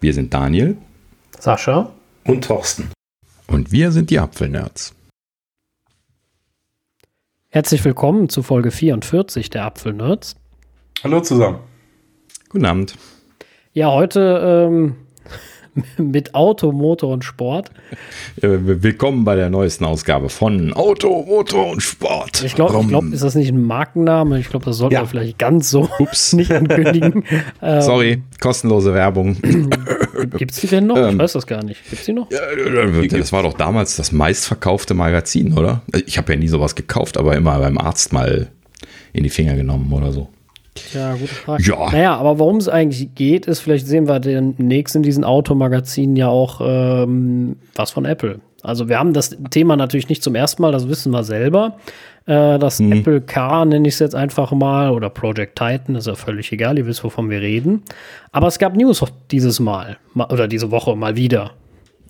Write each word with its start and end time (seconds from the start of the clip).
Wir 0.00 0.14
sind 0.14 0.32
Daniel, 0.32 0.76
Sascha 1.40 1.92
und 2.24 2.44
Thorsten. 2.44 2.92
Und 3.48 3.72
wir 3.72 3.90
sind 3.90 4.10
die 4.10 4.20
Apfelnerds. 4.20 4.94
Herzlich 7.48 7.84
willkommen 7.84 8.28
zu 8.28 8.44
Folge 8.44 8.70
44 8.70 9.50
der 9.50 9.64
Apfelnerds. 9.64 10.36
Hallo 11.02 11.20
zusammen. 11.20 11.58
Guten 12.48 12.66
Abend. 12.66 12.94
Ja, 13.72 13.90
heute 13.90 14.68
ähm, 14.68 14.96
mit 15.98 16.34
Auto, 16.34 16.72
Motor 16.72 17.12
und 17.12 17.24
Sport. 17.24 17.70
Willkommen 18.40 19.24
bei 19.24 19.36
der 19.36 19.50
neuesten 19.50 19.84
Ausgabe 19.84 20.28
von 20.28 20.72
Auto, 20.72 21.24
Motor 21.24 21.70
und 21.72 21.82
Sport. 21.82 22.42
Ich 22.44 22.54
glaube, 22.54 22.84
glaub, 22.86 23.04
ist 23.12 23.22
das 23.22 23.34
nicht 23.34 23.48
ein 23.48 23.62
Markenname? 23.62 24.38
Ich 24.38 24.48
glaube, 24.48 24.64
das 24.64 24.76
sollte 24.76 24.94
ja. 24.94 25.00
man 25.00 25.08
vielleicht 25.08 25.38
ganz 25.38 25.70
so 25.70 25.88
Ups. 25.98 26.32
nicht 26.38 26.52
ankündigen. 26.52 27.24
Sorry, 27.60 28.22
kostenlose 28.40 28.94
Werbung. 28.94 29.36
Gibt 30.36 30.52
es 30.52 30.60
die 30.60 30.66
denn 30.66 30.86
noch? 30.86 30.96
Ich 30.96 31.12
ähm, 31.12 31.18
weiß 31.18 31.32
das 31.32 31.46
gar 31.46 31.62
nicht. 31.62 31.82
Gibt 31.88 32.00
es 32.00 32.06
die 32.06 32.12
noch? 32.12 32.28
das 32.28 33.32
war 33.32 33.42
doch 33.42 33.54
damals 33.54 33.96
das 33.96 34.12
meistverkaufte 34.12 34.94
Magazin, 34.94 35.56
oder? 35.56 35.82
Ich 36.06 36.18
habe 36.18 36.32
ja 36.32 36.38
nie 36.38 36.48
sowas 36.48 36.74
gekauft, 36.74 37.16
aber 37.16 37.36
immer 37.36 37.58
beim 37.58 37.78
Arzt 37.78 38.12
mal 38.12 38.48
in 39.12 39.24
die 39.24 39.30
Finger 39.30 39.56
genommen 39.56 39.92
oder 39.92 40.12
so. 40.12 40.28
Ja, 40.94 41.12
gute 41.12 41.26
Frage. 41.26 41.62
Ja. 41.62 41.90
Naja, 41.90 42.16
aber 42.16 42.38
worum 42.38 42.56
es 42.56 42.68
eigentlich 42.68 43.14
geht, 43.14 43.46
ist, 43.46 43.60
vielleicht 43.60 43.86
sehen 43.86 44.08
wir 44.08 44.20
demnächst 44.20 44.96
in 44.96 45.02
diesen 45.02 45.24
Automagazinen 45.24 46.16
ja 46.16 46.28
auch 46.28 46.60
ähm, 46.62 47.56
was 47.74 47.90
von 47.90 48.04
Apple. 48.04 48.40
Also 48.62 48.88
wir 48.88 48.98
haben 48.98 49.12
das 49.12 49.36
Thema 49.50 49.76
natürlich 49.76 50.08
nicht 50.08 50.22
zum 50.22 50.34
ersten 50.34 50.62
Mal, 50.62 50.72
das 50.72 50.88
wissen 50.88 51.12
wir 51.12 51.22
selber. 51.22 51.76
Äh, 52.26 52.58
das 52.58 52.78
hm. 52.78 52.92
Apple 52.92 53.20
Car 53.20 53.64
nenne 53.64 53.86
ich 53.88 53.94
es 53.94 54.00
jetzt 54.00 54.14
einfach 54.14 54.52
mal 54.52 54.90
oder 54.90 55.10
Project 55.10 55.56
Titan, 55.56 55.94
ist 55.94 56.06
ja 56.06 56.14
völlig 56.14 56.50
egal, 56.52 56.78
ihr 56.78 56.86
wisst, 56.86 57.04
wovon 57.04 57.30
wir 57.30 57.40
reden. 57.40 57.82
Aber 58.32 58.48
es 58.48 58.58
gab 58.58 58.76
News 58.76 59.02
dieses 59.30 59.60
Mal 59.60 59.98
oder 60.14 60.48
diese 60.48 60.70
Woche 60.70 60.96
mal 60.96 61.16
wieder. 61.16 61.52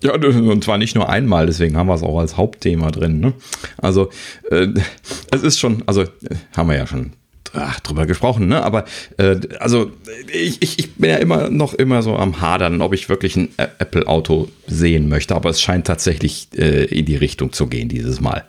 Ja, 0.01 0.13
und 0.13 0.63
zwar 0.63 0.77
nicht 0.77 0.95
nur 0.95 1.09
einmal, 1.09 1.45
deswegen 1.45 1.75
haben 1.75 1.87
wir 1.87 1.93
es 1.93 2.03
auch 2.03 2.17
als 2.19 2.37
Hauptthema 2.37 2.89
drin. 2.89 3.19
Ne? 3.19 3.33
Also, 3.77 4.09
äh, 4.49 4.67
es 5.31 5.43
ist 5.43 5.59
schon, 5.59 5.83
also 5.87 6.05
haben 6.55 6.69
wir 6.69 6.77
ja 6.77 6.87
schon 6.87 7.11
ach, 7.53 7.79
drüber 7.79 8.05
gesprochen, 8.05 8.47
ne? 8.47 8.63
Aber 8.63 8.85
äh, 9.17 9.37
also 9.59 9.91
ich, 10.31 10.61
ich, 10.61 10.79
ich 10.79 10.95
bin 10.95 11.09
ja 11.09 11.17
immer 11.17 11.49
noch 11.49 11.73
immer 11.73 12.01
so 12.01 12.15
am 12.15 12.41
Hadern, 12.41 12.81
ob 12.81 12.93
ich 12.93 13.09
wirklich 13.09 13.35
ein 13.35 13.49
Apple-Auto 13.57 14.49
sehen 14.67 15.09
möchte, 15.09 15.35
aber 15.35 15.49
es 15.49 15.61
scheint 15.61 15.87
tatsächlich 15.87 16.49
äh, 16.55 16.85
in 16.85 17.05
die 17.05 17.15
Richtung 17.15 17.51
zu 17.51 17.67
gehen 17.67 17.89
dieses 17.89 18.21
Mal. 18.21 18.45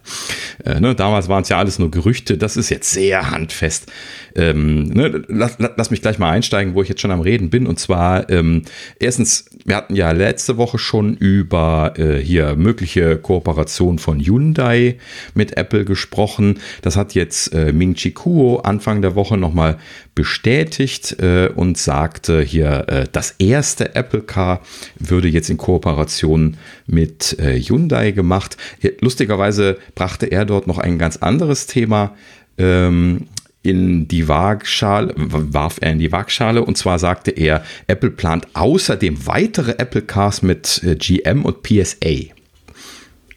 Äh, 0.64 0.80
ne? 0.80 0.94
Damals 0.94 1.28
waren 1.28 1.42
es 1.42 1.48
ja 1.48 1.58
alles 1.58 1.78
nur 1.78 1.90
Gerüchte, 1.90 2.36
das 2.36 2.56
ist 2.56 2.70
jetzt 2.70 2.90
sehr 2.90 3.30
handfest. 3.30 3.90
Ähm, 4.34 4.84
ne? 4.84 5.22
lass, 5.28 5.56
lass, 5.58 5.90
mich 5.90 6.02
gleich 6.02 6.18
mal 6.18 6.30
einsteigen, 6.30 6.74
wo 6.74 6.82
ich 6.82 6.88
jetzt 6.88 7.00
schon 7.00 7.10
am 7.10 7.20
Reden 7.20 7.50
bin. 7.50 7.66
Und 7.66 7.78
zwar, 7.78 8.30
ähm, 8.30 8.62
erstens, 8.98 9.46
wir 9.64 9.76
hatten 9.76 9.96
ja 9.96 10.12
letzte 10.12 10.56
Woche 10.56 10.78
schon 10.78 11.16
über 11.16 11.94
äh, 11.96 12.18
hier 12.18 12.56
mögliche 12.56 13.16
Kooperation 13.16 13.98
von 13.98 14.20
Hyundai 14.20 14.96
mit 15.34 15.56
Apple 15.56 15.84
gesprochen. 15.84 16.58
Das 16.82 16.96
hat 16.96 17.14
jetzt 17.14 17.54
äh, 17.54 17.72
Ming 17.72 17.94
Chi 17.94 18.12
Kuo 18.12 18.58
Anfang 18.58 19.02
der 19.02 19.14
Woche 19.14 19.36
nochmal 19.36 19.78
bestätigt 20.14 21.18
äh, 21.20 21.48
und 21.54 21.78
sagte 21.78 22.42
hier, 22.42 22.84
äh, 22.88 23.06
das 23.10 23.36
erste 23.38 23.94
Apple 23.94 24.22
Car 24.22 24.60
würde 24.98 25.28
jetzt 25.28 25.50
in 25.50 25.56
Kooperation 25.56 26.56
mit 26.86 27.38
äh, 27.38 27.58
Hyundai 27.58 28.10
gemacht. 28.10 28.56
Lustigerweise 29.00 29.78
brachte 29.94 30.26
er 30.26 30.44
dort 30.44 30.66
noch 30.66 30.78
ein 30.78 30.98
ganz 30.98 31.16
anderes 31.18 31.66
Thema 31.66 32.14
ähm, 32.58 33.26
in 33.62 34.08
die 34.08 34.26
Waagschale, 34.26 35.12
warf 35.16 35.78
er 35.80 35.92
in 35.92 35.98
die 35.98 36.12
Waagschale 36.12 36.64
und 36.64 36.78
zwar 36.78 36.98
sagte 36.98 37.30
er, 37.30 37.62
Apple 37.86 38.10
plant 38.10 38.46
außerdem 38.54 39.26
weitere 39.26 39.72
Apple 39.72 40.02
Cars 40.02 40.42
mit 40.42 40.82
äh, 40.84 40.96
GM 40.96 41.44
und 41.44 41.62
PSA. 41.62 42.32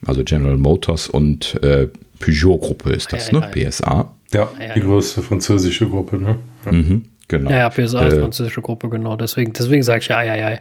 Also 0.06 0.24
General 0.24 0.56
Motors 0.56 1.08
und 1.08 1.62
äh, 1.62 1.88
Peugeot-Gruppe 2.20 2.90
ist 2.90 3.12
das, 3.12 3.32
ne? 3.32 3.50
PSA. 3.52 4.14
Ja, 4.32 4.50
die 4.74 4.80
größte 4.80 5.22
französische 5.22 5.88
Gruppe, 5.88 6.16
ne? 6.16 6.38
Ja. 6.64 6.72
Mhm, 6.72 7.04
genau. 7.28 7.50
Ja, 7.50 7.68
PSA 7.68 8.06
ist 8.06 8.14
äh, 8.14 8.20
französische 8.20 8.62
Gruppe, 8.62 8.88
genau. 8.88 9.16
Deswegen, 9.16 9.52
deswegen 9.52 9.82
sage 9.82 10.00
ich 10.00 10.08
ja, 10.08 10.22
ja, 10.22 10.34
ja. 10.34 10.58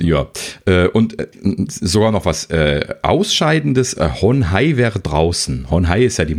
Ja, 0.00 0.26
äh, 0.66 0.88
und 0.88 1.20
äh, 1.20 1.28
sogar 1.68 2.10
noch 2.10 2.24
was 2.24 2.46
äh, 2.46 2.84
Ausscheidendes. 3.02 3.96
Honhai 4.20 4.76
wäre 4.76 4.98
draußen. 4.98 5.70
Honhai 5.70 6.04
ist 6.04 6.16
ja 6.16 6.24
die 6.24 6.34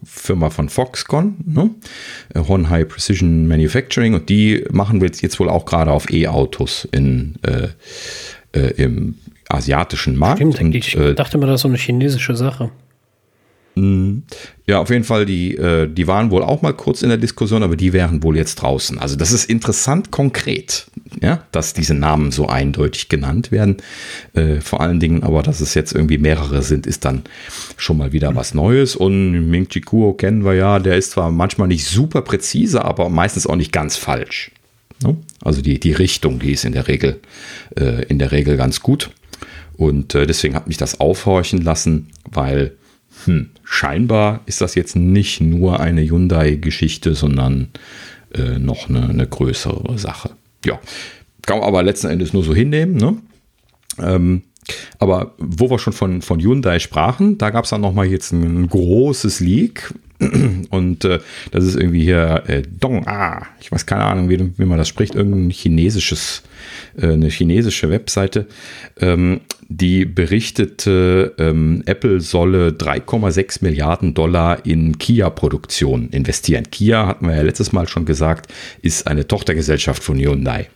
Mutterfirma 0.00 0.50
von 0.50 0.68
Foxconn, 0.68 1.36
ne? 1.44 1.70
Äh, 2.34 2.40
Honhai 2.40 2.84
Precision 2.84 3.48
Manufacturing 3.48 4.14
und 4.14 4.28
die 4.28 4.64
machen 4.70 5.00
wir 5.00 5.10
jetzt 5.10 5.38
wohl 5.40 5.48
auch 5.48 5.64
gerade 5.64 5.90
auf 5.90 6.10
E-Autos 6.10 6.88
in, 6.92 7.36
äh, 7.42 7.68
im 8.76 9.16
asiatischen 9.48 10.16
Markt. 10.16 10.38
Stimmt, 10.38 10.60
und, 10.60 10.74
ich 10.74 10.96
dachte 11.16 11.38
mal, 11.38 11.46
das 11.46 11.56
ist 11.56 11.62
so 11.62 11.68
eine 11.68 11.78
chinesische 11.78 12.34
Sache. 12.34 12.70
Ja, 14.66 14.80
auf 14.80 14.90
jeden 14.90 15.04
Fall, 15.04 15.24
die, 15.24 15.56
äh, 15.56 15.88
die 15.88 16.06
waren 16.06 16.30
wohl 16.30 16.42
auch 16.42 16.60
mal 16.60 16.74
kurz 16.74 17.02
in 17.02 17.08
der 17.08 17.16
Diskussion, 17.16 17.62
aber 17.62 17.74
die 17.74 17.94
wären 17.94 18.22
wohl 18.22 18.36
jetzt 18.36 18.56
draußen. 18.56 18.98
Also 18.98 19.16
das 19.16 19.32
ist 19.32 19.48
interessant 19.48 20.10
konkret, 20.10 20.88
ja, 21.22 21.42
dass 21.52 21.72
diese 21.72 21.94
Namen 21.94 22.32
so 22.32 22.48
eindeutig 22.48 23.08
genannt 23.08 23.50
werden. 23.50 23.78
Äh, 24.34 24.60
vor 24.60 24.82
allen 24.82 25.00
Dingen 25.00 25.22
aber, 25.22 25.42
dass 25.42 25.60
es 25.60 25.72
jetzt 25.72 25.92
irgendwie 25.94 26.18
mehrere 26.18 26.62
sind, 26.62 26.86
ist 26.86 27.06
dann 27.06 27.22
schon 27.78 27.96
mal 27.96 28.12
wieder 28.12 28.34
was 28.34 28.52
Neues. 28.52 28.94
Und 28.94 29.48
Ming 29.48 29.68
Chi 29.68 29.80
Kuo 29.80 30.12
kennen 30.12 30.44
wir 30.44 30.54
ja, 30.54 30.78
der 30.78 30.96
ist 30.96 31.12
zwar 31.12 31.30
manchmal 31.30 31.68
nicht 31.68 31.86
super 31.86 32.20
präzise, 32.20 32.84
aber 32.84 33.08
meistens 33.08 33.46
auch 33.46 33.56
nicht 33.56 33.72
ganz 33.72 33.96
falsch. 33.96 34.50
Ne? 35.02 35.16
Also 35.42 35.62
die, 35.62 35.80
die 35.80 35.92
Richtung, 35.92 36.40
die 36.40 36.52
ist 36.52 36.66
in 36.66 36.72
der 36.72 36.88
Regel, 36.88 37.20
äh, 37.78 38.04
in 38.04 38.18
der 38.18 38.32
Regel 38.32 38.58
ganz 38.58 38.80
gut. 38.80 39.10
Und 39.78 40.14
deswegen 40.14 40.56
hat 40.56 40.66
mich 40.66 40.76
das 40.76 40.98
aufhorchen 40.98 41.62
lassen, 41.62 42.08
weil 42.28 42.72
hm, 43.28 43.50
scheinbar 43.62 44.40
ist 44.46 44.62
das 44.62 44.74
jetzt 44.74 44.96
nicht 44.96 45.40
nur 45.42 45.80
eine 45.80 46.02
Hyundai-Geschichte, 46.02 47.14
sondern 47.14 47.68
äh, 48.34 48.58
noch 48.58 48.88
eine, 48.88 49.08
eine, 49.08 49.26
größere 49.26 49.98
Sache. 49.98 50.30
Ja, 50.64 50.80
kann 51.42 51.58
man 51.58 51.68
aber 51.68 51.82
letzten 51.82 52.08
Endes 52.08 52.32
nur 52.32 52.42
so 52.42 52.54
hinnehmen. 52.54 52.96
Ne? 52.96 53.16
Ähm, 54.00 54.42
aber 54.98 55.34
wo 55.38 55.70
wir 55.70 55.78
schon 55.78 55.92
von, 55.92 56.22
von 56.22 56.40
Hyundai 56.40 56.78
sprachen, 56.78 57.36
da 57.36 57.50
gab 57.50 57.64
es 57.64 57.70
dann 57.70 57.82
nochmal 57.82 58.06
jetzt 58.06 58.32
ein 58.32 58.66
großes 58.66 59.40
Leak. 59.40 59.94
Und 60.70 61.04
äh, 61.04 61.20
das 61.52 61.64
ist 61.64 61.76
irgendwie 61.76 62.02
hier 62.02 62.42
äh, 62.46 62.62
Dong 62.62 63.06
Ah. 63.06 63.46
Ich 63.60 63.70
weiß 63.70 63.86
keine 63.86 64.04
Ahnung, 64.04 64.28
wie, 64.28 64.58
wie 64.58 64.64
man 64.64 64.78
das 64.78 64.88
spricht. 64.88 65.14
Irgendein 65.14 65.50
chinesisches, 65.50 66.42
äh, 66.96 67.12
eine 67.12 67.28
chinesische 67.28 67.88
Webseite. 67.90 68.46
Ähm, 69.00 69.40
die 69.68 70.06
berichtete, 70.06 71.34
ähm, 71.38 71.82
Apple 71.86 72.20
solle 72.20 72.70
3,6 72.70 73.58
Milliarden 73.62 74.14
Dollar 74.14 74.64
in 74.66 74.98
Kia-Produktion 74.98 76.08
investieren. 76.10 76.70
Kia, 76.70 77.06
hatten 77.06 77.26
wir 77.28 77.36
ja 77.36 77.42
letztes 77.42 77.72
Mal 77.72 77.86
schon 77.86 78.04
gesagt, 78.04 78.52
ist 78.82 79.06
eine 79.06 79.28
Tochtergesellschaft 79.28 80.02
von 80.02 80.18
Hyundai. 80.18 80.68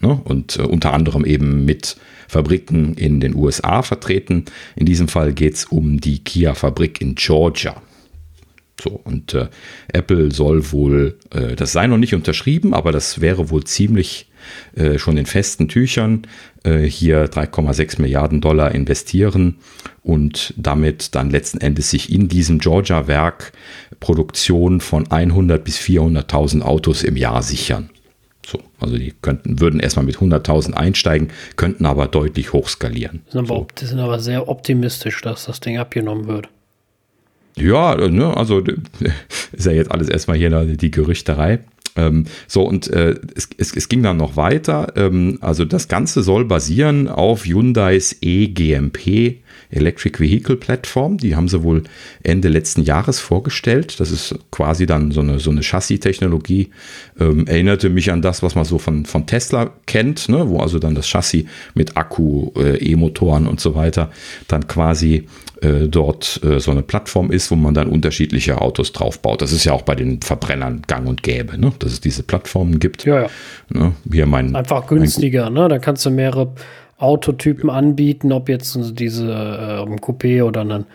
Ne? 0.00 0.20
Und 0.24 0.58
äh, 0.58 0.62
unter 0.62 0.94
anderem 0.94 1.24
eben 1.24 1.64
mit 1.64 1.96
Fabriken 2.26 2.94
in 2.94 3.20
den 3.20 3.34
USA 3.34 3.82
vertreten. 3.82 4.44
In 4.76 4.86
diesem 4.86 5.08
Fall 5.08 5.32
geht 5.32 5.54
es 5.54 5.64
um 5.66 6.00
die 6.00 6.18
Kia-Fabrik 6.18 7.00
in 7.00 7.14
Georgia. 7.14 7.80
So, 8.80 8.90
und 8.90 9.34
äh, 9.34 9.48
Apple 9.92 10.30
soll 10.30 10.70
wohl, 10.70 11.16
äh, 11.30 11.56
das 11.56 11.72
sei 11.72 11.86
noch 11.88 11.98
nicht 11.98 12.14
unterschrieben, 12.14 12.74
aber 12.74 12.92
das 12.92 13.20
wäre 13.20 13.50
wohl 13.50 13.64
ziemlich 13.64 14.28
äh, 14.76 14.98
schon 14.98 15.16
in 15.16 15.26
festen 15.26 15.68
Tüchern, 15.68 16.22
äh, 16.62 16.82
hier 16.82 17.28
3,6 17.28 18.00
Milliarden 18.00 18.40
Dollar 18.40 18.72
investieren 18.72 19.56
und 20.02 20.54
damit 20.56 21.14
dann 21.16 21.30
letzten 21.30 21.60
Endes 21.60 21.90
sich 21.90 22.12
in 22.12 22.28
diesem 22.28 22.60
Georgia-Werk 22.60 23.52
Produktion 23.98 24.80
von 24.80 25.10
100 25.10 25.64
bis 25.64 25.78
400.000 25.78 26.62
Autos 26.62 27.02
im 27.02 27.16
Jahr 27.16 27.42
sichern. 27.42 27.90
So, 28.46 28.60
also 28.80 28.96
die 28.96 29.12
könnten, 29.20 29.60
würden 29.60 29.80
erstmal 29.80 30.06
mit 30.06 30.16
100.000 30.16 30.72
einsteigen, 30.72 31.28
könnten 31.56 31.84
aber 31.84 32.06
deutlich 32.06 32.52
hochskalieren. 32.52 33.22
Aber, 33.34 33.46
so. 33.46 33.66
die 33.78 33.84
sind 33.84 33.98
aber 33.98 34.20
sehr 34.20 34.48
optimistisch, 34.48 35.20
dass 35.20 35.44
das 35.46 35.60
Ding 35.60 35.78
abgenommen 35.78 36.28
wird. 36.28 36.48
Ja, 37.56 37.96
ne, 37.96 38.36
also 38.36 38.62
ist 39.52 39.66
ja 39.66 39.72
jetzt 39.72 39.90
alles 39.90 40.08
erstmal 40.08 40.36
hier 40.36 40.64
die 40.64 40.90
Gerüchterei. 40.90 41.60
Ähm, 41.96 42.24
so, 42.46 42.62
und 42.62 42.88
äh, 42.88 43.16
es, 43.34 43.48
es, 43.58 43.74
es, 43.74 43.88
ging 43.88 44.02
dann 44.02 44.16
noch 44.16 44.36
weiter. 44.36 44.92
Ähm, 44.96 45.38
also 45.40 45.64
das 45.64 45.88
Ganze 45.88 46.22
soll 46.22 46.44
basieren 46.44 47.08
auf 47.08 47.44
Hyundais 47.44 48.16
eGMP 48.22 49.38
Electric 49.70 50.18
Vehicle 50.18 50.56
Platform. 50.56 51.18
Die 51.18 51.36
haben 51.36 51.48
sie 51.48 51.62
wohl 51.62 51.84
Ende 52.22 52.48
letzten 52.48 52.82
Jahres 52.82 53.20
vorgestellt. 53.20 54.00
Das 54.00 54.10
ist 54.10 54.34
quasi 54.50 54.86
dann 54.86 55.10
so 55.10 55.20
eine, 55.20 55.38
so 55.38 55.50
eine 55.50 55.62
Chassis-Technologie. 55.62 56.70
Ähm, 57.20 57.46
erinnerte 57.46 57.90
mich 57.90 58.10
an 58.10 58.22
das, 58.22 58.42
was 58.42 58.54
man 58.54 58.64
so 58.64 58.78
von, 58.78 59.04
von 59.06 59.26
Tesla 59.26 59.70
kennt, 59.86 60.28
ne? 60.28 60.48
wo 60.48 60.60
also 60.60 60.78
dann 60.78 60.94
das 60.94 61.06
Chassis 61.06 61.44
mit 61.74 61.96
Akku, 61.96 62.50
äh, 62.56 62.76
E-Motoren 62.76 63.46
und 63.46 63.60
so 63.60 63.74
weiter 63.74 64.10
dann 64.46 64.66
quasi 64.66 65.26
äh, 65.60 65.88
dort 65.88 66.40
äh, 66.44 66.60
so 66.60 66.70
eine 66.70 66.82
Plattform 66.82 67.30
ist, 67.30 67.50
wo 67.50 67.56
man 67.56 67.74
dann 67.74 67.88
unterschiedliche 67.88 68.60
Autos 68.60 68.92
draufbaut. 68.92 69.42
Das 69.42 69.52
ist 69.52 69.64
ja 69.64 69.72
auch 69.72 69.82
bei 69.82 69.94
den 69.94 70.20
Verbrennern 70.22 70.82
gang 70.86 71.08
und 71.08 71.22
gäbe, 71.22 71.58
ne? 71.58 71.72
dass 71.78 71.92
es 71.92 72.00
diese 72.00 72.22
Plattformen 72.22 72.78
gibt. 72.78 73.04
Ja, 73.04 73.22
ja. 73.22 73.30
Ne? 73.70 73.92
Hier 74.10 74.26
mein, 74.26 74.54
Einfach 74.54 74.86
günstiger, 74.86 75.50
ne? 75.50 75.68
Da 75.68 75.78
kannst 75.78 76.06
du 76.06 76.10
mehrere 76.10 76.52
Autotypen 76.98 77.70
anbieten, 77.70 78.32
ob 78.32 78.48
jetzt 78.48 78.76
diese 78.98 79.30
äh, 79.30 79.96
Coupé 80.00 80.42
oder 80.44 80.64
dann 80.64 80.86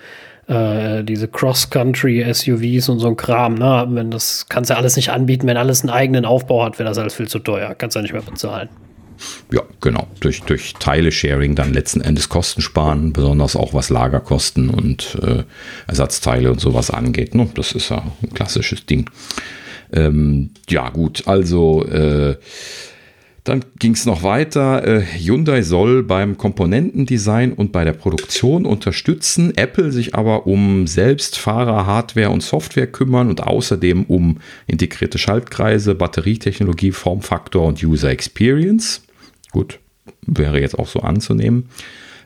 äh, 0.47 1.03
diese 1.03 1.27
Cross-Country-SUVs 1.27 2.89
und 2.89 2.99
so 2.99 3.07
ein 3.07 3.17
Kram, 3.17 3.55
ne? 3.55 3.87
Wenn 3.89 4.11
das 4.11 4.47
kannst 4.49 4.69
du 4.69 4.75
alles 4.75 4.95
nicht 4.95 5.09
anbieten, 5.09 5.47
wenn 5.47 5.57
alles 5.57 5.81
einen 5.81 5.89
eigenen 5.89 6.25
Aufbau 6.25 6.65
hat, 6.65 6.79
wäre 6.79 6.89
das 6.89 6.97
alles 6.97 7.13
viel 7.13 7.27
zu 7.27 7.39
teuer. 7.39 7.73
Kannst 7.75 7.95
du 7.95 7.99
ja 7.99 8.03
nicht 8.03 8.13
mehr 8.13 8.21
bezahlen. 8.21 8.69
Ja, 9.51 9.61
genau. 9.79 10.07
Durch, 10.19 10.41
durch 10.41 10.73
Teile-Sharing 10.73 11.55
dann 11.55 11.73
letzten 11.73 12.01
Endes 12.01 12.29
Kosten 12.29 12.61
sparen, 12.61 13.13
besonders 13.13 13.55
auch 13.55 13.73
was 13.73 13.89
Lagerkosten 13.89 14.69
und 14.69 15.17
äh, 15.21 15.43
Ersatzteile 15.87 16.51
und 16.51 16.59
sowas 16.59 16.89
angeht. 16.89 17.35
Ne? 17.35 17.47
Das 17.55 17.71
ist 17.71 17.89
ja 17.89 18.03
ein 18.21 18.33
klassisches 18.33 18.85
Ding. 18.85 19.09
Ähm, 19.93 20.49
ja, 20.69 20.89
gut, 20.89 21.27
also 21.27 21.85
äh, 21.85 22.35
dann 23.43 23.65
ging 23.77 23.93
es 23.93 24.05
noch 24.05 24.23
weiter. 24.23 24.87
Äh, 24.87 25.01
Hyundai 25.01 25.63
soll 25.63 26.03
beim 26.03 26.37
Komponentendesign 26.37 27.51
und 27.51 27.73
bei 27.73 27.83
der 27.83 27.91
Produktion 27.91 28.65
unterstützen, 28.65 29.57
Apple 29.57 29.91
sich 29.91 30.15
aber 30.15 30.47
um 30.47 30.87
Selbstfahrer, 30.87 31.85
Hardware 31.85 32.29
und 32.29 32.41
Software 32.41 32.87
kümmern 32.87 33.29
und 33.29 33.43
außerdem 33.43 34.03
um 34.05 34.37
integrierte 34.65 35.17
Schaltkreise, 35.17 35.93
Batterietechnologie, 35.93 36.91
Formfaktor 36.91 37.67
und 37.67 37.83
User 37.83 38.09
Experience. 38.09 39.03
Gut, 39.51 39.79
wäre 40.25 40.61
jetzt 40.61 40.79
auch 40.79 40.87
so 40.87 41.01
anzunehmen. 41.01 41.69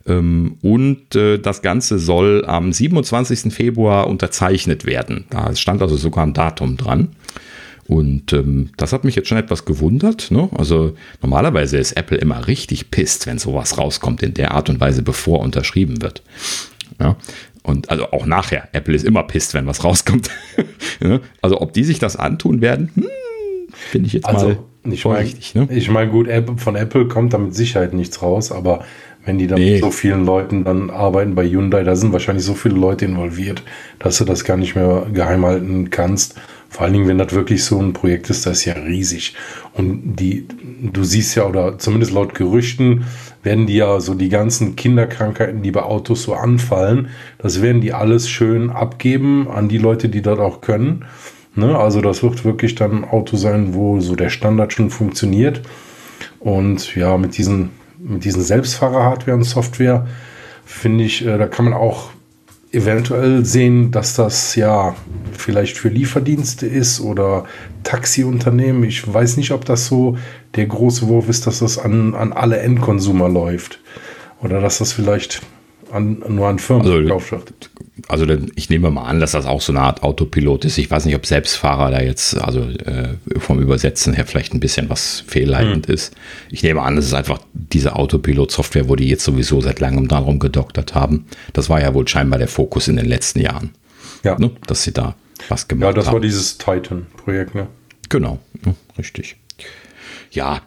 Ähm, 0.05 0.57
und 0.61 1.15
äh, 1.15 1.39
das 1.39 1.63
Ganze 1.63 1.97
soll 1.97 2.45
am 2.45 2.71
27. 2.71 3.51
Februar 3.51 4.07
unterzeichnet 4.07 4.85
werden. 4.85 5.25
Da 5.31 5.55
stand 5.55 5.81
also 5.81 5.97
sogar 5.97 6.25
ein 6.25 6.33
Datum 6.33 6.77
dran. 6.77 7.09
Und 7.87 8.33
ähm, 8.33 8.69
das 8.75 8.91
hat 8.91 9.05
mich 9.05 9.15
jetzt 9.15 9.29
schon 9.29 9.37
etwas 9.37 9.63
gewundert. 9.63 10.29
Ne? 10.29 10.49
Also 10.57 10.93
normalerweise 11.21 11.77
ist 11.77 11.93
Apple 11.93 12.17
immer 12.17 12.47
richtig 12.47 12.91
pisst, 12.91 13.27
wenn 13.27 13.39
sowas 13.39 13.77
rauskommt 13.77 14.21
in 14.23 14.33
der 14.33 14.51
Art 14.51 14.69
und 14.69 14.79
Weise, 14.79 15.03
bevor 15.03 15.39
unterschrieben 15.39 16.01
wird. 16.01 16.21
Ja? 16.99 17.15
Und 17.63 17.89
also 17.89 18.11
auch 18.11 18.25
nachher. 18.25 18.67
Apple 18.73 18.93
ist 18.93 19.05
immer 19.05 19.23
pisst, 19.23 19.53
wenn 19.53 19.67
was 19.67 19.83
rauskommt. 19.83 20.29
ja? 20.99 21.19
Also 21.41 21.61
ob 21.61 21.73
die 21.73 21.85
sich 21.85 21.99
das 21.99 22.17
antun 22.17 22.61
werden, 22.61 22.91
hm, 22.93 23.07
finde 23.71 24.07
ich 24.07 24.13
jetzt 24.13 24.25
also, 24.25 24.47
mal 24.47 24.57
ich 24.93 25.01
vorsichtig. 25.01 25.55
Mein, 25.55 25.67
ne? 25.67 25.73
Ich 25.75 25.89
meine, 25.89 26.11
gut, 26.11 26.27
von 26.57 26.75
Apple 26.75 27.07
kommt 27.07 27.33
da 27.33 27.37
mit 27.37 27.55
Sicherheit 27.55 27.93
nichts 27.93 28.21
raus, 28.21 28.51
aber 28.51 28.85
wenn 29.25 29.37
die 29.37 29.47
dann 29.47 29.59
nee. 29.59 29.73
mit 29.73 29.81
so 29.81 29.91
vielen 29.91 30.25
Leuten 30.25 30.63
dann 30.63 30.89
arbeiten 30.89 31.35
bei 31.35 31.47
Hyundai, 31.47 31.83
da 31.83 31.95
sind 31.95 32.13
wahrscheinlich 32.13 32.45
so 32.45 32.53
viele 32.53 32.75
Leute 32.75 33.05
involviert, 33.05 33.61
dass 33.99 34.17
du 34.17 34.25
das 34.25 34.45
gar 34.45 34.57
nicht 34.57 34.75
mehr 34.75 35.05
geheim 35.13 35.45
halten 35.45 35.89
kannst. 35.89 36.35
Vor 36.69 36.83
allen 36.83 36.93
Dingen, 36.93 37.07
wenn 37.07 37.17
das 37.17 37.33
wirklich 37.33 37.63
so 37.63 37.79
ein 37.79 37.93
Projekt 37.93 38.29
ist, 38.29 38.45
das 38.45 38.59
ist 38.59 38.65
ja 38.65 38.73
riesig. 38.73 39.35
Und 39.73 40.15
die, 40.15 40.47
du 40.81 41.03
siehst 41.03 41.35
ja, 41.35 41.45
oder 41.45 41.77
zumindest 41.79 42.11
laut 42.11 42.35
Gerüchten, 42.35 43.05
werden 43.43 43.67
die 43.67 43.77
ja 43.77 43.99
so 43.99 44.13
die 44.13 44.29
ganzen 44.29 44.75
Kinderkrankheiten, 44.75 45.63
die 45.63 45.71
bei 45.71 45.83
Autos 45.83 46.23
so 46.23 46.33
anfallen, 46.33 47.07
das 47.37 47.61
werden 47.61 47.81
die 47.81 47.93
alles 47.93 48.29
schön 48.29 48.69
abgeben 48.69 49.47
an 49.49 49.69
die 49.69 49.77
Leute, 49.77 50.09
die 50.09 50.21
das 50.21 50.39
auch 50.39 50.61
können. 50.61 51.05
Ne? 51.55 51.77
Also 51.77 52.01
das 52.01 52.21
wird 52.23 52.45
wirklich 52.45 52.75
dann 52.75 52.91
ein 52.91 53.05
Auto 53.05 53.37
sein, 53.37 53.73
wo 53.73 53.99
so 53.99 54.15
der 54.15 54.29
Standard 54.29 54.73
schon 54.73 54.89
funktioniert. 54.89 55.61
Und 56.39 56.95
ja, 56.95 57.17
mit 57.17 57.37
diesen, 57.37 57.69
mit 57.97 58.25
diesen 58.25 58.43
Selbstfahrer-Hardware 58.43 59.37
und 59.37 59.43
Software 59.43 60.07
finde 60.65 61.05
ich, 61.05 61.25
äh, 61.25 61.37
da 61.37 61.47
kann 61.47 61.65
man 61.65 61.73
auch 61.73 62.11
eventuell 62.71 63.45
sehen, 63.45 63.91
dass 63.91 64.15
das 64.15 64.55
ja 64.55 64.95
vielleicht 65.31 65.77
für 65.77 65.89
Lieferdienste 65.89 66.67
ist 66.67 66.99
oder 66.99 67.45
Taxiunternehmen. 67.83 68.83
Ich 68.83 69.11
weiß 69.11 69.37
nicht, 69.37 69.51
ob 69.51 69.65
das 69.65 69.87
so 69.87 70.17
der 70.55 70.65
große 70.65 71.07
Wurf 71.07 71.29
ist, 71.29 71.47
dass 71.47 71.59
das 71.59 71.77
an, 71.77 72.13
an 72.13 72.33
alle 72.33 72.57
Endkonsumer 72.59 73.29
läuft. 73.29 73.79
Oder 74.41 74.61
dass 74.61 74.79
das 74.79 74.93
vielleicht 74.93 75.41
an, 75.91 76.23
nur 76.27 76.47
an 76.47 76.59
Firmen 76.59 76.85
also, 76.85 77.29
wird. 77.29 77.69
Also 78.07 78.25
ich 78.55 78.69
nehme 78.69 78.89
mal 78.91 79.05
an, 79.05 79.19
dass 79.19 79.31
das 79.31 79.45
auch 79.45 79.61
so 79.61 79.73
eine 79.73 79.81
Art 79.81 80.03
Autopilot 80.03 80.65
ist. 80.65 80.77
Ich 80.77 80.89
weiß 80.89 81.05
nicht, 81.05 81.15
ob 81.15 81.25
Selbstfahrer 81.25 81.91
da 81.91 82.01
jetzt, 82.01 82.37
also 82.37 82.61
äh, 82.61 83.15
vom 83.37 83.59
Übersetzen 83.59 84.13
her 84.13 84.25
vielleicht 84.25 84.53
ein 84.53 84.59
bisschen 84.59 84.89
was 84.89 85.23
fehlleitend 85.27 85.87
hm. 85.87 85.93
ist. 85.93 86.15
Ich 86.49 86.63
nehme 86.63 86.81
an, 86.81 86.95
das 86.95 87.05
ist 87.05 87.13
einfach 87.13 87.39
diese 87.53 87.95
Autopilot-Software, 87.95 88.87
wo 88.87 88.95
die 88.95 89.09
jetzt 89.09 89.23
sowieso 89.23 89.61
seit 89.61 89.79
langem 89.79 90.07
darum 90.07 90.39
gedoktert 90.39 90.95
haben. 90.95 91.25
Das 91.53 91.69
war 91.69 91.81
ja 91.81 91.93
wohl 91.93 92.07
scheinbar 92.07 92.39
der 92.39 92.47
Fokus 92.47 92.87
in 92.87 92.95
den 92.95 93.05
letzten 93.05 93.41
Jahren. 93.41 93.71
Ja. 94.23 94.37
Ne? 94.37 94.51
Dass 94.67 94.83
sie 94.83 94.93
da 94.93 95.15
was 95.49 95.67
gemacht 95.67 95.87
haben. 95.87 95.95
Ja, 95.95 95.95
das 95.95 96.07
haben. 96.07 96.13
war 96.13 96.21
dieses 96.21 96.57
Titan-Projekt, 96.57 97.55
ne? 97.55 97.67
Genau, 98.09 98.39
ne? 98.65 98.75
richtig. 98.97 99.35
Ja, 100.31 100.61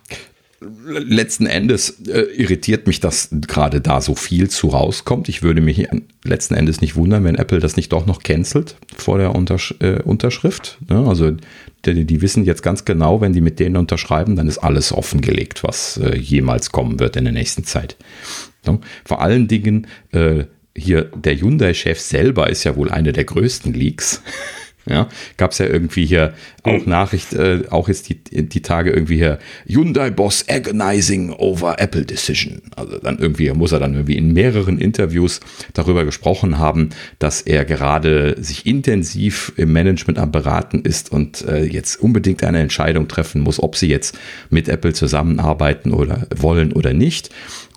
letzten 0.61 1.47
Endes 1.47 2.01
äh, 2.07 2.21
irritiert 2.37 2.87
mich, 2.87 3.01
dass 3.01 3.29
gerade 3.31 3.81
da 3.81 4.01
so 4.01 4.15
viel 4.15 4.51
zu 4.51 4.69
rauskommt. 4.69 5.29
Ich 5.29 5.43
würde 5.43 5.61
mich 5.61 5.89
letzten 6.23 6.55
Endes 6.55 6.81
nicht 6.81 6.97
wundern, 6.97 7.25
wenn 7.25 7.35
Apple 7.35 7.61
das 7.61 7.77
nicht 7.77 7.93
doch 7.93 8.07
noch 8.07 8.23
cancelt 8.23 8.77
vor 8.97 9.19
der 9.19 9.35
Untersch 9.35 9.75
äh, 9.81 10.03
Unterschrift. 10.03 10.79
Ja, 10.91 11.03
also 11.05 11.33
die, 11.87 12.05
die, 12.05 12.21
wissen 12.21 12.45
jetzt 12.45 12.63
ganz 12.63 12.85
genau, 12.85 13.23
wenn 13.23 13.33
die 13.33 13.41
mit 13.41 13.59
denen 13.59 13.77
unterschreiben, 13.77 14.37
dann 14.37 14.49
ist 14.49 14.59
alles 14.59 14.93
offengelegt, 14.93 15.65
was 15.65 15.97
äh, 15.97 16.17
jemals 16.17 16.71
kommen 16.71 17.01
wird 17.01 17.17
in 17.17 17.25
der 17.25 17.33
nächsten 17.33 17.65
Zeit. 17.65 17.97
Ja, 18.67 18.79
vor 19.05 19.23
allen 19.23 19.49
Dingen 19.49 19.87
äh, 20.13 20.45
hier 20.77 21.05
der 21.05 21.41
Hyundai-Chef 21.41 21.99
selber 21.99 22.51
ist 22.51 22.65
ja 22.65 22.77
wohl 22.77 22.91
eine 22.91 23.13
der 23.13 23.25
größten 23.25 23.73
Leaks. 23.73 24.23
Ja, 24.87 25.09
gab 25.37 25.53
es 25.53 25.59
ja 25.59 25.67
irgendwie 25.67 26.07
hier 26.07 26.33
auch 26.63 26.87
Nachricht, 26.87 27.35
äh, 27.35 27.63
auch 27.71 27.89
jetzt 27.89 28.09
die, 28.09 28.17
die 28.25 28.63
Tage 28.63 28.91
irgendwie 28.91 29.17
hier, 29.17 29.39
Hyundai 29.67 30.11
Boss 30.11 30.45
agonizing 30.49 31.31
over 31.31 31.79
Apple 31.79 32.05
Decision. 32.05 32.63
Also 32.77 32.99
dann 32.99 33.19
irgendwie 33.19 33.51
muss 33.53 33.73
er 33.73 33.79
dann 33.79 33.93
irgendwie 33.95 34.17
in 34.17 34.33
mehreren 34.33 34.79
Interviews 34.79 35.41
darüber 35.75 36.05
gesprochen 36.05 36.59
haben, 36.59 36.91
dass 37.19 37.43
er 37.43 37.65
gerade 37.65 38.37
sich 38.41 38.67
intensiv 38.67 39.53
im 39.57 39.73
Management 39.73 40.19
am 40.19 40.33
Beraten 40.33 40.81
ist 40.81 41.13
und 41.13 41.47
äh, 41.47 41.65
jetzt 41.65 41.97
unbedingt 41.97 42.43
eine 42.43 42.61
Entscheidung 42.61 43.07
treffen 43.07 43.43
muss, 43.43 43.63
ob 43.63 43.77
sie 43.77 43.89
jetzt 43.89 44.19
mit 44.49 44.69
Apple 44.69 44.95
zusammenarbeiten 44.95 45.93
oder 45.93 46.27
wollen 46.35 46.73
oder 46.73 46.95
nicht. 46.95 47.31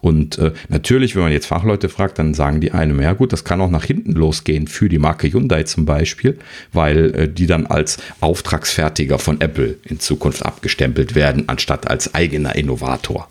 Und 0.03 0.37
äh, 0.37 0.51
natürlich, 0.67 1.15
wenn 1.15 1.23
man 1.23 1.31
jetzt 1.31 1.45
Fachleute 1.45 1.87
fragt, 1.87 2.19
dann 2.19 2.33
sagen 2.33 2.59
die 2.59 2.73
einem, 2.73 2.99
ja 2.99 3.13
gut, 3.13 3.31
das 3.31 3.45
kann 3.45 3.61
auch 3.61 3.69
nach 3.69 3.85
hinten 3.85 4.11
losgehen 4.11 4.67
für 4.67 4.89
die 4.89 4.99
Marke 4.99 5.31
Hyundai 5.31 5.63
zum 5.63 5.85
Beispiel, 5.85 6.37
weil 6.73 7.15
äh, 7.15 7.29
die 7.29 7.47
dann 7.47 7.65
als 7.65 7.99
Auftragsfertiger 8.19 9.17
von 9.17 9.39
Apple 9.39 9.77
in 9.85 10.01
Zukunft 10.01 10.45
abgestempelt 10.45 11.15
werden, 11.15 11.47
anstatt 11.47 11.89
als 11.89 12.13
eigener 12.13 12.53
Innovator. 12.57 13.29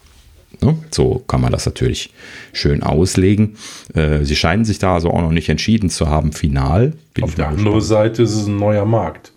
Ne? 0.62 0.78
So 0.90 1.22
kann 1.28 1.42
man 1.42 1.52
das 1.52 1.66
natürlich 1.66 2.10
schön 2.54 2.82
auslegen. 2.82 3.56
Äh, 3.92 4.24
sie 4.24 4.34
scheinen 4.34 4.64
sich 4.64 4.78
da 4.78 4.94
also 4.94 5.10
auch 5.10 5.20
noch 5.20 5.32
nicht 5.32 5.50
entschieden 5.50 5.90
zu 5.90 6.08
haben, 6.08 6.32
final. 6.32 6.94
Bin 7.12 7.24
Auf 7.24 7.34
der 7.34 7.48
anderen 7.48 7.82
Seite 7.82 8.22
ist 8.22 8.34
es 8.34 8.46
ein 8.46 8.56
neuer 8.56 8.86
Markt. 8.86 9.32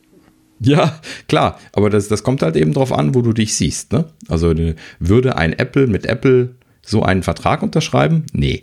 Ja, 0.61 1.01
klar, 1.27 1.59
aber 1.73 1.89
das, 1.89 2.07
das 2.07 2.23
kommt 2.23 2.41
halt 2.41 2.55
eben 2.55 2.71
drauf 2.71 2.93
an, 2.93 3.13
wo 3.13 3.21
du 3.21 3.33
dich 3.33 3.55
siehst. 3.55 3.91
Ne? 3.91 4.05
Also 4.29 4.53
würde 4.99 5.35
ein 5.35 5.51
Apple 5.51 5.87
mit 5.87 6.05
Apple 6.05 6.55
so 6.85 7.03
einen 7.03 7.23
Vertrag 7.23 7.63
unterschreiben? 7.63 8.25
Nee. 8.31 8.61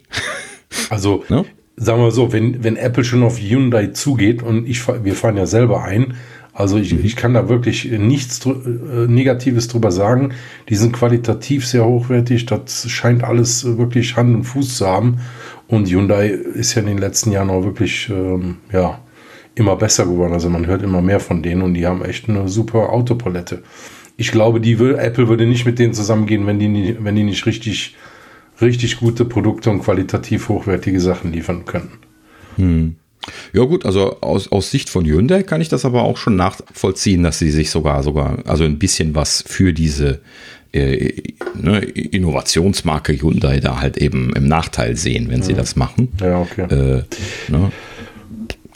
Also, 0.89 1.25
ne? 1.29 1.45
sagen 1.77 2.03
wir 2.03 2.11
so, 2.11 2.33
wenn, 2.33 2.63
wenn 2.65 2.77
Apple 2.77 3.05
schon 3.05 3.23
auf 3.23 3.39
Hyundai 3.39 3.89
zugeht 3.89 4.43
und 4.43 4.69
ich, 4.69 4.87
wir 4.87 5.15
fahren 5.15 5.37
ja 5.37 5.47
selber 5.47 5.83
ein, 5.85 6.15
also 6.55 6.77
ich, 6.77 6.93
mhm. 6.93 7.05
ich 7.05 7.17
kann 7.17 7.35
da 7.35 7.49
wirklich 7.49 7.91
nichts 7.91 8.41
drü 8.41 8.53
äh, 8.53 9.09
Negatives 9.09 9.69
drüber 9.69 9.91
sagen. 9.91 10.35
Die 10.69 10.75
sind 10.77 10.93
qualitativ 10.93 11.67
sehr 11.67 11.85
hochwertig. 11.85 12.45
Das 12.47 12.89
scheint 12.91 13.25
alles 13.25 13.65
wirklich 13.79 14.17
Hand 14.17 14.35
und 14.35 14.45
Fuß 14.45 14.77
zu 14.77 14.87
haben. 14.87 15.21
Und 15.67 15.89
Hyundai 15.89 16.29
ist 16.29 16.75
ja 16.75 16.83
in 16.83 16.89
den 16.89 16.99
letzten 16.99 17.33
Jahren 17.33 17.49
auch 17.49 17.65
wirklich 17.65 18.11
ähm, 18.11 18.59
ja, 18.71 19.01
immer 19.55 19.77
besser 19.77 20.05
geworden. 20.05 20.35
Also 20.35 20.51
man 20.51 20.67
hört 20.67 20.83
immer 20.83 21.01
mehr 21.01 21.21
von 21.21 21.43
denen 21.43 21.63
und 21.63 21.73
die 21.73 21.87
haben 21.87 22.05
echt 22.05 22.29
eine 22.29 22.47
super 22.49 22.91
Autopalette. 22.91 23.63
Ich 24.19 24.31
glaube, 24.31 24.61
die 24.61 24.79
will, 24.79 24.97
Apple 24.97 25.29
würde 25.29 25.47
nicht 25.47 25.65
mit 25.65 25.79
denen 25.79 25.95
zusammengehen, 25.95 26.47
wenn 26.47 26.59
die, 26.59 26.97
wenn 27.01 27.17
die 27.17 27.25
nicht 27.25 27.47
richtig 27.47 27.97
richtig 28.63 28.99
gute 28.99 29.25
Produkte 29.25 29.71
und 29.71 29.83
qualitativ 29.83 30.49
hochwertige 30.49 31.01
Sachen 31.01 31.33
liefern 31.33 31.65
können. 31.65 31.91
Hm. 32.57 32.97
Ja 33.53 33.65
gut, 33.65 33.87
also 33.87 34.21
aus, 34.21 34.51
aus 34.51 34.71
Sicht 34.71 34.91
von 34.91 35.05
Hyundai 35.05 35.43
kann 35.43 35.61
ich 35.61 35.69
das 35.69 35.85
aber 35.85 36.03
auch 36.03 36.17
schon 36.17 36.35
nachvollziehen, 36.37 37.23
dass 37.23 37.39
sie 37.39 37.51
sich 37.51 37.71
sogar 37.71 38.03
sogar 38.03 38.39
also 38.47 38.65
ein 38.65 38.79
bisschen 38.79 39.15
was 39.15 39.45
für 39.47 39.73
diese 39.73 40.21
äh, 40.73 41.23
ne, 41.55 41.81
Innovationsmarke 41.81 43.13
Hyundai 43.13 43.61
da 43.61 43.81
halt 43.81 43.97
eben 43.99 44.35
im 44.35 44.47
Nachteil 44.49 44.97
sehen, 44.97 45.29
wenn 45.29 45.41
ja. 45.41 45.45
sie 45.45 45.55
das 45.55 45.77
machen. 45.77 46.09
Ja, 46.21 46.41
okay. 46.41 46.63
Äh, 46.63 47.05
ne? 47.49 47.71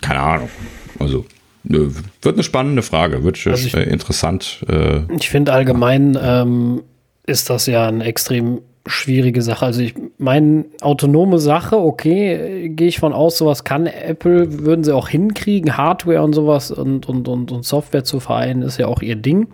Keine 0.00 0.20
Ahnung. 0.20 0.50
Also 0.98 1.26
wird 1.64 2.34
eine 2.34 2.44
spannende 2.44 2.82
Frage, 2.82 3.24
wird 3.24 3.44
also 3.46 3.66
ich, 3.66 3.74
äh, 3.74 3.82
interessant. 3.82 4.64
Äh, 4.68 5.00
ich 5.16 5.28
finde 5.28 5.52
allgemein 5.52 6.16
ähm, 6.20 6.82
ist 7.26 7.50
das 7.50 7.66
ja 7.66 7.88
eine 7.88 8.04
extrem 8.04 8.60
schwierige 8.86 9.42
Sache. 9.42 9.64
Also 9.64 9.82
ich 9.82 9.94
meine, 10.18 10.64
autonome 10.80 11.38
Sache, 11.38 11.78
okay, 11.78 12.68
gehe 12.70 12.88
ich 12.88 12.98
von 12.98 13.12
aus, 13.12 13.38
sowas 13.38 13.64
kann 13.64 13.86
Apple, 13.86 14.64
würden 14.64 14.84
sie 14.84 14.94
auch 14.94 15.08
hinkriegen, 15.08 15.76
Hardware 15.76 16.22
und 16.22 16.32
sowas 16.32 16.70
und, 16.70 17.08
und, 17.08 17.28
und, 17.28 17.52
und 17.52 17.64
Software 17.64 18.04
zu 18.04 18.20
vereinen, 18.20 18.62
ist 18.62 18.78
ja 18.78 18.86
auch 18.86 19.02
ihr 19.02 19.16
Ding. 19.16 19.48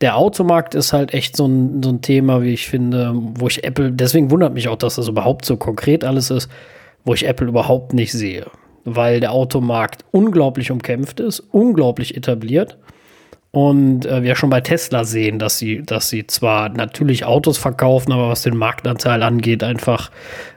Der 0.00 0.16
Automarkt 0.16 0.74
ist 0.74 0.92
halt 0.92 1.12
echt 1.12 1.36
so 1.36 1.46
ein, 1.46 1.82
so 1.82 1.90
ein 1.90 2.00
Thema, 2.00 2.42
wie 2.42 2.54
ich 2.54 2.68
finde, 2.68 3.12
wo 3.14 3.48
ich 3.48 3.64
Apple, 3.64 3.92
deswegen 3.92 4.30
wundert 4.30 4.54
mich 4.54 4.68
auch, 4.68 4.76
dass 4.76 4.94
das 4.94 5.08
überhaupt 5.08 5.44
so 5.44 5.56
konkret 5.56 6.04
alles 6.04 6.30
ist, 6.30 6.48
wo 7.04 7.12
ich 7.12 7.26
Apple 7.26 7.48
überhaupt 7.48 7.92
nicht 7.92 8.12
sehe. 8.12 8.46
Weil 8.84 9.20
der 9.20 9.32
Automarkt 9.32 10.04
unglaublich 10.10 10.70
umkämpft 10.70 11.20
ist, 11.20 11.40
unglaublich 11.50 12.16
etabliert 12.16 12.78
und 13.52 14.06
äh, 14.06 14.22
wir 14.22 14.36
schon 14.36 14.50
bei 14.50 14.60
Tesla 14.60 15.02
sehen, 15.02 15.40
dass 15.40 15.58
sie, 15.58 15.82
dass 15.82 16.08
sie 16.08 16.26
zwar 16.26 16.68
natürlich 16.68 17.24
Autos 17.24 17.58
verkaufen, 17.58 18.12
aber 18.12 18.28
was 18.28 18.42
den 18.42 18.56
Marktanteil 18.56 19.24
angeht, 19.24 19.64
einfach 19.64 20.10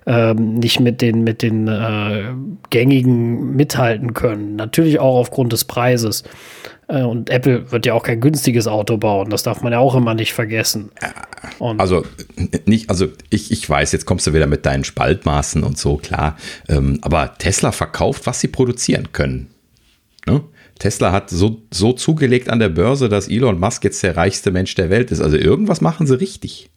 ähm, 0.05 0.55
nicht 0.55 0.79
mit 0.79 1.01
den, 1.01 1.23
mit 1.23 1.41
den 1.41 1.67
äh, 1.67 2.25
gängigen 2.69 3.55
mithalten 3.55 4.13
können. 4.13 4.55
Natürlich 4.55 4.99
auch 4.99 5.17
aufgrund 5.17 5.53
des 5.53 5.65
Preises. 5.65 6.23
Äh, 6.87 7.01
und 7.01 7.31
Apple 7.31 7.71
wird 7.71 7.87
ja 7.87 7.95
auch 7.95 8.03
kein 8.03 8.21
günstiges 8.21 8.67
Auto 8.67 8.97
bauen. 8.97 9.31
Das 9.31 9.41
darf 9.41 9.63
man 9.63 9.73
ja 9.73 9.79
auch 9.79 9.95
immer 9.95 10.13
nicht 10.13 10.33
vergessen. 10.33 10.91
Und 11.57 11.79
also 11.79 12.05
nicht, 12.65 12.91
also 12.91 13.07
ich, 13.31 13.51
ich 13.51 13.67
weiß, 13.67 13.91
jetzt 13.91 14.05
kommst 14.05 14.27
du 14.27 14.33
wieder 14.33 14.45
mit 14.45 14.67
deinen 14.67 14.83
Spaltmaßen 14.83 15.63
und 15.63 15.79
so, 15.79 15.97
klar. 15.97 16.37
Ähm, 16.69 16.99
aber 17.01 17.33
Tesla 17.39 17.71
verkauft, 17.71 18.27
was 18.27 18.39
sie 18.39 18.49
produzieren 18.49 19.11
können. 19.13 19.49
Ne? 20.27 20.41
Tesla 20.83 21.13
hat 21.13 21.29
so, 21.29 21.61
so 21.73 21.93
zugelegt 21.93 22.49
an 22.49 22.59
der 22.59 22.67
Börse, 22.67 23.07
dass 23.07 23.29
Elon 23.29 23.57
Musk 23.57 23.85
jetzt 23.85 24.03
der 24.03 24.17
reichste 24.17 24.51
Mensch 24.51 24.75
der 24.75 24.89
Welt 24.89 25.11
ist. 25.11 25.21
Also 25.21 25.37
irgendwas 25.37 25.79
machen 25.79 26.07
sie 26.07 26.19
richtig. 26.19 26.69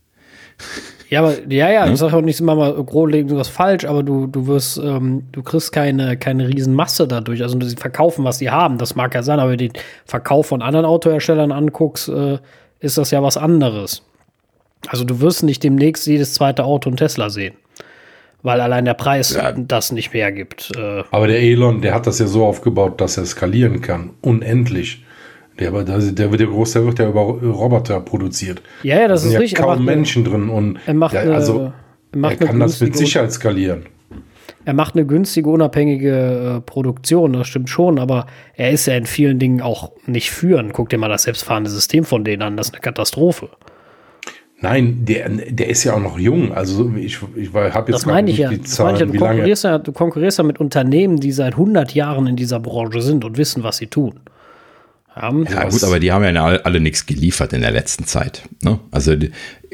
Ja, 1.10 1.22
aber 1.22 1.34
ja, 1.48 1.70
ja, 1.72 1.84
hm? 1.84 1.92
ich 1.92 1.98
sage 1.98 2.16
auch 2.16 2.20
nicht 2.20 2.38
immer 2.38 2.54
mal 2.54 2.72
grundlegend 2.84 3.34
was 3.34 3.48
falsch, 3.48 3.84
aber 3.84 4.04
du, 4.04 4.28
du 4.28 4.46
wirst, 4.46 4.78
ähm, 4.78 5.24
du 5.32 5.42
kriegst 5.42 5.72
keine, 5.72 6.16
keine 6.16 6.46
Riesenmasse 6.48 7.08
dadurch. 7.08 7.42
Also 7.42 7.60
sie 7.60 7.74
verkaufen, 7.74 8.24
was 8.24 8.38
sie 8.38 8.48
haben, 8.48 8.78
das 8.78 8.94
mag 8.94 9.12
ja 9.12 9.24
sein, 9.24 9.40
aber 9.40 9.50
wenn 9.50 9.58
du 9.58 9.68
den 9.70 9.82
Verkauf 10.04 10.46
von 10.46 10.62
anderen 10.62 10.86
Autoherstellern 10.86 11.50
anguckst, 11.50 12.08
äh, 12.08 12.38
ist 12.78 12.98
das 12.98 13.10
ja 13.10 13.24
was 13.24 13.36
anderes. 13.36 14.02
Also 14.86 15.02
du 15.02 15.20
wirst 15.20 15.42
nicht 15.42 15.64
demnächst 15.64 16.06
jedes 16.06 16.34
zweite 16.34 16.62
Auto 16.62 16.88
ein 16.90 16.96
Tesla 16.96 17.28
sehen 17.28 17.54
weil 18.42 18.60
allein 18.60 18.84
der 18.84 18.94
Preis 18.94 19.34
ja. 19.34 19.52
das 19.52 19.92
nicht 19.92 20.12
mehr 20.12 20.32
gibt. 20.32 20.72
Äh. 20.76 21.02
Aber 21.10 21.26
der 21.26 21.40
Elon, 21.40 21.80
der 21.82 21.94
hat 21.94 22.06
das 22.06 22.18
ja 22.18 22.26
so 22.26 22.44
aufgebaut, 22.44 23.00
dass 23.00 23.16
er 23.16 23.26
skalieren 23.26 23.80
kann, 23.80 24.10
unendlich. 24.20 25.04
Der, 25.58 25.70
der, 25.70 25.98
der, 25.98 26.28
der 26.28 26.46
Großteil 26.46 26.84
wird 26.84 26.98
ja 26.98 27.08
über 27.08 27.22
Roboter 27.22 28.00
produziert. 28.00 28.62
Ja, 28.82 29.00
ja, 29.00 29.08
das 29.08 29.22
da 29.22 29.28
ist 29.28 29.32
ja 29.32 29.40
richtig. 29.40 29.58
kaum 29.58 29.84
Menschen 29.84 30.24
drin 30.24 30.50
und 30.50 30.78
er 30.86 30.94
macht 30.94 31.14
ja, 31.14 31.22
also 31.22 31.72
eine, 32.12 32.28
er 32.28 32.36
kann 32.36 32.60
das 32.60 32.80
mit 32.80 32.96
Sicherheit 32.96 33.32
skalieren. 33.32 33.86
Er 34.66 34.74
macht 34.74 34.96
eine 34.96 35.06
günstige, 35.06 35.48
unabhängige 35.48 36.56
äh, 36.56 36.60
Produktion, 36.60 37.32
das 37.34 37.46
stimmt 37.46 37.70
schon, 37.70 38.00
aber 38.00 38.26
er 38.54 38.72
ist 38.72 38.86
ja 38.86 38.96
in 38.96 39.06
vielen 39.06 39.38
Dingen 39.38 39.60
auch 39.60 39.92
nicht 40.06 40.32
führend. 40.32 40.72
Guck 40.72 40.88
dir 40.88 40.98
mal 40.98 41.08
das 41.08 41.22
selbstfahrende 41.22 41.70
System 41.70 42.04
von 42.04 42.24
denen 42.24 42.42
an, 42.42 42.56
das 42.56 42.68
ist 42.68 42.74
eine 42.74 42.80
Katastrophe. 42.80 43.48
Nein, 44.60 45.04
der, 45.04 45.28
der 45.28 45.68
ist 45.68 45.84
ja 45.84 45.94
auch 45.94 46.00
noch 46.00 46.18
jung. 46.18 46.52
Also 46.52 46.90
ich, 46.96 47.18
ich 47.36 47.52
habe 47.52 47.92
jetzt 47.92 48.00
das 48.00 48.06
meine 48.06 48.30
ich 48.30 48.38
ja. 48.38 48.48
die 48.48 48.62
Zahlen, 48.62 48.96
ja. 48.96 49.04
Du, 49.04 49.18
konkurrierst 49.18 49.64
ja, 49.64 49.78
du 49.78 49.92
konkurrierst 49.92 50.38
ja 50.38 50.44
mit 50.44 50.58
Unternehmen, 50.58 51.20
die 51.20 51.32
seit 51.32 51.54
100 51.54 51.94
Jahren 51.94 52.26
in 52.26 52.36
dieser 52.36 52.58
Branche 52.58 53.02
sind 53.02 53.24
und 53.24 53.36
wissen, 53.36 53.62
was 53.62 53.76
sie 53.76 53.88
tun. 53.88 54.20
Ja, 55.14 55.30
ja 55.30 55.68
gut, 55.68 55.84
aber 55.84 55.98
die 55.98 56.12
haben 56.12 56.24
ja 56.24 56.44
alle, 56.44 56.64
alle 56.64 56.80
nichts 56.80 57.06
geliefert 57.06 57.52
in 57.52 57.62
der 57.62 57.70
letzten 57.70 58.04
Zeit. 58.04 58.42
Ne? 58.62 58.78
Also 58.90 59.12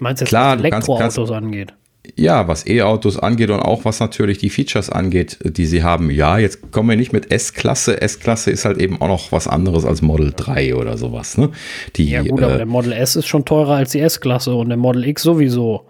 Meinst 0.01 0.21
du 0.21 0.25
jetzt, 0.25 0.29
klar, 0.29 0.55
was 0.55 0.61
Elektroautos 0.61 0.99
kannst, 0.99 1.17
kannst, 1.17 1.33
angeht? 1.33 1.75
Ja, 2.17 2.49
was 2.49 2.67
E-Autos 2.67 3.17
angeht 3.17 3.51
und 3.51 3.61
auch 3.61 3.85
was 3.85 4.01
natürlich 4.01 4.39
die 4.39 4.51
Features 4.51 4.91
angeht, 4.91 5.39
die 5.45 5.67
sie 5.67 5.85
haben. 5.85 6.11
Ja, 6.11 6.37
jetzt 6.37 6.73
kommen 6.73 6.89
wir 6.89 6.97
nicht 6.97 7.13
mit 7.13 7.31
S-Klasse. 7.31 8.03
S-Klasse 8.03 8.51
ist 8.51 8.65
halt 8.65 8.79
eben 8.79 9.01
auch 9.01 9.07
noch 9.07 9.31
was 9.31 9.47
anderes 9.47 9.85
als 9.85 10.03
Model 10.03 10.33
3 10.35 10.75
oder 10.75 10.97
sowas. 10.97 11.39
Ne? 11.39 11.51
Die, 11.95 12.11
ja 12.11 12.23
gut, 12.23 12.41
äh, 12.41 12.45
aber 12.45 12.57
der 12.57 12.67
Model 12.67 12.93
S 12.93 13.15
ist 13.15 13.29
schon 13.29 13.45
teurer 13.45 13.75
als 13.75 13.93
die 13.93 14.01
S-Klasse 14.01 14.53
und 14.53 14.69
der 14.69 14.79
Model 14.79 15.07
X 15.07 15.23
sowieso. 15.23 15.87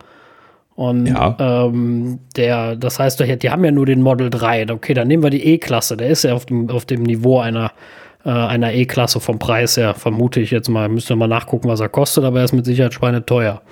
Und 0.74 1.06
ja. 1.06 1.34
ähm, 1.40 2.18
der, 2.36 2.76
das 2.76 2.98
heißt, 2.98 3.20
die 3.20 3.50
haben 3.50 3.64
ja 3.64 3.70
nur 3.70 3.86
den 3.86 4.02
Model 4.02 4.28
3. 4.28 4.70
Okay, 4.70 4.92
dann 4.92 5.08
nehmen 5.08 5.22
wir 5.22 5.30
die 5.30 5.44
E-Klasse. 5.44 5.96
Der 5.96 6.08
ist 6.08 6.24
ja 6.24 6.34
auf 6.34 6.44
dem, 6.44 6.68
auf 6.68 6.84
dem 6.84 7.04
Niveau 7.04 7.40
einer, 7.40 7.72
äh, 8.24 8.30
einer 8.30 8.74
E-Klasse 8.74 9.18
vom 9.18 9.38
Preis 9.38 9.78
her, 9.78 9.94
vermute 9.94 10.40
ich 10.40 10.50
jetzt 10.50 10.68
mal. 10.68 10.90
Müssen 10.90 11.08
wir 11.08 11.16
mal 11.16 11.26
nachgucken, 11.26 11.68
was 11.68 11.80
er 11.80 11.88
kostet, 11.88 12.24
aber 12.24 12.40
er 12.40 12.44
ist 12.44 12.52
mit 12.52 12.66
Sicherheit 12.66 12.92
schweineteuer. 12.92 13.54
teuer. 13.54 13.62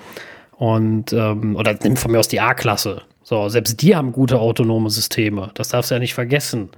Und, 0.61 1.11
ähm, 1.11 1.55
oder 1.55 1.75
nimm 1.81 1.97
von 1.97 2.11
mir 2.11 2.19
aus 2.19 2.27
die 2.27 2.39
A-Klasse. 2.39 3.01
So, 3.23 3.49
selbst 3.49 3.81
die 3.81 3.95
haben 3.95 4.11
gute 4.11 4.39
autonome 4.39 4.91
Systeme. 4.91 5.49
Das 5.55 5.69
darfst 5.69 5.89
du 5.89 5.95
ja 5.95 5.99
nicht 5.99 6.13
vergessen. 6.13 6.69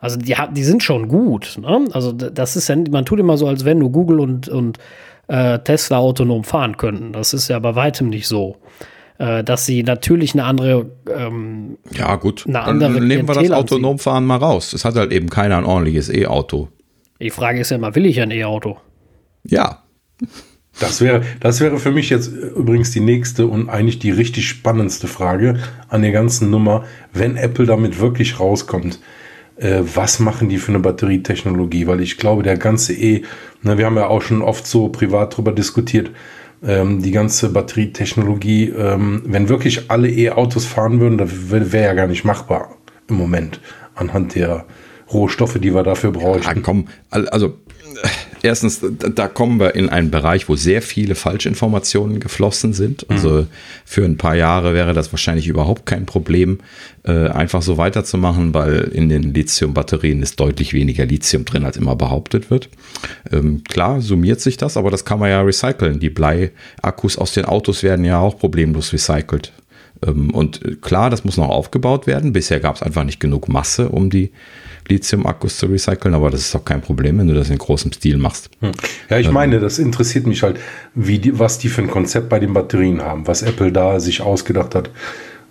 Also 0.00 0.16
die, 0.16 0.34
die 0.52 0.64
sind 0.64 0.82
schon 0.82 1.06
gut. 1.06 1.58
Ne? 1.60 1.86
Also 1.92 2.12
das 2.12 2.56
ist 2.56 2.68
ja, 2.68 2.76
man 2.90 3.04
tut 3.04 3.20
immer 3.20 3.36
so, 3.36 3.46
als 3.46 3.66
wenn 3.66 3.78
nur 3.78 3.92
Google 3.92 4.20
und, 4.20 4.48
und 4.48 4.78
äh, 5.28 5.58
Tesla 5.58 5.98
autonom 5.98 6.44
fahren 6.44 6.78
könnten. 6.78 7.12
Das 7.12 7.34
ist 7.34 7.48
ja 7.48 7.58
bei 7.58 7.74
weitem 7.74 8.08
nicht 8.08 8.26
so. 8.26 8.56
Äh, 9.18 9.44
dass 9.44 9.66
sie 9.66 9.82
natürlich 9.82 10.32
eine 10.32 10.44
andere 10.44 10.92
ähm, 11.14 11.76
Ja, 11.92 12.16
gut. 12.16 12.46
Eine 12.48 12.62
andere 12.62 12.94
Dann 12.94 13.06
nehmen 13.06 13.28
wir 13.28 13.34
das 13.34 13.50
autonom 13.50 13.98
fahren 13.98 14.24
mal 14.24 14.36
raus. 14.36 14.72
Es 14.72 14.86
hat 14.86 14.94
halt 14.94 15.12
eben 15.12 15.28
keiner 15.28 15.58
ein 15.58 15.66
ordentliches 15.66 16.08
E-Auto. 16.08 16.68
Die 17.20 17.28
Frage 17.28 17.60
ist 17.60 17.68
ja 17.68 17.76
immer, 17.76 17.94
will 17.94 18.06
ich 18.06 18.18
ein 18.18 18.30
E-Auto? 18.30 18.78
Ja. 19.44 19.82
Das 20.78 21.00
wäre, 21.00 21.22
das 21.40 21.60
wäre 21.60 21.78
für 21.78 21.90
mich 21.90 22.10
jetzt 22.10 22.28
übrigens 22.28 22.90
die 22.90 23.00
nächste 23.00 23.46
und 23.46 23.70
eigentlich 23.70 23.98
die 23.98 24.10
richtig 24.10 24.46
spannendste 24.46 25.06
Frage 25.06 25.58
an 25.88 26.02
der 26.02 26.12
ganzen 26.12 26.50
Nummer. 26.50 26.84
Wenn 27.12 27.36
Apple 27.36 27.64
damit 27.64 27.98
wirklich 27.98 28.38
rauskommt, 28.38 29.00
äh, 29.56 29.80
was 29.94 30.18
machen 30.18 30.48
die 30.48 30.58
für 30.58 30.72
eine 30.72 30.80
Batterietechnologie? 30.80 31.86
Weil 31.86 32.00
ich 32.00 32.18
glaube, 32.18 32.42
der 32.42 32.58
ganze 32.58 32.92
E, 32.92 33.22
ne, 33.62 33.78
wir 33.78 33.86
haben 33.86 33.96
ja 33.96 34.08
auch 34.08 34.20
schon 34.20 34.42
oft 34.42 34.66
so 34.66 34.88
privat 34.88 35.36
drüber 35.36 35.52
diskutiert, 35.52 36.10
ähm, 36.62 37.02
die 37.02 37.10
ganze 37.10 37.50
Batterietechnologie, 37.50 38.68
ähm, 38.76 39.22
wenn 39.24 39.48
wirklich 39.48 39.90
alle 39.90 40.10
E-Autos 40.10 40.66
fahren 40.66 41.00
würden, 41.00 41.18
das 41.18 41.50
wäre 41.50 41.72
wär 41.72 41.82
ja 41.82 41.94
gar 41.94 42.06
nicht 42.06 42.24
machbar 42.24 42.76
im 43.08 43.16
Moment 43.16 43.60
anhand 43.94 44.34
der 44.34 44.66
Rohstoffe, 45.12 45.58
die 45.58 45.74
wir 45.74 45.82
dafür 45.82 46.12
brauchen. 46.12 46.42
Ja, 46.42 46.54
komm, 46.62 46.88
also 47.10 47.54
erstens, 48.46 48.80
da 48.80 49.28
kommen 49.28 49.60
wir 49.60 49.74
in 49.74 49.88
einen 49.88 50.10
Bereich, 50.10 50.48
wo 50.48 50.56
sehr 50.56 50.80
viele 50.80 51.14
Falschinformationen 51.14 52.20
geflossen 52.20 52.72
sind. 52.72 53.08
Also 53.10 53.30
mhm. 53.30 53.46
für 53.84 54.04
ein 54.04 54.16
paar 54.16 54.36
Jahre 54.36 54.72
wäre 54.72 54.94
das 54.94 55.12
wahrscheinlich 55.12 55.48
überhaupt 55.48 55.84
kein 55.84 56.06
Problem, 56.06 56.60
äh, 57.02 57.28
einfach 57.28 57.62
so 57.62 57.76
weiterzumachen, 57.76 58.54
weil 58.54 58.90
in 58.92 59.08
den 59.08 59.34
Lithium-Batterien 59.34 60.22
ist 60.22 60.40
deutlich 60.40 60.72
weniger 60.72 61.04
Lithium 61.04 61.44
drin, 61.44 61.64
als 61.64 61.76
immer 61.76 61.96
behauptet 61.96 62.50
wird. 62.50 62.68
Ähm, 63.30 63.64
klar, 63.64 64.00
summiert 64.00 64.40
sich 64.40 64.56
das, 64.56 64.76
aber 64.76 64.90
das 64.90 65.04
kann 65.04 65.18
man 65.18 65.30
ja 65.30 65.42
recyceln. 65.42 66.00
Die 66.00 66.10
Bleiakkus 66.10 67.18
aus 67.18 67.32
den 67.32 67.44
Autos 67.44 67.82
werden 67.82 68.04
ja 68.04 68.18
auch 68.18 68.38
problemlos 68.38 68.92
recycelt. 68.92 69.52
Ähm, 70.06 70.30
und 70.30 70.82
klar, 70.82 71.10
das 71.10 71.24
muss 71.24 71.36
noch 71.36 71.48
aufgebaut 71.48 72.06
werden. 72.06 72.32
Bisher 72.32 72.60
gab 72.60 72.76
es 72.76 72.82
einfach 72.82 73.04
nicht 73.04 73.20
genug 73.20 73.48
Masse, 73.48 73.88
um 73.88 74.10
die 74.10 74.30
Lithium-Akkus 74.88 75.58
zu 75.58 75.66
recyceln, 75.66 76.14
aber 76.14 76.30
das 76.30 76.40
ist 76.40 76.54
doch 76.54 76.64
kein 76.64 76.80
Problem, 76.80 77.18
wenn 77.18 77.28
du 77.28 77.34
das 77.34 77.50
in 77.50 77.58
großem 77.58 77.92
Stil 77.92 78.16
machst. 78.16 78.50
Hm. 78.60 78.72
Ja, 79.08 79.18
ich 79.18 79.28
ähm, 79.28 79.34
meine, 79.34 79.60
das 79.60 79.78
interessiert 79.78 80.26
mich 80.26 80.42
halt, 80.42 80.58
wie 80.94 81.18
die, 81.18 81.38
was 81.38 81.58
die 81.58 81.68
für 81.68 81.82
ein 81.82 81.90
Konzept 81.90 82.28
bei 82.28 82.38
den 82.38 82.52
Batterien 82.52 83.02
haben, 83.02 83.26
was 83.26 83.42
Apple 83.42 83.72
da 83.72 84.00
sich 84.00 84.20
ausgedacht 84.20 84.74
hat, 84.74 84.90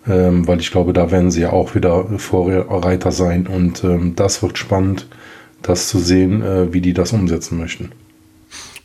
ähm, 0.08 0.48
weil 0.48 0.60
ich 0.60 0.72
glaube, 0.72 0.94
da 0.94 1.12
werden 1.12 1.32
sie 1.32 1.42
ja 1.42 1.52
auch 1.52 1.76
wieder 1.76 2.06
Vorreiter 2.18 3.12
sein 3.12 3.48
und 3.48 3.84
ähm, 3.84 4.16
das 4.16 4.42
wird 4.42 4.58
spannend, 4.58 5.08
das 5.62 5.90
zu 5.90 6.00
sehen, 6.00 6.42
äh, 6.42 6.74
wie 6.74 6.82
die 6.82 6.94
das 6.94 7.12
umsetzen 7.14 7.58
möchten. 7.58 7.92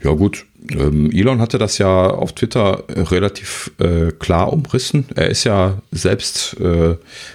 Ja 0.03 0.13
gut, 0.13 0.47
ähm, 0.71 1.11
Elon 1.13 1.41
hatte 1.41 1.59
das 1.59 1.77
ja 1.77 2.09
auf 2.09 2.35
Twitter 2.35 2.85
relativ 2.89 3.71
äh, 3.79 4.13
klar 4.13 4.51
umrissen. 4.51 5.05
Er 5.15 5.29
ist 5.29 5.45
ja 5.45 5.83
selbst, 5.91 6.59
äh, 6.59 6.93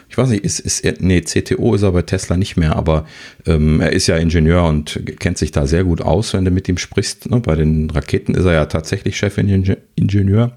ich 0.10 0.18
weiß 0.18 0.30
nicht, 0.30 0.44
ist, 0.44 0.60
ist 0.60 0.84
er, 0.84 0.96
nee, 1.00 1.22
CTO 1.22 1.76
ist 1.76 1.84
er 1.84 1.92
bei 1.92 2.02
Tesla 2.02 2.38
nicht 2.38 2.58
mehr, 2.58 2.76
aber 2.76 3.06
ähm, 3.46 3.82
er 3.82 3.94
ist 3.94 4.08
ja 4.08 4.18
Ingenieur 4.18 4.64
und 4.64 5.00
kennt 5.20 5.38
sich 5.38 5.52
da 5.52 5.68
sehr 5.68 5.84
gut 5.84 6.02
aus, 6.02 6.34
wenn 6.34 6.46
du 6.46 6.50
mit 6.50 6.68
ihm 6.68 6.80
sprichst. 6.80 7.30
Ne? 7.30 7.40
Bei 7.40 7.56
den 7.56 7.90
Raketen 7.92 8.34
ist 8.34 8.46
er 8.46 8.54
ja 8.54 8.66
tatsächlich 8.66 9.16
Chefingenieur 9.16 10.52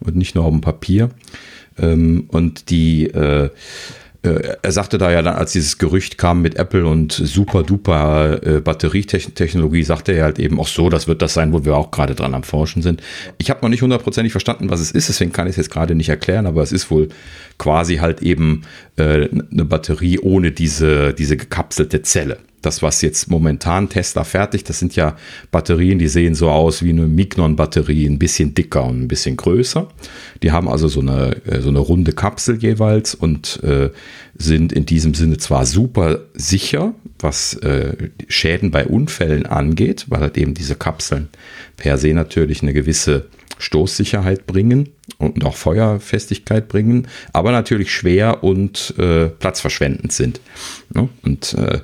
und 0.00 0.16
nicht 0.16 0.34
nur 0.34 0.44
auf 0.44 0.52
dem 0.52 0.62
Papier. 0.62 1.10
Ähm, 1.78 2.24
und 2.28 2.70
die 2.70 3.06
äh, 3.06 3.44
äh, 3.44 3.50
er 4.22 4.72
sagte 4.72 4.98
da 4.98 5.10
ja 5.10 5.22
dann, 5.22 5.34
als 5.34 5.52
dieses 5.52 5.78
Gerücht 5.78 6.18
kam 6.18 6.42
mit 6.42 6.56
Apple 6.56 6.86
und 6.86 7.12
super 7.12 7.62
duper 7.62 8.40
äh, 8.46 8.60
Batterietechnologie, 8.60 9.82
sagte 9.82 10.12
er 10.12 10.24
halt 10.24 10.38
eben 10.38 10.60
auch 10.60 10.68
so, 10.68 10.90
das 10.90 11.08
wird 11.08 11.22
das 11.22 11.32
sein, 11.32 11.54
wo 11.54 11.64
wir 11.64 11.74
auch 11.74 11.90
gerade 11.90 12.14
dran 12.14 12.34
am 12.34 12.42
Forschen 12.42 12.82
sind. 12.82 13.02
Ich 13.38 13.48
habe 13.48 13.60
noch 13.62 13.70
nicht 13.70 13.80
hundertprozentig 13.80 14.32
verstanden, 14.32 14.68
was 14.68 14.80
es 14.80 14.90
ist, 14.90 15.08
deswegen 15.08 15.32
kann 15.32 15.46
ich 15.46 15.52
es 15.52 15.56
jetzt 15.56 15.70
gerade 15.70 15.94
nicht 15.94 16.10
erklären, 16.10 16.46
aber 16.46 16.62
es 16.62 16.72
ist 16.72 16.90
wohl 16.90 17.08
quasi 17.56 17.96
halt 17.96 18.20
eben 18.20 18.62
äh, 18.96 19.28
eine 19.50 19.64
Batterie 19.64 20.18
ohne 20.18 20.50
diese, 20.50 21.14
diese 21.14 21.38
gekapselte 21.38 22.02
Zelle 22.02 22.38
das, 22.62 22.82
was 22.82 23.02
jetzt 23.02 23.30
momentan 23.30 23.88
Tesla 23.88 24.24
fertigt, 24.24 24.68
das 24.68 24.78
sind 24.78 24.96
ja 24.96 25.16
Batterien, 25.50 25.98
die 25.98 26.08
sehen 26.08 26.34
so 26.34 26.50
aus 26.50 26.82
wie 26.82 26.90
eine 26.90 27.06
Mignon-Batterie, 27.06 28.06
ein 28.06 28.18
bisschen 28.18 28.54
dicker 28.54 28.84
und 28.84 29.02
ein 29.02 29.08
bisschen 29.08 29.36
größer. 29.36 29.88
Die 30.42 30.52
haben 30.52 30.68
also 30.68 30.88
so 30.88 31.00
eine, 31.00 31.36
äh, 31.46 31.60
so 31.60 31.70
eine 31.70 31.78
runde 31.78 32.12
Kapsel 32.12 32.56
jeweils 32.56 33.14
und 33.14 33.62
äh, 33.62 33.90
sind 34.36 34.72
in 34.72 34.86
diesem 34.86 35.14
Sinne 35.14 35.38
zwar 35.38 35.66
super 35.66 36.20
sicher, 36.34 36.94
was 37.18 37.54
äh, 37.54 38.10
Schäden 38.28 38.70
bei 38.70 38.86
Unfällen 38.86 39.46
angeht, 39.46 40.06
weil 40.08 40.20
halt 40.20 40.38
eben 40.38 40.54
diese 40.54 40.74
Kapseln 40.74 41.28
per 41.76 41.98
se 41.98 42.14
natürlich 42.14 42.62
eine 42.62 42.72
gewisse 42.72 43.26
Stoßsicherheit 43.58 44.46
bringen 44.46 44.90
und 45.18 45.44
auch 45.44 45.56
Feuerfestigkeit 45.56 46.68
bringen, 46.68 47.08
aber 47.32 47.52
natürlich 47.52 47.92
schwer 47.92 48.42
und 48.42 48.94
äh, 48.98 49.26
platzverschwendend 49.26 50.12
sind. 50.12 50.40
Ne? 50.94 51.08
Und 51.22 51.54
äh, 51.54 51.80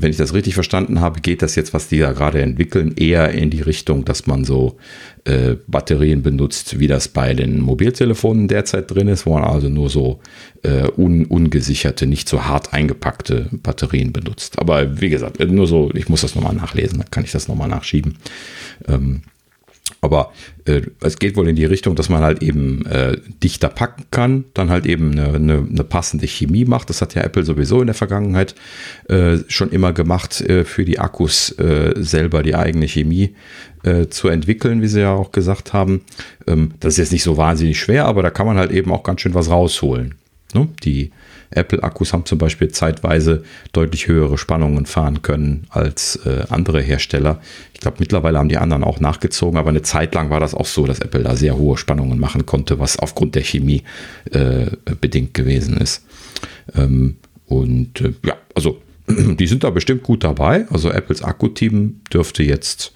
wenn 0.00 0.10
ich 0.10 0.16
das 0.16 0.34
richtig 0.34 0.54
verstanden 0.54 1.00
habe, 1.00 1.20
geht 1.20 1.42
das 1.42 1.54
jetzt, 1.54 1.74
was 1.74 1.88
die 1.88 1.98
da 1.98 2.12
gerade 2.12 2.40
entwickeln, 2.40 2.94
eher 2.96 3.30
in 3.30 3.50
die 3.50 3.60
Richtung, 3.60 4.04
dass 4.04 4.26
man 4.26 4.44
so 4.44 4.76
äh, 5.24 5.56
Batterien 5.66 6.22
benutzt, 6.22 6.78
wie 6.78 6.86
das 6.86 7.08
bei 7.08 7.34
den 7.34 7.60
Mobiltelefonen 7.60 8.48
derzeit 8.48 8.90
drin 8.90 9.08
ist, 9.08 9.26
wo 9.26 9.34
man 9.34 9.44
also 9.44 9.68
nur 9.68 9.90
so 9.90 10.20
äh, 10.62 10.88
un 10.96 11.26
ungesicherte, 11.26 12.06
nicht 12.06 12.28
so 12.28 12.44
hart 12.44 12.72
eingepackte 12.72 13.48
Batterien 13.52 14.12
benutzt. 14.12 14.58
Aber 14.58 15.00
wie 15.00 15.10
gesagt, 15.10 15.38
nur 15.40 15.66
so, 15.66 15.90
ich 15.94 16.08
muss 16.08 16.22
das 16.22 16.34
nochmal 16.34 16.54
nachlesen, 16.54 16.98
dann 16.98 17.10
kann 17.10 17.24
ich 17.24 17.32
das 17.32 17.48
nochmal 17.48 17.68
nachschieben. 17.68 18.16
Ähm, 18.88 19.22
aber 20.02 20.32
äh, 20.64 20.82
es 21.00 21.18
geht 21.18 21.36
wohl 21.36 21.48
in 21.48 21.56
die 21.56 21.64
Richtung, 21.64 21.94
dass 21.94 22.08
man 22.08 22.22
halt 22.22 22.42
eben 22.42 22.86
äh, 22.86 23.18
dichter 23.42 23.68
packen 23.68 24.04
kann, 24.10 24.44
dann 24.54 24.70
halt 24.70 24.86
eben 24.86 25.12
eine, 25.12 25.34
eine, 25.34 25.66
eine, 25.68 25.84
passende 25.84 26.26
Chemie 26.26 26.64
macht. 26.64 26.88
Das 26.88 27.02
hat 27.02 27.14
ja 27.14 27.22
Apple 27.22 27.44
sowieso 27.44 27.80
in 27.80 27.86
der 27.86 27.94
Vergangenheit 27.94 28.54
äh, 29.08 29.38
schon 29.48 29.70
immer 29.70 29.92
gemacht, 29.92 30.40
äh, 30.40 30.64
für 30.64 30.84
die 30.84 30.98
Akkus 30.98 31.50
äh, 31.58 31.92
selber 31.96 32.42
die 32.42 32.54
eigene 32.54 32.88
Chemie 32.88 33.34
äh, 33.82 34.06
zu 34.06 34.28
entwickeln, 34.28 34.80
wie 34.80 34.88
sie 34.88 35.00
ja 35.00 35.12
auch 35.12 35.32
gesagt 35.32 35.74
haben. 35.74 36.02
Ähm, 36.46 36.72
das 36.80 36.94
ist 36.94 36.98
jetzt 36.98 37.12
nicht 37.12 37.22
so 37.22 37.36
wahnsinnig 37.36 37.78
schwer, 37.78 38.06
aber 38.06 38.22
da 38.22 38.30
kann 38.30 38.46
man 38.46 38.56
halt 38.56 38.70
eben 38.70 38.92
auch 38.92 39.02
ganz 39.02 39.20
schön 39.20 39.34
was 39.34 39.50
rausholen. 39.50 40.14
Ne? 40.54 40.68
Die 40.82 41.10
Apple-Akkus 41.50 42.12
haben 42.12 42.24
zum 42.26 42.38
Beispiel 42.38 42.68
zeitweise 42.68 43.42
deutlich 43.72 44.06
höhere 44.06 44.38
Spannungen 44.38 44.86
fahren 44.86 45.22
können 45.22 45.66
als 45.70 46.16
äh, 46.24 46.44
andere 46.48 46.80
Hersteller. 46.80 47.40
Ich 47.74 47.80
glaube, 47.80 47.96
mittlerweile 48.00 48.38
haben 48.38 48.48
die 48.48 48.58
anderen 48.58 48.84
auch 48.84 49.00
nachgezogen, 49.00 49.58
aber 49.58 49.70
eine 49.70 49.82
Zeit 49.82 50.14
lang 50.14 50.30
war 50.30 50.40
das 50.40 50.54
auch 50.54 50.66
so, 50.66 50.86
dass 50.86 51.00
Apple 51.00 51.22
da 51.22 51.34
sehr 51.34 51.56
hohe 51.56 51.76
Spannungen 51.76 52.18
machen 52.18 52.46
konnte, 52.46 52.78
was 52.78 52.98
aufgrund 52.98 53.34
der 53.34 53.42
Chemie 53.42 53.82
äh, 54.30 54.66
bedingt 55.00 55.34
gewesen 55.34 55.76
ist. 55.78 56.04
Ähm, 56.74 57.16
und 57.46 58.00
äh, 58.00 58.12
ja, 58.24 58.36
also 58.54 58.80
die 59.08 59.46
sind 59.46 59.64
da 59.64 59.70
bestimmt 59.70 60.02
gut 60.02 60.24
dabei. 60.24 60.66
Also 60.70 60.90
Apples 60.90 61.22
Akku-Team 61.22 62.00
dürfte 62.12 62.42
jetzt 62.42 62.92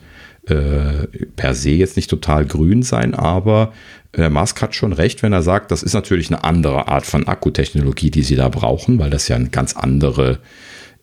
äh, 0.46 1.06
per 1.36 1.54
se 1.54 1.70
jetzt 1.70 1.96
nicht 1.96 2.10
total 2.10 2.44
grün 2.46 2.82
sein, 2.82 3.14
aber 3.14 3.72
der 4.16 4.30
Musk 4.30 4.60
hat 4.62 4.74
schon 4.74 4.92
recht, 4.92 5.22
wenn 5.22 5.32
er 5.32 5.42
sagt, 5.42 5.70
das 5.70 5.82
ist 5.82 5.94
natürlich 5.94 6.28
eine 6.28 6.44
andere 6.44 6.88
Art 6.88 7.06
von 7.06 7.26
Akkutechnologie, 7.26 8.10
die 8.10 8.22
sie 8.22 8.36
da 8.36 8.48
brauchen, 8.48 8.98
weil 8.98 9.10
das 9.10 9.28
ja 9.28 9.36
eine 9.36 9.48
ganz 9.48 9.76
andere, 9.76 10.38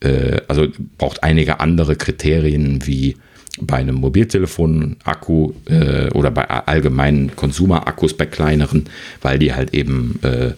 äh, 0.02 0.42
also 0.48 0.68
braucht 0.98 1.24
einige 1.24 1.60
andere 1.60 1.96
Kriterien 1.96 2.86
wie 2.86 3.18
bei 3.60 3.78
einem 3.78 3.96
Mobiltelefon-Akku 3.96 5.54
äh, 5.66 6.10
oder 6.12 6.32
bei 6.32 6.50
allgemeinen 6.50 7.36
Konsumerakkus 7.36 8.16
bei 8.16 8.26
kleineren, 8.26 8.86
weil 9.22 9.40
die 9.40 9.54
halt 9.54 9.74
eben 9.74 10.20
äh, 10.24 10.54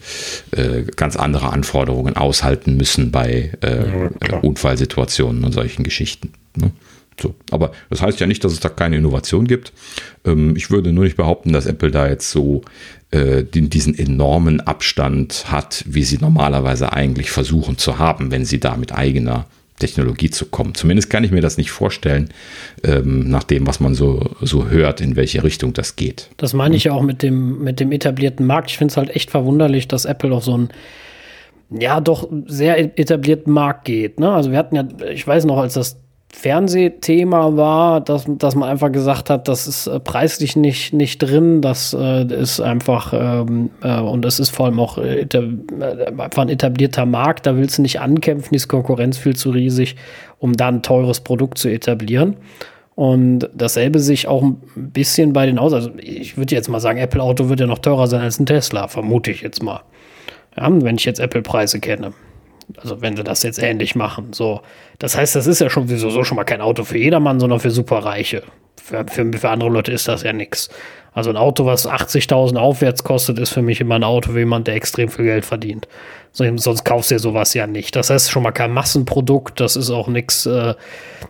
äh, 0.52 0.84
ganz 0.96 1.16
andere 1.16 1.52
Anforderungen 1.52 2.16
aushalten 2.16 2.76
müssen 2.76 3.10
bei 3.10 3.52
äh, 3.62 4.28
ja, 4.30 4.38
Unfallsituationen 4.38 5.44
und 5.44 5.52
solchen 5.52 5.82
Geschichten. 5.82 6.32
Ne? 6.56 6.70
So. 7.20 7.34
Aber 7.50 7.72
das 7.90 8.02
heißt 8.02 8.20
ja 8.20 8.26
nicht, 8.26 8.44
dass 8.44 8.52
es 8.52 8.60
da 8.60 8.68
keine 8.68 8.96
Innovation 8.96 9.46
gibt. 9.46 9.72
Ähm, 10.24 10.56
ich 10.56 10.70
würde 10.70 10.92
nur 10.92 11.04
nicht 11.04 11.16
behaupten, 11.16 11.52
dass 11.52 11.66
Apple 11.66 11.90
da 11.90 12.08
jetzt 12.08 12.30
so 12.30 12.62
äh, 13.10 13.44
den, 13.44 13.70
diesen 13.70 13.96
enormen 13.96 14.60
Abstand 14.60 15.50
hat, 15.50 15.84
wie 15.86 16.04
sie 16.04 16.18
normalerweise 16.18 16.92
eigentlich 16.92 17.30
versuchen 17.30 17.78
zu 17.78 17.98
haben, 17.98 18.30
wenn 18.30 18.44
sie 18.44 18.60
da 18.60 18.76
mit 18.76 18.92
eigener 18.92 19.46
Technologie 19.78 20.30
zu 20.30 20.46
kommen. 20.46 20.74
Zumindest 20.74 21.10
kann 21.10 21.24
ich 21.24 21.32
mir 21.32 21.40
das 21.40 21.56
nicht 21.56 21.70
vorstellen, 21.70 22.30
ähm, 22.84 23.28
nach 23.28 23.42
dem, 23.42 23.66
was 23.66 23.80
man 23.80 23.94
so, 23.94 24.30
so 24.40 24.68
hört, 24.68 25.00
in 25.00 25.16
welche 25.16 25.42
Richtung 25.42 25.72
das 25.72 25.96
geht. 25.96 26.30
Das 26.36 26.54
meine 26.54 26.76
ich 26.76 26.84
ja 26.84 26.92
auch 26.92 27.02
mit 27.02 27.22
dem, 27.22 27.62
mit 27.62 27.80
dem 27.80 27.90
etablierten 27.90 28.46
Markt. 28.46 28.70
Ich 28.70 28.78
finde 28.78 28.92
es 28.92 28.96
halt 28.96 29.10
echt 29.10 29.30
verwunderlich, 29.30 29.88
dass 29.88 30.04
Apple 30.04 30.32
auf 30.32 30.44
so 30.44 30.54
einen 30.54 30.68
ja, 31.70 32.00
doch 32.00 32.28
sehr 32.46 32.98
etablierten 32.98 33.52
Markt 33.52 33.84
geht. 33.84 34.20
Ne? 34.20 34.30
Also 34.30 34.52
wir 34.52 34.58
hatten 34.58 34.76
ja, 34.76 34.86
ich 35.12 35.26
weiß 35.26 35.44
noch, 35.44 35.58
als 35.58 35.74
das 35.74 35.96
Fernsehthema 36.34 37.56
war, 37.56 38.00
dass, 38.00 38.24
dass 38.26 38.56
man 38.56 38.68
einfach 38.68 38.90
gesagt 38.90 39.30
hat, 39.30 39.46
das 39.46 39.68
ist 39.68 39.86
äh, 39.86 40.00
preislich 40.00 40.56
nicht, 40.56 40.92
nicht 40.92 41.18
drin, 41.18 41.62
das 41.62 41.94
äh, 41.98 42.24
ist 42.24 42.60
einfach, 42.60 43.12
ähm, 43.14 43.70
äh, 43.82 44.00
und 44.00 44.24
es 44.24 44.40
ist 44.40 44.50
vor 44.50 44.66
allem 44.66 44.80
auch 44.80 44.98
äh, 44.98 45.20
äh, 45.20 46.06
einfach 46.18 46.42
ein 46.42 46.48
etablierter 46.48 47.06
Markt, 47.06 47.46
da 47.46 47.56
willst 47.56 47.78
du 47.78 47.82
nicht 47.82 48.00
ankämpfen, 48.00 48.48
die 48.50 48.56
ist 48.56 48.66
Konkurrenz 48.66 49.16
viel 49.16 49.36
zu 49.36 49.50
riesig, 49.50 49.94
um 50.40 50.54
da 50.54 50.68
ein 50.68 50.82
teures 50.82 51.20
Produkt 51.20 51.56
zu 51.56 51.68
etablieren. 51.68 52.36
Und 52.96 53.48
dasselbe 53.54 54.00
sich 54.00 54.26
auch 54.26 54.42
ein 54.42 54.60
bisschen 54.74 55.32
bei 55.32 55.46
den 55.46 55.58
Autos, 55.58 55.74
also 55.74 55.90
ich 55.98 56.36
würde 56.36 56.54
jetzt 56.54 56.68
mal 56.68 56.80
sagen, 56.80 56.98
Apple 56.98 57.22
Auto 57.22 57.48
wird 57.48 57.60
ja 57.60 57.66
noch 57.66 57.78
teurer 57.78 58.08
sein 58.08 58.22
als 58.22 58.40
ein 58.40 58.46
Tesla, 58.46 58.88
vermute 58.88 59.30
ich 59.30 59.40
jetzt 59.40 59.62
mal. 59.62 59.82
Ja, 60.56 60.68
wenn 60.70 60.96
ich 60.96 61.04
jetzt 61.04 61.20
Apple-Preise 61.20 61.78
kenne. 61.80 62.12
Also 62.76 63.00
wenn 63.00 63.16
sie 63.16 63.24
das 63.24 63.42
jetzt 63.42 63.62
ähnlich 63.62 63.94
machen. 63.94 64.32
So, 64.32 64.60
das 64.98 65.16
heißt, 65.16 65.36
das 65.36 65.46
ist 65.46 65.60
ja 65.60 65.70
schon 65.70 65.88
sowieso 65.88 66.24
schon 66.24 66.36
mal 66.36 66.44
kein 66.44 66.60
Auto 66.60 66.84
für 66.84 66.98
jedermann, 66.98 67.40
sondern 67.40 67.60
für 67.60 67.70
Superreiche. 67.70 68.42
Für, 68.82 69.06
für, 69.08 69.32
für 69.32 69.48
andere 69.50 69.70
Leute 69.70 69.92
ist 69.92 70.08
das 70.08 70.22
ja 70.22 70.32
nichts. 70.32 70.68
Also 71.14 71.30
ein 71.30 71.36
Auto, 71.36 71.64
was 71.64 71.88
80.000 71.88 72.56
aufwärts 72.56 73.04
kostet, 73.04 73.38
ist 73.38 73.50
für 73.50 73.62
mich 73.62 73.80
immer 73.80 73.94
ein 73.94 74.04
Auto 74.04 74.32
für 74.32 74.40
jemand, 74.40 74.66
der 74.66 74.74
extrem 74.74 75.08
viel 75.08 75.24
Geld 75.26 75.44
verdient. 75.44 75.86
Sonst 76.32 76.84
kaufst 76.84 77.10
du 77.10 77.14
ja 77.14 77.18
sowas 77.20 77.54
ja 77.54 77.68
nicht. 77.68 77.94
Das 77.94 78.10
heißt 78.10 78.28
schon 78.28 78.42
mal 78.42 78.50
kein 78.50 78.72
Massenprodukt. 78.72 79.60
Das 79.60 79.76
ist 79.76 79.90
auch 79.90 80.08
nichts, 80.08 80.44
äh, 80.46 80.74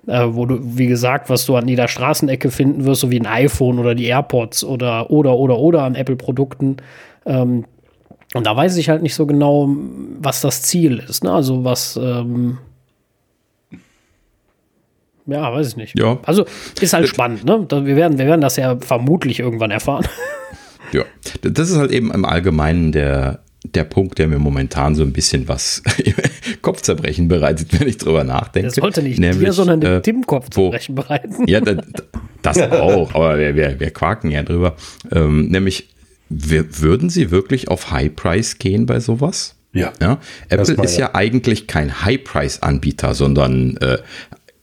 äh, 0.07 0.27
wo 0.29 0.47
du, 0.47 0.59
wie 0.63 0.87
gesagt, 0.87 1.29
was 1.29 1.45
du 1.45 1.57
an 1.57 1.69
jeder 1.69 1.89
Straßenecke 1.89 2.51
finden 2.51 2.87
wirst, 2.87 3.03
so 3.03 3.11
wie 3.11 3.21
ein 3.21 3.27
iPhone 3.27 3.79
oder 3.79 3.95
die 3.95 4.07
AirPods 4.07 4.65
oder 4.65 5.11
oder 5.11 5.37
oder 5.37 5.59
oder 5.59 5.83
an 5.83 5.95
Apple-Produkten. 5.95 6.79
Ähm, 7.27 7.67
und 8.35 8.45
da 8.45 8.57
weiß 8.57 8.77
ich 8.77 8.89
halt 8.89 9.03
nicht 9.03 9.15
so 9.15 9.27
genau, 9.27 9.75
was 10.19 10.41
das 10.41 10.63
Ziel 10.63 10.99
ist. 10.99 11.25
Ne? 11.25 11.33
Also 11.33 11.65
was, 11.65 11.97
ähm 11.97 12.59
ja, 15.27 15.53
weiß 15.53 15.69
ich 15.69 15.77
nicht. 15.77 15.99
Ja. 15.99 16.19
Also 16.25 16.45
ist 16.81 16.93
halt 16.93 17.09
spannend. 17.09 17.45
Ne? 17.45 17.67
Wir, 17.71 17.97
werden, 17.97 18.19
wir 18.19 18.27
werden 18.27 18.41
das 18.41 18.57
ja 18.57 18.77
vermutlich 18.79 19.41
irgendwann 19.41 19.71
erfahren. 19.71 20.07
Ja, 20.93 21.03
das 21.43 21.71
ist 21.71 21.77
halt 21.77 21.91
eben 21.91 22.13
im 22.13 22.25
Allgemeinen 22.25 22.93
der, 22.93 23.41
der 23.65 23.83
Punkt, 23.83 24.19
der 24.19 24.29
mir 24.29 24.39
momentan 24.39 24.95
so 24.95 25.03
ein 25.03 25.13
bisschen 25.13 25.49
was 25.49 25.83
Kopfzerbrechen 26.63 27.27
bereitet, 27.27 27.81
wenn 27.81 27.89
ich 27.89 27.99
drüber 27.99 28.23
nachdenke. 28.23 28.69
Das 28.69 28.77
sollte 28.77 29.03
nicht 29.03 29.19
Nämlich, 29.19 29.49
dir, 29.49 29.53
sondern 29.53 29.81
dem 29.81 29.93
äh, 29.95 30.03
Tim 30.03 30.25
Kopfzerbrechen 30.25 30.95
bereiten. 30.95 31.49
Ja, 31.49 31.61
das, 31.61 31.79
das 32.43 32.61
auch, 32.71 33.13
aber 33.15 33.39
wir, 33.39 33.57
wir, 33.57 33.81
wir 33.81 33.91
quaken 33.91 34.31
ja 34.31 34.45
drüber. 34.45 34.77
Ähm, 35.11 35.49
nämlich 35.49 35.89
würden 36.29 37.11
sie 37.11 37.31
wirklich 37.31 37.69
auf 37.69 37.91
High 37.91 38.15
Price 38.15 38.59
gehen 38.59 38.87
bei 38.87 39.01
sowas? 39.01 39.57
Ja. 39.73 39.93
ja? 40.01 40.21
Apple 40.49 40.85
ist 40.85 40.97
ja. 40.97 41.07
ja. 41.07 41.15
eigentlich 41.15 41.67
kein 41.67 42.03
High 42.05 42.23
Price 42.23 42.63
Anbieter, 42.63 43.15
sondern 43.15 43.77
äh, 43.79 43.99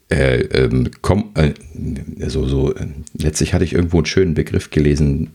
äh, 0.10 0.42
ähm, 0.42 0.92
komm, 1.02 1.32
äh, 1.36 1.52
so, 2.28 2.46
so, 2.46 2.74
äh, 2.74 2.88
letztlich 3.18 3.54
hatte 3.54 3.64
ich 3.64 3.74
irgendwo 3.74 3.98
einen 3.98 4.06
schönen 4.06 4.34
Begriff 4.34 4.70
gelesen, 4.70 5.32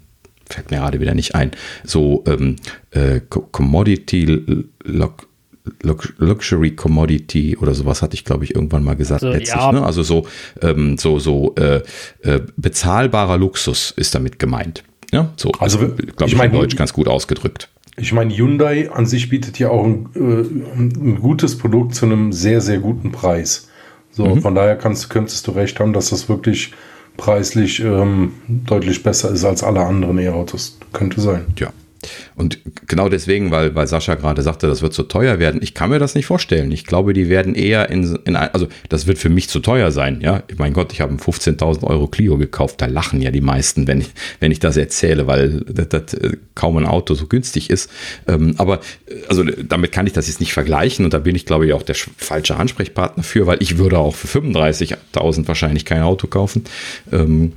fällt 0.48 0.70
mir 0.70 0.78
gerade 0.78 1.00
wieder 1.00 1.14
nicht 1.14 1.34
ein. 1.34 1.52
So 1.84 2.24
ähm, 2.26 2.56
äh, 2.90 3.20
Commodity 3.28 4.66
Lock, 4.84 5.28
Luxury 6.18 6.72
Commodity 6.72 7.56
oder 7.56 7.74
sowas 7.74 8.02
hatte 8.02 8.14
ich, 8.14 8.24
glaube 8.24 8.44
ich, 8.44 8.54
irgendwann 8.54 8.84
mal 8.84 8.96
gesagt. 8.96 9.24
Also, 9.24 9.36
letztlich, 9.36 9.60
ja. 9.60 9.72
ne? 9.72 9.84
also 9.84 10.02
so, 10.02 10.26
ähm, 10.62 10.96
so, 10.98 11.18
so 11.18 11.54
äh, 11.56 11.82
äh, 12.22 12.40
bezahlbarer 12.56 13.38
Luxus 13.38 13.92
ist 13.96 14.14
damit 14.14 14.38
gemeint. 14.38 14.84
Ja, 15.16 15.33
so. 15.37 15.50
Also, 15.59 15.79
glaube 15.79 16.26
ich, 16.26 16.37
mein, 16.37 16.52
Deutsch 16.52 16.76
ganz 16.76 16.92
gut 16.92 17.09
ausgedrückt. 17.09 17.70
Ich 17.96 18.12
meine, 18.12 18.37
Hyundai 18.37 18.90
an 18.90 19.07
sich 19.07 19.31
bietet 19.31 19.59
ja 19.59 19.70
auch 19.70 19.85
ein, 19.85 20.09
äh, 20.14 20.79
ein, 20.79 21.18
gutes 21.22 21.57
Produkt 21.57 21.94
zu 21.94 22.05
einem 22.05 22.33
sehr, 22.33 22.61
sehr 22.61 22.79
guten 22.79 23.12
Preis. 23.12 23.70
So, 24.11 24.26
mhm. 24.26 24.42
von 24.42 24.55
daher 24.55 24.76
kannst, 24.76 25.09
könntest 25.09 25.46
du 25.46 25.52
recht 25.52 25.81
haben, 25.81 25.94
dass 25.94 26.11
das 26.11 26.29
wirklich 26.29 26.74
preislich 27.16 27.81
ähm, 27.81 28.35
deutlich 28.46 29.02
besser 29.02 29.31
ist 29.31 29.44
als 29.46 29.64
alle 29.64 29.81
anderen 29.81 30.18
E-Autos. 30.18 30.79
Könnte 30.92 31.22
sein. 31.22 31.46
Ja. 31.59 31.72
Und 32.34 32.58
genau 32.86 33.08
deswegen, 33.08 33.50
weil, 33.50 33.74
weil 33.74 33.86
Sascha 33.86 34.14
gerade 34.14 34.42
sagte, 34.42 34.66
das 34.66 34.82
wird 34.82 34.94
zu 34.94 35.04
teuer 35.04 35.38
werden, 35.38 35.60
ich 35.62 35.74
kann 35.74 35.90
mir 35.90 35.98
das 35.98 36.14
nicht 36.14 36.26
vorstellen. 36.26 36.70
Ich 36.72 36.86
glaube, 36.86 37.12
die 37.12 37.28
werden 37.28 37.54
eher 37.54 37.90
in, 37.90 38.18
in 38.24 38.36
also 38.36 38.68
das 38.88 39.06
wird 39.06 39.18
für 39.18 39.28
mich 39.28 39.48
zu 39.48 39.60
teuer 39.60 39.90
sein. 39.90 40.20
Ja, 40.20 40.42
mein 40.56 40.72
Gott, 40.72 40.92
ich 40.92 41.00
habe 41.00 41.10
einen 41.10 41.20
15.000 41.20 41.84
Euro 41.84 42.06
Clio 42.06 42.36
gekauft. 42.38 42.80
Da 42.80 42.86
lachen 42.86 43.20
ja 43.22 43.30
die 43.30 43.40
meisten, 43.40 43.86
wenn 43.86 44.00
ich, 44.00 44.10
wenn 44.40 44.52
ich 44.52 44.60
das 44.60 44.76
erzähle, 44.76 45.26
weil 45.26 45.60
das, 45.68 45.88
das 45.88 46.14
äh, 46.14 46.36
kaum 46.54 46.76
ein 46.76 46.86
Auto 46.86 47.14
so 47.14 47.26
günstig 47.26 47.70
ist. 47.70 47.90
Ähm, 48.26 48.54
aber 48.58 48.80
äh, 49.06 49.14
also 49.28 49.44
damit 49.44 49.92
kann 49.92 50.06
ich 50.06 50.12
das 50.12 50.28
jetzt 50.28 50.40
nicht 50.40 50.52
vergleichen 50.52 51.04
und 51.04 51.14
da 51.14 51.18
bin 51.18 51.36
ich, 51.36 51.46
glaube 51.46 51.66
ich, 51.66 51.72
auch 51.72 51.82
der 51.82 51.96
falsche 52.16 52.56
Ansprechpartner 52.56 53.22
für, 53.22 53.46
weil 53.46 53.62
ich 53.62 53.78
würde 53.78 53.98
auch 53.98 54.14
für 54.14 54.40
35.000 54.40 55.48
wahrscheinlich 55.48 55.84
kein 55.84 56.02
Auto 56.02 56.26
kaufen. 56.26 56.64
Ähm, 57.12 57.52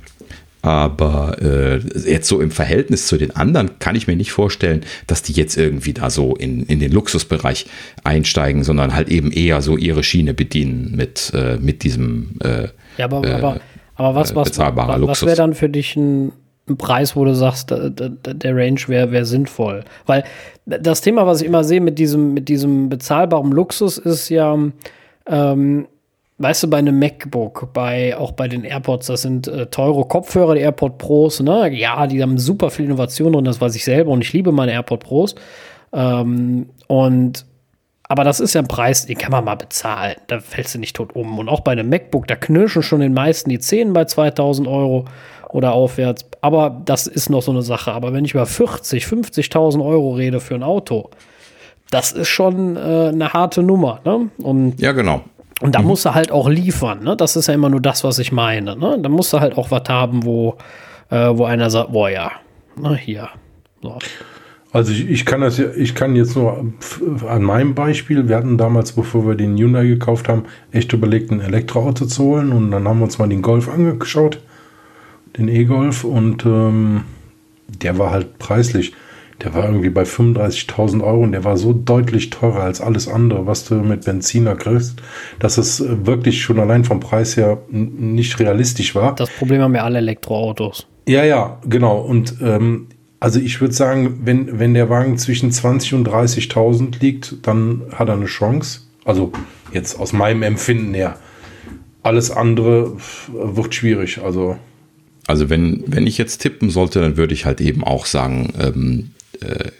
aber 0.62 1.40
äh, 1.40 1.78
jetzt 1.78 2.28
so 2.28 2.40
im 2.40 2.50
Verhältnis 2.50 3.06
zu 3.06 3.16
den 3.16 3.34
anderen 3.34 3.78
kann 3.78 3.96
ich 3.96 4.06
mir 4.06 4.16
nicht 4.16 4.32
vorstellen, 4.32 4.84
dass 5.06 5.22
die 5.22 5.32
jetzt 5.32 5.56
irgendwie 5.56 5.94
da 5.94 6.10
so 6.10 6.34
in, 6.34 6.64
in 6.64 6.80
den 6.80 6.92
Luxusbereich 6.92 7.66
einsteigen, 8.04 8.62
sondern 8.62 8.94
halt 8.94 9.08
eben 9.08 9.32
eher 9.32 9.62
so 9.62 9.76
ihre 9.76 10.02
Schiene 10.02 10.34
bedienen 10.34 10.94
mit, 10.94 11.32
äh, 11.34 11.56
mit 11.56 11.82
diesem 11.82 12.38
äh, 12.42 12.68
ja, 12.98 13.06
aber, 13.06 13.24
äh, 13.26 13.32
aber, 13.32 13.60
aber 13.94 14.14
was, 14.14 14.34
was, 14.34 14.58
was, 14.58 14.76
was 14.76 15.26
wäre 15.26 15.36
dann 15.36 15.54
für 15.54 15.68
dich 15.68 15.96
ein, 15.96 16.32
ein, 16.68 16.76
Preis, 16.76 17.16
wo 17.16 17.24
du 17.24 17.34
sagst, 17.34 17.70
der, 17.70 17.90
der 17.90 18.56
Range 18.56 18.80
wäre 18.86 19.10
wär 19.12 19.24
sinnvoll? 19.24 19.84
Weil 20.06 20.24
das 20.66 21.00
Thema, 21.00 21.26
was 21.26 21.40
ich 21.40 21.46
immer 21.46 21.64
sehe 21.64 21.80
mit 21.80 21.98
diesem, 21.98 22.34
mit 22.34 22.48
diesem 22.48 22.88
bezahlbaren 22.88 23.50
Luxus, 23.50 23.98
ist 23.98 24.28
ja, 24.28 24.56
ähm, 25.26 25.86
weißt 26.40 26.62
du, 26.62 26.70
bei 26.70 26.78
einem 26.78 26.98
MacBook, 26.98 27.72
bei, 27.74 28.16
auch 28.16 28.32
bei 28.32 28.48
den 28.48 28.64
AirPods, 28.64 29.06
das 29.06 29.22
sind 29.22 29.46
äh, 29.46 29.66
teure 29.66 30.06
Kopfhörer, 30.06 30.54
die 30.54 30.62
AirPod 30.62 30.96
Pros, 30.96 31.40
ne? 31.40 31.70
Ja, 31.72 32.06
die 32.06 32.22
haben 32.22 32.38
super 32.38 32.70
viel 32.70 32.86
Innovation 32.86 33.34
drin, 33.34 33.44
das 33.44 33.60
weiß 33.60 33.76
ich 33.76 33.84
selber 33.84 34.10
und 34.10 34.22
ich 34.22 34.32
liebe 34.32 34.50
meine 34.50 34.72
AirPod 34.72 35.00
Pros. 35.00 35.34
Ähm, 35.92 36.70
und 36.86 37.44
aber 38.04 38.24
das 38.24 38.40
ist 38.40 38.54
ja 38.54 38.62
ein 38.62 38.68
Preis, 38.68 39.06
den 39.06 39.18
kann 39.18 39.30
man 39.30 39.44
mal 39.44 39.54
bezahlen. 39.54 40.16
Da 40.26 40.40
fällst 40.40 40.74
du 40.74 40.80
nicht 40.80 40.96
tot 40.96 41.14
um. 41.14 41.38
Und 41.38 41.48
auch 41.48 41.60
bei 41.60 41.70
einem 41.72 41.88
MacBook, 41.88 42.26
da 42.26 42.34
knirschen 42.34 42.82
schon 42.82 42.98
den 42.98 43.14
meisten 43.14 43.50
die 43.50 43.60
Zähne 43.60 43.92
bei 43.92 44.04
2000 44.04 44.66
Euro 44.66 45.04
oder 45.50 45.74
aufwärts. 45.74 46.26
Aber 46.40 46.82
das 46.84 47.06
ist 47.06 47.30
noch 47.30 47.42
so 47.42 47.52
eine 47.52 47.62
Sache. 47.62 47.92
Aber 47.92 48.12
wenn 48.12 48.24
ich 48.24 48.32
über 48.32 48.46
40, 48.46 49.04
50.000 49.04 49.84
Euro 49.84 50.14
rede 50.14 50.40
für 50.40 50.56
ein 50.56 50.64
Auto, 50.64 51.10
das 51.92 52.10
ist 52.10 52.26
schon 52.26 52.76
äh, 52.76 52.80
eine 52.80 53.32
harte 53.32 53.62
Nummer. 53.62 54.00
Ne? 54.04 54.30
Und 54.38 54.80
ja, 54.80 54.90
genau. 54.90 55.22
Und 55.60 55.74
da 55.74 55.80
mhm. 55.80 55.88
musst 55.88 56.04
du 56.06 56.14
halt 56.14 56.32
auch 56.32 56.48
liefern, 56.48 57.02
ne? 57.04 57.16
Das 57.16 57.36
ist 57.36 57.46
ja 57.46 57.54
immer 57.54 57.68
nur 57.68 57.80
das, 57.80 58.02
was 58.02 58.18
ich 58.18 58.32
meine. 58.32 58.76
Ne? 58.76 58.98
Da 59.00 59.08
musst 59.08 59.32
du 59.32 59.40
halt 59.40 59.58
auch 59.58 59.70
was 59.70 59.88
haben, 59.88 60.24
wo, 60.24 60.56
äh, 61.10 61.30
wo 61.32 61.44
einer 61.44 61.70
sagt, 61.70 61.92
boah 61.92 62.08
ja, 62.08 62.32
na 62.76 62.94
hier. 62.94 63.28
So. 63.82 63.98
Also 64.72 64.92
ich, 64.92 65.10
ich, 65.10 65.26
kann 65.26 65.40
das 65.40 65.58
ja, 65.58 65.66
ich 65.76 65.94
kann 65.94 66.14
jetzt 66.14 66.36
nur 66.36 66.64
an 67.26 67.42
meinem 67.42 67.74
Beispiel, 67.74 68.28
wir 68.28 68.36
hatten 68.36 68.56
damals, 68.56 68.92
bevor 68.92 69.26
wir 69.26 69.34
den 69.34 69.58
Hyundai 69.58 69.86
gekauft 69.86 70.28
haben, 70.28 70.44
echt 70.70 70.92
überlegt, 70.92 71.32
ein 71.32 71.40
Elektroauto 71.40 72.06
zu 72.06 72.22
holen 72.22 72.52
und 72.52 72.70
dann 72.70 72.86
haben 72.86 72.98
wir 72.98 73.04
uns 73.04 73.18
mal 73.18 73.28
den 73.28 73.42
Golf 73.42 73.68
angeschaut, 73.68 74.40
den 75.36 75.48
E-Golf 75.48 76.04
und 76.04 76.46
ähm, 76.46 77.02
der 77.66 77.98
war 77.98 78.12
halt 78.12 78.38
preislich 78.38 78.92
der 79.42 79.54
war 79.54 79.64
irgendwie 79.64 79.90
bei 79.90 80.02
35.000 80.02 81.02
Euro 81.02 81.22
und 81.22 81.32
der 81.32 81.44
war 81.44 81.56
so 81.56 81.72
deutlich 81.72 82.30
teurer 82.30 82.62
als 82.62 82.80
alles 82.80 83.08
andere, 83.08 83.46
was 83.46 83.64
du 83.64 83.76
mit 83.76 84.04
Benziner 84.04 84.54
kriegst, 84.54 85.02
dass 85.38 85.58
es 85.58 85.80
äh, 85.80 86.06
wirklich 86.06 86.42
schon 86.42 86.58
allein 86.60 86.84
vom 86.84 87.00
Preis 87.00 87.36
her 87.36 87.58
nicht 87.70 88.38
realistisch 88.38 88.94
war. 88.94 89.14
Das 89.14 89.30
Problem 89.30 89.62
haben 89.62 89.74
ja 89.74 89.84
alle 89.84 89.98
Elektroautos. 89.98 90.86
Ja, 91.06 91.24
ja, 91.24 91.58
genau. 91.66 91.98
Und 91.98 92.36
ähm, 92.42 92.88
also 93.18 93.40
ich 93.40 93.60
würde 93.60 93.74
sagen, 93.74 94.20
wenn, 94.24 94.58
wenn 94.58 94.74
der 94.74 94.90
Wagen 94.90 95.18
zwischen 95.18 95.50
20.000 95.50 95.94
und 95.94 96.08
30.000 96.08 97.00
liegt, 97.00 97.46
dann 97.46 97.82
hat 97.92 98.08
er 98.08 98.14
eine 98.14 98.26
Chance. 98.26 98.80
Also 99.04 99.32
jetzt 99.72 99.98
aus 99.98 100.12
meinem 100.12 100.42
Empfinden 100.42 100.94
her. 100.94 101.16
Alles 102.02 102.30
andere 102.30 102.96
wird 103.32 103.74
schwierig. 103.74 104.20
Also 104.22 104.56
also 105.26 105.48
wenn, 105.48 105.84
wenn 105.86 106.08
ich 106.08 106.18
jetzt 106.18 106.38
tippen 106.38 106.70
sollte, 106.70 107.00
dann 107.00 107.16
würde 107.16 107.34
ich 107.34 107.44
halt 107.44 107.60
eben 107.60 107.84
auch 107.84 108.04
sagen, 108.04 108.52
ähm, 108.58 109.10
äh, 109.42 109.70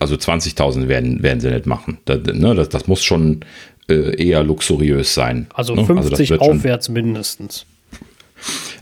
also 0.00 0.14
20.000 0.16 0.88
werden, 0.88 1.22
werden 1.22 1.40
sie 1.40 1.50
nicht 1.50 1.66
machen. 1.66 1.98
Das, 2.04 2.20
ne, 2.24 2.54
das, 2.54 2.68
das 2.68 2.86
muss 2.86 3.04
schon 3.04 3.40
äh, 3.88 4.22
eher 4.22 4.42
luxuriös 4.42 5.14
sein. 5.14 5.46
Also 5.54 5.74
ne? 5.74 5.84
50 5.84 6.32
also 6.32 6.44
aufwärts 6.44 6.88
mindestens. 6.88 7.66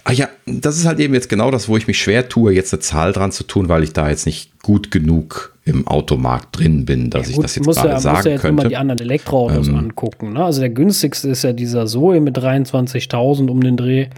Ah 0.04 0.12
ja, 0.12 0.28
das 0.46 0.76
ist 0.76 0.84
halt 0.84 1.00
eben 1.00 1.14
jetzt 1.14 1.28
genau 1.28 1.50
das, 1.50 1.68
wo 1.68 1.76
ich 1.76 1.86
mich 1.86 1.98
schwer 1.98 2.28
tue, 2.28 2.52
jetzt 2.52 2.72
eine 2.74 2.80
Zahl 2.80 3.12
dran 3.12 3.32
zu 3.32 3.44
tun, 3.44 3.68
weil 3.68 3.82
ich 3.82 3.92
da 3.92 4.10
jetzt 4.10 4.26
nicht 4.26 4.60
gut 4.62 4.90
genug 4.90 5.54
im 5.64 5.86
Automarkt 5.86 6.58
drin 6.58 6.84
bin, 6.84 7.08
dass 7.08 7.30
ja, 7.30 7.36
gut, 7.36 7.46
ich 7.46 7.54
das 7.54 7.56
jetzt 7.56 7.66
gerade 7.66 7.88
ja, 7.88 8.00
sagen 8.00 8.16
muss 8.16 8.24
ja 8.26 8.30
jetzt 8.32 8.40
könnte. 8.42 8.62
mal 8.62 8.68
die 8.68 8.76
anderen 8.76 9.00
Elektroautos 9.00 9.68
ähm, 9.68 9.76
angucken. 9.76 10.34
Ne? 10.34 10.44
Also 10.44 10.60
der 10.60 10.70
günstigste 10.70 11.28
ist 11.28 11.44
ja 11.44 11.52
dieser 11.52 11.86
Zoe 11.86 12.20
mit 12.20 12.36
23.000 12.36 13.48
um 13.48 13.62
den 13.62 13.76
Dreh. 13.76 14.08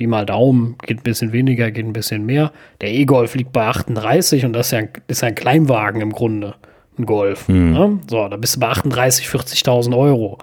Pi 0.00 0.06
mal 0.06 0.24
Daumen, 0.24 0.76
geht 0.86 1.00
ein 1.00 1.02
bisschen 1.02 1.32
weniger, 1.34 1.70
geht 1.70 1.84
ein 1.84 1.92
bisschen 1.92 2.24
mehr. 2.24 2.52
Der 2.80 2.90
E-Golf 2.90 3.34
liegt 3.34 3.52
bei 3.52 3.66
38 3.66 4.46
und 4.46 4.54
das 4.54 4.68
ist 4.68 4.72
ja 4.72 4.78
ein, 4.78 4.88
ist 5.08 5.22
ein 5.22 5.34
Kleinwagen 5.34 6.00
im 6.00 6.10
Grunde, 6.10 6.54
ein 6.98 7.04
Golf. 7.04 7.50
Mhm. 7.50 7.72
Ne? 7.72 7.98
So, 8.08 8.26
da 8.26 8.38
bist 8.38 8.56
du 8.56 8.60
bei 8.60 8.68
38, 8.68 9.26
40.000 9.26 9.94
Euro. 9.94 10.38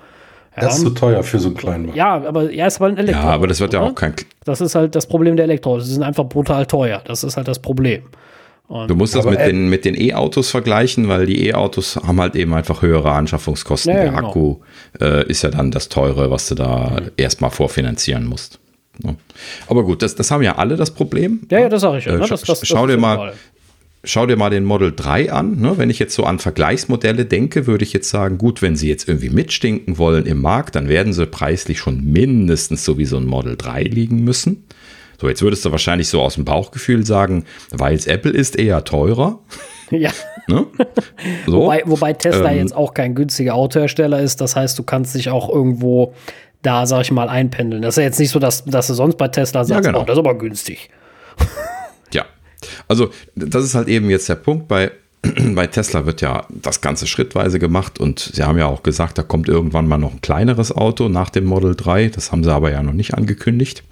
Ja. 0.56 0.62
Das 0.62 0.78
ist 0.78 0.84
zu 0.84 0.92
teuer 0.92 1.24
für 1.24 1.40
so 1.40 1.48
einen 1.48 1.58
kleinen 1.58 1.88
Wagen. 1.88 1.98
Ja, 1.98 2.24
aber 2.24 2.52
er 2.52 2.68
ist 2.68 2.78
aber 2.78 2.86
ein 2.86 2.98
Elektro. 2.98 3.20
Ja, 3.20 3.30
aber 3.30 3.48
das 3.48 3.60
wird 3.60 3.74
ja 3.74 3.82
auch 3.82 3.96
kein. 3.96 4.14
Das 4.46 4.62
ist 4.62 4.76
halt 4.76 4.94
das 4.94 5.08
Problem 5.08 5.36
der 5.36 5.46
Elektroautos. 5.46 5.88
Sie 5.88 5.94
sind 5.96 6.04
einfach 6.04 6.26
brutal 6.26 6.68
teuer. 6.68 7.02
Das 7.06 7.24
ist 7.24 7.36
halt 7.36 7.48
das 7.48 7.58
Problem. 7.58 8.04
Und 8.68 8.92
du 8.92 8.96
musst 8.96 9.16
das 9.16 9.26
mit 9.26 9.40
den, 9.40 9.70
mit 9.70 9.86
den 9.86 10.00
E-Autos 10.00 10.52
vergleichen, 10.52 11.08
weil 11.08 11.26
die 11.26 11.48
E-Autos 11.48 11.96
haben 11.96 12.22
halt 12.22 12.36
eben 12.36 12.54
einfach 12.54 12.84
höhere 12.84 13.12
Anschaffungskosten. 13.12 13.92
Ja, 13.92 14.02
der 14.02 14.12
genau. 14.12 14.28
Akku 14.28 14.56
äh, 15.02 15.26
ist 15.28 15.42
ja 15.42 15.50
dann 15.50 15.72
das 15.72 15.90
teure, 15.90 16.30
was 16.30 16.48
du 16.48 16.54
da 16.54 17.00
mhm. 17.02 17.12
erstmal 17.18 17.50
vorfinanzieren 17.50 18.26
musst. 18.26 18.60
Aber 19.68 19.84
gut, 19.84 20.02
das, 20.02 20.16
das 20.16 20.32
haben 20.32 20.44
ja 20.44 20.56
alle 20.56 20.76
das 20.76 20.92
Problem. 20.92 21.42
Ja, 21.52 21.60
ja, 21.60 21.70
das 21.70 21.82
sage 21.82 22.00
ich 22.00 22.06
ja. 22.06 22.16
Äh, 22.16 22.20
ne? 22.20 22.28
das, 22.28 22.42
das, 22.42 22.68
schau, 22.68 22.88
dir 22.88 22.98
mal, 22.98 23.34
schau 24.04 24.26
dir 24.26 24.38
mal 24.38 24.50
den 24.50 24.64
Model 24.64 24.94
3 24.96 25.32
an. 25.32 25.60
Ne? 25.60 25.78
Wenn 25.78 25.90
ich 25.90 26.00
jetzt 26.00 26.16
so 26.16 26.24
an 26.24 26.40
Vergleichsmodelle 26.40 27.26
denke, 27.26 27.68
würde 27.68 27.84
ich 27.84 27.94
jetzt 27.94 28.10
sagen, 28.10 28.38
gut, 28.38 28.62
wenn 28.62 28.76
sie 28.76 28.90
jetzt 28.90 29.08
irgendwie 29.08 29.30
mitstinken 29.30 29.98
wollen 29.98 30.26
im 30.26 30.42
Markt, 30.42 30.76
dann 30.76 30.90
werden 30.90 31.14
sie 31.14 31.26
preislich 31.26 31.80
schon 31.80 32.04
mindestens 32.04 32.84
so 32.86 32.98
wie 32.98 33.06
so 33.06 33.18
ein 33.18 33.26
Model 33.26 33.56
3 33.58 33.84
liegen 33.84 34.24
müssen. 34.24 34.64
So, 35.20 35.28
jetzt 35.28 35.42
würdest 35.42 35.66
du 35.66 35.72
wahrscheinlich 35.72 36.10
so 36.10 36.22
aus 36.22 36.36
dem 36.36 36.46
Bauchgefühl 36.46 37.06
sagen, 37.06 37.46
weil 37.72 37.96
es 37.96 38.06
Apple 38.06 38.32
ist, 38.32 38.58
eher 38.58 38.84
teurer. 38.84 39.40
Ja. 39.90 40.12
Ne? 40.50 40.66
So. 41.46 41.62
wobei, 41.62 41.82
wobei 41.86 42.12
Tesla 42.12 42.52
ähm, 42.52 42.58
jetzt 42.58 42.76
auch 42.76 42.94
kein 42.94 43.16
günstiger 43.16 43.56
Autohersteller 43.56 44.20
ist. 44.20 44.42
Das 44.42 44.58
heißt, 44.58 44.78
du 44.78 44.84
kannst 44.84 45.16
dich 45.16 45.30
auch 45.30 45.48
irgendwo 45.48 46.14
da, 46.62 46.86
sag 46.86 47.02
ich 47.02 47.12
mal, 47.12 47.30
einpendeln. 47.30 47.82
Das 47.82 47.94
ist 47.94 47.98
ja 47.98 48.04
jetzt 48.04 48.20
nicht 48.20 48.32
so, 48.32 48.40
dass, 48.40 48.66
dass 48.66 48.88
du 48.88 48.94
sonst 48.94 49.18
bei 49.18 49.28
Tesla 49.28 49.64
sagst, 49.64 49.86
ja, 49.86 49.92
genau. 49.92 50.02
oh, 50.02 50.06
das 50.06 50.16
ist 50.16 50.20
aber 50.20 50.38
günstig. 50.38 50.90
ja, 52.14 52.26
also 52.88 53.10
das 53.36 53.64
ist 53.64 53.76
halt 53.76 53.88
eben 53.88 54.10
jetzt 54.10 54.28
der 54.30 54.36
Punkt. 54.36 54.68
Bei, 54.68 54.92
bei 55.56 55.68
Tesla 55.68 56.06
wird 56.06 56.22
ja 56.22 56.46
das 56.50 56.82
Ganze 56.82 57.08
schrittweise 57.08 57.60
gemacht 57.60 58.00
und 58.00 58.32
sie 58.34 58.44
haben 58.44 58.58
ja 58.58 58.68
auch 58.68 58.84
gesagt, 58.84 59.18
da 59.18 59.24
kommt 59.24 59.50
irgendwann 59.50 59.88
mal 59.88 59.98
noch 59.98 60.14
ein 60.14 60.22
kleineres 60.22 60.72
Auto 60.72 61.10
nach 61.10 61.30
dem 61.30 61.46
Model 61.46 61.76
3. 61.76 62.10
Das 62.10 62.32
haben 62.32 62.44
sie 62.44 62.54
aber 62.54 62.72
ja 62.72 62.84
noch 62.84 62.94
nicht 62.94 63.14
angekündigt 63.14 63.84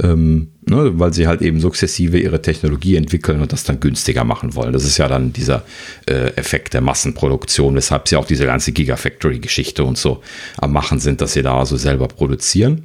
ähm, 0.00 0.48
ne, 0.68 0.98
weil 0.98 1.12
sie 1.12 1.26
halt 1.26 1.42
eben 1.42 1.60
sukzessive 1.60 2.18
ihre 2.18 2.40
Technologie 2.40 2.96
entwickeln 2.96 3.40
und 3.40 3.52
das 3.52 3.64
dann 3.64 3.80
günstiger 3.80 4.24
machen 4.24 4.54
wollen. 4.54 4.72
Das 4.72 4.84
ist 4.84 4.98
ja 4.98 5.08
dann 5.08 5.32
dieser 5.32 5.64
äh, 6.06 6.32
Effekt 6.36 6.74
der 6.74 6.80
Massenproduktion, 6.80 7.74
weshalb 7.74 8.08
sie 8.08 8.16
auch 8.16 8.26
diese 8.26 8.46
ganze 8.46 8.72
Gigafactory-Geschichte 8.72 9.84
und 9.84 9.98
so 9.98 10.22
am 10.58 10.72
Machen 10.72 10.98
sind, 10.98 11.20
dass 11.20 11.34
sie 11.34 11.42
da 11.42 11.58
also 11.58 11.76
selber 11.76 12.08
produzieren. 12.08 12.84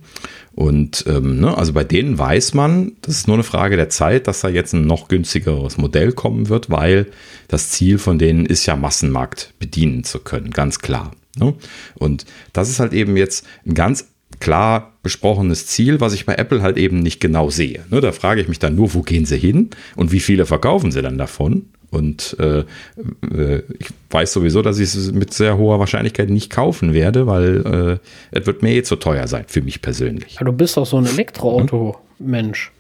Und 0.58 1.06
ähm, 1.08 1.40
ne, 1.40 1.56
also 1.56 1.72
bei 1.72 1.84
denen 1.84 2.18
weiß 2.18 2.56
man, 2.56 2.94
das 3.04 3.18
ist 3.18 3.28
nur 3.28 3.36
eine 3.36 3.44
Frage 3.44 3.76
der 3.76 3.90
Zeit, 3.90 4.26
dass 4.26 4.42
da 4.42 4.50
jetzt 4.50 4.74
ein 4.74 4.88
noch 4.88 5.08
günstigeres 5.08 5.78
Modell 5.78 6.14
kommen 6.14 6.50
wird, 6.50 6.72
weil 6.72 7.06
das 7.48 7.70
Ziel 7.70 8.00
von 8.00 8.18
denen 8.18 8.48
ist 8.48 8.66
ja 8.66 8.76
Massenmarkt 8.76 9.54
bedienen 9.60 10.04
zu 10.04 10.18
können, 10.18 10.50
ganz 10.50 10.80
klar. 10.80 11.12
Ne? 11.38 11.54
Und 11.94 12.26
das 12.54 12.72
ist 12.72 12.80
halt 12.80 12.94
eben 12.94 13.18
jetzt 13.18 13.46
ein 13.68 13.76
ganz 13.76 14.08
klar 14.40 14.94
besprochenes 15.04 15.68
Ziel, 15.68 16.02
was 16.02 16.14
ich 16.14 16.26
bei 16.26 16.34
Apple 16.34 16.64
halt 16.64 16.78
eben 16.78 17.02
nicht 17.02 17.20
genau 17.20 17.52
sehe. 17.52 17.86
Ne, 17.92 18.02
da 18.02 18.12
frage 18.12 18.42
ich 18.42 18.48
mich 18.48 18.58
dann 18.58 18.74
nur, 18.74 18.96
wo 18.96 19.04
gehen 19.04 19.28
sie 19.28 19.38
hin 19.38 19.70
und 19.96 20.12
wie 20.12 20.20
viele 20.20 20.48
verkaufen 20.48 20.92
sie 20.92 21.04
dann 21.04 21.20
davon? 21.20 21.68
Und 21.90 22.36
äh, 22.40 22.60
äh, 22.60 23.64
ich 23.80 23.88
weiß 24.10 24.34
sowieso, 24.34 24.62
dass 24.62 24.78
ich 24.80 24.94
es 24.94 25.12
mit 25.12 25.34
sehr 25.34 25.58
hoher 25.58 25.80
Wahrscheinlichkeit 25.80 26.30
nicht 26.30 26.52
kaufen 26.52 26.94
werde, 26.94 27.28
weil 27.28 28.00
äh, 28.34 28.38
es 28.38 28.46
wird 28.46 28.62
mir 28.62 28.74
eh 28.74 28.84
zu 28.84 28.98
teuer 28.98 29.28
sein, 29.28 29.46
für 29.48 29.62
mich 29.62 29.82
persönlich. 29.82 30.36
Ja, 30.36 30.46
du 30.46 30.52
bist 30.52 30.76
doch 30.76 30.86
so 30.86 30.98
ein 30.98 31.06
Elektroauto-Mensch. 31.06 32.72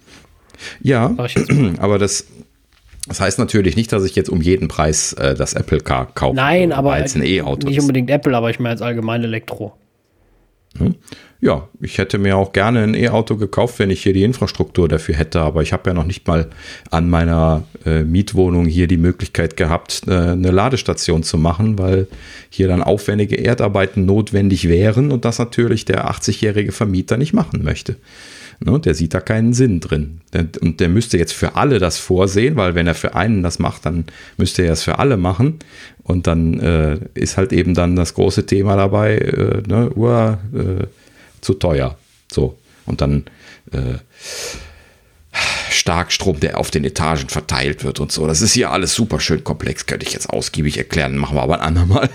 Ja, 0.82 1.15
aber 1.78 2.00
das, 2.00 2.28
das 3.08 3.22
heißt 3.22 3.39
natürlich 3.39 3.76
nicht, 3.78 3.93
dass 3.93 4.04
ich 4.04 4.15
jetzt 4.15 4.30
um 4.30 4.41
jeden 4.41 4.67
Preis 4.67 5.13
äh, 5.13 5.36
das 5.36 5.54
Apple 5.54 5.80
Car 5.80 6.12
kaufe. 6.13 6.36
Nein, 6.36 6.74
aber 6.74 6.93
als 6.93 7.15
ein 7.15 7.24
E-Auto. 7.24 7.67
Nicht 7.67 7.80
unbedingt 7.80 8.10
Apple, 8.10 8.36
aber 8.36 8.50
ich 8.50 8.60
meine 8.60 8.72
als 8.72 8.82
allgemein 8.82 9.24
Elektro. 9.24 9.74
Ne? 10.78 10.96
Ja, 11.39 11.67
ich 11.82 12.00
hätte 12.00 12.17
mir 12.17 12.36
auch 12.36 12.52
gerne 12.52 12.82
ein 12.82 12.95
E-Auto 12.95 13.36
gekauft, 13.36 13.78
wenn 13.78 13.91
ich 13.91 14.02
hier 14.02 14.13
die 14.13 14.23
Infrastruktur 14.23 14.88
dafür 14.88 15.15
hätte, 15.15 15.41
aber 15.41 15.62
ich 15.62 15.71
habe 15.71 15.89
ja 15.89 15.93
noch 15.93 16.06
nicht 16.06 16.28
mal 16.28 16.47
an 16.89 17.10
meiner 17.12 17.63
äh, 17.86 18.04
Mietwohnung 18.04 18.65
hier 18.65 18.88
die 18.88 18.97
Möglichkeit 18.97 19.56
gehabt, 19.56 20.02
äh, 20.08 20.13
eine 20.13 20.50
Ladestation 20.50 21.21
zu 21.21 21.38
machen, 21.38 21.78
weil 21.78 22.08
hier 22.50 22.67
dann 22.67 22.82
aufwendige 22.82 23.36
Erdarbeiten 23.36 24.06
notwendig 24.06 24.67
wären 24.67 25.12
und 25.12 25.26
das 25.26 25.38
natürlich 25.38 25.86
der 25.86 26.10
80-jährige 26.10 26.71
Vermieter 26.71 27.17
nicht 27.17 27.34
machen 27.34 27.63
möchte. 27.63 27.97
Ne, 28.60 28.80
der 28.80 28.95
sieht 28.95 29.13
da 29.13 29.19
keinen 29.19 29.54
Sinn 29.54 29.80
drin. 29.80 30.21
Und 30.62 30.80
der 30.80 30.89
müsste 30.89 31.19
jetzt 31.19 31.34
für 31.34 31.56
alle 31.56 31.78
das 31.78 32.00
vorsehen, 32.00 32.56
weil 32.56 32.73
wenn 32.73 32.88
er 32.88 32.95
für 32.95 33.13
einen 33.13 33.43
das 33.43 33.60
macht, 33.60 33.86
dann 33.86 34.06
müsste 34.38 34.63
er 34.63 34.73
es 34.73 34.82
für 34.82 34.97
alle 34.97 35.15
machen. 35.15 35.60
Und 36.02 36.26
dann 36.26 36.60
äh, 36.60 36.97
ist 37.13 37.38
halt 37.38 37.54
eben 37.54 37.76
dann 37.76 37.95
das 37.95 38.15
große 38.15 38.47
Thema 38.47 38.76
dabei, 38.76 39.17
äh, 39.17 39.62
ne, 39.67 39.91
äh, 40.56 40.88
zu 41.41 41.54
teuer. 41.54 41.97
So. 42.32 42.58
Und 42.86 43.02
dann 43.02 43.26
äh, 43.71 43.95
Starkstrom, 45.69 46.39
der 46.39 46.58
auf 46.58 46.71
den 46.71 46.84
Etagen 46.84 47.30
verteilt 47.30 47.84
wird 47.84 48.00
und 48.00 48.12
so. 48.12 48.28
Das 48.28 48.41
ist 48.41 48.54
hier 48.54 48.71
alles 48.71 48.93
super 48.93 49.19
schön 49.19 49.43
komplex, 49.43 49.86
könnte 49.86 50.06
ich 50.06 50.13
jetzt 50.13 50.30
ausgiebig 50.30 50.78
erklären, 50.78 51.17
machen 51.17 51.36
wir 51.36 51.43
aber 51.43 51.62
ein 51.62 51.67
andermal. 51.76 52.10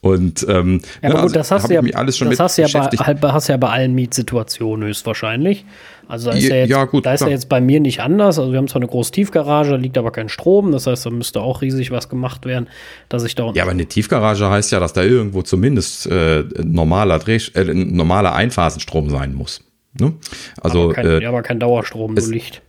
Und 0.00 0.46
ähm, 0.48 0.82
ja, 1.02 1.10
aber 1.10 1.14
gut, 1.14 1.22
also, 1.22 1.34
das 1.34 1.50
hast 1.50 1.70
du 1.70 1.74
ja, 1.74 1.80
alles 1.94 2.18
schon 2.18 2.30
das 2.30 2.38
hast, 2.38 2.58
ja 2.58 2.68
bei, 2.68 3.32
hast 3.32 3.48
ja 3.48 3.56
bei 3.56 3.68
allen 3.68 3.94
Mietsituationen 3.94 4.86
höchstwahrscheinlich. 4.86 5.64
Also 6.08 6.30
da 6.30 6.36
ist 6.36 6.48
ja, 6.48 6.56
jetzt, 6.56 6.70
ja, 6.70 6.84
gut, 6.84 7.04
da 7.04 7.14
ist 7.14 7.20
ja 7.20 7.28
jetzt 7.28 7.48
bei 7.48 7.60
mir 7.60 7.80
nicht 7.80 8.00
anders. 8.00 8.38
Also 8.38 8.52
wir 8.52 8.58
haben 8.58 8.68
zwar 8.68 8.80
eine 8.80 8.88
große 8.88 9.10
Tiefgarage, 9.12 9.70
da 9.70 9.76
liegt 9.76 9.98
aber 9.98 10.10
kein 10.10 10.28
Strom. 10.28 10.72
Das 10.72 10.86
heißt, 10.86 11.06
da 11.06 11.10
müsste 11.10 11.40
auch 11.40 11.62
riesig 11.62 11.90
was 11.90 12.08
gemacht 12.08 12.46
werden, 12.46 12.68
dass 13.08 13.24
ich 13.24 13.34
da 13.34 13.50
Ja, 13.54 13.62
aber 13.62 13.72
eine 13.72 13.86
Tiefgarage 13.86 14.48
heißt 14.48 14.72
ja, 14.72 14.80
dass 14.80 14.92
da 14.92 15.02
irgendwo 15.02 15.42
zumindest 15.42 16.06
äh, 16.06 16.44
normaler, 16.62 17.18
Dreh, 17.18 17.38
äh, 17.54 17.64
normaler 17.74 18.34
Einphasenstrom 18.34 19.10
sein 19.10 19.34
muss. 19.34 19.62
Ne? 19.98 20.14
Also, 20.60 20.84
aber 20.84 20.92
kein, 20.92 21.06
äh, 21.06 21.22
ja, 21.22 21.28
aber 21.28 21.42
kein 21.42 21.58
Dauerstrom, 21.58 22.14
nur 22.14 22.28
Licht. 22.28 22.62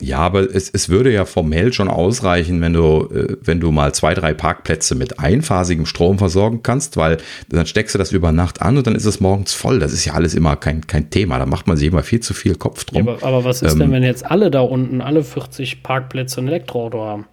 Ja, 0.00 0.18
aber 0.18 0.42
es, 0.54 0.68
es 0.68 0.90
würde 0.90 1.10
ja 1.10 1.24
formell 1.24 1.72
schon 1.72 1.88
ausreichen, 1.88 2.60
wenn 2.60 2.74
du, 2.74 3.08
äh, 3.14 3.36
wenn 3.42 3.60
du 3.60 3.72
mal 3.72 3.94
zwei, 3.94 4.12
drei 4.12 4.34
Parkplätze 4.34 4.94
mit 4.94 5.18
einphasigem 5.20 5.86
Strom 5.86 6.18
versorgen 6.18 6.62
kannst, 6.62 6.98
weil 6.98 7.16
dann 7.48 7.66
steckst 7.66 7.94
du 7.94 7.98
das 7.98 8.12
über 8.12 8.30
Nacht 8.30 8.60
an 8.60 8.76
und 8.76 8.86
dann 8.86 8.94
ist 8.94 9.06
es 9.06 9.20
morgens 9.20 9.54
voll. 9.54 9.78
Das 9.78 9.94
ist 9.94 10.04
ja 10.04 10.12
alles 10.12 10.34
immer 10.34 10.56
kein, 10.56 10.86
kein 10.86 11.08
Thema. 11.08 11.38
Da 11.38 11.46
macht 11.46 11.66
man 11.66 11.78
sich 11.78 11.88
immer 11.88 12.02
viel 12.02 12.20
zu 12.20 12.34
viel 12.34 12.56
Kopf 12.56 12.84
drum. 12.84 13.06
Ja, 13.06 13.12
aber, 13.14 13.26
aber, 13.26 13.44
was 13.44 13.62
ist 13.62 13.72
ähm, 13.72 13.78
denn, 13.78 13.92
wenn 13.92 14.02
jetzt 14.02 14.30
alle 14.30 14.50
da 14.50 14.60
unten, 14.60 15.00
alle 15.00 15.24
40 15.24 15.82
Parkplätze 15.82 16.42
ein 16.42 16.48
Elektroauto 16.48 17.02
haben? 17.02 17.24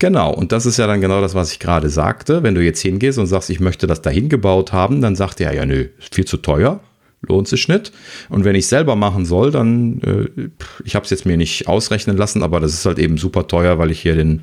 Genau, 0.00 0.34
und 0.34 0.50
das 0.50 0.66
ist 0.66 0.78
ja 0.78 0.88
dann 0.88 1.00
genau 1.00 1.20
das, 1.20 1.34
was 1.34 1.52
ich 1.52 1.60
gerade 1.60 1.90
sagte. 1.90 2.42
Wenn 2.42 2.56
du 2.56 2.64
jetzt 2.64 2.80
hingehst 2.80 3.18
und 3.18 3.26
sagst, 3.26 3.50
ich 3.50 3.60
möchte 3.60 3.86
das 3.86 4.02
dahin 4.02 4.28
gebaut 4.28 4.72
haben, 4.72 5.00
dann 5.00 5.14
sagt 5.14 5.40
er 5.40 5.54
ja, 5.54 5.64
nö, 5.64 5.88
ist 5.98 6.14
viel 6.14 6.24
zu 6.24 6.38
teuer 6.38 6.80
lohnt 7.22 7.48
sich 7.48 7.68
nicht. 7.68 7.92
Und 8.28 8.44
wenn 8.44 8.56
ich 8.56 8.66
selber 8.66 8.96
machen 8.96 9.24
soll, 9.24 9.50
dann, 9.50 10.00
äh, 10.02 10.48
ich 10.84 10.94
habe 10.94 11.04
es 11.04 11.10
jetzt 11.10 11.26
mir 11.26 11.36
nicht 11.36 11.68
ausrechnen 11.68 12.16
lassen, 12.16 12.42
aber 12.42 12.60
das 12.60 12.72
ist 12.72 12.86
halt 12.86 12.98
eben 12.98 13.18
super 13.18 13.46
teuer, 13.46 13.78
weil 13.78 13.90
ich 13.90 14.00
hier 14.00 14.16
den, 14.16 14.42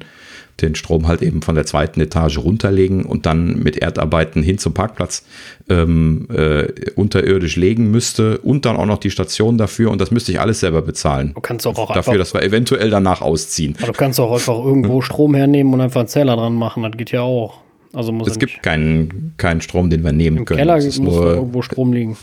den 0.61 0.75
Strom 0.75 1.07
halt 1.07 1.21
eben 1.21 1.41
von 1.41 1.55
der 1.55 1.65
zweiten 1.65 1.99
Etage 2.01 2.37
runterlegen 2.39 3.05
und 3.05 3.25
dann 3.25 3.59
mit 3.59 3.77
Erdarbeiten 3.77 4.43
hin 4.43 4.57
zum 4.57 4.73
Parkplatz 4.73 5.23
ähm, 5.69 6.27
äh, 6.31 6.67
unterirdisch 6.95 7.55
legen 7.55 7.91
müsste 7.91 8.39
und 8.39 8.65
dann 8.65 8.77
auch 8.77 8.85
noch 8.85 8.97
die 8.97 9.11
Station 9.11 9.57
dafür 9.57 9.91
und 9.91 9.99
das 10.01 10.11
müsste 10.11 10.31
ich 10.31 10.39
alles 10.39 10.59
selber 10.59 10.81
bezahlen. 10.81 11.31
Du 11.35 11.41
kannst 11.41 11.65
auch, 11.67 11.77
auch 11.77 11.93
dafür, 11.93 12.13
einfach, 12.13 12.17
dass 12.17 12.33
wir 12.33 12.43
eventuell 12.43 12.89
danach 12.89 13.21
ausziehen. 13.21 13.75
Aber 13.81 13.91
du 13.91 13.97
kannst 13.97 14.19
auch 14.19 14.33
einfach 14.33 14.57
irgendwo 14.57 15.01
Strom 15.01 15.35
hernehmen 15.35 15.73
und 15.73 15.81
einfach 15.81 16.01
einen 16.01 16.09
Zähler 16.09 16.35
dran 16.35 16.55
machen, 16.55 16.83
das 16.83 16.91
geht 16.93 17.11
ja 17.11 17.21
auch. 17.21 17.61
Also 17.93 18.11
muss 18.11 18.27
es 18.27 18.39
gibt 18.39 18.61
keinen, 18.61 19.33
keinen 19.37 19.61
Strom, 19.61 19.89
den 19.89 20.03
wir 20.03 20.11
nehmen 20.11 20.37
Im 20.37 20.45
können. 20.45 20.59
Im 20.59 20.67
Keller 20.67 20.83
muss 20.83 20.99
nur, 20.99 21.25
irgendwo 21.35 21.61
Strom 21.61 21.93
liegen. 21.93 22.17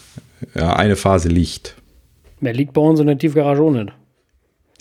Ja, 0.54 0.74
eine 0.76 0.96
Phase 0.96 1.28
Licht. 1.28 1.74
Mehr 2.40 2.52
liegt 2.52 2.72
bei 2.72 2.80
uns 2.80 3.00
in 3.00 3.06
der 3.06 3.18
Tiefgarage 3.18 3.62
auch 3.62 3.70
nicht. 3.70 3.92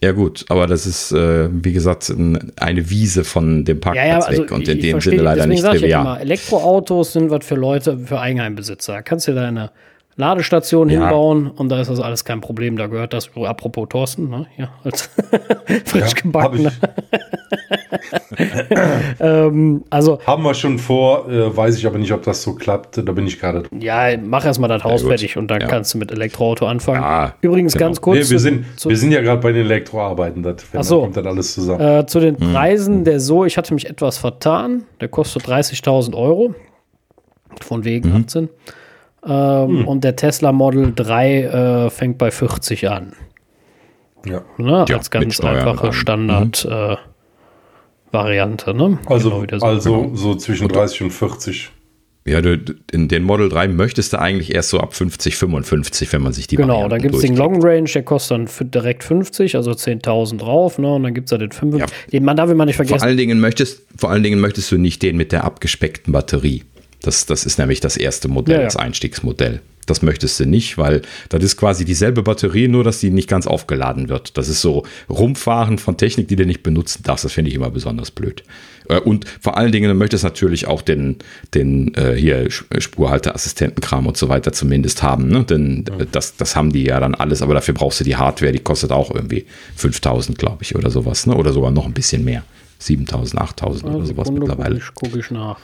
Ja 0.02 0.12
gut, 0.12 0.44
aber 0.50 0.68
das 0.68 0.86
ist, 0.86 1.14
äh, 1.14 1.48
wie 1.50 1.72
gesagt, 1.72 2.14
eine 2.58 2.90
Wiese 2.90 3.24
von 3.24 3.64
dem 3.64 3.80
Parkplatz 3.80 4.06
ja, 4.06 4.20
ja, 4.20 4.20
also 4.20 4.42
weg 4.44 4.52
und 4.52 4.68
in 4.68 4.82
dem 4.82 5.00
Sinne 5.00 5.22
leider 5.22 5.48
nicht 5.48 5.64
trivial. 5.64 6.20
Elektroautos 6.20 7.14
sind 7.14 7.30
was 7.30 7.46
für 7.46 7.56
Leute, 7.56 7.98
für 7.98 8.20
Eigenheimbesitzer. 8.20 9.02
Kannst 9.02 9.30
du 9.30 9.34
deine 9.34 9.72
Ladestation 10.16 10.90
ja. 10.90 11.02
hinbauen 11.02 11.50
und 11.50 11.70
da 11.70 11.82
ist 11.82 11.90
das 11.90 12.00
alles 12.00 12.24
kein 12.24 12.42
Problem. 12.42 12.78
Da 12.78 12.88
gehört 12.88 13.14
das, 13.14 13.30
apropos 13.36 13.88
Thorsten, 13.90 14.30
ne? 14.30 14.46
ja, 14.58 14.70
als 14.84 15.10
frisch 15.86 16.02
ja, 16.02 16.22
gebacken. 16.22 16.72
ähm, 19.20 19.84
also 19.90 20.20
haben 20.26 20.44
wir 20.44 20.54
schon 20.54 20.78
vor, 20.78 21.30
äh, 21.30 21.56
weiß 21.56 21.78
ich 21.78 21.88
aber 21.88 21.98
nicht, 21.98 22.12
ob 22.12 22.24
das 22.24 22.44
so 22.44 22.54
klappt. 22.54 22.98
Da 22.98 23.12
bin 23.12 23.26
ich 23.26 23.40
gerade. 23.40 23.64
Ja, 23.80 24.16
mach 24.18 24.46
erstmal 24.46 24.70
das 24.70 24.84
Haus 24.84 25.02
ja, 25.02 25.08
fertig 25.08 25.38
und 25.38 25.50
dann 25.50 25.62
ja. 25.62 25.68
kannst 25.68 25.94
du 25.94 25.98
mit 25.98 26.12
Elektroauto 26.12 26.68
anfangen. 26.68 27.02
Ja, 27.02 27.34
Übrigens 27.42 27.74
genau. 27.74 27.86
ganz 27.86 28.02
kurz. 28.02 28.18
Nee, 28.18 28.30
wir, 28.30 28.40
sind, 28.40 28.66
wir 28.86 28.98
sind 28.98 29.12
ja 29.12 29.22
gerade 29.22 29.42
bei 29.42 29.52
den 29.52 29.66
Elektroarbeiten. 29.66 30.44
Das, 30.44 30.58
Ach 30.76 30.84
so. 30.84 31.02
kommt 31.02 31.18
dann 31.18 31.28
alles 31.28 31.54
zusammen. 31.54 31.82
Äh, 31.82 32.06
zu 32.06 32.20
den 32.20 32.40
hm. 32.40 32.54
Preisen, 32.54 33.04
der 33.04 33.20
so, 33.20 33.46
ich 33.46 33.58
hatte 33.58 33.74
mich 33.74 33.90
etwas 33.90 34.18
vertan. 34.18 34.84
Der 35.02 35.08
kostet 35.08 35.48
30.000 35.48 36.16
Euro. 36.16 36.54
Von 37.62 37.84
wegen 37.84 38.10
mhm. 38.10 38.24
18. 38.26 38.50
Ähm, 39.26 39.80
hm. 39.80 39.88
Und 39.88 40.04
der 40.04 40.16
Tesla 40.16 40.52
Model 40.52 40.94
3 40.96 41.42
äh, 41.42 41.90
fängt 41.90 42.18
bei 42.18 42.32
40 42.32 42.90
an. 42.90 43.14
Ja. 44.26 44.42
Ne? 44.58 44.86
ja 44.88 44.98
als 44.98 45.12
ganz 45.12 45.40
einfache 45.40 45.94
Standard. 45.94 46.66
Mhm. 46.66 46.72
Äh, 46.72 46.98
ne? 48.74 49.00
Also, 49.06 49.30
genau 49.42 49.58
so, 49.60 49.66
also 49.66 50.02
genau. 50.02 50.16
so 50.16 50.36
zwischen 50.36 50.68
30 50.68 51.04
und 51.04 51.12
40. 51.12 51.72
Ja, 52.26 52.42
du, 52.42 52.58
in 52.92 53.10
den 53.10 53.24
Model 53.24 53.50
3 53.50 53.68
möchtest 53.68 54.14
du 54.14 54.20
eigentlich 54.20 54.54
erst 54.56 54.70
so 54.70 54.80
ab 54.80 54.94
50, 54.94 55.36
55, 55.36 56.14
wenn 56.14 56.22
man 56.22 56.32
sich 56.32 56.48
die 56.48 56.56
Genau, 56.56 56.76
Varianten 56.76 56.90
dann 56.90 57.02
gibt 57.02 57.16
es 57.16 57.22
den 57.22 57.36
Long 57.36 57.62
Range, 57.62 57.90
der 57.90 58.04
kostet 58.04 58.38
dann 58.38 58.72
direkt 58.72 59.04
50, 59.04 59.58
also 59.58 59.72
10.000 59.72 60.38
drauf, 60.38 60.80
ne? 60.80 60.94
Und 60.94 61.04
dann 61.04 61.14
gibt 61.14 61.26
es 61.26 61.32
da 61.32 61.38
den 61.38 61.52
5. 61.52 61.80
Ja. 61.80 61.86
Den 62.14 62.24
man 62.24 62.38
darf 62.38 62.54
man 62.54 62.68
nicht 62.68 62.78
vergessen. 62.78 63.00
Vor 63.00 63.08
allen, 63.08 63.18
Dingen 63.18 63.42
möchtest, 63.42 63.82
vor 63.98 64.10
allen 64.10 64.24
Dingen 64.24 64.40
möchtest 64.40 64.72
du 64.72 64.78
nicht 64.78 65.02
den 65.02 65.18
mit 65.18 65.34
der 65.34 65.44
abgespeckten 65.44 66.14
Batterie. 66.14 66.64
Das, 67.04 67.26
das 67.26 67.46
ist 67.46 67.60
nämlich 67.60 67.82
das 67.82 67.98
erste 67.98 68.30
Modell, 68.30 68.60
ja, 68.60 68.64
das 68.64 68.78
Einstiegsmodell. 68.78 69.62
Das 69.86 70.02
möchtest 70.02 70.40
du 70.40 70.46
nicht, 70.46 70.78
weil 70.78 71.02
das 71.28 71.44
ist 71.44 71.58
quasi 71.58 71.84
dieselbe 71.84 72.24
Batterie, 72.24 72.70
nur 72.70 72.86
dass 72.86 73.02
die 73.02 73.10
nicht 73.10 73.30
ganz 73.30 73.46
aufgeladen 73.46 74.08
wird. 74.08 74.38
Das 74.38 74.48
ist 74.48 74.62
so 74.62 74.86
Rumfahren 75.10 75.78
von 75.78 75.98
Technik, 75.98 76.30
die 76.30 76.38
du 76.38 76.46
nicht 76.46 76.64
benutzen 76.64 77.04
darfst. 77.04 77.26
Das 77.26 77.34
finde 77.34 77.50
ich 77.50 77.56
immer 77.56 77.70
besonders 77.70 78.10
blöd. 78.10 78.44
Äh, 78.88 79.02
und 79.02 79.26
vor 79.42 79.58
allen 79.58 79.74
Dingen, 79.74 79.90
du 79.90 79.96
möchtest 79.96 80.24
natürlich 80.24 80.68
auch 80.68 80.82
den, 80.82 81.18
den 81.54 81.94
äh, 81.96 82.16
hier 82.16 82.48
Spurhalteassistentenkram 82.50 84.08
und 84.08 84.16
so 84.16 84.30
weiter 84.30 84.54
zumindest 84.54 85.04
haben. 85.04 85.28
Ne? 85.28 85.44
Denn 85.44 85.84
ja. 85.90 86.06
das, 86.10 86.38
das 86.38 86.56
haben 86.56 86.72
die 86.72 86.86
ja 86.86 87.02
dann 87.02 87.16
alles, 87.16 87.42
aber 87.42 87.54
dafür 87.54 87.74
brauchst 87.74 88.00
du 88.00 88.06
die 88.06 88.16
Hardware, 88.16 88.54
die 88.54 88.60
kostet 88.60 88.94
auch 88.94 89.12
irgendwie 89.14 89.46
5000, 89.76 90.38
glaube 90.38 90.64
ich, 90.64 90.76
oder 90.76 90.90
sowas. 90.90 91.28
Ne? 91.28 91.36
Oder 91.36 91.52
sogar 91.52 91.72
noch 91.72 91.86
ein 91.86 91.94
bisschen 91.94 92.24
mehr. 92.24 92.44
7000, 92.80 93.42
8000 93.42 93.84
ja, 93.84 93.98
oder 93.98 94.06
sowas 94.06 94.28
Sekunde 94.28 94.48
mittlerweile. 94.48 94.80
Gucke 94.80 94.86
ich, 94.86 95.12
guck 95.12 95.20
ich 95.20 95.32
nach. 95.32 95.58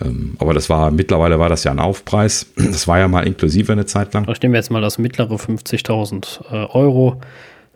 Ähm, 0.00 0.36
aber 0.38 0.54
das 0.54 0.68
war, 0.68 0.90
mittlerweile 0.90 1.38
war 1.38 1.48
das 1.48 1.64
ja 1.64 1.70
ein 1.70 1.78
Aufpreis. 1.78 2.46
Das 2.56 2.88
war 2.88 2.98
ja 2.98 3.08
mal 3.08 3.26
inklusive 3.26 3.72
eine 3.72 3.86
Zeit 3.86 4.14
lang. 4.14 4.28
Ich 4.28 4.42
nehme 4.42 4.56
jetzt 4.56 4.70
mal 4.70 4.80
das 4.80 4.98
mittlere 4.98 5.34
50.000 5.34 6.50
äh, 6.50 6.66
Euro. 6.72 7.20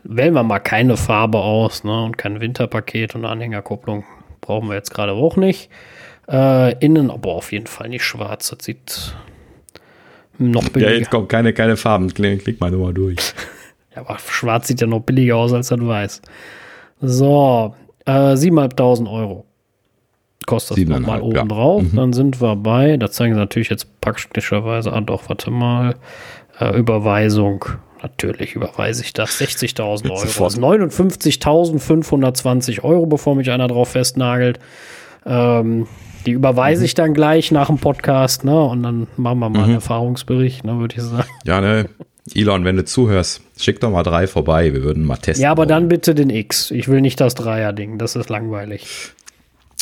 Wählen 0.05 0.35
wir 0.35 0.43
mal 0.43 0.59
keine 0.59 0.97
Farbe 0.97 1.39
aus 1.39 1.85
ne, 1.85 2.05
und 2.05 2.19
kein 2.19 2.41
Winterpaket 2.41 3.15
und 3.15 3.25
Anhängerkupplung. 3.25 4.05
Brauchen 4.41 4.69
wir 4.69 4.75
jetzt 4.75 4.93
gerade 4.93 5.13
auch 5.13 5.37
nicht. 5.37 5.71
Äh, 6.29 6.85
innen 6.85 7.11
aber 7.11 7.31
auf 7.31 7.53
jeden 7.53 7.67
Fall 7.67 7.89
nicht 7.89 8.05
schwarz. 8.05 8.51
Das 8.51 8.65
sieht 8.65 9.15
noch 10.39 10.69
billiger. 10.69 10.93
Ja, 10.93 10.99
jetzt 10.99 11.11
kommt 11.11 11.29
keine, 11.29 11.53
keine 11.53 11.77
Farben. 11.77 12.13
Klick, 12.13 12.45
klick 12.45 12.61
mal 12.61 12.71
nur 12.71 12.87
mal 12.87 12.95
durch. 12.95 13.19
ja, 13.95 14.03
aber 14.03 14.19
schwarz 14.19 14.69
sieht 14.69 14.81
ja 14.81 14.87
noch 14.87 15.01
billiger 15.01 15.37
aus 15.37 15.53
als 15.53 15.69
das 15.69 15.81
weiß. 15.81 16.23
So, 17.01 17.75
äh, 18.07 18.11
7.500 18.11 19.11
Euro 19.11 19.48
kostet 20.47 20.79
das 20.79 20.89
nochmal 20.89 21.21
oben 21.21 21.37
ja. 21.37 21.45
drauf. 21.45 21.83
Mhm. 21.83 21.97
Dann 21.97 22.13
sind 22.13 22.41
wir 22.41 22.55
bei, 22.57 22.97
da 22.97 23.11
zeigen 23.11 23.35
sie 23.35 23.41
natürlich 23.41 23.71
jetzt 23.71 24.01
praktischerweise, 24.01 24.93
ah 24.93 25.01
doch, 25.01 25.29
warte 25.29 25.51
mal, 25.51 25.97
äh, 26.61 26.77
Überweisung. 26.77 27.65
Natürlich 28.03 28.55
überweise 28.55 29.03
ich 29.03 29.13
das. 29.13 29.41
60.000 29.41 30.11
Euro. 30.11 30.21
Sofort. 30.21 30.53
59.520 30.55 32.85
Euro, 32.85 33.07
bevor 33.07 33.35
mich 33.35 33.51
einer 33.51 33.67
drauf 33.67 33.89
festnagelt. 33.91 34.61
Ähm, 35.27 35.89
die 36.27 36.33
überweise 36.33 36.81
mhm. 36.81 36.87
ich 36.87 36.95
dann 36.95 37.15
gleich 37.15 37.51
nach 37.51 37.69
dem 37.69 37.79
Podcast, 37.79 38.45
ne? 38.45 38.63
Und 38.63 38.83
dann 38.83 39.07
machen 39.17 39.39
wir 39.41 39.49
mal 39.49 39.59
mhm. 39.59 39.65
einen 39.65 39.75
Erfahrungsbericht, 39.75 40.65
ne, 40.65 40.79
würde 40.79 40.97
ich 40.97 41.03
sagen. 41.03 41.29
Ja, 41.45 41.61
ne. 41.61 41.89
Elon, 42.35 42.65
wenn 42.65 42.77
du 42.77 42.85
zuhörst, 42.85 43.41
schick 43.57 43.81
doch 43.81 43.91
mal 43.91 44.03
drei 44.03 44.27
vorbei. 44.27 44.75
Wir 44.75 44.83
würden 44.83 45.05
mal 45.05 45.17
testen. 45.17 45.43
Ja, 45.43 45.51
aber 45.51 45.61
wollen. 45.61 45.71
dann 45.71 45.89
bitte 45.89 46.15
den 46.15 46.29
X. 46.31 46.71
Ich 46.71 46.89
will 46.89 47.01
nicht 47.01 47.21
das 47.21 47.35
Dreier-Ding. 47.35 47.97
Das 47.99 48.17
ist 48.17 48.29
langweilig. 48.29 49.15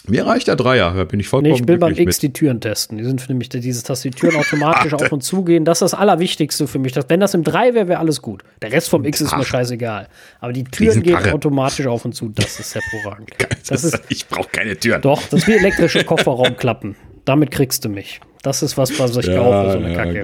Mir 0.09 0.27
reicht 0.27 0.49
der 0.49 0.57
Dreier, 0.57 0.95
da 0.95 1.05
bin 1.05 1.21
ich 1.21 1.29
vollkommen 1.29 1.53
nee, 1.53 1.61
ich 1.61 1.67
will 1.67 1.79
beim 1.79 1.93
X 1.93 2.17
mit. 2.17 2.23
die 2.23 2.33
Türen 2.33 2.61
testen. 2.61 2.99
Die 2.99 3.05
sind 3.05 3.29
nämlich 3.29 3.49
dieses, 3.49 3.83
dass 3.83 4.03
die 4.03 4.11
Türen 4.11 4.37
automatisch 4.41 4.93
auf 4.95 5.11
und 5.11 5.23
zu 5.23 5.45
gehen. 5.45 5.65
Das 5.65 5.79
ist 5.79 5.93
das 5.93 5.95
Allerwichtigste 5.99 6.67
für 6.67 6.79
mich. 6.79 6.93
Dass, 6.93 7.07
wenn 7.09 7.21
das 7.21 7.35
im 7.35 7.43
3 7.43 7.75
wäre, 7.75 7.89
wäre 7.89 7.99
alles 7.99 8.23
gut. 8.23 8.43
Der 8.63 8.73
Rest 8.73 8.89
vom 8.89 9.05
X 9.05 9.21
ist 9.21 9.37
mir 9.37 9.45
scheißegal. 9.45 10.09
Aber 10.41 10.53
die 10.53 10.65
Türen 10.65 11.03
gehen 11.03 11.17
automatisch 11.17 11.87
auf 11.87 12.05
und 12.05 12.15
zu. 12.15 12.29
Das 12.29 12.61
ist 12.61 12.75
hervorragend. 12.75 13.31
Das 13.69 13.83
ist, 13.83 14.01
ich 14.09 14.29
brauche 14.29 14.49
keine 14.49 14.77
Türen. 14.77 15.03
Doch, 15.03 15.21
das 15.25 15.41
ist 15.41 15.49
wie 15.49 15.55
elektrische 15.55 16.05
Kofferraumklappen. 16.05 16.95
Damit 17.25 17.51
kriegst 17.51 17.85
du 17.85 17.89
mich. 17.89 18.21
Das 18.43 18.63
ist 18.63 18.79
was, 18.79 18.97
was 19.01 19.17
ich 19.17 19.27
ja, 19.27 19.39
kaufe, 19.39 19.73
so 19.73 19.79
eine 19.79 19.93
ja, 19.93 20.05
Kacke. 20.05 20.23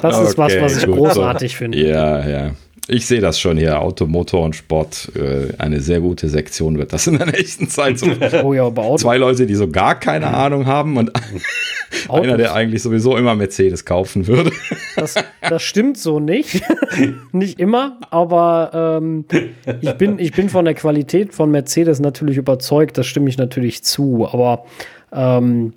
Das 0.00 0.20
ist 0.20 0.38
okay, 0.38 0.60
was, 0.60 0.60
was 0.60 0.76
ich 0.76 0.86
gut, 0.86 0.98
großartig 0.98 1.50
so. 1.50 1.58
finde. 1.58 1.78
Ja, 1.78 2.28
ja. 2.28 2.50
Ich 2.88 3.06
sehe 3.06 3.20
das 3.20 3.38
schon 3.38 3.56
hier. 3.56 3.80
Auto, 3.80 4.06
Motor 4.06 4.44
und 4.44 4.56
Sport. 4.56 5.12
Äh, 5.14 5.54
eine 5.58 5.80
sehr 5.80 6.00
gute 6.00 6.28
Sektion 6.28 6.78
wird 6.78 6.92
das 6.92 7.06
in 7.06 7.16
der 7.16 7.26
nächsten 7.26 7.68
Zeit. 7.68 7.98
So 7.98 8.06
oh 8.42 8.54
ja, 8.54 8.66
aber 8.66 8.82
Auto. 8.82 8.98
Zwei 8.98 9.18
Leute, 9.18 9.46
die 9.46 9.54
so 9.54 9.68
gar 9.68 9.98
keine 9.98 10.26
Ahnung 10.26 10.66
haben 10.66 10.96
und 10.96 11.12
einer, 12.08 12.36
der 12.36 12.54
eigentlich 12.54 12.82
sowieso 12.82 13.16
immer 13.16 13.36
Mercedes 13.36 13.84
kaufen 13.84 14.26
würde. 14.26 14.50
Das, 14.94 15.14
das 15.40 15.62
stimmt 15.62 15.96
so 15.96 16.20
nicht. 16.20 16.62
nicht 17.32 17.58
immer, 17.58 17.98
aber 18.10 19.00
ähm, 19.00 19.24
ich, 19.80 19.92
bin, 19.94 20.18
ich 20.18 20.32
bin 20.32 20.50
von 20.50 20.66
der 20.66 20.74
Qualität 20.74 21.32
von 21.32 21.50
Mercedes 21.50 21.98
natürlich 21.98 22.36
überzeugt. 22.36 22.98
Das 22.98 23.06
stimme 23.06 23.30
ich 23.30 23.38
natürlich 23.38 23.82
zu. 23.82 24.28
Aber 24.30 24.66
ähm, 25.10 25.72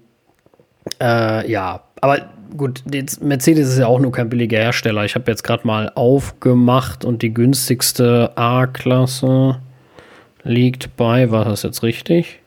äh, 1.01 1.49
ja, 1.49 1.84
aber 2.01 2.29
gut, 2.55 2.83
Mercedes 3.21 3.69
ist 3.69 3.79
ja 3.79 3.87
auch 3.87 3.99
nur 3.99 4.11
kein 4.11 4.29
billiger 4.29 4.57
Hersteller. 4.57 5.05
Ich 5.05 5.15
habe 5.15 5.29
jetzt 5.31 5.43
gerade 5.43 5.65
mal 5.65 5.91
aufgemacht 5.95 7.05
und 7.05 7.21
die 7.21 7.33
günstigste 7.33 8.31
A-Klasse 8.35 9.59
liegt 10.43 10.95
bei, 10.95 11.31
war 11.31 11.45
das 11.45 11.63
jetzt 11.63 11.83
richtig? 11.83 12.39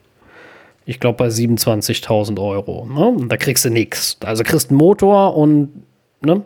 Ich 0.86 1.00
glaube 1.00 1.18
bei 1.18 1.28
27.000 1.28 2.40
Euro. 2.40 2.86
Ne? 2.86 3.26
Da 3.28 3.36
kriegst 3.36 3.64
du 3.64 3.70
nichts. 3.70 4.16
Also 4.24 4.42
kriegst 4.42 4.70
einen 4.70 4.78
Motor 4.78 5.36
und, 5.36 5.70
ne? 6.22 6.42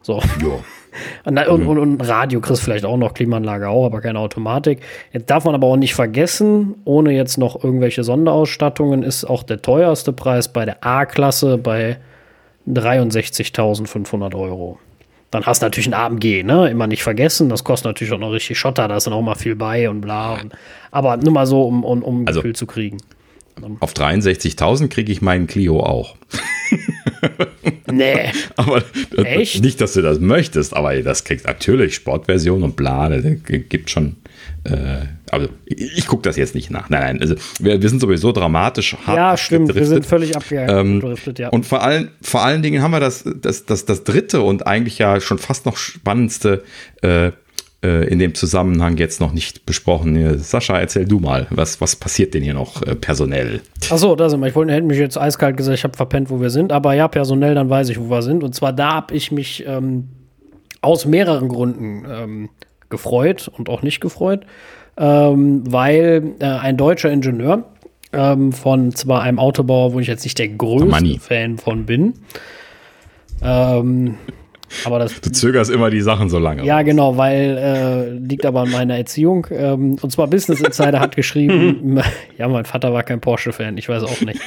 So. 0.00 0.20
Ja. 0.40 0.48
Und, 1.24 1.36
und, 1.48 1.66
und, 1.66 1.78
und, 1.78 2.00
Radio 2.08 2.40
kriegst 2.40 2.62
vielleicht 2.62 2.84
auch 2.84 2.96
noch, 2.96 3.14
Klimaanlage 3.14 3.68
auch, 3.68 3.86
aber 3.86 4.00
keine 4.00 4.20
Automatik. 4.20 4.78
Jetzt 5.12 5.28
darf 5.28 5.44
man 5.44 5.52
aber 5.52 5.66
auch 5.66 5.76
nicht 5.76 5.92
vergessen, 5.92 6.76
ohne 6.84 7.10
jetzt 7.10 7.36
noch 7.36 7.64
irgendwelche 7.64 8.04
Sonderausstattungen, 8.04 9.02
ist 9.02 9.24
auch 9.24 9.42
der 9.42 9.60
teuerste 9.60 10.12
Preis 10.12 10.46
bei 10.46 10.64
der 10.64 10.86
A-Klasse 10.86 11.58
bei 11.58 11.98
63.500 12.68 14.34
Euro. 14.34 14.78
Dann 15.30 15.44
hast 15.46 15.62
du 15.62 15.66
natürlich 15.66 15.88
ein 15.88 15.94
AMG, 15.94 16.44
ne? 16.44 16.70
Immer 16.70 16.86
nicht 16.86 17.02
vergessen. 17.02 17.48
Das 17.48 17.64
kostet 17.64 17.86
natürlich 17.86 18.12
auch 18.12 18.18
noch 18.18 18.30
richtig 18.30 18.56
Schotter. 18.58 18.86
Da 18.86 18.96
ist 18.96 19.06
dann 19.06 19.14
auch 19.14 19.22
mal 19.22 19.34
viel 19.34 19.56
bei 19.56 19.90
und 19.90 20.00
bla. 20.00 20.34
Und, 20.34 20.52
aber 20.92 21.16
nur 21.16 21.32
mal 21.32 21.46
so, 21.46 21.64
um, 21.64 21.84
um, 21.84 22.02
um 22.02 22.26
also, 22.26 22.40
Gefühl 22.40 22.54
zu 22.54 22.66
kriegen. 22.66 22.98
Auf 23.80 23.92
63.000 23.92 24.88
kriege 24.88 25.12
ich 25.12 25.22
meinen 25.22 25.46
Clio 25.46 25.80
auch. 25.80 26.16
nee. 27.90 28.30
aber 28.56 28.82
Echt? 29.16 29.62
nicht, 29.62 29.80
dass 29.80 29.94
du 29.94 30.02
das 30.02 30.20
möchtest, 30.20 30.74
aber 30.74 31.00
das 31.02 31.24
kriegt 31.24 31.46
natürlich 31.46 31.94
Sportversion 31.96 32.62
und 32.62 32.76
bla. 32.76 33.08
Das 33.08 33.24
gibt 33.44 33.90
schon 33.90 34.16
äh, 34.64 35.06
also 35.30 35.48
ich 35.66 36.06
gucke 36.06 36.22
das 36.22 36.36
jetzt 36.36 36.54
nicht 36.54 36.70
nach. 36.70 36.90
Nein, 36.90 37.02
nein, 37.02 37.20
also 37.20 37.34
wir, 37.58 37.80
wir 37.80 37.88
sind 37.88 38.00
sowieso 38.00 38.32
dramatisch 38.32 38.96
hart. 39.06 39.16
Ja, 39.16 39.36
stimmt, 39.36 39.74
wir 39.74 39.86
sind 39.86 40.06
völlig 40.06 40.36
abgedriftet, 40.36 41.40
ähm, 41.40 41.44
ja. 41.44 41.48
Und 41.50 41.66
vor 41.66 41.82
allen, 41.82 42.10
vor 42.22 42.44
allen 42.44 42.62
Dingen 42.62 42.82
haben 42.82 42.92
wir 42.92 43.00
das, 43.00 43.24
das, 43.40 43.66
das, 43.66 43.84
das 43.84 44.04
dritte 44.04 44.42
und 44.42 44.66
eigentlich 44.66 44.98
ja 44.98 45.20
schon 45.20 45.38
fast 45.38 45.66
noch 45.66 45.76
spannendste 45.76 46.62
äh, 47.02 47.32
äh, 47.84 48.08
in 48.08 48.18
dem 48.18 48.34
Zusammenhang 48.34 48.96
jetzt 48.96 49.20
noch 49.20 49.32
nicht 49.32 49.66
besprochen. 49.66 50.38
Sascha, 50.38 50.78
erzähl 50.78 51.04
du 51.04 51.20
mal, 51.20 51.46
was, 51.50 51.80
was 51.80 51.96
passiert 51.96 52.32
denn 52.32 52.42
hier 52.42 52.54
noch 52.54 52.82
äh, 52.82 52.94
personell? 52.94 53.60
Achso, 53.90 54.16
da 54.16 54.30
sind 54.30 54.40
wir. 54.40 54.48
Ich 54.48 54.54
wollte, 54.54 54.72
hätte 54.72 54.86
mich 54.86 54.98
jetzt 54.98 55.18
eiskalt 55.18 55.56
gesagt, 55.56 55.78
ich 55.78 55.84
habe 55.84 55.96
verpennt, 55.96 56.30
wo 56.30 56.40
wir 56.40 56.50
sind, 56.50 56.72
aber 56.72 56.94
ja, 56.94 57.08
personell, 57.08 57.54
dann 57.54 57.68
weiß 57.68 57.90
ich, 57.90 58.00
wo 58.00 58.08
wir 58.08 58.22
sind. 58.22 58.42
Und 58.42 58.54
zwar 58.54 58.72
da 58.72 58.94
habe 58.94 59.14
ich 59.14 59.30
mich 59.30 59.64
ähm, 59.66 60.08
aus 60.80 61.04
mehreren 61.04 61.48
Gründen 61.48 62.04
ähm, 62.08 62.48
gefreut 62.94 63.50
und 63.56 63.68
auch 63.68 63.82
nicht 63.82 64.00
gefreut, 64.00 64.46
ähm, 64.96 65.62
weil 65.70 66.34
äh, 66.38 66.44
ein 66.44 66.76
deutscher 66.76 67.10
Ingenieur 67.10 67.64
ähm, 68.12 68.52
von 68.52 68.94
zwar 68.94 69.22
einem 69.22 69.38
Autobauer, 69.38 69.92
wo 69.92 70.00
ich 70.00 70.06
jetzt 70.06 70.24
nicht 70.24 70.38
der 70.38 70.48
größte 70.48 71.18
Fan 71.18 71.58
von 71.58 71.84
bin, 71.86 72.14
ähm, 73.42 74.16
aber 74.84 74.98
das, 74.98 75.20
du 75.20 75.30
zögerst 75.30 75.70
immer 75.70 75.90
die 75.90 76.00
Sachen 76.00 76.28
so 76.28 76.38
lange. 76.38 76.64
Ja, 76.64 76.82
genau, 76.82 77.16
weil 77.16 77.56
äh, 77.58 78.10
liegt 78.18 78.44
aber 78.44 78.62
an 78.62 78.70
meiner 78.70 78.96
Erziehung. 78.96 79.46
Ähm, 79.50 79.96
und 80.00 80.10
zwar 80.10 80.26
Business 80.26 80.60
Insider 80.60 81.00
hat 81.00 81.14
geschrieben, 81.16 82.00
ja, 82.38 82.48
mein 82.48 82.64
Vater 82.64 82.92
war 82.92 83.02
kein 83.02 83.20
Porsche-Fan, 83.20 83.78
ich 83.78 83.88
weiß 83.88 84.02
auch 84.02 84.20
nicht. 84.22 84.40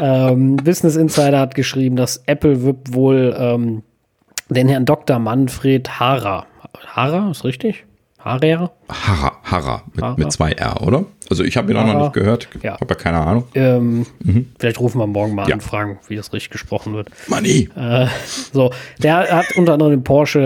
ähm, 0.00 0.56
Business 0.56 0.96
Insider 0.96 1.40
hat 1.40 1.54
geschrieben, 1.54 1.96
dass 1.96 2.22
Apple 2.26 2.62
wird 2.62 2.94
wohl 2.94 3.34
ähm, 3.38 3.82
den 4.48 4.68
Herrn 4.68 4.84
Dr. 4.84 5.18
Manfred 5.18 5.98
Hara 5.98 6.46
Hara, 6.86 7.30
ist 7.30 7.44
richtig? 7.44 7.84
Harer? 8.24 8.72
Hara, 8.88 9.32
Hara 9.42 9.82
mit, 9.92 10.02
Hara. 10.02 10.14
mit 10.16 10.32
zwei 10.32 10.52
R, 10.52 10.82
oder? 10.82 11.04
Also 11.28 11.44
ich 11.44 11.58
habe 11.58 11.70
ihn 11.70 11.76
auch 11.76 11.86
noch 11.86 12.00
nicht 12.00 12.14
gehört, 12.14 12.48
ja. 12.62 12.72
habe 12.80 12.86
ja 12.88 12.94
keine 12.94 13.18
Ahnung. 13.18 13.44
Ähm, 13.54 14.06
mhm. 14.22 14.46
Vielleicht 14.58 14.80
rufen 14.80 14.98
wir 14.98 15.06
morgen 15.06 15.34
mal 15.34 15.42
ja. 15.42 15.48
an 15.48 15.60
und 15.60 15.62
fragen, 15.62 15.98
wie 16.08 16.16
das 16.16 16.32
richtig 16.32 16.50
gesprochen 16.50 16.94
wird. 16.94 17.10
Money! 17.28 17.68
Äh, 17.76 18.06
so, 18.52 18.70
der 19.02 19.30
hat 19.30 19.56
unter 19.56 19.74
anderem 19.74 19.92
den 19.92 20.04
Porsche 20.04 20.40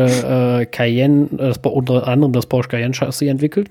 äh, 0.60 0.66
Cayenne, 0.66 1.28
das, 1.30 1.58
unter 1.58 2.08
anderem 2.08 2.32
das 2.32 2.46
Porsche 2.46 2.68
Cayenne 2.68 2.94
Chassis 2.94 3.28
entwickelt. 3.28 3.70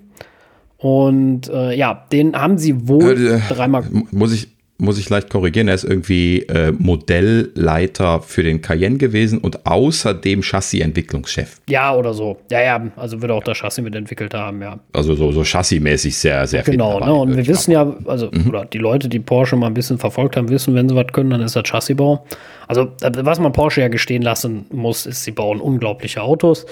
Und 0.78 1.50
äh, 1.50 1.76
ja, 1.76 2.06
den 2.12 2.36
haben 2.36 2.58
sie 2.58 2.88
wohl 2.88 3.28
äh, 3.28 3.54
dreimal. 3.54 3.84
Muss 4.12 4.32
ich, 4.32 4.48
muss 4.80 5.00
ich 5.00 5.10
leicht 5.10 5.30
korrigieren, 5.30 5.68
er 5.68 5.76
ist 5.76 5.84
irgendwie 5.84 6.44
äh, 6.44 6.72
Modellleiter 6.72 8.22
für 8.22 8.44
den 8.44 8.62
Cayenne 8.62 8.98
gewesen 8.98 9.40
und 9.40 9.66
außerdem 9.66 10.42
Chassis-Entwicklungschef. 10.42 11.60
Ja, 11.68 11.96
oder 11.96 12.14
so. 12.14 12.38
Ja, 12.52 12.62
ja, 12.62 12.88
also 12.96 13.22
würde 13.22 13.34
auch 13.34 13.44
das 13.44 13.58
Chassis 13.58 13.84
mitentwickelt 13.84 14.36
haben, 14.36 14.62
ja. 14.62 14.80
Also 14.94 15.16
so, 15.16 15.32
so 15.32 15.42
Chassis-mäßig 15.44 16.16
sehr, 16.16 16.46
sehr 16.46 16.64
viel. 16.64 16.74
Genau, 16.74 17.00
ne? 17.00 17.14
und 17.14 17.36
wir 17.36 17.48
wissen 17.48 17.72
ja, 17.72 17.96
also, 18.06 18.30
mhm. 18.32 18.50
oder 18.50 18.66
die 18.66 18.78
Leute, 18.78 19.10
die 19.10 19.20
Porsche 19.20 19.56
mal 19.56 19.68
ein 19.68 19.74
bisschen 19.74 19.98
verfolgt 19.98 20.38
haben, 20.38 20.50
wissen, 20.50 20.76
wenn 20.76 20.88
sie 20.88 20.96
was 20.96 21.08
können, 21.08 21.32
dann 21.32 21.42
ist 21.42 21.56
das 21.56 21.64
Chassisbau. 21.64 22.26
Also, 22.68 22.92
was 23.02 23.40
man 23.40 23.54
Porsche 23.54 23.82
ja 23.82 23.88
gestehen 23.88 24.22
lassen 24.22 24.66
muss, 24.72 25.06
ist, 25.06 25.24
sie 25.24 25.32
bauen 25.32 25.60
unglaubliche 25.60 26.22
Autos. 26.22 26.66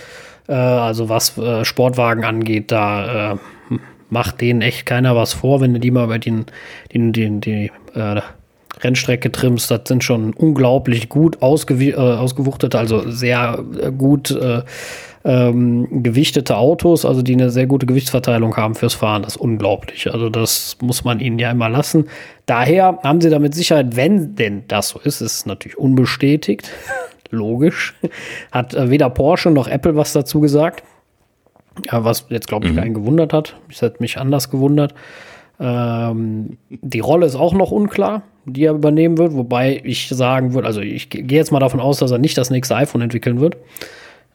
Äh, 0.47 0.53
also, 0.53 1.09
was 1.09 1.37
äh, 1.39 1.65
Sportwagen 1.65 2.23
angeht, 2.23 2.71
da 2.71 3.33
äh, 3.33 3.37
macht 4.09 4.41
denen 4.41 4.61
echt 4.61 4.85
keiner 4.85 5.15
was 5.15 5.33
vor, 5.33 5.61
wenn 5.61 5.73
du 5.73 5.79
die 5.79 5.91
mal 5.91 6.05
über 6.05 6.19
den, 6.19 6.45
den, 6.93 7.13
den, 7.13 7.41
die 7.41 7.71
äh, 7.93 8.21
Rennstrecke 8.81 9.31
trimmst. 9.31 9.71
Das 9.71 9.81
sind 9.85 10.03
schon 10.03 10.33
unglaublich 10.33 11.09
gut 11.09 11.37
äh, 11.41 11.45
ausgewuchtete, 11.45 12.77
also 12.77 13.09
sehr 13.09 13.63
äh, 13.81 13.91
gut 13.91 14.31
äh, 14.31 14.61
ähm, 15.23 16.03
gewichtete 16.03 16.55
Autos, 16.55 17.03
also 17.03 17.23
die 17.23 17.33
eine 17.33 17.49
sehr 17.49 17.65
gute 17.65 17.87
Gewichtsverteilung 17.87 18.55
haben 18.57 18.75
fürs 18.75 18.93
Fahren. 18.93 19.23
Das 19.23 19.35
ist 19.35 19.41
unglaublich. 19.41 20.11
Also 20.13 20.29
das 20.29 20.77
muss 20.81 21.03
man 21.03 21.19
ihnen 21.19 21.39
ja 21.39 21.49
immer 21.51 21.67
lassen. 21.67 22.07
Daher 22.45 22.99
haben 23.01 23.21
sie 23.21 23.31
damit 23.31 23.55
Sicherheit, 23.55 23.95
wenn 23.95 24.35
denn 24.35 24.65
das 24.67 24.89
so 24.89 24.99
ist, 24.99 25.21
ist 25.21 25.47
natürlich 25.47 25.77
unbestätigt. 25.77 26.69
Logisch. 27.31 27.95
Hat 28.51 28.75
äh, 28.75 28.91
weder 28.91 29.09
Porsche 29.09 29.49
noch 29.49 29.67
Apple 29.67 29.95
was 29.95 30.13
dazu 30.13 30.39
gesagt. 30.39 30.83
Ja, 31.91 32.03
was 32.03 32.27
jetzt, 32.29 32.47
glaube 32.47 32.67
ich, 32.67 32.73
mhm. 32.73 32.77
keinen 32.77 32.93
gewundert 32.93 33.33
hat. 33.33 33.55
Das 33.69 33.81
hat 33.81 33.99
mich 34.01 34.17
anders 34.17 34.49
gewundert. 34.49 34.93
Ähm, 35.59 36.57
die 36.69 36.99
Rolle 36.99 37.25
ist 37.25 37.35
auch 37.35 37.53
noch 37.53 37.71
unklar, 37.71 38.23
die 38.45 38.65
er 38.65 38.73
übernehmen 38.73 39.17
wird, 39.17 39.33
wobei 39.33 39.81
ich 39.83 40.09
sagen 40.09 40.53
würde, 40.53 40.67
also 40.67 40.81
ich 40.81 41.09
gehe 41.09 41.25
jetzt 41.25 41.51
mal 41.51 41.59
davon 41.59 41.79
aus, 41.79 41.99
dass 41.99 42.11
er 42.11 42.17
nicht 42.17 42.37
das 42.37 42.49
nächste 42.49 42.75
iPhone 42.75 43.01
entwickeln 43.01 43.39
wird. 43.39 43.55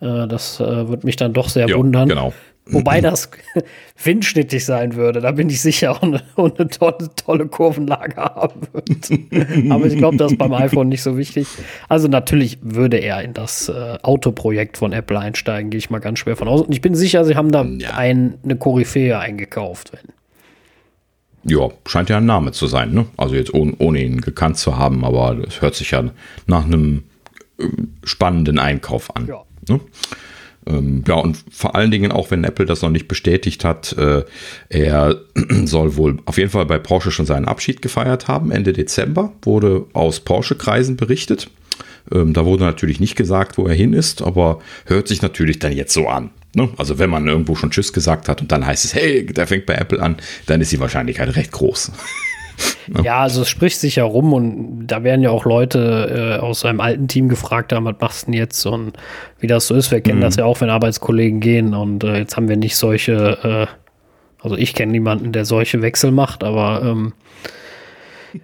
Äh, 0.01 0.27
das 0.27 0.61
äh, 0.61 0.89
wird 0.89 1.05
mich 1.05 1.17
dann 1.17 1.33
doch 1.33 1.49
sehr 1.49 1.67
jo, 1.67 1.79
wundern. 1.79 2.09
Genau. 2.09 2.33
Wobei 2.73 3.01
das 3.01 3.31
windschnittig 4.03 4.65
sein 4.65 4.95
würde, 4.95 5.21
da 5.21 5.33
bin 5.33 5.49
ich 5.49 5.61
sicher 5.61 6.03
und 6.03 6.15
eine, 6.15 6.53
eine 6.57 6.69
tolle, 6.69 7.11
tolle 7.17 7.47
Kurvenlage 7.47 8.17
haben 8.17 8.61
wird. 8.73 9.71
Aber 9.71 9.87
ich 9.87 9.97
glaube, 9.97 10.17
das 10.17 10.33
ist 10.33 10.39
beim 10.39 10.53
iPhone 10.53 10.89
nicht 10.89 11.03
so 11.03 11.17
wichtig. 11.17 11.47
Also 11.89 12.09
natürlich 12.09 12.59
würde 12.63 12.99
er 12.99 13.23
in 13.23 13.35
das 13.35 13.69
äh, 13.69 13.99
Autoprojekt 14.03 14.79
von 14.79 14.93
Apple 14.93 15.19
einsteigen, 15.19 15.71
gehe 15.71 15.79
ich 15.79 15.91
mal 15.91 15.99
ganz 15.99 16.21
schwer 16.21 16.37
von 16.37 16.49
aus. 16.49 16.63
Und 16.63 16.73
ich 16.73 16.81
bin 16.81 16.95
sicher, 16.95 17.25
sie 17.25 17.37
haben 17.37 17.53
da 17.53 17.65
ja. 17.65 17.95
ein, 17.95 18.39
eine 18.45 18.57
Koryphäe 18.57 19.19
eingekauft. 19.19 19.93
Wenn. 19.93 20.13
Ja, 21.43 21.69
scheint 21.87 22.11
ja 22.11 22.19
ein 22.19 22.27
Name 22.27 22.53
zu 22.53 22.67
sein, 22.67 22.93
ne? 22.93 23.07
Also 23.17 23.35
jetzt 23.35 23.55
ohne, 23.55 23.75
ohne 23.79 24.03
ihn 24.03 24.21
gekannt 24.21 24.59
zu 24.59 24.77
haben, 24.77 25.05
aber 25.05 25.37
das 25.37 25.63
hört 25.63 25.75
sich 25.75 25.91
ja 25.93 26.05
nach 26.47 26.65
einem 26.65 27.05
äh, 27.59 27.65
spannenden 28.05 28.59
Einkauf 28.59 29.15
an. 29.17 29.27
Ja. 29.27 29.43
Ne? 29.69 29.81
Ähm, 30.71 31.05
ja, 31.07 31.15
und 31.15 31.39
vor 31.51 31.75
allen 31.75 31.91
Dingen 31.91 32.13
auch, 32.13 32.31
wenn 32.31 32.45
Apple 32.45 32.67
das 32.67 32.83
noch 32.83 32.91
nicht 32.91 33.09
bestätigt 33.09 33.65
hat, 33.65 33.93
äh, 33.99 34.23
er 34.69 35.21
soll 35.65 35.97
wohl 35.97 36.19
auf 36.27 36.39
jeden 36.39 36.51
Fall 36.51 36.67
bei 36.67 36.79
Porsche 36.79 37.11
schon 37.11 37.27
seinen 37.27 37.47
Abschied 37.47 37.83
gefeiert 37.83 38.29
haben. 38.29 38.51
Ende 38.51 38.73
Dezember 38.73 39.33
wurde 39.43 39.87
aus 39.93 40.21
Porsche-Kreisen 40.21 40.97
berichtet. 40.97 41.51
Ähm, 42.13 42.33
da 42.33 42.45
wurde 42.45 42.65
natürlich 42.65 43.01
nicht 43.01 43.17
gesagt, 43.17 43.59
wo 43.59 43.67
er 43.67 43.75
hin 43.75 43.93
ist, 43.93 44.23
aber 44.23 44.61
hört 44.87 45.09
sich 45.09 45.23
natürlich 45.23 45.59
dann 45.59 45.73
jetzt 45.73 45.93
so 45.93 46.09
an. 46.09 46.31
Ne? 46.55 46.69
Also 46.77 46.99
wenn 46.99 47.11
man 47.11 47.27
irgendwo 47.27 47.55
schon 47.55 47.71
Tschüss 47.71 47.93
gesagt 47.93 48.29
hat 48.29 48.41
und 48.41 48.51
dann 48.53 48.67
heißt 48.67 48.85
es, 48.85 48.95
hey, 48.95 49.25
der 49.27 49.47
fängt 49.47 49.67
bei 49.67 49.75
Apple 49.75 50.03
an, 50.03 50.17
dann 50.47 50.61
ist 50.61 50.73
die 50.73 50.81
Wahrscheinlichkeit 50.81 51.37
recht 51.37 51.53
groß. 51.53 51.93
Ne? 52.89 53.03
Ja, 53.05 53.21
also 53.21 53.43
es 53.43 53.49
spricht 53.49 53.79
sich 53.79 53.97
ja 53.97 54.05
rum 54.05 54.33
und 54.33 54.87
da 54.87 55.05
werden 55.05 55.23
ja 55.23 55.31
auch 55.31 55.45
Leute 55.45 56.39
äh, 56.39 56.41
aus 56.41 56.61
seinem 56.61 56.81
alten 56.81 57.09
Team 57.09 57.29
gefragt 57.29 57.73
haben, 57.73 57.85
was 57.85 57.97
machst 58.01 58.23
du 58.23 58.33
denn 58.33 58.39
jetzt 58.39 58.65
und 58.67 58.93
wie 59.39 59.47
das 59.47 59.67
so 59.67 59.75
ist. 59.75 59.91
Wir 59.91 60.01
kennen 60.01 60.19
mhm. 60.19 60.23
das 60.23 60.37
ja 60.37 60.45
auch, 60.45 60.61
wenn 60.61 60.71
Arbeitskollegen 60.71 61.41
gehen 61.41 61.75
und 61.75 62.05
äh, 62.05 62.19
jetzt 62.19 62.37
haben 62.37 62.49
wir 62.49 62.57
nicht 62.57 62.77
solche, 62.77 63.69
äh, 63.71 64.43
also 64.43 64.57
ich 64.57 64.75
kenne 64.75 64.93
niemanden, 64.93 65.33
der 65.33 65.45
solche 65.45 65.83
Wechsel 65.83 66.11
macht, 66.11 66.45
aber 66.45 66.83
ähm, 66.85 67.13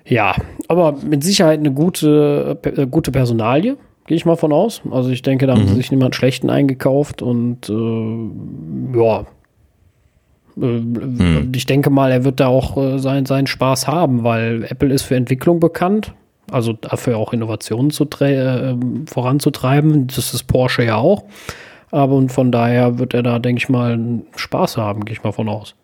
Ja, 0.05 0.35
aber 0.69 0.93
mit 0.93 1.23
Sicherheit 1.23 1.61
eine 1.61 1.73
gute, 1.73 2.59
äh, 2.65 2.87
gute 2.87 3.13
Personalie, 3.13 3.77
gehe 4.07 4.17
ich 4.17 4.25
mal 4.25 4.37
von 4.37 4.53
aus. 4.53 4.83
Also 4.91 5.11
ich 5.11 5.23
denke, 5.23 5.47
da 5.47 5.55
haben 5.55 5.65
mhm. 5.65 5.75
sich 5.75 5.91
niemand 5.91 6.15
Schlechten 6.15 6.51
eingekauft 6.51 7.23
und 7.23 7.69
äh, 7.69 8.99
ja. 8.99 9.27
Mhm. 10.57 11.53
Ich 11.55 11.67
denke 11.67 11.91
mal, 11.91 12.11
er 12.11 12.25
wird 12.25 12.41
da 12.41 12.49
auch 12.49 12.77
äh, 12.77 12.99
sein, 12.99 13.27
seinen 13.27 13.47
Spaß 13.47 13.87
haben, 13.87 14.25
weil 14.25 14.65
Apple 14.65 14.93
ist 14.93 15.03
für 15.03 15.15
Entwicklung 15.15 15.61
bekannt. 15.61 16.13
Also 16.51 16.73
dafür 16.73 17.19
auch 17.19 17.33
Innovationen 17.33 17.91
zu 17.91 18.05
äh, 18.21 18.75
voranzutreiben. 19.07 20.07
Das 20.07 20.33
ist 20.33 20.45
Porsche 20.45 20.85
ja 20.85 20.97
auch. 20.97 21.25
Aber 21.91 22.15
und 22.15 22.33
von 22.33 22.51
daher 22.51 22.99
wird 22.99 23.15
er 23.15 23.23
da, 23.23 23.39
denke 23.39 23.59
ich 23.59 23.69
mal, 23.69 23.99
Spaß 24.35 24.77
haben, 24.77 25.05
gehe 25.05 25.15
ich 25.15 25.23
mal 25.23 25.33
von 25.33 25.49
aus. 25.49 25.75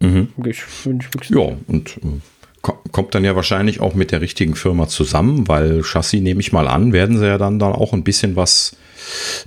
Mhm. 0.00 0.28
Ich, 0.44 0.62
ich 0.84 1.30
ja, 1.30 1.56
und 1.66 1.98
äh, 1.98 2.72
kommt 2.92 3.14
dann 3.14 3.24
ja 3.24 3.36
wahrscheinlich 3.36 3.80
auch 3.80 3.94
mit 3.94 4.12
der 4.12 4.20
richtigen 4.20 4.54
Firma 4.54 4.88
zusammen, 4.88 5.48
weil 5.48 5.82
Chassis, 5.82 6.20
nehme 6.20 6.40
ich 6.40 6.52
mal 6.52 6.68
an, 6.68 6.92
werden 6.92 7.18
sie 7.18 7.26
ja 7.26 7.38
dann, 7.38 7.58
dann 7.58 7.72
auch 7.72 7.92
ein 7.92 8.04
bisschen 8.04 8.36
was 8.36 8.76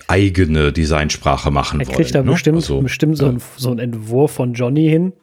eigene 0.07 0.71
Designsprache 0.71 1.51
machen 1.51 1.79
er 1.79 1.87
wollen. 1.87 1.93
Er 1.93 1.97
kriegt 1.97 2.15
da 2.15 2.23
ne? 2.23 2.31
bestimmt, 2.31 2.57
also, 2.57 2.81
bestimmt 2.81 3.17
so, 3.17 3.27
ein, 3.27 3.41
so 3.57 3.69
einen 3.69 3.79
Entwurf 3.79 4.31
von 4.31 4.53
Johnny 4.53 4.87
hin. 4.87 5.13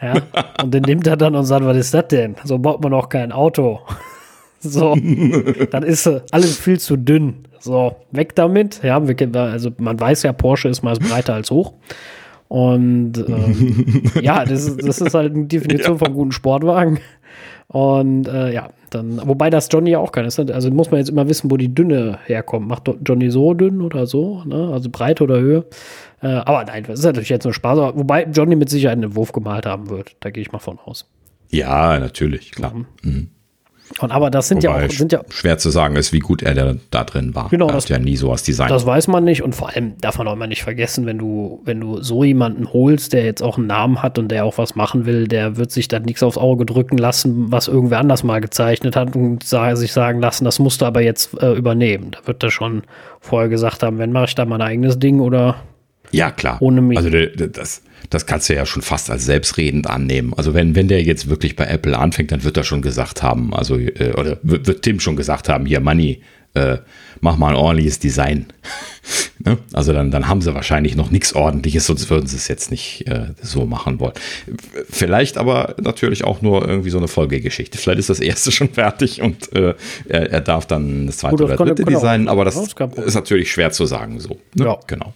Ja, 0.00 0.14
und 0.62 0.72
den 0.72 0.82
nimmt 0.82 1.06
er 1.06 1.16
dann 1.16 1.34
und 1.34 1.44
sagt, 1.44 1.64
was 1.64 1.76
ist 1.76 1.94
das 1.94 2.08
denn? 2.08 2.36
So 2.44 2.58
baut 2.58 2.82
man 2.82 2.94
auch 2.94 3.08
kein 3.08 3.32
Auto. 3.32 3.80
So, 4.62 4.94
dann 5.70 5.84
ist 5.84 6.06
alles 6.32 6.58
viel 6.58 6.78
zu 6.78 6.98
dünn. 6.98 7.48
So, 7.60 7.96
weg 8.10 8.34
damit. 8.34 8.82
Ja, 8.82 8.98
also 8.98 9.70
man 9.78 9.98
weiß 9.98 10.22
ja, 10.24 10.34
Porsche 10.34 10.68
ist 10.68 10.82
meist 10.82 11.00
breiter 11.00 11.32
als 11.32 11.50
hoch. 11.50 11.72
Und 12.48 13.12
ähm, 13.28 14.02
ja, 14.22 14.44
das 14.44 14.66
ist, 14.66 14.86
das 14.86 15.00
ist 15.00 15.14
halt 15.14 15.34
eine 15.34 15.46
Definition 15.46 15.92
ja. 15.92 16.04
von 16.04 16.12
guten 16.12 16.32
Sportwagen. 16.32 16.98
Und 17.72 18.26
äh, 18.26 18.52
ja, 18.52 18.70
dann, 18.90 19.20
wobei 19.24 19.48
das 19.48 19.68
Johnny 19.70 19.90
ja 19.90 20.00
auch 20.00 20.10
kann. 20.10 20.26
Ne? 20.26 20.54
Also 20.54 20.70
muss 20.72 20.90
man 20.90 20.98
jetzt 20.98 21.08
immer 21.08 21.28
wissen, 21.28 21.52
wo 21.52 21.56
die 21.56 21.72
Dünne 21.72 22.18
herkommt. 22.24 22.66
Macht 22.66 22.90
Johnny 23.06 23.30
so 23.30 23.54
dünn 23.54 23.80
oder 23.80 24.06
so, 24.06 24.42
ne? 24.44 24.70
Also 24.72 24.90
Breite 24.90 25.22
oder 25.22 25.38
Höhe. 25.38 25.64
Äh, 26.20 26.26
aber 26.26 26.64
nein, 26.64 26.82
das 26.82 26.98
ist 26.98 27.04
natürlich 27.04 27.28
jetzt 27.28 27.44
nur 27.44 27.54
Spaß. 27.54 27.94
Wobei 27.94 28.24
Johnny 28.24 28.56
mit 28.56 28.70
Sicherheit 28.70 28.98
einen 28.98 29.14
Wurf 29.14 29.30
gemalt 29.30 29.66
haben 29.66 29.88
wird. 29.88 30.16
Da 30.18 30.30
gehe 30.30 30.42
ich 30.42 30.50
mal 30.50 30.58
von 30.58 30.80
aus. 30.80 31.08
Ja, 31.48 31.96
natürlich, 32.00 32.50
klar. 32.50 32.74
Mhm. 32.74 32.86
Mhm. 33.02 33.28
Und 33.98 34.12
aber 34.12 34.30
das 34.30 34.48
sind 34.48 34.62
Wobei 34.62 34.80
ja 34.82 34.86
auch 34.86 34.92
sind 34.92 35.12
ja 35.12 35.22
schwer 35.30 35.58
zu 35.58 35.70
sagen 35.70 35.96
ist, 35.96 36.12
wie 36.12 36.20
gut 36.20 36.42
er 36.42 36.54
da, 36.54 36.74
da 36.90 37.04
drin 37.04 37.34
war. 37.34 37.48
Genau, 37.48 37.66
er 37.66 37.72
das 37.72 37.88
ja 37.88 37.98
nie 37.98 38.16
sowas 38.16 38.42
designt. 38.42 38.70
Das 38.70 38.86
weiß 38.86 39.08
man 39.08 39.24
nicht 39.24 39.42
und 39.42 39.54
vor 39.54 39.70
allem 39.70 39.94
darf 40.00 40.18
man 40.18 40.28
auch 40.28 40.34
immer 40.34 40.46
nicht 40.46 40.62
vergessen, 40.62 41.06
wenn 41.06 41.18
du 41.18 41.60
wenn 41.64 41.80
du 41.80 42.00
so 42.00 42.22
jemanden 42.22 42.72
holst, 42.72 43.12
der 43.12 43.24
jetzt 43.24 43.42
auch 43.42 43.58
einen 43.58 43.66
Namen 43.66 44.02
hat 44.02 44.18
und 44.18 44.28
der 44.28 44.44
auch 44.44 44.58
was 44.58 44.76
machen 44.76 45.06
will, 45.06 45.26
der 45.26 45.56
wird 45.56 45.72
sich 45.72 45.88
dann 45.88 46.04
nichts 46.04 46.22
aufs 46.22 46.38
Auge 46.38 46.66
drücken 46.66 46.98
lassen, 46.98 47.50
was 47.50 47.68
irgendwer 47.68 47.98
anders 47.98 48.22
mal 48.22 48.40
gezeichnet 48.40 48.94
hat 48.94 49.16
und 49.16 49.44
sich 49.44 49.92
sagen 49.92 50.20
lassen, 50.20 50.44
das 50.44 50.58
musst 50.58 50.80
du 50.80 50.86
aber 50.86 51.02
jetzt 51.02 51.34
äh, 51.42 51.52
übernehmen. 51.52 52.12
Da 52.12 52.26
wird 52.26 52.42
er 52.42 52.50
schon 52.50 52.82
vorher 53.20 53.48
gesagt 53.48 53.82
haben, 53.82 53.98
wenn 53.98 54.12
mache 54.12 54.26
ich 54.26 54.34
da 54.34 54.44
mein 54.44 54.62
eigenes 54.62 54.98
Ding 54.98 55.20
oder 55.20 55.56
ja, 56.12 56.30
klar. 56.30 56.56
Ohne 56.60 56.80
mich. 56.80 56.98
Also 56.98 57.10
das, 57.10 57.82
das 58.08 58.26
kannst 58.26 58.48
du 58.48 58.54
ja 58.54 58.66
schon 58.66 58.82
fast 58.82 59.10
als 59.10 59.24
selbstredend 59.24 59.88
annehmen. 59.88 60.32
Also 60.36 60.54
wenn, 60.54 60.74
wenn 60.74 60.88
der 60.88 61.02
jetzt 61.02 61.28
wirklich 61.28 61.56
bei 61.56 61.66
Apple 61.66 61.98
anfängt, 61.98 62.32
dann 62.32 62.44
wird 62.44 62.56
er 62.56 62.64
schon 62.64 62.82
gesagt 62.82 63.22
haben, 63.22 63.52
also, 63.54 63.76
äh, 63.76 64.12
oder 64.16 64.38
wird, 64.42 64.66
wird, 64.66 64.82
Tim 64.82 65.00
schon 65.00 65.16
gesagt 65.16 65.48
haben, 65.48 65.66
hier, 65.66 65.80
Money, 65.80 66.22
äh, 66.54 66.78
mach 67.20 67.36
mal 67.36 67.50
ein 67.50 67.56
ordentliches 67.56 68.00
Design. 68.00 68.46
ne? 69.38 69.58
Also 69.72 69.92
dann, 69.92 70.10
dann 70.10 70.26
haben 70.26 70.40
sie 70.40 70.52
wahrscheinlich 70.54 70.96
noch 70.96 71.10
nichts 71.10 71.34
ordentliches, 71.34 71.86
sonst 71.86 72.10
würden 72.10 72.26
sie 72.26 72.36
es 72.36 72.48
jetzt 72.48 72.70
nicht 72.72 73.06
äh, 73.06 73.28
so 73.40 73.66
machen 73.66 74.00
wollen. 74.00 74.14
Vielleicht 74.88 75.38
aber 75.38 75.76
natürlich 75.80 76.24
auch 76.24 76.42
nur 76.42 76.66
irgendwie 76.66 76.90
so 76.90 76.98
eine 76.98 77.08
Folgegeschichte. 77.08 77.78
Vielleicht 77.78 78.00
ist 78.00 78.10
das 78.10 78.20
erste 78.20 78.50
schon 78.52 78.70
fertig 78.70 79.22
und 79.22 79.54
äh, 79.54 79.74
er, 80.08 80.30
er, 80.30 80.40
darf 80.40 80.66
dann 80.66 81.06
das 81.06 81.18
zweite 81.18 81.36
Gut, 81.36 81.50
das 81.50 81.60
oder 81.60 81.74
dritte 81.74 81.84
designen, 81.84 82.28
aber 82.28 82.44
das 82.44 82.56
ist 82.56 83.14
natürlich 83.14 83.52
schwer 83.52 83.70
zu 83.70 83.86
sagen 83.86 84.18
so. 84.18 84.38
Ne? 84.54 84.64
Ja. 84.64 84.80
Genau 84.86 85.14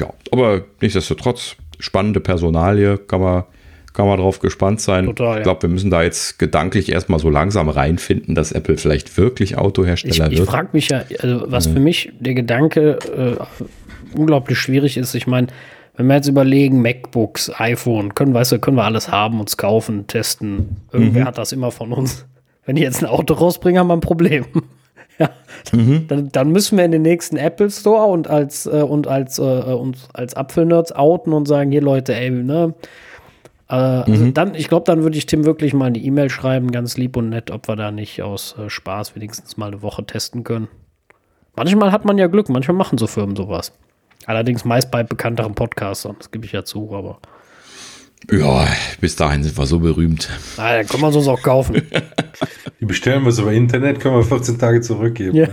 ja, 0.00 0.12
aber 0.30 0.64
nichtsdestotrotz, 0.80 1.56
spannende 1.78 2.20
Personalie, 2.20 2.98
kann 2.98 3.20
man, 3.20 3.44
kann 3.92 4.06
man 4.06 4.18
drauf 4.18 4.40
gespannt 4.40 4.80
sein. 4.80 5.06
Total, 5.06 5.38
ich 5.38 5.42
glaube, 5.42 5.62
wir 5.62 5.68
müssen 5.68 5.90
da 5.90 6.02
jetzt 6.02 6.38
gedanklich 6.38 6.90
erstmal 6.90 7.18
so 7.18 7.30
langsam 7.30 7.68
reinfinden, 7.68 8.34
dass 8.34 8.52
Apple 8.52 8.76
vielleicht 8.76 9.16
wirklich 9.16 9.56
Autohersteller 9.56 10.26
ich, 10.26 10.32
ich 10.32 10.38
wird. 10.38 10.48
Ich 10.48 10.54
frage 10.54 10.68
mich 10.72 10.88
ja, 10.88 11.02
also 11.20 11.44
was 11.46 11.68
mhm. 11.68 11.72
für 11.72 11.80
mich 11.80 12.12
der 12.18 12.34
Gedanke 12.34 12.98
äh, 13.16 14.16
unglaublich 14.16 14.58
schwierig 14.58 14.96
ist, 14.96 15.14
ich 15.14 15.26
meine, 15.26 15.48
wenn 15.96 16.06
wir 16.06 16.16
jetzt 16.16 16.28
überlegen, 16.28 16.82
MacBooks, 16.82 17.52
iPhone, 17.58 18.14
können, 18.14 18.34
weißt 18.34 18.52
du, 18.52 18.58
können 18.58 18.76
wir 18.76 18.84
alles 18.84 19.10
haben, 19.10 19.38
uns 19.38 19.56
kaufen, 19.56 20.06
testen. 20.08 20.76
Irgendwer 20.92 21.22
mhm. 21.22 21.26
hat 21.28 21.38
das 21.38 21.52
immer 21.52 21.70
von 21.70 21.92
uns. 21.92 22.26
Wenn 22.66 22.76
die 22.76 22.82
jetzt 22.82 23.02
ein 23.02 23.08
Auto 23.08 23.34
rausbringen, 23.34 23.78
haben 23.78 23.88
wir 23.88 23.94
ein 23.94 24.00
Problem. 24.00 24.44
Mhm. 25.72 26.06
dann, 26.08 26.28
dann, 26.30 26.50
müssen 26.50 26.76
wir 26.76 26.84
in 26.84 26.92
den 26.92 27.02
nächsten 27.02 27.36
Apple 27.36 27.70
Store 27.70 28.06
und 28.06 28.28
als 28.28 28.66
äh, 28.66 28.82
und 28.82 29.06
als 29.06 29.38
äh, 29.38 29.42
uns 29.42 30.08
als 30.12 30.34
Apfelnerds 30.34 30.92
outen 30.92 31.32
und 31.32 31.46
sagen, 31.46 31.70
hier 31.70 31.82
Leute, 31.82 32.14
ey, 32.14 32.30
ne? 32.30 32.74
Äh, 33.68 33.74
also 33.74 34.24
mhm. 34.24 34.34
dann, 34.34 34.54
ich 34.54 34.68
glaube, 34.68 34.84
dann 34.84 35.02
würde 35.02 35.16
ich 35.16 35.26
Tim 35.26 35.44
wirklich 35.44 35.74
mal 35.74 35.86
eine 35.86 35.98
E-Mail 35.98 36.30
schreiben, 36.30 36.70
ganz 36.70 36.96
lieb 36.96 37.16
und 37.16 37.30
nett, 37.30 37.50
ob 37.50 37.68
wir 37.68 37.76
da 37.76 37.90
nicht 37.90 38.22
aus 38.22 38.56
äh, 38.58 38.68
Spaß 38.68 39.14
wenigstens 39.14 39.56
mal 39.56 39.68
eine 39.68 39.82
Woche 39.82 40.04
testen 40.04 40.44
können. 40.44 40.68
Manchmal 41.56 41.92
hat 41.92 42.04
man 42.04 42.18
ja 42.18 42.26
Glück, 42.26 42.48
manchmal 42.48 42.76
machen 42.76 42.98
so 42.98 43.06
Firmen 43.06 43.36
sowas. 43.36 43.72
Allerdings 44.26 44.64
meist 44.64 44.90
bei 44.90 45.02
bekannteren 45.02 45.54
Podcastern, 45.54 46.16
das 46.18 46.30
gebe 46.30 46.44
ich 46.44 46.52
ja 46.52 46.64
zu, 46.64 46.94
aber. 46.94 47.18
Ja, 48.30 48.66
bis 49.00 49.16
dahin 49.16 49.42
sind 49.42 49.56
wir 49.58 49.66
so 49.66 49.80
berühmt. 49.80 50.28
Ah, 50.56 50.76
dann 50.76 50.86
können 50.86 51.02
wir 51.02 51.14
uns 51.14 51.28
auch 51.28 51.42
kaufen. 51.42 51.82
Die 52.80 52.86
bestellen 52.86 53.24
wir 53.24 53.32
so 53.32 53.42
über 53.42 53.52
Internet, 53.52 54.00
können 54.00 54.16
wir 54.16 54.24
14 54.24 54.58
Tage 54.58 54.80
zurückgeben. 54.80 55.36
Ja. 55.36 55.48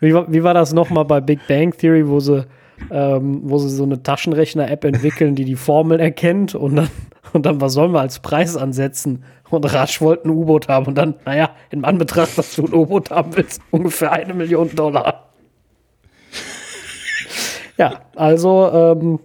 wie, 0.00 0.12
war, 0.12 0.32
wie 0.32 0.42
war 0.42 0.54
das 0.54 0.72
nochmal 0.72 1.04
bei 1.04 1.20
Big 1.20 1.40
Bang 1.46 1.76
Theory, 1.76 2.08
wo 2.08 2.20
sie, 2.20 2.46
ähm, 2.90 3.42
wo 3.44 3.58
sie 3.58 3.68
so 3.68 3.84
eine 3.84 4.02
Taschenrechner-App 4.02 4.84
entwickeln, 4.84 5.34
die 5.34 5.44
die 5.44 5.56
Formel 5.56 6.00
erkennt 6.00 6.54
und 6.54 6.76
dann, 6.76 6.88
und 7.32 7.46
dann, 7.46 7.60
was 7.60 7.74
sollen 7.74 7.92
wir 7.92 8.00
als 8.00 8.18
Preis 8.18 8.56
ansetzen? 8.56 9.24
Und 9.50 9.72
Rasch 9.72 10.00
wollte 10.00 10.28
ein 10.28 10.30
U-Boot 10.30 10.68
haben 10.68 10.86
und 10.86 10.96
dann, 10.96 11.14
naja, 11.26 11.50
in 11.70 11.84
Anbetracht, 11.84 12.38
dass 12.38 12.56
du 12.56 12.64
ein 12.64 12.72
U-Boot 12.72 13.10
haben 13.10 13.36
willst, 13.36 13.60
ungefähr 13.70 14.10
eine 14.10 14.32
Million 14.32 14.74
Dollar. 14.74 15.28
ja, 17.76 18.00
also, 18.16 18.70
ähm, 18.72 19.20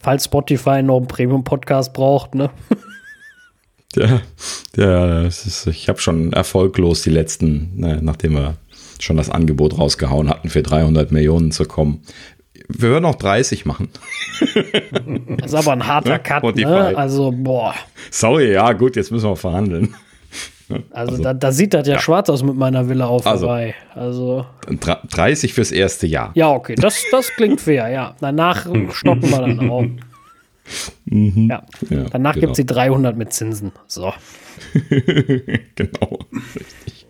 falls 0.00 0.24
Spotify 0.24 0.82
noch 0.82 0.98
einen 0.98 1.06
Premium-Podcast 1.06 1.92
braucht, 1.92 2.34
ne? 2.34 2.50
Ja, 3.94 4.22
ja 4.74 5.22
ist, 5.26 5.66
ich 5.66 5.88
habe 5.90 6.00
schon 6.00 6.32
erfolglos 6.32 7.02
die 7.02 7.10
letzten, 7.10 7.72
ne, 7.76 7.98
nachdem 8.02 8.32
wir 8.32 8.54
schon 8.98 9.18
das 9.18 9.28
Angebot 9.28 9.78
rausgehauen 9.78 10.30
hatten, 10.30 10.48
für 10.48 10.62
300 10.62 11.12
Millionen 11.12 11.52
zu 11.52 11.64
kommen. 11.66 12.02
Wir 12.68 12.90
würden 12.90 13.04
auch 13.04 13.16
30 13.16 13.66
machen. 13.66 13.90
Das 15.36 15.52
ist 15.52 15.54
aber 15.54 15.72
ein 15.72 15.86
harter 15.86 16.18
Cut, 16.20 16.56
ne? 16.56 16.96
Also, 16.96 17.32
boah. 17.32 17.74
Sorry, 18.10 18.52
ja, 18.52 18.72
gut, 18.72 18.96
jetzt 18.96 19.10
müssen 19.10 19.28
wir 19.28 19.36
verhandeln. 19.36 19.94
Also, 20.90 21.12
also 21.12 21.22
da, 21.22 21.34
da, 21.34 21.52
sieht 21.52 21.74
das 21.74 21.86
ja, 21.86 21.94
ja, 21.94 22.00
schwarz 22.00 22.28
aus 22.28 22.42
mit 22.42 22.56
meiner 22.56 22.88
Villa 22.88 23.06
auf 23.06 23.26
also, 23.26 23.46
vorbei. 23.46 23.74
Also 23.94 24.46
30 25.10 25.52
fürs 25.54 25.72
erste 25.72 26.06
Jahr. 26.06 26.30
Ja, 26.34 26.50
okay, 26.50 26.74
das, 26.74 27.02
das 27.10 27.28
klingt 27.36 27.60
fair, 27.60 27.88
ja. 27.88 28.14
Danach 28.20 28.66
stocken 28.92 29.30
wir 29.30 29.40
dann 29.40 29.70
auch. 29.70 29.84
Mhm. 31.06 31.50
Ja. 31.50 31.64
ja. 31.90 32.04
Danach 32.10 32.34
genau. 32.34 32.46
gibt 32.46 32.52
es 32.52 32.56
die 32.58 32.66
300 32.66 33.16
mit 33.16 33.32
Zinsen. 33.32 33.72
So. 33.88 34.12
genau, 35.74 36.18
richtig. 36.54 37.01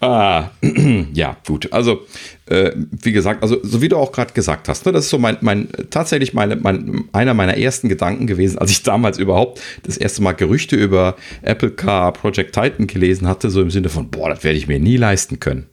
Ah, 0.00 0.50
ja, 1.12 1.36
gut. 1.46 1.72
Also, 1.72 2.06
äh, 2.46 2.72
wie 2.74 3.12
gesagt, 3.12 3.42
also, 3.42 3.58
so 3.62 3.82
wie 3.82 3.88
du 3.88 3.96
auch 3.96 4.12
gerade 4.12 4.32
gesagt 4.32 4.68
hast, 4.68 4.86
ne, 4.86 4.92
das 4.92 5.04
ist 5.04 5.10
so 5.10 5.18
mein, 5.18 5.36
mein 5.40 5.68
tatsächlich 5.90 6.34
meine, 6.34 6.56
mein, 6.56 7.04
einer 7.12 7.34
meiner 7.34 7.56
ersten 7.56 7.88
Gedanken 7.88 8.26
gewesen, 8.26 8.58
als 8.58 8.70
ich 8.70 8.82
damals 8.82 9.18
überhaupt 9.18 9.60
das 9.82 9.96
erste 9.96 10.22
Mal 10.22 10.32
Gerüchte 10.32 10.76
über 10.76 11.16
Apple 11.42 11.70
Car 11.70 12.12
Project 12.12 12.54
Titan 12.54 12.86
gelesen 12.86 13.28
hatte, 13.28 13.50
so 13.50 13.60
im 13.60 13.70
Sinne 13.70 13.88
von, 13.88 14.10
boah, 14.10 14.30
das 14.30 14.44
werde 14.44 14.58
ich 14.58 14.66
mir 14.68 14.78
nie 14.78 14.96
leisten 14.96 15.40
können. 15.40 15.66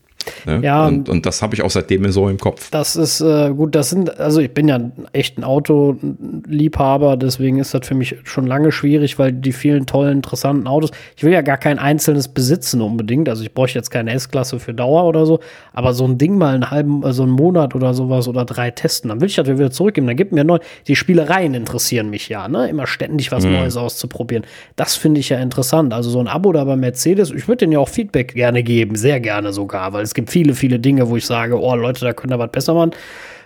Ne? 0.45 0.61
Ja, 0.63 0.87
und, 0.87 1.09
und 1.09 1.25
das 1.25 1.41
habe 1.41 1.55
ich 1.55 1.61
auch 1.61 1.69
seitdem 1.69 2.09
so 2.11 2.29
im 2.29 2.37
Kopf. 2.37 2.69
Das 2.71 2.95
ist 2.95 3.21
äh, 3.21 3.51
gut, 3.51 3.75
das 3.75 3.89
sind, 3.89 4.19
also 4.19 4.39
ich 4.39 4.53
bin 4.53 4.67
ja 4.67 4.79
echt 5.13 5.37
ein 5.37 5.43
Autoliebhaber, 5.43 7.17
deswegen 7.17 7.59
ist 7.59 7.73
das 7.73 7.85
für 7.85 7.95
mich 7.95 8.15
schon 8.23 8.47
lange 8.47 8.71
schwierig, 8.71 9.19
weil 9.19 9.33
die 9.33 9.51
vielen 9.51 9.85
tollen, 9.85 10.17
interessanten 10.17 10.67
Autos, 10.67 10.91
ich 11.15 11.23
will 11.23 11.33
ja 11.33 11.41
gar 11.41 11.57
kein 11.57 11.79
einzelnes 11.79 12.27
besitzen 12.27 12.81
unbedingt, 12.81 13.29
also 13.29 13.43
ich 13.43 13.53
bräuchte 13.53 13.79
jetzt 13.79 13.89
keine 13.89 14.11
S-Klasse 14.13 14.59
für 14.59 14.73
Dauer 14.73 15.05
oder 15.05 15.25
so, 15.25 15.39
aber 15.73 15.93
so 15.93 16.05
ein 16.05 16.17
Ding 16.17 16.37
mal 16.37 16.55
einen 16.55 16.71
halben, 16.71 17.03
also 17.03 17.23
einen 17.23 17.31
Monat 17.31 17.75
oder 17.75 17.93
sowas 17.93 18.27
oder 18.27 18.45
drei 18.45 18.71
testen, 18.71 19.09
dann 19.09 19.21
will 19.21 19.27
ich 19.27 19.35
das 19.35 19.47
wieder 19.47 19.71
zurückgeben, 19.71 20.07
dann 20.07 20.15
gibt 20.15 20.31
mir 20.31 20.43
neu, 20.43 20.59
die 20.87 20.95
Spielereien 20.95 21.53
interessieren 21.53 22.09
mich 22.09 22.29
ja, 22.29 22.47
ne, 22.47 22.69
immer 22.69 22.87
ständig 22.87 23.31
was 23.31 23.45
mhm. 23.45 23.53
Neues 23.53 23.77
auszuprobieren. 23.77 24.45
Das 24.75 24.95
finde 24.95 25.19
ich 25.19 25.29
ja 25.29 25.39
interessant, 25.39 25.93
also 25.93 26.09
so 26.09 26.19
ein 26.19 26.27
Abo 26.27 26.51
da 26.51 26.63
bei 26.63 26.75
Mercedes, 26.75 27.31
ich 27.31 27.47
würde 27.47 27.57
denen 27.57 27.73
ja 27.73 27.79
auch 27.79 27.89
Feedback 27.89 28.33
gerne 28.33 28.63
geben, 28.63 28.95
sehr 28.95 29.19
gerne 29.19 29.53
sogar, 29.53 29.93
weil 29.93 30.03
es 30.03 30.13
gibt 30.17 30.31
viele, 30.31 30.55
viele 30.55 30.79
Dinge, 30.79 31.07
wo 31.09 31.15
ich 31.15 31.25
sage, 31.25 31.61
oh 31.61 31.75
Leute, 31.75 32.03
da 32.03 32.11
könnt 32.11 32.33
ihr 32.33 32.39
was 32.39 32.51
besser 32.51 32.73
machen. 32.73 32.91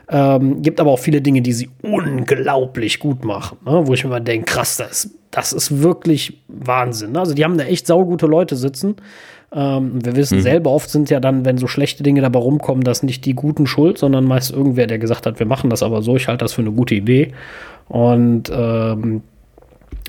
Ähm, 0.09 0.61
gibt 0.61 0.80
aber 0.80 0.91
auch 0.91 0.99
viele 0.99 1.22
Dinge, 1.22 1.41
die 1.41 1.51
sie 1.51 1.69
unglaublich 1.84 2.99
gut 2.99 3.24
machen, 3.24 3.57
ne? 3.65 3.86
wo 3.86 3.93
ich 3.93 4.03
mir 4.03 4.09
mal 4.09 4.19
denke, 4.22 4.45
krass, 4.45 4.78
das, 4.78 5.11
das 5.32 5.53
ist 5.53 5.82
wirklich 5.82 6.41
Wahnsinn. 6.47 7.11
Ne? 7.11 7.19
Also 7.19 7.34
die 7.34 7.43
haben 7.43 7.57
da 7.57 7.65
echt 7.65 7.88
saugute 7.88 8.26
Leute 8.26 8.55
sitzen. 8.55 8.95
Ähm, 9.53 10.03
wir 10.03 10.15
wissen 10.15 10.38
mhm. 10.38 10.43
selber, 10.43 10.72
oft 10.72 10.89
sind 10.89 11.09
ja 11.09 11.19
dann, 11.19 11.43
wenn 11.43 11.57
so 11.57 11.67
schlechte 11.67 12.03
Dinge 12.03 12.22
dabei 12.22 12.39
rumkommen, 12.39 12.86
das 12.86 13.03
nicht 13.03 13.26
die 13.26 13.36
Guten 13.36 13.67
schuld, 13.67 13.97
sondern 13.97 14.24
meist 14.24 14.51
irgendwer, 14.51 14.88
der 14.88 14.97
gesagt 14.97 15.26
hat, 15.26 15.39
wir 15.39 15.45
machen 15.45 15.69
das 15.69 15.84
aber 15.84 16.01
so, 16.01 16.15
ich 16.15 16.30
halte 16.30 16.45
das 16.45 16.53
für 16.53 16.61
eine 16.61 16.72
gute 16.72 16.95
Idee. 16.95 17.34
Und 17.89 18.49
ähm, 18.53 19.24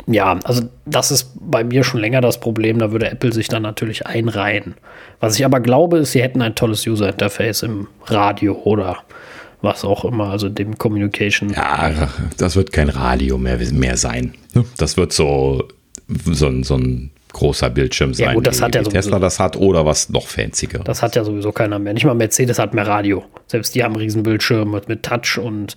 ja, 0.07 0.39
also 0.45 0.63
das 0.85 1.11
ist 1.11 1.33
bei 1.41 1.65
mir 1.65 1.85
schon 1.85 2.01
länger 2.01 2.21
das 2.21 2.41
Problem. 2.41 2.79
Da 2.79 2.93
würde 2.93 3.11
Apple 3.11 3.33
sich 3.33 3.49
dann 3.49 3.63
natürlich 3.63 4.07
einreihen. 4.07 4.75
Was 5.21 5.39
ich 5.39 5.45
aber 5.45 5.61
glaube, 5.61 5.99
ist, 5.99 6.13
sie 6.13 6.23
hätten 6.23 6.43
ein 6.43 6.55
tolles 6.55 6.87
User-Interface 6.87 7.63
im 7.63 7.89
Radio 8.07 8.55
oder 8.65 8.99
was 9.61 9.85
auch 9.85 10.05
immer, 10.05 10.31
also 10.31 10.49
dem 10.49 10.77
Communication. 10.77 11.51
Ja, 11.51 12.09
das 12.37 12.57
wird 12.57 12.73
kein 12.73 12.89
Radio 12.89 13.39
mehr, 13.39 13.59
mehr 13.73 13.97
sein. 13.97 14.35
Das 14.77 14.97
wird 14.97 15.13
so, 15.13 15.69
so, 16.09 16.63
so 16.63 16.75
ein 16.75 17.11
großer 17.33 17.71
Bildschirm 17.71 18.15
sein, 18.15 18.29
ja, 18.29 18.35
gut, 18.35 18.47
das 18.47 18.61
wie, 18.61 18.65
hat 18.65 18.75
ja 18.75 18.83
Tesla 18.83 19.19
das 19.19 19.39
hat 19.41 19.57
oder 19.57 19.87
was 19.87 20.09
noch 20.09 20.27
fancier. 20.27 20.81
Das 20.85 21.03
hat 21.03 21.17
ja 21.17 21.25
sowieso 21.25 21.53
keiner 21.53 21.79
mehr. 21.79 21.93
Nicht 21.93 22.05
mal 22.05 22.15
Mercedes 22.15 22.59
hat 22.59 22.75
mehr 22.75 22.87
Radio. 22.87 23.25
Selbst 23.47 23.75
die 23.75 23.83
haben 23.83 23.93
einen 23.95 24.03
riesen 24.03 24.23
Bildschirm 24.23 24.71
mit, 24.71 24.89
mit 24.89 25.03
Touch 25.03 25.39
und 25.39 25.77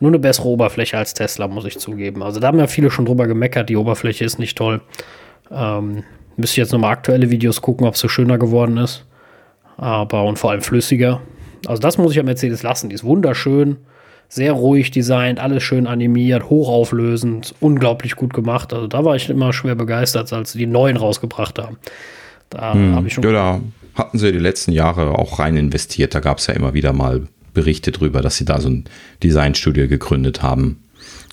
nur 0.00 0.10
eine 0.10 0.18
bessere 0.18 0.48
Oberfläche 0.48 0.98
als 0.98 1.14
Tesla, 1.14 1.48
muss 1.48 1.64
ich 1.64 1.78
zugeben. 1.78 2.22
Also 2.22 2.40
da 2.40 2.48
haben 2.48 2.58
ja 2.58 2.66
viele 2.66 2.90
schon 2.90 3.06
drüber 3.06 3.26
gemeckert, 3.26 3.68
die 3.68 3.76
Oberfläche 3.76 4.24
ist 4.24 4.38
nicht 4.38 4.56
toll. 4.56 4.80
Ähm, 5.50 6.04
müsste 6.36 6.54
ich 6.54 6.56
jetzt 6.58 6.72
nochmal 6.72 6.92
aktuelle 6.92 7.30
Videos 7.30 7.60
gucken, 7.60 7.86
ob 7.86 7.94
es 7.94 8.00
so 8.00 8.08
schöner 8.08 8.38
geworden 8.38 8.76
ist. 8.76 9.04
Aber 9.76 10.24
und 10.24 10.38
vor 10.38 10.50
allem 10.50 10.62
flüssiger. 10.62 11.20
Also 11.66 11.80
das 11.80 11.98
muss 11.98 12.12
ich 12.12 12.16
ja 12.16 12.22
Mercedes 12.22 12.62
lassen. 12.62 12.88
Die 12.88 12.94
ist 12.94 13.04
wunderschön 13.04 13.78
sehr 14.34 14.52
ruhig 14.52 14.90
designt, 14.90 15.38
alles 15.38 15.62
schön 15.62 15.86
animiert, 15.86 16.50
hochauflösend, 16.50 17.54
unglaublich 17.60 18.16
gut 18.16 18.34
gemacht. 18.34 18.72
Also 18.72 18.88
da 18.88 19.04
war 19.04 19.14
ich 19.14 19.30
immer 19.30 19.52
schwer 19.52 19.76
begeistert, 19.76 20.32
als 20.32 20.52
sie 20.52 20.58
die 20.58 20.66
neuen 20.66 20.96
rausgebracht 20.96 21.58
haben. 21.60 21.78
Da 22.50 22.74
hm, 22.74 22.96
habe 22.96 23.06
ich 23.06 23.14
schon. 23.14 23.22
Ja, 23.22 23.30
da 23.30 23.60
hatten 23.94 24.18
sie 24.18 24.32
die 24.32 24.40
letzten 24.40 24.72
Jahre 24.72 25.18
auch 25.18 25.38
rein 25.38 25.56
investiert. 25.56 26.16
Da 26.16 26.20
gab 26.20 26.38
es 26.38 26.48
ja 26.48 26.54
immer 26.54 26.74
wieder 26.74 26.92
mal 26.92 27.22
Berichte 27.52 27.92
drüber, 27.92 28.22
dass 28.22 28.36
sie 28.36 28.44
da 28.44 28.60
so 28.60 28.68
ein 28.68 28.84
Designstudio 29.22 29.86
gegründet 29.86 30.42
haben. 30.42 30.80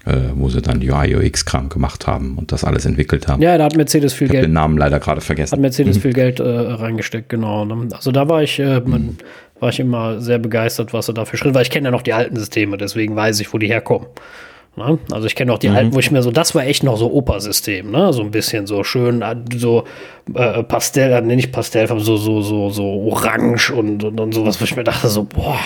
Äh, 0.04 0.32
wo 0.34 0.50
sie 0.50 0.64
dann 0.64 0.80
UI 0.82 1.16
UX 1.16 1.46
Kram 1.46 1.70
gemacht 1.70 2.08
haben 2.08 2.36
und 2.40 2.52
das 2.52 2.64
alles 2.64 2.86
entwickelt 2.86 3.28
haben. 3.28 3.40
Ja, 3.40 3.56
da 3.60 3.66
hat 3.66 3.78
Mercedes 3.78 4.14
viel 4.14 4.26
ich 4.26 4.32
Geld. 4.32 4.46
den 4.46 4.54
Namen 4.54 4.76
leider 4.76 5.00
gerade 5.00 5.22
vergessen. 5.22 5.52
Hat 5.52 5.60
Mercedes 5.60 5.98
mhm. 5.98 6.02
viel 6.02 6.14
Geld 6.14 6.40
äh, 6.40 6.44
reingesteckt, 6.44 7.30
genau. 7.30 7.66
Ne? 7.66 7.88
Also 7.92 8.12
da 8.12 8.28
war 8.28 8.42
ich, 8.42 8.58
äh, 8.58 8.80
mhm 8.80 9.18
war 9.62 9.70
ich 9.70 9.80
immer 9.80 10.20
sehr 10.20 10.40
begeistert, 10.40 10.92
was 10.92 11.08
er 11.08 11.14
da 11.14 11.24
für 11.24 11.38
Schritt, 11.38 11.54
weil 11.54 11.62
ich 11.62 11.70
kenne 11.70 11.88
ja 11.88 11.92
noch 11.92 12.02
die 12.02 12.14
alten 12.14 12.36
Systeme, 12.36 12.78
deswegen 12.78 13.16
weiß 13.16 13.40
ich, 13.40 13.54
wo 13.54 13.58
die 13.58 13.68
herkommen. 13.68 14.08
Ne? 14.76 14.98
Also 15.12 15.28
ich 15.28 15.36
kenne 15.36 15.54
auch 15.54 15.60
die 15.60 15.70
mhm. 15.70 15.76
alten, 15.76 15.94
wo 15.94 16.00
ich 16.00 16.12
mir 16.12 16.24
so, 16.24 16.32
das 16.32 16.56
war 16.56 16.66
echt 16.66 16.84
noch 16.84 16.98
so 16.98 17.12
Opa-System, 17.12 17.92
ne? 17.92 18.12
So 18.12 18.22
ein 18.22 18.32
bisschen 18.32 18.68
so 18.68 18.84
schön, 18.84 19.22
äh, 19.22 19.36
so 19.56 19.84
äh, 20.34 20.64
Pastell, 20.64 21.12
äh, 21.12 21.22
nenne 21.22 21.40
ich 21.42 21.52
Pastell, 21.52 21.88
so, 21.88 22.18
so, 22.18 22.42
so, 22.42 22.70
so 22.70 22.84
orange 22.84 23.72
und, 23.72 24.04
und, 24.04 24.20
und 24.20 24.34
sowas, 24.34 24.60
wo 24.60 24.66
ich 24.66 24.76
mir 24.76 24.84
dachte, 24.84 25.08
so, 25.10 25.24
boah. 25.24 25.60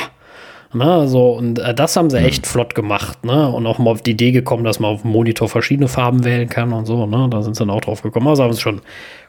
Ne, 0.74 1.08
so, 1.08 1.32
und 1.32 1.60
äh, 1.60 1.74
das 1.74 1.96
haben 1.96 2.10
sie 2.10 2.20
mhm. 2.20 2.26
echt 2.26 2.48
flott 2.48 2.76
gemacht, 2.76 3.24
ne? 3.24 3.48
Und 3.50 3.66
auch 3.66 3.78
mal 3.78 3.92
auf 3.92 4.02
die 4.02 4.12
Idee 4.12 4.32
gekommen, 4.32 4.66
dass 4.66 4.80
man 4.80 4.92
auf 4.92 5.04
dem 5.04 5.12
Monitor 5.12 5.48
verschiedene 5.48 5.88
Farben 5.88 6.26
wählen 6.26 6.50
kann 6.50 6.74
und 6.74 6.86
so, 6.86 7.06
ne? 7.06 7.30
Da 7.32 7.44
sind 7.44 7.56
sie 7.56 7.60
dann 7.60 7.70
auch 7.70 7.80
drauf 7.80 8.02
gekommen. 8.02 8.28
Also 8.28 8.44
haben 8.44 8.52
sie 8.52 8.60
schon 8.60 8.82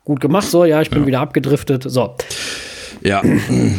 gut 0.04 0.20
gemacht. 0.20 0.48
So, 0.48 0.64
ja, 0.64 0.82
ich 0.82 0.90
bin 0.90 1.02
ja. 1.02 1.06
wieder 1.06 1.20
abgedriftet. 1.20 1.84
So. 1.86 2.16
Ja, 3.06 3.22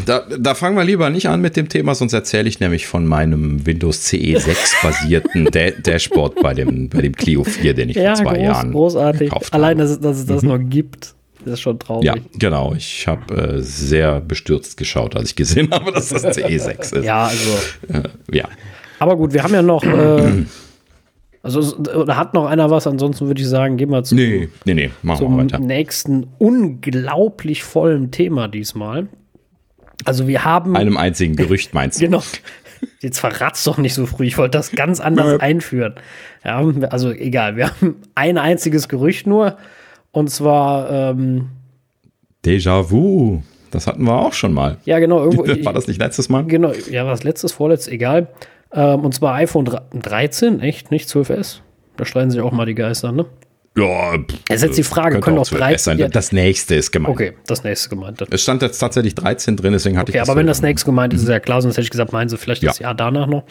da, 0.05 0.25
da 0.39 0.55
fangen 0.55 0.77
wir 0.77 0.85
lieber 0.85 1.09
nicht 1.09 1.27
an 1.27 1.41
mit 1.41 1.57
dem 1.57 1.67
Thema, 1.67 1.95
sonst 1.95 2.13
erzähle 2.13 2.47
ich 2.47 2.59
nämlich 2.59 2.87
von 2.87 3.05
meinem 3.05 3.65
Windows 3.65 4.03
CE 4.03 4.39
6 4.39 4.75
basierten 4.81 5.45
da 5.51 5.71
Dashboard 5.71 6.41
bei 6.41 6.53
dem, 6.53 6.87
bei 6.89 7.01
dem 7.01 7.13
Clio 7.13 7.43
4, 7.43 7.73
den 7.73 7.89
ich 7.89 7.97
ja, 7.97 8.15
vor 8.15 8.25
zwei 8.25 8.35
groß, 8.35 8.43
Jahren 8.43 8.71
großartig. 8.71 9.29
gekauft 9.29 9.45
habe. 9.47 9.63
Allein, 9.63 9.77
dass, 9.77 9.89
es, 9.91 9.99
dass 9.99 10.17
es 10.17 10.25
das 10.25 10.43
mhm. 10.43 10.49
noch 10.49 10.59
gibt, 10.59 11.13
ist 11.45 11.61
schon 11.61 11.79
traurig. 11.79 12.05
Ja, 12.05 12.15
genau. 12.37 12.73
Ich 12.75 13.07
habe 13.07 13.57
äh, 13.57 13.61
sehr 13.61 14.21
bestürzt 14.21 14.77
geschaut, 14.77 15.15
als 15.15 15.29
ich 15.29 15.35
gesehen 15.35 15.69
habe, 15.71 15.91
dass 15.91 16.09
das 16.09 16.35
CE 16.35 16.57
6 16.59 16.91
ist. 16.93 17.05
Ja, 17.05 17.25
also. 17.25 17.51
Äh, 17.89 18.35
ja. 18.35 18.45
Aber 18.99 19.15
gut, 19.15 19.33
wir 19.33 19.43
haben 19.43 19.53
ja 19.53 19.61
noch. 19.61 19.83
Äh, 19.83 20.45
Also 21.43 21.77
oder 21.77 22.17
hat 22.17 22.33
noch 22.33 22.45
einer 22.45 22.69
was? 22.69 22.87
Ansonsten 22.87 23.27
würde 23.27 23.41
ich 23.41 23.47
sagen, 23.47 23.77
gehen 23.77 23.89
wir 23.89 24.03
zum, 24.03 24.17
nee, 24.17 24.49
nee, 24.65 24.73
nee, 24.73 24.91
machen 25.01 25.19
zum 25.19 25.37
wir 25.37 25.43
weiter. 25.43 25.59
nächsten 25.59 26.27
unglaublich 26.39 27.63
vollen 27.63 28.11
Thema 28.11 28.49
diesmal. 28.49 29.07
Also 30.05 30.27
wir 30.27 30.43
haben 30.45 30.75
einem 30.75 30.97
einzigen 30.97 31.35
Gerücht 31.37 31.73
meinst 31.73 31.99
du? 31.99 32.05
genau. 32.05 32.23
Jetzt 32.99 33.19
verrat's 33.19 33.63
doch 33.63 33.77
nicht 33.77 33.95
so 33.95 34.05
früh. 34.05 34.25
Ich 34.25 34.37
wollte 34.37 34.57
das 34.57 34.71
ganz 34.71 34.99
anders 34.99 35.39
einführen. 35.39 35.95
Ja, 36.43 36.63
also 36.89 37.11
egal. 37.11 37.55
Wir 37.55 37.69
haben 37.69 37.95
ein 38.13 38.37
einziges 38.37 38.87
Gerücht 38.87 39.25
nur 39.25 39.57
und 40.11 40.29
zwar 40.29 40.89
ähm, 40.91 41.49
Déjà-vu. 42.45 43.41
Das 43.71 43.87
hatten 43.87 44.03
wir 44.03 44.17
auch 44.17 44.33
schon 44.33 44.53
mal. 44.53 44.77
Ja, 44.85 44.99
genau. 44.99 45.23
Irgendwo, 45.23 45.45
war 45.65 45.73
das 45.73 45.87
nicht 45.87 45.99
letztes 45.99 46.29
Mal? 46.29 46.45
Genau. 46.45 46.71
Ja, 46.89 47.03
war 47.03 47.11
das 47.11 47.23
letztes, 47.23 47.51
vorletztes, 47.51 47.91
egal. 47.91 48.27
Ähm, 48.71 49.01
und 49.01 49.13
zwar 49.13 49.35
iPhone 49.35 49.69
13, 49.93 50.61
echt, 50.61 50.91
nicht 50.91 51.09
12S. 51.09 51.59
Da 51.97 52.05
streiten 52.05 52.31
sich 52.31 52.41
auch 52.41 52.51
mal 52.51 52.65
die 52.65 52.75
Geister, 52.75 53.11
ne? 53.11 53.25
Ja, 53.77 54.15
es 54.49 54.55
ist 54.55 54.63
jetzt 54.63 54.77
die 54.77 54.83
Frage, 54.83 55.19
können 55.19 55.37
auch 55.37 55.47
13 55.47 55.77
sein. 55.77 55.99
Ja, 55.99 56.07
das 56.07 56.31
nächste 56.31 56.75
ist 56.75 56.91
gemeint. 56.91 57.13
Okay, 57.13 57.33
das 57.45 57.63
nächste 57.63 57.89
gemeint. 57.89 58.21
Es 58.31 58.41
stand 58.41 58.63
jetzt 58.63 58.79
tatsächlich 58.79 59.13
13 59.13 59.55
drin, 59.55 59.73
deswegen 59.73 59.97
hatte 59.97 60.09
okay, 60.09 60.17
ich 60.17 60.21
das. 60.21 60.29
aber 60.29 60.39
wenn 60.39 60.47
das 60.47 60.63
nächste 60.63 60.87
gemeint 60.87 61.13
ist, 61.13 61.21
ist 61.21 61.29
ja 61.29 61.39
klar, 61.39 61.61
sonst 61.61 61.75
hätte 61.75 61.83
ich 61.83 61.91
gesagt, 61.91 62.11
meinen 62.11 62.27
sie 62.27 62.37
vielleicht 62.37 62.63
ja. 62.63 62.69
das 62.71 62.79
Jahr 62.79 62.95
danach 62.95 63.27
noch. 63.27 63.43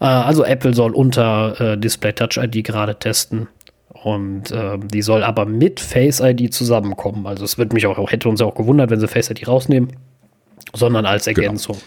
Äh, 0.00 0.04
also 0.04 0.44
Apple 0.44 0.74
soll 0.74 0.92
unter 0.92 1.72
äh, 1.72 1.78
Display 1.78 2.12
Touch 2.12 2.36
ID 2.36 2.64
gerade 2.64 2.98
testen. 2.98 3.48
Und 3.88 4.50
äh, 4.50 4.78
die 4.78 5.00
soll 5.00 5.22
aber 5.22 5.46
mit 5.46 5.80
Face 5.80 6.20
ID 6.20 6.52
zusammenkommen. 6.52 7.26
Also 7.26 7.44
es 7.44 7.56
wird 7.56 7.72
mich 7.72 7.86
auch, 7.86 8.10
hätte 8.10 8.28
uns 8.28 8.42
auch 8.42 8.54
gewundert, 8.54 8.90
wenn 8.90 9.00
sie 9.00 9.08
Face 9.08 9.30
ID 9.30 9.48
rausnehmen, 9.48 9.96
sondern 10.74 11.06
als 11.06 11.24
genau. 11.24 11.40
Ergänzung. 11.40 11.76
Genau 11.76 11.86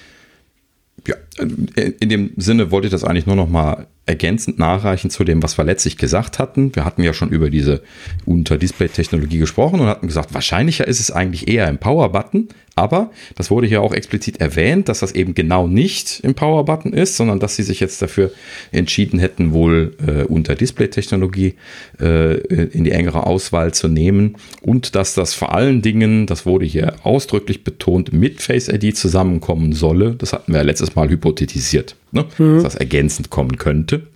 ja, 1.08 1.16
in 1.38 2.10
dem 2.10 2.32
Sinne 2.38 2.72
wollte 2.72 2.88
ich 2.88 2.92
das 2.92 3.04
eigentlich 3.04 3.26
nur 3.26 3.36
noch 3.36 3.50
mal 3.50 3.88
ergänzend 4.06 4.60
nachreichen 4.60 5.10
zu 5.10 5.24
dem, 5.24 5.42
was 5.42 5.58
wir 5.58 5.66
letztlich 5.66 5.98
gesagt 5.98 6.38
hatten. 6.38 6.76
Wir 6.76 6.86
hatten 6.86 7.02
ja 7.02 7.14
schon 7.14 7.30
über 7.30 7.50
diese 7.50 7.82
Unter-Display-Technologie 8.26 9.40
gesprochen 9.40 9.80
und 9.80 9.88
hatten 9.88 10.08
gesagt, 10.08 10.34
wahrscheinlicher 10.34 10.88
ist 10.88 11.00
es 11.00 11.12
eigentlich 11.12 11.48
eher 11.48 11.68
im 11.68 11.80
Power-Button, 11.80 12.50
aber 12.76 13.10
das 13.36 13.50
wurde 13.50 13.68
hier 13.68 13.82
auch 13.82 13.94
explizit 13.94 14.42
erwähnt, 14.42 14.90
dass 14.90 15.00
das 15.00 15.14
eben 15.14 15.34
genau 15.34 15.66
nicht 15.66 16.20
im 16.24 16.36
Power-Button 16.36 16.94
ist, 16.94 17.18
sondern 17.18 17.40
dass 17.40 17.56
sie 17.56 17.64
sich 17.64 17.80
jetzt 17.80 18.02
dafür 18.02 18.32
entschieden 18.72 19.18
hätten, 19.18 19.54
wohl 19.54 19.96
äh, 20.06 20.24
Unter-Display-Technologie 20.24 21.56
äh, 22.00 22.36
in 22.38 22.84
die 22.84 22.92
engere 22.92 23.26
Auswahl 23.26 23.74
zu 23.74 23.88
nehmen 23.88 24.36
und 24.62 24.94
dass 24.96 25.16
das 25.16 25.34
vor 25.34 25.56
allen 25.56 25.82
Dingen, 25.82 26.28
das 26.28 26.46
wurde 26.46 26.66
hier 26.66 26.96
ausdrücklich 27.04 27.64
betont, 27.64 28.14
mit 28.14 28.42
Face 28.42 28.68
ID 28.68 28.96
zusammenkommen 28.96 29.74
solle. 29.74 30.16
Das 30.16 30.34
hatten 30.34 30.52
wir 30.52 30.60
ja 30.60 30.66
letztes 30.66 30.96
Mal 30.96 31.10
hypothetisiert 31.10 31.96
ne? 32.16 32.26
mhm. 32.38 32.56
dass 32.56 32.64
das 32.64 32.76
ergänzend 32.76 33.30
kommen 33.30 33.58
könnte. 33.58 34.08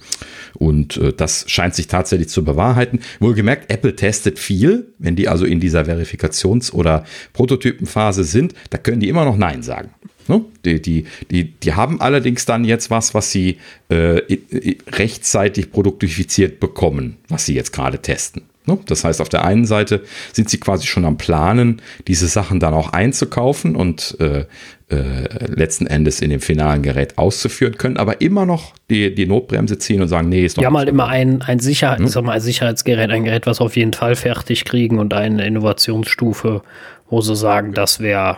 Und 0.55 0.97
äh, 0.97 1.13
das 1.13 1.45
scheint 1.47 1.75
sich 1.75 1.87
tatsächlich 1.87 2.29
zu 2.29 2.43
bewahrheiten. 2.43 3.01
Wohlgemerkt, 3.19 3.71
Apple 3.71 3.95
testet 3.95 4.39
viel. 4.39 4.87
Wenn 4.97 5.15
die 5.15 5.27
also 5.27 5.45
in 5.45 5.59
dieser 5.59 5.83
Verifikations- 5.83 6.73
oder 6.73 7.05
Prototypenphase 7.33 8.23
sind, 8.23 8.53
da 8.71 8.77
können 8.77 8.99
die 8.99 9.09
immer 9.09 9.25
noch 9.25 9.37
Nein 9.37 9.61
sagen. 9.61 9.91
Ne? 10.27 10.43
Die, 10.65 10.81
die, 10.81 11.05
die, 11.29 11.51
die 11.51 11.73
haben 11.73 12.01
allerdings 12.01 12.45
dann 12.45 12.63
jetzt 12.63 12.89
was, 12.89 13.13
was 13.13 13.31
sie 13.31 13.57
äh, 13.89 14.21
rechtzeitig 14.91 15.71
produktifiziert 15.71 16.59
bekommen, 16.59 17.17
was 17.27 17.45
sie 17.45 17.53
jetzt 17.53 17.73
gerade 17.73 17.99
testen. 17.99 18.43
Ne? 18.69 18.77
Das 18.85 19.03
heißt, 19.03 19.21
auf 19.21 19.29
der 19.29 19.43
einen 19.43 19.65
Seite 19.65 20.03
sind 20.31 20.49
sie 20.49 20.59
quasi 20.59 20.87
schon 20.87 21.05
am 21.05 21.17
Planen, 21.17 21.81
diese 22.07 22.27
Sachen 22.27 22.59
dann 22.59 22.73
auch 22.73 22.93
einzukaufen 22.93 23.75
und 23.75 24.15
äh, 24.19 24.45
äh, 24.89 25.45
letzten 25.47 25.85
Endes 25.87 26.21
in 26.21 26.29
dem 26.29 26.39
finalen 26.39 26.81
Gerät 26.81 27.17
auszuführen, 27.17 27.77
können 27.77 27.97
aber 27.97 28.21
immer 28.21 28.45
noch 28.45 28.73
die, 28.89 29.13
die 29.13 29.25
Notbremse 29.25 29.77
ziehen 29.77 30.01
und 30.01 30.07
sagen, 30.07 30.29
nee, 30.29 30.45
ist 30.45 30.57
noch. 30.57 30.63
Wir 30.63 30.67
haben 30.67 30.77
halt 30.77 30.89
immer 30.89 31.07
ein, 31.07 31.41
ein, 31.41 31.59
Sicherheit, 31.59 31.99
hm? 31.99 32.25
mal, 32.25 32.33
ein 32.33 32.41
Sicherheitsgerät, 32.41 33.09
ein 33.11 33.23
Gerät, 33.23 33.45
was 33.45 33.61
auf 33.61 33.75
jeden 33.75 33.93
Fall 33.93 34.15
fertig 34.15 34.65
kriegen 34.65 34.99
und 34.99 35.13
eine 35.13 35.45
Innovationsstufe, 35.45 36.61
wo 37.09 37.21
sie 37.21 37.35
sagen, 37.35 37.73
das 37.73 37.99
wäre 37.99 38.37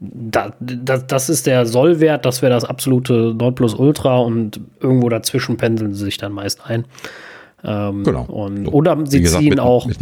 da, 0.00 0.52
das, 0.60 1.06
das 1.06 1.28
ist 1.28 1.46
der 1.46 1.66
Sollwert, 1.66 2.26
das 2.26 2.42
wäre 2.42 2.52
das 2.52 2.64
absolute 2.64 3.34
Nonplusultra 3.38 4.18
und 4.18 4.60
irgendwo 4.80 5.08
dazwischen 5.08 5.56
pendeln 5.56 5.94
sie 5.94 6.04
sich 6.04 6.18
dann 6.18 6.32
meist 6.32 6.66
ein. 6.66 6.84
Ähm, 7.66 8.04
genau. 8.04 8.22
Und, 8.22 8.66
so. 8.66 8.70
Oder 8.72 8.96
sie 9.06 9.20
gesagt, 9.20 9.42
ziehen, 9.42 9.50
mit, 9.50 9.60
auch, 9.60 9.86
mit 9.86 9.98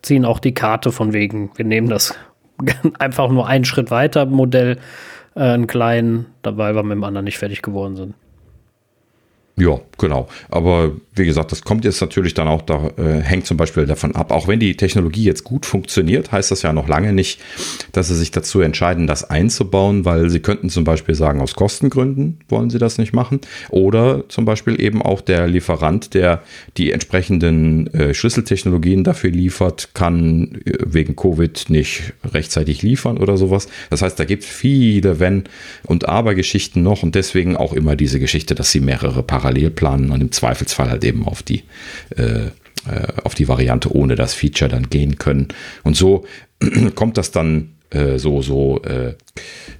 ziehen 0.00 0.24
auch 0.24 0.38
die 0.38 0.54
Karte 0.54 0.90
von 0.92 1.12
wegen, 1.12 1.50
wir 1.56 1.64
nehmen 1.64 1.88
das 1.88 2.14
einfach 2.98 3.30
nur 3.30 3.46
einen 3.46 3.64
Schritt 3.64 3.90
weiter 3.90 4.26
Modell 4.26 4.78
äh, 5.34 5.40
einen 5.40 5.66
kleinen, 5.66 6.26
dabei 6.42 6.74
wir 6.74 6.82
mit 6.82 6.92
dem 6.92 7.04
anderen 7.04 7.24
nicht 7.24 7.38
fertig 7.38 7.62
geworden 7.62 7.96
sind. 7.96 8.14
Ja, 9.56 9.80
genau. 9.98 10.28
Aber 10.48 10.92
wie 11.14 11.26
gesagt, 11.26 11.52
das 11.52 11.62
kommt 11.62 11.84
jetzt 11.84 12.00
natürlich 12.00 12.32
dann 12.32 12.48
auch, 12.48 12.62
da 12.62 12.90
äh, 12.96 13.20
hängt 13.20 13.46
zum 13.46 13.58
Beispiel 13.58 13.84
davon 13.84 14.16
ab, 14.16 14.30
auch 14.30 14.48
wenn 14.48 14.60
die 14.60 14.76
Technologie 14.76 15.24
jetzt 15.24 15.44
gut 15.44 15.66
funktioniert, 15.66 16.32
heißt 16.32 16.50
das 16.50 16.62
ja 16.62 16.72
noch 16.72 16.88
lange 16.88 17.12
nicht, 17.12 17.38
dass 17.92 18.08
sie 18.08 18.14
sich 18.14 18.30
dazu 18.30 18.62
entscheiden, 18.62 19.06
das 19.06 19.28
einzubauen, 19.28 20.06
weil 20.06 20.30
sie 20.30 20.40
könnten 20.40 20.70
zum 20.70 20.84
Beispiel 20.84 21.14
sagen, 21.14 21.42
aus 21.42 21.54
Kostengründen 21.54 22.38
wollen 22.48 22.70
sie 22.70 22.78
das 22.78 22.96
nicht 22.96 23.12
machen. 23.12 23.40
Oder 23.68 24.26
zum 24.28 24.46
Beispiel 24.46 24.80
eben 24.80 25.02
auch 25.02 25.20
der 25.20 25.46
Lieferant, 25.48 26.14
der 26.14 26.42
die 26.78 26.90
entsprechenden 26.90 27.92
äh, 27.92 28.14
Schlüsseltechnologien 28.14 29.04
dafür 29.04 29.30
liefert, 29.30 29.90
kann 29.92 30.62
äh, 30.64 30.78
wegen 30.86 31.14
Covid 31.14 31.66
nicht 31.68 32.14
rechtzeitig 32.24 32.80
liefern 32.80 33.18
oder 33.18 33.36
sowas. 33.36 33.68
Das 33.90 34.00
heißt, 34.00 34.18
da 34.18 34.24
gibt 34.24 34.44
es 34.44 34.48
viele 34.48 35.20
Wenn- 35.20 35.44
und 35.84 36.08
Aber-Geschichten 36.08 36.82
noch 36.82 37.02
und 37.02 37.14
deswegen 37.14 37.54
auch 37.54 37.74
immer 37.74 37.96
diese 37.96 38.18
Geschichte, 38.18 38.54
dass 38.54 38.72
sie 38.72 38.80
mehrere 38.80 39.22
parallel 39.42 39.70
planen 39.70 40.10
und 40.10 40.20
im 40.20 40.32
Zweifelsfall 40.32 40.90
halt 40.90 41.04
eben 41.04 41.26
auf 41.26 41.42
die, 41.42 41.64
äh, 42.16 42.46
äh, 42.46 42.50
auf 43.24 43.34
die 43.34 43.48
Variante 43.48 43.94
ohne 43.94 44.14
das 44.14 44.34
Feature 44.34 44.70
dann 44.70 44.88
gehen 44.88 45.18
können. 45.18 45.48
Und 45.82 45.96
so 45.96 46.24
kommt 46.94 47.18
das 47.18 47.32
dann 47.32 47.74
äh, 47.90 48.18
so, 48.18 48.40
so, 48.40 48.82
äh, 48.82 49.14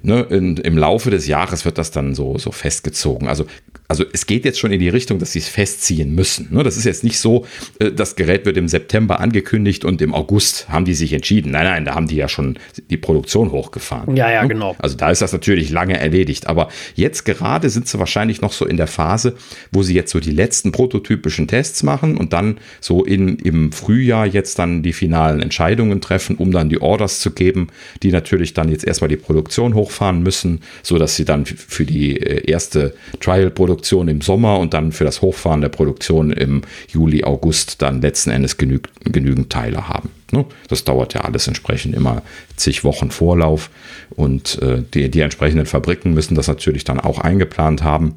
ne, 0.02 0.26
in, 0.30 0.56
im 0.56 0.78
Laufe 0.78 1.10
des 1.10 1.26
Jahres 1.26 1.64
wird 1.64 1.78
das 1.78 1.90
dann 1.90 2.14
so, 2.14 2.38
so 2.38 2.52
festgezogen. 2.52 3.28
Also 3.28 3.46
also 3.92 4.06
es 4.10 4.24
geht 4.24 4.46
jetzt 4.46 4.58
schon 4.58 4.72
in 4.72 4.80
die 4.80 4.88
Richtung, 4.88 5.18
dass 5.18 5.32
sie 5.32 5.40
es 5.40 5.48
festziehen 5.48 6.14
müssen. 6.14 6.48
Ne? 6.50 6.62
Das 6.62 6.78
ist 6.78 6.86
jetzt 6.86 7.04
nicht 7.04 7.18
so, 7.18 7.44
äh, 7.78 7.92
das 7.92 8.16
Gerät 8.16 8.46
wird 8.46 8.56
im 8.56 8.66
September 8.66 9.20
angekündigt 9.20 9.84
und 9.84 10.00
im 10.00 10.14
August 10.14 10.70
haben 10.70 10.86
die 10.86 10.94
sich 10.94 11.12
entschieden. 11.12 11.52
Nein, 11.52 11.64
nein, 11.64 11.84
da 11.84 11.94
haben 11.94 12.06
die 12.06 12.16
ja 12.16 12.26
schon 12.26 12.58
die 12.88 12.96
Produktion 12.96 13.52
hochgefahren. 13.52 14.16
Ja, 14.16 14.30
ja, 14.30 14.44
ne? 14.44 14.48
genau. 14.48 14.74
Also 14.78 14.96
da 14.96 15.10
ist 15.10 15.20
das 15.20 15.34
natürlich 15.34 15.68
lange 15.68 16.00
erledigt. 16.00 16.46
Aber 16.46 16.68
jetzt 16.94 17.26
gerade 17.26 17.68
sind 17.68 17.86
sie 17.86 17.98
wahrscheinlich 17.98 18.40
noch 18.40 18.54
so 18.54 18.64
in 18.64 18.78
der 18.78 18.86
Phase, 18.86 19.36
wo 19.72 19.82
sie 19.82 19.94
jetzt 19.94 20.10
so 20.10 20.20
die 20.20 20.30
letzten 20.30 20.72
prototypischen 20.72 21.46
Tests 21.46 21.82
machen 21.82 22.16
und 22.16 22.32
dann 22.32 22.60
so 22.80 23.04
in, 23.04 23.36
im 23.36 23.72
Frühjahr 23.72 24.26
jetzt 24.26 24.58
dann 24.58 24.82
die 24.82 24.94
finalen 24.94 25.42
Entscheidungen 25.42 26.00
treffen, 26.00 26.36
um 26.36 26.50
dann 26.50 26.70
die 26.70 26.80
Orders 26.80 27.20
zu 27.20 27.32
geben, 27.32 27.66
die 28.02 28.10
natürlich 28.10 28.54
dann 28.54 28.70
jetzt 28.70 28.86
erstmal 28.86 29.08
die 29.08 29.18
Produktion 29.18 29.41
hochfahren 29.74 30.22
müssen, 30.22 30.60
sodass 30.82 31.16
sie 31.16 31.24
dann 31.24 31.46
für 31.46 31.84
die 31.84 32.16
äh, 32.16 32.50
erste 32.50 32.94
Trial-Produktion 33.20 33.72
Produktion 33.72 34.08
im 34.08 34.20
Sommer 34.20 34.58
und 34.58 34.74
dann 34.74 34.92
für 34.92 35.04
das 35.04 35.22
Hochfahren 35.22 35.60
der 35.60 35.68
Produktion 35.68 36.30
im 36.30 36.62
Juli, 36.88 37.24
August 37.24 37.80
dann 37.80 38.00
letzten 38.00 38.30
Endes 38.30 38.56
genü 38.56 38.80
genügend 39.04 39.50
Teile 39.50 39.88
haben. 39.88 40.10
Ne? 40.30 40.44
Das 40.68 40.84
dauert 40.84 41.14
ja 41.14 41.22
alles 41.22 41.48
entsprechend 41.48 41.94
immer 41.94 42.22
zig 42.56 42.84
Wochen 42.84 43.10
Vorlauf 43.10 43.70
und 44.10 44.60
äh, 44.62 44.82
die, 44.94 45.10
die 45.10 45.20
entsprechenden 45.20 45.66
Fabriken 45.66 46.14
müssen 46.14 46.34
das 46.34 46.48
natürlich 46.48 46.84
dann 46.84 47.00
auch 47.00 47.18
eingeplant 47.18 47.82
haben. 47.82 48.14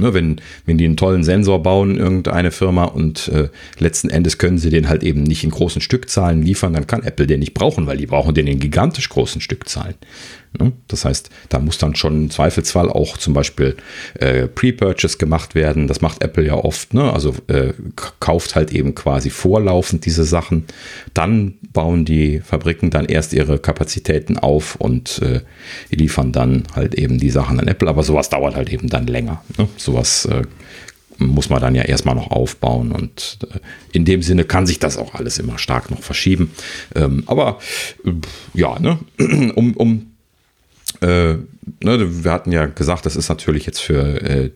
Ne, 0.00 0.14
wenn, 0.14 0.40
wenn 0.66 0.78
die 0.78 0.86
einen 0.86 0.96
tollen 0.96 1.22
Sensor 1.22 1.62
bauen, 1.62 1.96
irgendeine 1.98 2.50
Firma, 2.50 2.84
und 2.84 3.28
äh, 3.28 3.48
letzten 3.78 4.08
Endes 4.08 4.38
können 4.38 4.58
sie 4.58 4.70
den 4.70 4.88
halt 4.88 5.02
eben 5.02 5.22
nicht 5.22 5.44
in 5.44 5.50
großen 5.50 5.80
Stückzahlen 5.80 6.42
liefern, 6.42 6.72
dann 6.72 6.86
kann 6.86 7.02
Apple 7.02 7.26
den 7.26 7.40
nicht 7.40 7.54
brauchen, 7.54 7.86
weil 7.86 7.98
die 7.98 8.06
brauchen 8.06 8.34
den 8.34 8.46
in 8.46 8.60
gigantisch 8.60 9.08
großen 9.08 9.40
Stückzahlen. 9.40 9.94
Ne? 10.58 10.72
Das 10.88 11.04
heißt, 11.04 11.30
da 11.48 11.60
muss 11.60 11.78
dann 11.78 11.94
schon 11.94 12.24
im 12.24 12.30
Zweifelsfall 12.30 12.88
auch 12.88 13.16
zum 13.16 13.34
Beispiel 13.34 13.76
äh, 14.14 14.48
Pre-Purchase 14.48 15.18
gemacht 15.18 15.54
werden. 15.54 15.86
Das 15.86 16.00
macht 16.00 16.22
Apple 16.22 16.44
ja 16.44 16.54
oft. 16.54 16.92
Ne? 16.92 17.12
Also 17.12 17.34
äh, 17.46 17.72
kauft 18.18 18.56
halt 18.56 18.72
eben 18.72 18.94
quasi 18.94 19.30
vorlaufend 19.30 20.06
diese 20.06 20.24
Sachen. 20.24 20.64
Dann 21.14 21.54
bauen 21.72 22.04
die 22.04 22.40
Fabriken 22.40 22.90
dann 22.90 23.06
erst 23.06 23.32
ihre 23.32 23.58
Kapazitäten 23.58 24.38
auf 24.38 24.74
und 24.76 25.22
äh, 25.22 25.40
liefern 25.90 26.32
dann 26.32 26.64
halt 26.74 26.94
eben 26.96 27.18
die 27.18 27.30
Sachen 27.30 27.60
an 27.60 27.68
Apple. 27.68 27.88
Aber 27.88 28.02
sowas 28.02 28.28
dauert 28.28 28.56
halt 28.56 28.72
eben 28.72 28.88
dann 28.88 29.06
länger. 29.06 29.44
Ne? 29.56 29.68
Sowas 29.76 30.24
äh, 30.24 30.42
muss 31.18 31.50
man 31.50 31.60
dann 31.60 31.74
ja 31.74 31.82
erstmal 31.82 32.14
noch 32.14 32.30
aufbauen 32.30 32.92
und 32.92 33.38
äh, 33.42 33.58
in 33.92 34.04
dem 34.04 34.22
Sinne 34.22 34.44
kann 34.44 34.66
sich 34.66 34.78
das 34.78 34.96
auch 34.96 35.14
alles 35.14 35.38
immer 35.38 35.58
stark 35.58 35.90
noch 35.90 36.02
verschieben. 36.02 36.50
Ähm, 36.94 37.24
aber 37.26 37.58
äh, 38.04 38.12
ja, 38.54 38.78
ne? 38.78 38.98
um, 39.54 39.76
um 39.76 40.06
äh, 41.00 41.34
ne, 41.82 42.24
wir 42.24 42.30
hatten 42.30 42.52
ja 42.52 42.66
gesagt, 42.66 43.06
das 43.06 43.16
ist 43.16 43.28
natürlich 43.28 43.66
jetzt 43.66 43.80
für 43.80 44.22
äh, 44.22 44.50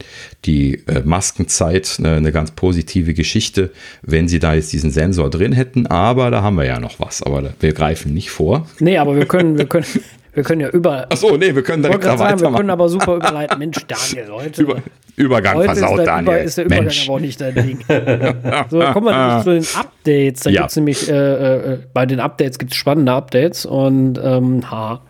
die 0.44 0.82
äh, 0.86 1.00
Maskenzeit 1.04 1.96
eine, 1.98 2.16
eine, 2.16 2.32
ganz 2.32 2.50
positive 2.50 3.14
Geschichte, 3.14 3.70
wenn 4.02 4.28
sie 4.28 4.38
da 4.38 4.54
jetzt 4.54 4.72
diesen 4.72 4.90
Sensor 4.90 5.30
drin 5.30 5.52
hätten, 5.52 5.86
aber 5.86 6.30
da 6.30 6.42
haben 6.42 6.56
wir 6.56 6.64
ja 6.66 6.80
noch 6.80 7.00
was, 7.00 7.22
aber 7.22 7.54
wir 7.60 7.72
greifen 7.72 8.12
nicht 8.14 8.30
vor. 8.30 8.66
Nee, 8.80 8.98
aber 8.98 9.16
wir 9.16 9.26
können, 9.26 9.58
wir 9.58 9.66
können, 9.66 9.86
wir 10.34 10.42
können 10.42 10.60
ja 10.60 10.68
über. 10.68 11.06
Ach 11.10 11.16
so, 11.16 11.36
nee, 11.36 11.54
wir 11.54 11.62
können 11.62 11.82
direkt 11.82 12.04
da 12.04 12.18
sagen, 12.18 12.40
Wir 12.40 12.52
können 12.52 12.70
aber 12.70 12.88
super 12.88 13.16
überleiten. 13.16 13.58
Mensch, 13.58 13.78
Daniel, 13.86 14.30
heute. 14.32 14.62
Über, 14.62 14.82
Übergang 15.16 15.54
heute 15.56 15.66
versaut, 15.66 16.00
ist 16.00 16.06
Daniel. 16.06 16.34
Über, 16.34 16.42
ist 16.42 16.58
der 16.58 16.64
Übergang 16.64 16.84
Mensch. 16.84 17.08
aber 17.08 17.16
auch 17.16 17.20
nicht 17.20 17.40
dein 17.40 17.54
Ding. 17.54 17.78
so, 18.68 18.80
dann 18.80 18.92
kommen 18.92 19.06
wir 19.06 19.42
zu 19.44 19.50
den 19.50 19.66
Updates. 19.76 20.42
Da 20.42 20.50
Ja. 20.50 20.60
gibt 20.62 20.70
es 20.70 20.76
nämlich, 20.76 21.08
äh, 21.08 21.74
äh, 21.74 21.78
bei 21.92 22.04
den 22.04 22.18
Updates 22.18 22.58
gibt 22.58 22.72
es 22.72 22.76
spannende 22.76 23.12
Updates 23.12 23.64
und, 23.64 24.18
ähm, 24.22 24.68
ha. 24.70 25.00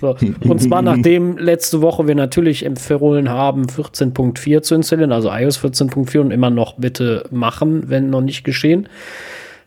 So. 0.00 0.16
Und 0.48 0.60
zwar 0.60 0.82
nachdem 0.82 1.36
letzte 1.36 1.82
Woche 1.82 2.06
wir 2.08 2.14
natürlich 2.14 2.64
empfohlen 2.64 3.28
haben, 3.28 3.64
14.4 3.66 4.62
zu 4.62 4.74
installieren, 4.74 5.12
also 5.12 5.30
iOS 5.30 5.62
14.4 5.62 6.20
und 6.20 6.30
immer 6.30 6.50
noch 6.50 6.74
bitte 6.74 7.24
machen, 7.30 7.88
wenn 7.88 8.10
noch 8.10 8.22
nicht 8.22 8.44
geschehen, 8.44 8.88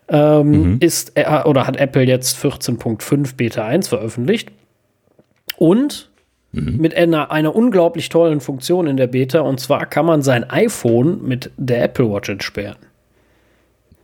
ähm, 0.09 0.77
ist 0.79 1.13
äh, 1.15 1.43
oder 1.45 1.67
hat 1.67 1.77
Apple 1.77 2.03
jetzt 2.03 2.43
14.5 2.43 3.35
Beta 3.35 3.65
1 3.65 3.87
veröffentlicht. 3.87 4.51
Und 5.57 6.09
mit 6.55 6.95
einer, 6.95 7.31
einer 7.31 7.55
unglaublich 7.55 8.09
tollen 8.09 8.39
Funktion 8.39 8.85
in 8.85 8.95
der 8.95 9.07
Beta, 9.07 9.39
und 9.39 9.59
zwar 9.59 9.87
kann 9.87 10.05
man 10.05 10.21
sein 10.21 10.47
iPhone 10.47 11.27
mit 11.27 11.49
der 11.57 11.83
Apple 11.83 12.11
Watch 12.11 12.29
entsperren. 12.29 12.77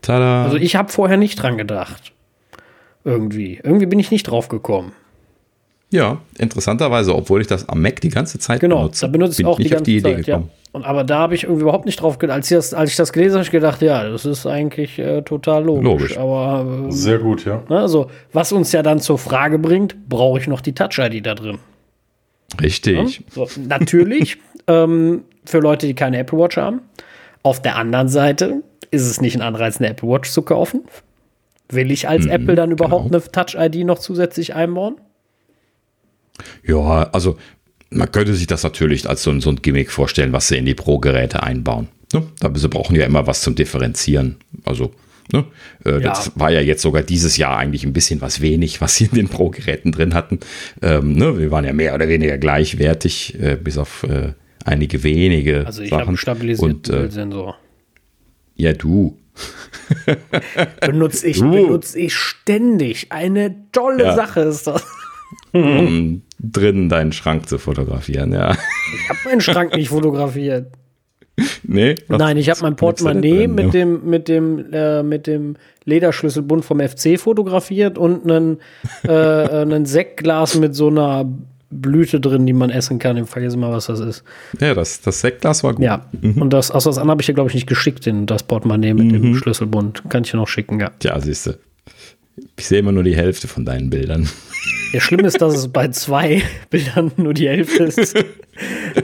Tada. 0.01 0.45
Also 0.45 0.57
ich 0.57 0.75
habe 0.75 0.89
vorher 0.91 1.17
nicht 1.17 1.35
dran 1.35 1.59
gedacht. 1.59 2.11
Irgendwie. 3.03 3.59
Irgendwie 3.63 3.85
bin 3.85 3.99
ich 3.99 4.09
nicht 4.09 4.23
drauf 4.23 4.49
gekommen. 4.49 4.93
Ja, 5.91 6.19
interessanterweise, 6.37 7.15
obwohl 7.15 7.41
ich 7.41 7.47
das 7.47 7.67
am 7.67 7.81
Mac 7.81 7.99
die 8.01 8.09
ganze 8.09 8.37
Zeit 8.37 8.59
Genau, 8.59 8.81
benutze, 8.81 9.01
da 9.01 9.07
benutze 9.11 9.31
ich 9.33 9.37
bin 9.37 9.45
auch 9.47 9.57
die 9.57 9.63
nicht 9.63 9.73
auf 9.73 9.77
ganze 9.77 9.91
die 9.91 9.97
Idee 9.97 10.15
Zeit. 10.15 10.27
Ja. 10.27 10.37
gekommen. 10.37 10.51
Und, 10.71 10.85
aber 10.85 11.03
da 11.03 11.17
habe 11.17 11.33
ich 11.33 11.43
irgendwie 11.43 11.63
überhaupt 11.63 11.85
nicht 11.85 11.99
drauf 11.99 12.19
gedacht. 12.19 12.35
Als 12.37 12.51
ich 12.51 12.55
das, 12.55 12.73
als 12.75 12.91
ich 12.91 12.95
das 12.95 13.11
gelesen 13.11 13.33
habe, 13.33 13.39
habe 13.39 13.45
ich 13.45 13.51
gedacht, 13.51 13.81
ja, 13.81 14.07
das 14.07 14.25
ist 14.25 14.45
eigentlich 14.45 14.99
äh, 14.99 15.23
total 15.23 15.65
logisch. 15.65 15.83
Logisch. 15.83 16.17
Aber 16.17 16.87
äh, 16.89 16.91
Sehr 16.91 17.17
gut, 17.17 17.43
ja. 17.45 17.63
ne, 17.69 17.79
also, 17.79 18.09
was 18.33 18.51
uns 18.51 18.71
ja 18.71 18.83
dann 18.83 18.99
zur 18.99 19.17
Frage 19.17 19.57
bringt, 19.57 20.07
brauche 20.07 20.39
ich 20.39 20.47
noch 20.47 20.61
die 20.61 20.73
Touch-ID 20.73 21.25
da 21.25 21.33
drin? 21.33 21.57
Richtig. 22.61 23.23
So, 23.31 23.47
natürlich 23.67 24.37
ähm, 24.67 25.23
für 25.43 25.59
Leute, 25.59 25.87
die 25.87 25.95
keine 25.95 26.19
Apple 26.19 26.37
Watch 26.37 26.57
haben. 26.57 26.81
Auf 27.41 27.61
der 27.61 27.75
anderen 27.77 28.09
Seite 28.09 28.61
ist 28.91 29.07
es 29.07 29.21
nicht 29.21 29.35
ein 29.35 29.41
Anreiz, 29.41 29.77
eine 29.77 29.89
Apple 29.89 30.07
Watch 30.07 30.29
zu 30.29 30.43
kaufen. 30.43 30.83
Will 31.69 31.89
ich 31.91 32.07
als 32.07 32.25
Apple 32.25 32.55
dann 32.55 32.71
überhaupt 32.71 33.11
genau. 33.11 33.23
eine 33.23 33.31
Touch-ID 33.31 33.85
noch 33.85 33.99
zusätzlich 33.99 34.55
einbauen? 34.55 34.95
Ja, 36.63 37.09
also 37.11 37.37
man 37.91 38.11
könnte 38.11 38.33
sich 38.35 38.47
das 38.47 38.63
natürlich 38.63 39.09
als 39.09 39.23
so, 39.23 39.31
ein- 39.31 39.41
so 39.41 39.49
ein 39.49 39.57
Gimmick 39.61 39.91
vorstellen, 39.91 40.31
was 40.33 40.47
sie 40.47 40.57
in 40.57 40.65
die 40.65 40.75
Pro-Geräte 40.75 41.41
einbauen. 41.43 41.87
Ne? 42.13 42.23
Sie 42.55 42.67
brauchen 42.69 42.95
ja 42.95 43.05
immer 43.05 43.25
was 43.27 43.41
zum 43.41 43.55
Differenzieren. 43.55 44.37
Also, 44.65 44.91
ne? 45.31 45.45
äh, 45.85 45.93
Ja. 45.93 45.99
das 45.99 46.31
war 46.35 46.51
ja 46.51 46.59
jetzt 46.61 46.81
sogar 46.81 47.01
dieses 47.03 47.37
Jahr 47.37 47.57
eigentlich 47.57 47.83
ein 47.83 47.93
bisschen 47.93 48.21
was 48.21 48.41
wenig, 48.41 48.79
was 48.81 48.95
sie 48.95 49.05
in 49.05 49.15
den 49.15 49.27
Pro-Geräten 49.29 49.91
drin 49.91 50.13
hatten. 50.13 50.39
Ähm, 50.81 51.13
ne? 51.13 51.37
Wir 51.39 51.51
waren 51.51 51.65
ja 51.65 51.73
mehr 51.73 51.93
oder 51.95 52.07
weniger 52.07 52.37
gleichwertig, 52.37 53.39
äh, 53.41 53.55
bis 53.55 53.77
auf 53.77 54.03
äh, 54.03 54.33
einige 54.65 55.03
wenige 55.03 55.65
Also 55.65 55.81
ich 55.81 55.91
habe 55.91 56.07
einen 56.07 56.17
stabilisierten 56.17 56.75
Und 56.77 56.89
äh, 56.89 56.93
Bildsensor. 56.99 57.57
ja, 58.55 58.73
du. 58.73 59.17
Benutze 60.81 61.27
ich, 61.27 61.39
benutze 61.39 61.97
ich 61.99 62.13
ständig. 62.13 63.07
Eine 63.11 63.55
tolle 63.71 64.03
Ja. 64.03 64.15
Sache 64.15 64.41
ist 64.41 64.67
das. 64.67 64.83
um 65.53 66.21
drin 66.39 66.89
deinen 66.89 67.11
Schrank 67.11 67.47
zu 67.47 67.57
fotografieren, 67.57 68.31
ja. 68.31 68.51
Ich 68.51 69.09
habe 69.09 69.19
meinen 69.25 69.41
Schrank 69.41 69.75
nicht 69.75 69.89
fotografiert. 69.89 70.71
nee? 71.63 71.95
Nein, 72.07 72.37
ich 72.37 72.49
habe 72.49 72.61
mein 72.61 72.75
Portemonnaie 72.75 73.39
drin, 73.39 73.55
mit 73.55 73.65
ja? 73.65 73.71
dem, 73.71 74.09
mit, 74.09 74.27
dem, 74.27 74.73
äh, 74.73 75.03
mit 75.03 75.27
dem 75.27 75.55
Lederschlüsselbund 75.85 76.65
vom 76.65 76.79
FC 76.79 77.19
fotografiert 77.19 77.97
und 77.97 78.29
einen, 78.29 78.57
äh, 79.03 79.11
einen 79.11 79.85
Sektglas 79.85 80.55
mit 80.55 80.75
so 80.75 80.87
einer 80.87 81.25
Blüte 81.71 82.19
drin, 82.19 82.45
die 82.45 82.53
man 82.53 82.69
essen 82.69 82.99
kann. 82.99 83.17
Ich 83.17 83.29
vergesse 83.29 83.57
mal, 83.57 83.71
was 83.71 83.85
das 83.85 83.99
ist. 83.99 84.23
Ja, 84.59 84.73
das, 84.73 85.01
das 85.01 85.21
Sektglas 85.21 85.63
war 85.63 85.73
gut. 85.73 85.85
Ja, 85.85 86.05
und 86.21 86.51
das, 86.51 86.71
aus 86.71 86.85
das 86.85 86.97
andere 86.97 87.11
habe 87.11 87.21
ich 87.21 87.27
ja, 87.27 87.33
glaube 87.33 87.49
ich, 87.49 87.53
nicht 87.53 87.67
geschickt, 87.67 88.05
den, 88.05 88.25
das 88.25 88.43
Portemonnaie 88.43 88.93
mit 88.93 89.11
dem 89.11 89.35
Schlüsselbund. 89.35 90.03
Kann 90.09 90.23
ich 90.23 90.31
dir 90.31 90.37
noch 90.37 90.47
schicken, 90.47 90.79
ja. 90.79 90.91
Tja, 90.99 91.19
siehst 91.19 91.47
du. 91.47 91.53
Ich 92.59 92.67
sehe 92.67 92.79
immer 92.79 92.91
nur 92.91 93.03
die 93.03 93.15
Hälfte 93.15 93.47
von 93.47 93.65
deinen 93.65 93.89
Bildern. 93.89 94.29
Ja, 94.93 94.99
schlimm 94.99 95.23
ist, 95.25 95.41
dass 95.41 95.55
es 95.55 95.67
bei 95.67 95.87
zwei 95.89 96.41
Bildern 96.69 97.11
nur 97.17 97.33
die 97.33 97.47
Hälfte 97.47 97.83
ist. 97.85 98.15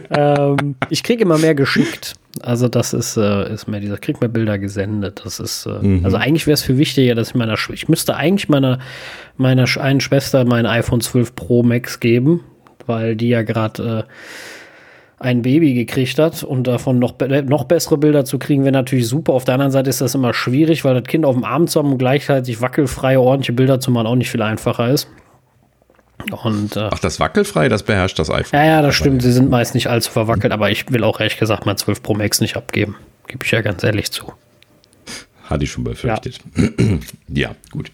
ähm, 0.10 0.76
ich 0.90 1.04
kriege 1.04 1.24
immer 1.24 1.38
mehr 1.38 1.56
geschickt. 1.56 2.14
Also 2.42 2.68
das 2.68 2.94
ist, 2.94 3.16
äh, 3.18 3.54
ist 3.54 3.68
mir 3.68 3.80
dieser, 3.80 3.98
krieg 3.98 4.20
mir 4.20 4.28
Bilder 4.28 4.58
gesendet. 4.58 5.22
Das 5.24 5.40
ist, 5.40 5.66
äh, 5.68 6.02
also 6.04 6.18
eigentlich 6.18 6.48
wäre 6.48 6.56
es 6.56 6.64
viel 6.64 6.78
wichtiger, 6.78 7.16
dass 7.16 7.30
ich 7.30 7.36
meiner, 7.36 7.56
Sch- 7.56 7.72
ich 7.72 7.88
müsste 7.88 8.16
eigentlich 8.16 8.50
meiner, 8.50 8.80
meiner 9.38 9.66
einen 9.80 10.02
Schwester 10.02 10.44
mein 10.44 10.66
iPhone 10.66 11.00
12 11.02 11.34
Pro 11.36 11.64
Max 11.64 12.00
geben, 12.02 12.42
weil 12.88 13.16
die 13.16 13.30
ja 13.30 13.44
gerade 13.44 14.06
ein 15.18 15.42
Baby 15.42 15.74
gekriegt 15.74 16.20
hat 16.20 16.44
und 16.44 16.68
davon 16.68 17.00
noch, 17.00 17.16
noch 17.46 17.64
bessere 17.64 17.98
Bilder 17.98 18.26
zu 18.26 18.38
kriegen, 18.38 18.64
wäre 18.64 18.74
natürlich 18.74 19.08
super. 19.08 19.34
Auf 19.34 19.46
der 19.46 19.54
anderen 19.54 19.72
Seite 19.72 19.90
ist 19.90 20.02
das 20.02 20.14
immer 20.14 20.34
schwierig, 20.34 20.84
weil 20.84 20.94
das 20.94 21.04
Kind 21.04 21.26
auf 21.26 21.36
dem 21.36 21.46
Arm 21.46 21.68
zu 21.68 21.80
haben 21.80 21.94
und 21.94 21.98
gleichzeitig 21.98 22.62
wackelfreie, 22.62 23.20
ordentliche 23.20 23.54
Bilder 23.54 23.80
zu 23.80 23.92
machen 23.92 24.08
auch 24.08 24.16
nicht 24.16 24.30
viel 24.30 24.42
einfacher 24.42 24.90
ist. 24.90 25.08
Und, 26.44 26.76
äh, 26.76 26.90
Ach, 26.92 27.00
das 27.00 27.20
wackelfrei, 27.20 27.70
das 27.70 27.84
beherrscht 27.84 28.20
das 28.20 28.30
iPhone. 28.30 28.60
Ja, 28.60 28.66
ja, 28.66 28.82
das 28.82 28.96
stimmt. 28.96 29.22
Sie 29.22 29.32
sind 29.32 29.50
meist 29.50 29.74
nicht 29.74 29.88
allzu 29.88 30.12
verwackelt, 30.12 30.52
aber 30.52 30.72
ich 30.72 30.92
will 30.92 31.04
auch 31.04 31.20
ehrlich 31.20 31.38
gesagt 31.38 31.66
mein 31.66 31.78
12 31.78 32.02
Pro 32.02 32.14
Max 32.14 32.42
nicht 32.42 32.58
abgeben. 32.58 32.96
Gebe 33.28 33.46
ich 33.46 33.52
ja 33.52 33.62
ganz 33.62 33.84
ehrlich 33.84 34.12
zu. 34.12 34.34
Hatte 35.44 35.64
ich 35.64 35.72
schon 35.72 35.84
befürchtet. 35.84 36.40
Ja, 36.56 36.70
ja 37.28 37.56
gut. 37.72 37.92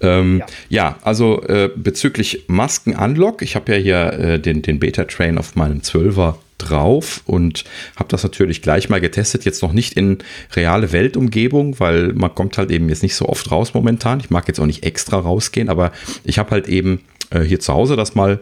Ähm, 0.00 0.38
ja. 0.38 0.46
ja. 0.68 0.98
also 1.02 1.42
äh, 1.42 1.70
bezüglich 1.74 2.44
Masken-Unlock, 2.46 3.42
ich 3.42 3.56
habe 3.56 3.72
ja 3.72 3.78
hier 3.78 4.12
äh, 4.12 4.38
den, 4.38 4.62
den 4.62 4.78
Beta-Train 4.78 5.38
auf 5.38 5.56
meinem 5.56 5.80
12er 5.80 6.36
drauf 6.68 7.22
und 7.26 7.64
habe 7.96 8.08
das 8.08 8.22
natürlich 8.22 8.62
gleich 8.62 8.88
mal 8.88 9.00
getestet. 9.00 9.44
Jetzt 9.44 9.62
noch 9.62 9.72
nicht 9.72 9.94
in 9.94 10.18
reale 10.54 10.92
Weltumgebung, 10.92 11.78
weil 11.80 12.12
man 12.12 12.34
kommt 12.34 12.58
halt 12.58 12.70
eben 12.70 12.88
jetzt 12.88 13.02
nicht 13.02 13.14
so 13.14 13.26
oft 13.28 13.50
raus 13.50 13.74
momentan. 13.74 14.20
Ich 14.20 14.30
mag 14.30 14.48
jetzt 14.48 14.60
auch 14.60 14.66
nicht 14.66 14.84
extra 14.84 15.18
rausgehen, 15.18 15.68
aber 15.68 15.92
ich 16.24 16.38
habe 16.38 16.50
halt 16.50 16.68
eben 16.68 17.00
äh, 17.32 17.40
hier 17.40 17.60
zu 17.60 17.72
Hause 17.72 17.96
das 17.96 18.14
mal, 18.14 18.40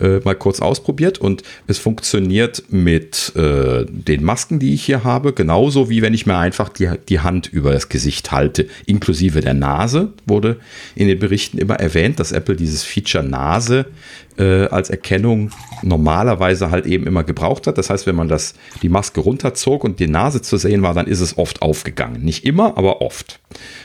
äh, 0.00 0.18
mal 0.20 0.34
kurz 0.34 0.60
ausprobiert 0.60 1.18
und 1.18 1.42
es 1.66 1.78
funktioniert 1.78 2.64
mit 2.70 3.32
äh, 3.36 3.84
den 3.88 4.24
Masken, 4.24 4.58
die 4.58 4.74
ich 4.74 4.84
hier 4.84 5.04
habe, 5.04 5.32
genauso 5.32 5.90
wie 5.90 6.02
wenn 6.02 6.14
ich 6.14 6.26
mir 6.26 6.36
einfach 6.36 6.68
die, 6.68 6.90
die 7.08 7.20
Hand 7.20 7.52
über 7.52 7.72
das 7.72 7.88
Gesicht 7.88 8.32
halte, 8.32 8.66
inklusive 8.86 9.40
der 9.40 9.54
Nase, 9.54 10.12
wurde 10.26 10.58
in 10.94 11.08
den 11.08 11.18
Berichten 11.18 11.58
immer 11.58 11.76
erwähnt, 11.76 12.20
dass 12.20 12.32
Apple 12.32 12.56
dieses 12.56 12.84
Feature 12.84 13.24
Nase 13.24 13.86
äh, 14.38 14.66
als 14.66 14.90
Erkennung 14.90 15.50
normalerweise 15.82 16.70
halt 16.70 16.86
eben 16.86 17.06
immer 17.06 17.24
gebraucht 17.24 17.66
hat. 17.66 17.78
Das 17.78 17.90
heißt, 17.90 18.06
wenn 18.06 18.16
man 18.16 18.28
das, 18.28 18.54
die 18.82 18.88
Maske 18.88 19.20
runterzog 19.20 19.84
und 19.84 20.00
die 20.00 20.06
Nase 20.06 20.42
zu 20.42 20.56
sehen 20.56 20.82
war, 20.82 20.94
dann 20.94 21.06
ist 21.06 21.20
es 21.20 21.36
oft 21.36 21.62
aufgegangen. 21.62 22.22
Nicht 22.22 22.44
immer, 22.44 22.78
aber 22.78 23.02
oft. 23.02 23.40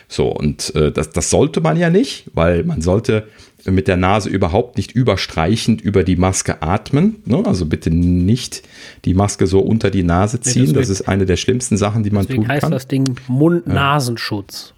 So, 0.07 0.29
und 0.29 0.73
äh, 0.75 0.91
das, 0.91 1.09
das 1.11 1.29
sollte 1.29 1.61
man 1.61 1.77
ja 1.77 1.89
nicht, 1.89 2.31
weil 2.33 2.63
man 2.63 2.81
sollte 2.81 3.27
mit 3.65 3.87
der 3.87 3.97
Nase 3.97 4.29
überhaupt 4.29 4.77
nicht 4.77 4.91
überstreichend 4.91 5.81
über 5.81 6.03
die 6.03 6.15
Maske 6.15 6.61
atmen. 6.61 7.17
Ne? 7.25 7.43
Also 7.45 7.65
bitte 7.65 7.89
nicht 7.89 8.63
die 9.05 9.13
Maske 9.13 9.47
so 9.47 9.59
unter 9.59 9.89
die 9.89 10.03
Nase 10.03 10.39
ziehen. 10.39 10.67
Nee, 10.67 10.73
das, 10.73 10.87
das, 10.87 11.01
ist 11.01 11.07
eine 11.07 11.25
der 11.25 11.37
schlimmsten 11.37 11.77
Sachen, 11.77 12.03
die 12.03 12.11
man 12.11 12.27
tun 12.27 12.43
kann. 12.43 12.47
heißt 12.47 12.71
das 12.71 12.87
Ding 12.87 13.15
Mund-Nasenschutz. 13.27 14.73
Ja. 14.73 14.75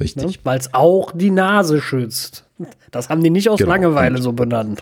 Richtig. 0.00 0.24
Ne? 0.24 0.32
Weil 0.44 0.58
es 0.58 0.74
auch 0.74 1.12
die 1.12 1.30
Nase 1.30 1.80
schützt. 1.80 2.44
Das 2.90 3.08
haben 3.08 3.22
die 3.22 3.30
nicht 3.30 3.48
aus 3.48 3.58
genau. 3.58 3.72
Langeweile 3.72 4.20
so 4.22 4.32
benannt. 4.32 4.80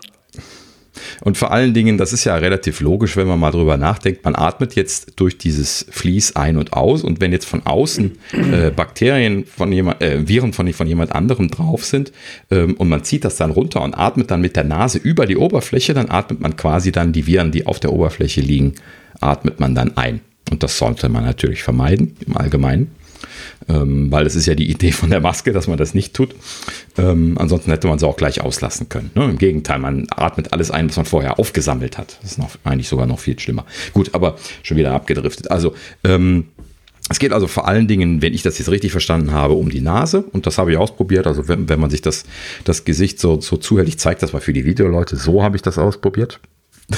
Und 1.21 1.37
vor 1.37 1.51
allen 1.51 1.73
Dingen, 1.73 1.97
das 1.97 2.13
ist 2.13 2.23
ja 2.23 2.35
relativ 2.35 2.79
logisch, 2.79 3.17
wenn 3.17 3.27
man 3.27 3.39
mal 3.39 3.51
drüber 3.51 3.77
nachdenkt, 3.77 4.23
man 4.25 4.35
atmet 4.35 4.75
jetzt 4.75 5.13
durch 5.15 5.37
dieses 5.37 5.85
Vlies 5.89 6.35
ein 6.35 6.57
und 6.57 6.73
aus 6.73 7.03
und 7.03 7.21
wenn 7.21 7.31
jetzt 7.31 7.45
von 7.45 7.65
außen 7.65 8.17
äh, 8.33 8.71
Bakterien 8.71 9.45
von 9.45 9.71
jemand, 9.71 10.01
äh, 10.01 10.27
Viren 10.27 10.53
von, 10.53 10.71
von 10.73 10.87
jemand 10.87 11.13
anderem 11.13 11.49
drauf 11.49 11.85
sind 11.85 12.11
ähm, 12.51 12.75
und 12.75 12.89
man 12.89 13.03
zieht 13.03 13.25
das 13.25 13.37
dann 13.37 13.51
runter 13.51 13.81
und 13.81 13.97
atmet 13.97 14.31
dann 14.31 14.41
mit 14.41 14.55
der 14.55 14.63
Nase 14.63 14.97
über 14.97 15.25
die 15.25 15.37
Oberfläche, 15.37 15.93
dann 15.93 16.09
atmet 16.09 16.41
man 16.41 16.55
quasi 16.55 16.91
dann 16.91 17.13
die 17.13 17.27
Viren, 17.27 17.51
die 17.51 17.65
auf 17.65 17.79
der 17.79 17.93
Oberfläche 17.93 18.41
liegen, 18.41 18.75
atmet 19.21 19.59
man 19.59 19.75
dann 19.75 19.97
ein. 19.97 20.21
Und 20.51 20.63
das 20.63 20.77
sollte 20.77 21.09
man 21.09 21.25
natürlich 21.25 21.63
vermeiden 21.63 22.15
im 22.25 22.37
Allgemeinen 22.37 22.91
ähm, 23.69 24.11
weil 24.11 24.25
es 24.25 24.35
ist 24.35 24.45
ja 24.45 24.55
die 24.55 24.69
Idee 24.69 24.91
von 24.91 25.09
der 25.09 25.19
Maske, 25.19 25.53
dass 25.53 25.67
man 25.67 25.77
das 25.77 25.93
nicht 25.93 26.13
tut. 26.13 26.35
Ähm, 26.97 27.37
ansonsten 27.37 27.71
hätte 27.71 27.87
man 27.87 27.99
sie 27.99 28.07
auch 28.07 28.17
gleich 28.17 28.41
auslassen 28.41 28.89
können. 28.89 29.11
Ne? 29.15 29.25
Im 29.25 29.37
Gegenteil, 29.37 29.79
man 29.79 30.07
atmet 30.09 30.53
alles 30.53 30.71
ein, 30.71 30.89
was 30.89 30.97
man 30.97 31.05
vorher 31.05 31.39
aufgesammelt 31.39 31.97
hat. 31.97 32.17
Das 32.21 32.31
ist 32.31 32.37
noch, 32.37 32.51
eigentlich 32.63 32.89
sogar 32.89 33.05
noch 33.05 33.19
viel 33.19 33.37
schlimmer. 33.39 33.65
Gut, 33.93 34.13
aber 34.13 34.37
schon 34.63 34.77
wieder 34.77 34.93
abgedriftet. 34.93 35.51
Also, 35.51 35.73
ähm, 36.03 36.45
es 37.09 37.19
geht 37.19 37.31
also 37.31 37.47
vor 37.47 37.67
allen 37.67 37.87
Dingen, 37.87 38.21
wenn 38.21 38.33
ich 38.33 38.41
das 38.41 38.57
jetzt 38.57 38.69
richtig 38.69 38.91
verstanden 38.91 39.31
habe, 39.31 39.53
um 39.53 39.69
die 39.69 39.79
Nase. 39.79 40.23
Und 40.33 40.45
das 40.45 40.57
habe 40.57 40.71
ich 40.71 40.77
ausprobiert. 40.77 41.25
Also 41.25 41.47
wenn, 41.47 41.69
wenn 41.69 41.79
man 41.79 41.89
sich 41.89 42.01
das, 42.01 42.25
das 42.65 42.83
Gesicht 42.83 43.19
so, 43.19 43.39
so 43.39 43.55
zuhältig 43.57 43.97
zeigt, 43.97 44.23
das 44.23 44.33
war 44.33 44.41
für 44.41 44.53
die 44.53 44.65
Videoleute, 44.65 45.15
so 45.15 45.41
habe 45.41 45.55
ich 45.55 45.61
das 45.61 45.77
ausprobiert. 45.77 46.41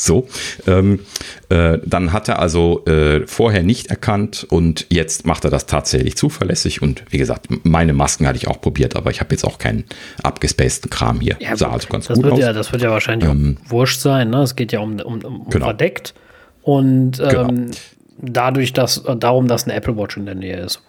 So, 0.00 0.28
ähm, 0.68 1.00
äh, 1.48 1.78
dann 1.84 2.12
hat 2.12 2.28
er 2.28 2.38
also 2.38 2.84
äh, 2.86 3.26
vorher 3.26 3.64
nicht 3.64 3.88
erkannt 3.88 4.46
und 4.48 4.86
jetzt 4.90 5.26
macht 5.26 5.42
er 5.42 5.50
das 5.50 5.66
tatsächlich 5.66 6.16
zuverlässig. 6.16 6.80
Und 6.82 7.02
wie 7.10 7.18
gesagt, 7.18 7.48
meine 7.64 7.92
Masken 7.92 8.24
hatte 8.28 8.36
ich 8.36 8.46
auch 8.46 8.60
probiert, 8.60 8.94
aber 8.94 9.10
ich 9.10 9.18
habe 9.18 9.32
jetzt 9.32 9.42
auch 9.42 9.58
keinen 9.58 9.86
abgespaceden 10.22 10.88
Kram 10.88 11.20
hier. 11.20 11.36
Ja, 11.40 11.56
Sah 11.56 11.72
also 11.72 11.88
ganz 11.88 12.06
das 12.06 12.14
gut 12.14 12.26
wird 12.26 12.34
aus. 12.34 12.40
Ja, 12.40 12.52
das 12.52 12.70
wird 12.70 12.82
ja 12.82 12.90
wahrscheinlich 12.90 13.28
ähm, 13.28 13.56
wurscht 13.66 14.00
sein. 14.00 14.30
Ne? 14.30 14.42
Es 14.42 14.54
geht 14.54 14.70
ja 14.70 14.78
um, 14.78 15.00
um, 15.00 15.18
um 15.24 15.50
genau. 15.50 15.66
verdeckt 15.66 16.14
und 16.62 17.18
ähm, 17.18 17.26
genau. 17.26 17.70
dadurch, 18.18 18.72
dass 18.72 19.02
darum, 19.18 19.48
dass 19.48 19.64
eine 19.64 19.74
Apple 19.74 19.96
Watch 19.96 20.16
in 20.16 20.26
der 20.26 20.36
Nähe 20.36 20.60
ist. 20.60 20.80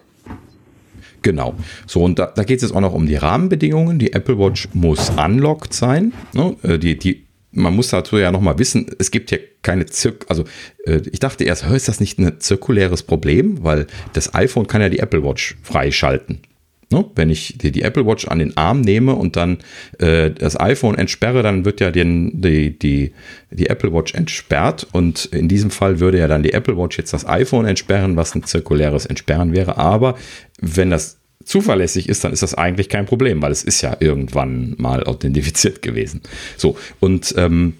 Genau. 1.22 1.54
So, 1.88 2.04
und 2.04 2.20
da, 2.20 2.26
da 2.26 2.44
geht 2.44 2.58
es 2.58 2.62
jetzt 2.62 2.76
auch 2.76 2.80
noch 2.80 2.94
um 2.94 3.06
die 3.06 3.16
Rahmenbedingungen. 3.16 3.98
Die 3.98 4.12
Apple 4.12 4.38
Watch 4.38 4.68
muss 4.72 5.10
unlocked 5.10 5.74
sein. 5.74 6.12
Ne? 6.32 6.54
Äh, 6.62 6.78
die, 6.78 6.96
die 6.96 7.26
man 7.52 7.74
muss 7.74 7.88
dazu 7.88 8.18
ja 8.18 8.30
nochmal 8.30 8.58
wissen, 8.58 8.86
es 8.98 9.10
gibt 9.10 9.30
ja 9.30 9.38
keine 9.62 9.86
Zirk, 9.86 10.26
also 10.28 10.44
äh, 10.84 11.00
ich 11.10 11.20
dachte 11.20 11.44
erst, 11.44 11.64
ist 11.64 11.88
das 11.88 12.00
nicht 12.00 12.18
ein 12.18 12.40
zirkuläres 12.40 13.02
Problem, 13.02 13.62
weil 13.62 13.86
das 14.12 14.34
iPhone 14.34 14.66
kann 14.66 14.80
ja 14.80 14.88
die 14.88 15.00
Apple 15.00 15.22
Watch 15.22 15.56
freischalten. 15.62 16.40
Ne? 16.92 17.04
Wenn 17.14 17.30
ich 17.30 17.56
die, 17.56 17.70
die, 17.70 17.82
Apple 17.82 18.04
Watch 18.04 18.26
an 18.26 18.40
den 18.40 18.56
Arm 18.56 18.80
nehme 18.80 19.14
und 19.14 19.36
dann 19.36 19.58
äh, 19.98 20.32
das 20.32 20.58
iPhone 20.58 20.98
entsperre, 20.98 21.42
dann 21.42 21.64
wird 21.64 21.80
ja 21.80 21.92
den, 21.92 22.40
die, 22.40 22.76
die, 22.76 23.12
die 23.52 23.68
Apple 23.68 23.92
Watch 23.92 24.14
entsperrt 24.14 24.88
und 24.90 25.26
in 25.26 25.46
diesem 25.46 25.70
Fall 25.70 26.00
würde 26.00 26.18
ja 26.18 26.26
dann 26.26 26.42
die 26.42 26.52
Apple 26.52 26.76
Watch 26.76 26.98
jetzt 26.98 27.12
das 27.12 27.26
iPhone 27.26 27.64
entsperren, 27.64 28.16
was 28.16 28.34
ein 28.34 28.42
zirkuläres 28.42 29.06
Entsperren 29.06 29.52
wäre. 29.52 29.78
Aber 29.78 30.16
wenn 30.60 30.90
das 30.90 31.19
zuverlässig 31.44 32.08
ist, 32.08 32.24
dann 32.24 32.32
ist 32.32 32.42
das 32.42 32.54
eigentlich 32.54 32.88
kein 32.88 33.06
Problem, 33.06 33.42
weil 33.42 33.52
es 33.52 33.62
ist 33.62 33.80
ja 33.82 33.96
irgendwann 34.00 34.74
mal 34.78 35.04
authentifiziert 35.04 35.82
gewesen. 35.82 36.20
So, 36.56 36.76
und 37.00 37.34
ähm, 37.36 37.74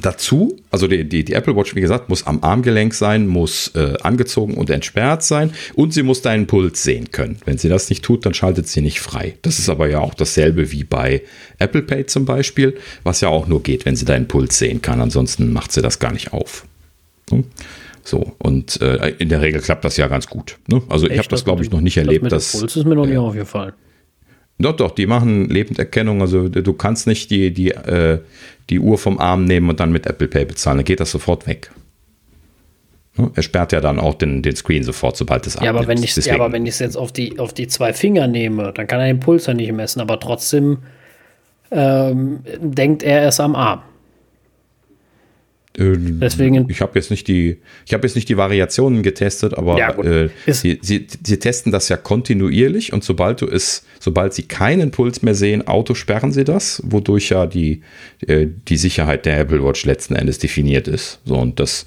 dazu, 0.00 0.56
also 0.70 0.86
die, 0.86 1.04
die, 1.04 1.24
die, 1.24 1.32
Apple 1.32 1.56
Watch, 1.56 1.74
wie 1.74 1.80
gesagt, 1.80 2.08
muss 2.08 2.26
am 2.26 2.42
Armgelenk 2.42 2.94
sein, 2.94 3.26
muss 3.26 3.68
äh, 3.74 3.94
angezogen 4.02 4.54
und 4.54 4.70
entsperrt 4.70 5.22
sein 5.22 5.52
und 5.74 5.92
sie 5.92 6.02
muss 6.02 6.22
deinen 6.22 6.46
Puls 6.46 6.82
sehen 6.82 7.10
können. 7.10 7.38
Wenn 7.44 7.58
sie 7.58 7.68
das 7.68 7.90
nicht 7.90 8.04
tut, 8.04 8.26
dann 8.26 8.34
schaltet 8.34 8.68
sie 8.68 8.80
nicht 8.80 9.00
frei. 9.00 9.36
Das 9.42 9.58
ist 9.58 9.68
aber 9.68 9.88
ja 9.88 10.00
auch 10.00 10.14
dasselbe 10.14 10.72
wie 10.72 10.84
bei 10.84 11.22
Apple 11.58 11.82
Pay 11.82 12.06
zum 12.06 12.24
Beispiel, 12.24 12.76
was 13.02 13.20
ja 13.20 13.28
auch 13.28 13.46
nur 13.46 13.62
geht, 13.62 13.84
wenn 13.84 13.96
sie 13.96 14.04
deinen 14.04 14.28
Puls 14.28 14.58
sehen 14.58 14.82
kann. 14.82 15.00
Ansonsten 15.00 15.52
macht 15.52 15.72
sie 15.72 15.82
das 15.82 15.98
gar 15.98 16.12
nicht 16.12 16.32
auf. 16.32 16.64
Hm? 17.30 17.44
So, 18.04 18.36
und 18.38 18.80
äh, 18.82 19.14
in 19.18 19.30
der 19.30 19.40
Regel 19.40 19.62
klappt 19.62 19.84
das 19.84 19.96
ja 19.96 20.08
ganz 20.08 20.26
gut. 20.26 20.58
Ne? 20.68 20.82
Also 20.90 21.06
Echt? 21.06 21.14
ich 21.14 21.18
habe 21.20 21.28
das, 21.28 21.44
glaube 21.44 21.64
ich, 21.64 21.70
noch 21.70 21.80
nicht 21.80 21.96
erlebt. 21.96 22.24
Das 22.24 22.52
dass, 22.52 22.60
Puls 22.60 22.76
ist 22.76 22.84
mir 22.84 22.94
noch 22.94 23.06
nie 23.06 23.14
äh, 23.14 23.18
aufgefallen. 23.18 23.72
Doch, 24.58 24.76
doch, 24.76 24.90
die 24.90 25.06
machen 25.06 25.48
Lebenderkennung. 25.48 26.20
Also 26.20 26.48
du 26.48 26.72
kannst 26.74 27.06
nicht 27.06 27.30
die, 27.30 27.52
die, 27.52 27.70
äh, 27.70 28.20
die 28.68 28.78
Uhr 28.78 28.98
vom 28.98 29.18
Arm 29.18 29.46
nehmen 29.46 29.70
und 29.70 29.80
dann 29.80 29.90
mit 29.90 30.06
Apple 30.06 30.28
Pay 30.28 30.44
bezahlen. 30.44 30.78
Dann 30.78 30.84
geht 30.84 31.00
das 31.00 31.10
sofort 31.10 31.46
weg. 31.46 31.70
Ne? 33.16 33.30
Er 33.34 33.42
sperrt 33.42 33.72
ja 33.72 33.80
dann 33.80 33.98
auch 33.98 34.14
den, 34.14 34.42
den 34.42 34.54
Screen 34.54 34.84
sofort, 34.84 35.16
sobald 35.16 35.46
es 35.46 35.54
ja, 35.54 35.70
aber 35.70 35.86
wenn 35.86 36.02
ich 36.02 36.14
Ja, 36.14 36.34
aber 36.34 36.52
wenn 36.52 36.66
ich 36.66 36.74
es 36.74 36.78
jetzt 36.80 36.96
auf 36.96 37.10
die, 37.10 37.38
auf 37.38 37.54
die 37.54 37.68
zwei 37.68 37.94
Finger 37.94 38.26
nehme, 38.26 38.72
dann 38.74 38.86
kann 38.86 39.00
er 39.00 39.06
den 39.06 39.20
Puls 39.20 39.46
ja 39.46 39.54
nicht 39.54 39.72
messen, 39.72 40.00
aber 40.00 40.20
trotzdem 40.20 40.78
ähm, 41.70 42.40
denkt 42.60 43.02
er 43.02 43.26
es 43.26 43.40
am 43.40 43.54
Arm. 43.56 43.82
Äh, 45.78 45.96
Deswegen. 45.98 46.68
Ich 46.68 46.80
habe 46.80 46.92
jetzt 46.94 47.10
nicht 47.10 47.26
die, 47.26 47.58
ich 47.86 47.94
habe 47.94 48.06
jetzt 48.06 48.14
nicht 48.14 48.28
die 48.28 48.36
Variationen 48.36 49.02
getestet, 49.02 49.54
aber 49.54 49.78
ja, 49.78 49.90
äh, 49.98 50.28
sie, 50.46 50.78
sie, 50.82 51.06
sie, 51.24 51.38
testen 51.38 51.72
das 51.72 51.88
ja 51.88 51.96
kontinuierlich 51.96 52.92
und 52.92 53.02
sobald 53.02 53.40
du 53.40 53.46
es, 53.46 53.84
sobald 54.04 54.34
sie 54.34 54.42
keinen 54.42 54.90
Puls 54.90 55.22
mehr 55.22 55.34
sehen, 55.34 55.66
auto 55.66 55.94
sperren 55.94 56.30
sie 56.30 56.44
das, 56.44 56.82
wodurch 56.84 57.30
ja 57.30 57.46
die, 57.46 57.80
äh, 58.26 58.46
die 58.68 58.76
Sicherheit 58.76 59.24
der 59.24 59.40
Apple 59.40 59.64
Watch 59.64 59.86
letzten 59.86 60.14
Endes 60.14 60.38
definiert 60.38 60.88
ist. 60.88 61.20
So 61.24 61.36
und 61.36 61.58
das 61.58 61.86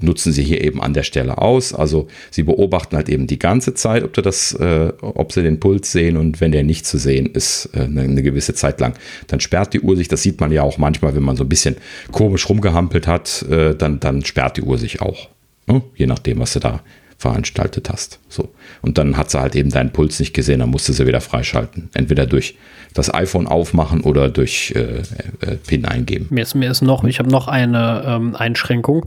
nutzen 0.00 0.32
sie 0.32 0.42
hier 0.42 0.64
eben 0.64 0.80
an 0.82 0.94
der 0.94 1.02
Stelle 1.02 1.36
aus. 1.36 1.74
Also 1.74 2.08
sie 2.30 2.42
beobachten 2.42 2.96
halt 2.96 3.10
eben 3.10 3.26
die 3.26 3.38
ganze 3.38 3.74
Zeit, 3.74 4.02
ob, 4.02 4.14
das, 4.14 4.54
äh, 4.54 4.94
ob 5.02 5.30
sie 5.30 5.42
den 5.42 5.60
Puls 5.60 5.92
sehen 5.92 6.16
und 6.16 6.40
wenn 6.40 6.52
der 6.52 6.64
nicht 6.64 6.86
zu 6.86 6.96
sehen 6.96 7.26
ist, 7.26 7.68
äh, 7.74 7.80
eine, 7.80 8.22
gewisse 8.22 8.54
Zeit 8.54 8.80
lang, 8.80 8.94
dann 9.26 9.40
sperrt 9.40 9.74
die 9.74 9.80
Uhr 9.80 9.94
sich. 9.94 10.08
Das 10.08 10.22
sieht 10.22 10.40
man 10.40 10.50
ja 10.50 10.62
auch 10.62 10.78
manchmal, 10.78 11.14
wenn 11.14 11.22
man 11.22 11.36
so 11.36 11.44
ein 11.44 11.50
bisschen 11.50 11.76
komisch 12.10 12.48
rumgehampelt 12.48 13.06
hat, 13.06 13.42
äh, 13.42 13.74
dann, 13.74 14.00
dann 14.00 14.24
sperrt 14.24 14.56
die 14.56 14.62
Uhr 14.62 14.78
sich 14.78 15.02
auch. 15.02 15.28
Ne? 15.66 15.82
Je 15.96 16.06
nachdem, 16.06 16.38
was 16.38 16.54
du 16.54 16.60
da 16.60 16.82
veranstaltet 17.18 17.90
hast. 17.90 18.20
So. 18.28 18.48
Und 18.80 18.96
dann 18.96 19.16
hat 19.16 19.30
sie 19.30 19.40
halt 19.40 19.56
eben 19.56 19.70
deinen 19.70 19.90
Puls 19.90 20.18
nicht 20.20 20.32
gesehen, 20.32 20.60
dann 20.60 20.70
musste 20.70 20.92
sie 20.92 21.06
wieder 21.06 21.20
freischalten. 21.20 21.90
Entweder 21.92 22.26
durch 22.26 22.56
das 22.94 23.12
iPhone 23.12 23.46
aufmachen 23.46 24.00
oder 24.02 24.28
durch 24.28 24.72
äh, 24.74 25.02
äh, 25.40 25.56
PIN 25.66 25.84
eingeben. 25.84 26.28
Mir 26.30 26.42
ist, 26.42 26.54
mir 26.54 26.70
ist 26.70 26.80
noch, 26.80 27.04
ich 27.04 27.18
habe 27.18 27.28
noch 27.28 27.48
eine 27.48 28.04
ähm, 28.06 28.36
Einschränkung 28.36 29.06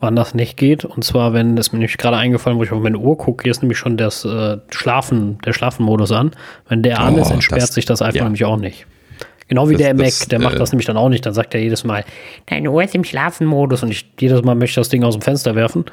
wann 0.00 0.16
das 0.16 0.34
nicht 0.34 0.56
geht. 0.56 0.84
Und 0.84 1.04
zwar, 1.04 1.32
wenn 1.32 1.58
es 1.58 1.72
mir 1.72 1.78
nämlich 1.78 1.98
gerade 1.98 2.16
eingefallen, 2.16 2.58
wo 2.58 2.62
ich 2.62 2.72
auf 2.72 2.82
meine 2.82 2.98
Uhr 2.98 3.18
gucke, 3.18 3.42
hier 3.42 3.50
ist 3.50 3.62
nämlich 3.62 3.78
schon 3.78 3.96
das 3.96 4.24
äh, 4.24 4.58
Schlafen, 4.70 5.38
der 5.44 5.52
Schlafenmodus 5.52 6.12
an. 6.12 6.32
Wenn 6.68 6.82
der 6.82 7.00
an 7.00 7.14
oh, 7.14 7.22
ist, 7.22 7.30
entsperrt 7.30 7.62
das, 7.62 7.74
sich 7.74 7.84
das 7.84 8.02
iPhone 8.02 8.16
ja. 8.16 8.24
nämlich 8.24 8.44
auch 8.44 8.56
nicht. 8.56 8.86
Genau 9.48 9.68
wie 9.70 9.74
das, 9.74 9.82
der 9.82 9.94
Mac, 9.94 10.04
das, 10.04 10.28
der 10.28 10.38
macht 10.40 10.54
äh, 10.56 10.58
das 10.58 10.72
nämlich 10.72 10.86
dann 10.86 10.96
auch 10.96 11.08
nicht. 11.08 11.24
Dann 11.24 11.34
sagt 11.34 11.54
er 11.54 11.60
jedes 11.60 11.82
Mal, 11.84 12.04
deine 12.46 12.70
Uhr 12.70 12.82
ist 12.82 12.94
im 12.94 13.04
Schlafenmodus 13.04 13.82
und 13.82 13.90
ich 13.90 14.06
jedes 14.20 14.42
Mal 14.42 14.54
möchte 14.54 14.80
das 14.80 14.88
Ding 14.88 15.02
aus 15.04 15.14
dem 15.14 15.22
Fenster 15.22 15.54
werfen. 15.54 15.84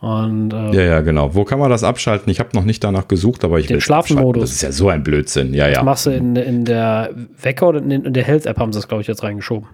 Und, 0.00 0.52
äh, 0.52 0.74
ja, 0.74 0.82
ja, 0.82 1.00
genau. 1.00 1.34
Wo 1.34 1.44
kann 1.44 1.58
man 1.58 1.70
das 1.70 1.82
abschalten? 1.82 2.30
Ich 2.30 2.38
habe 2.38 2.50
noch 2.54 2.64
nicht 2.64 2.84
danach 2.84 3.08
gesucht, 3.08 3.44
aber 3.44 3.58
ich 3.58 3.66
den 3.66 3.80
Schlafenmodus. 3.80 4.42
Das 4.42 4.52
ist 4.52 4.62
ja 4.62 4.70
so 4.70 4.88
ein 4.88 5.02
Blödsinn. 5.02 5.54
Ja, 5.54 5.66
ja. 5.66 5.74
Das 5.74 5.84
machst 5.84 6.06
du 6.06 6.10
in, 6.10 6.36
in 6.36 6.64
der 6.64 7.10
Wecker 7.42 7.68
oder 7.68 7.78
in, 7.78 7.90
in 7.90 8.12
der 8.12 8.24
Health-App 8.24 8.58
haben 8.58 8.72
sie 8.72 8.78
das, 8.78 8.86
glaube 8.86 9.02
ich, 9.02 9.08
jetzt 9.08 9.24
reingeschoben. 9.24 9.68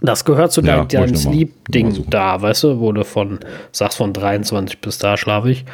Das 0.00 0.24
gehört 0.24 0.52
zu 0.52 0.60
ja, 0.62 0.84
deinem 0.84 1.16
Sleep-Ding 1.16 2.06
da, 2.10 2.40
weißt 2.40 2.64
du, 2.64 2.80
wo 2.80 2.92
du 2.92 3.04
von, 3.04 3.40
sagst 3.72 3.96
von 3.96 4.12
23 4.12 4.80
bis 4.80 4.98
da 4.98 5.16
schlafe 5.16 5.50
ich. 5.50 5.64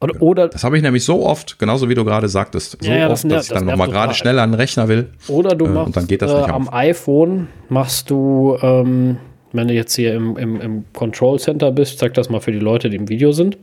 Oder, 0.00 0.22
oder 0.22 0.48
das 0.48 0.64
habe 0.64 0.76
ich 0.76 0.82
nämlich 0.82 1.04
so 1.04 1.24
oft, 1.24 1.58
genauso 1.58 1.88
wie 1.88 1.94
du 1.94 2.04
gerade 2.04 2.28
sagtest, 2.28 2.76
so 2.82 2.90
ja, 2.90 2.96
ja, 2.96 3.04
oft, 3.06 3.24
das, 3.24 3.30
dass 3.30 3.46
ich 3.46 3.52
dann 3.54 3.64
nochmal 3.64 3.88
gerade 3.88 4.12
schnell 4.12 4.38
an 4.38 4.50
den 4.50 4.60
Rechner 4.60 4.88
will. 4.88 5.08
Oder 5.28 5.54
du 5.54 5.66
machst 5.66 5.76
äh, 5.76 5.86
und 5.86 5.96
dann 5.96 6.06
geht 6.06 6.20
das 6.20 6.32
nicht 6.34 6.48
äh, 6.48 6.52
am 6.52 6.68
iPhone 6.70 7.48
machst 7.70 8.10
du, 8.10 8.58
ähm, 8.60 9.16
wenn 9.54 9.68
du 9.68 9.74
jetzt 9.74 9.94
hier 9.94 10.14
im, 10.14 10.36
im, 10.36 10.60
im 10.60 10.84
Control 10.92 11.38
Center 11.38 11.70
bist, 11.70 11.98
zeig 11.98 12.14
das 12.14 12.28
mal 12.28 12.40
für 12.40 12.52
die 12.52 12.58
Leute, 12.58 12.90
die 12.90 12.96
im 12.96 13.08
Video 13.08 13.32
sind. 13.32 13.56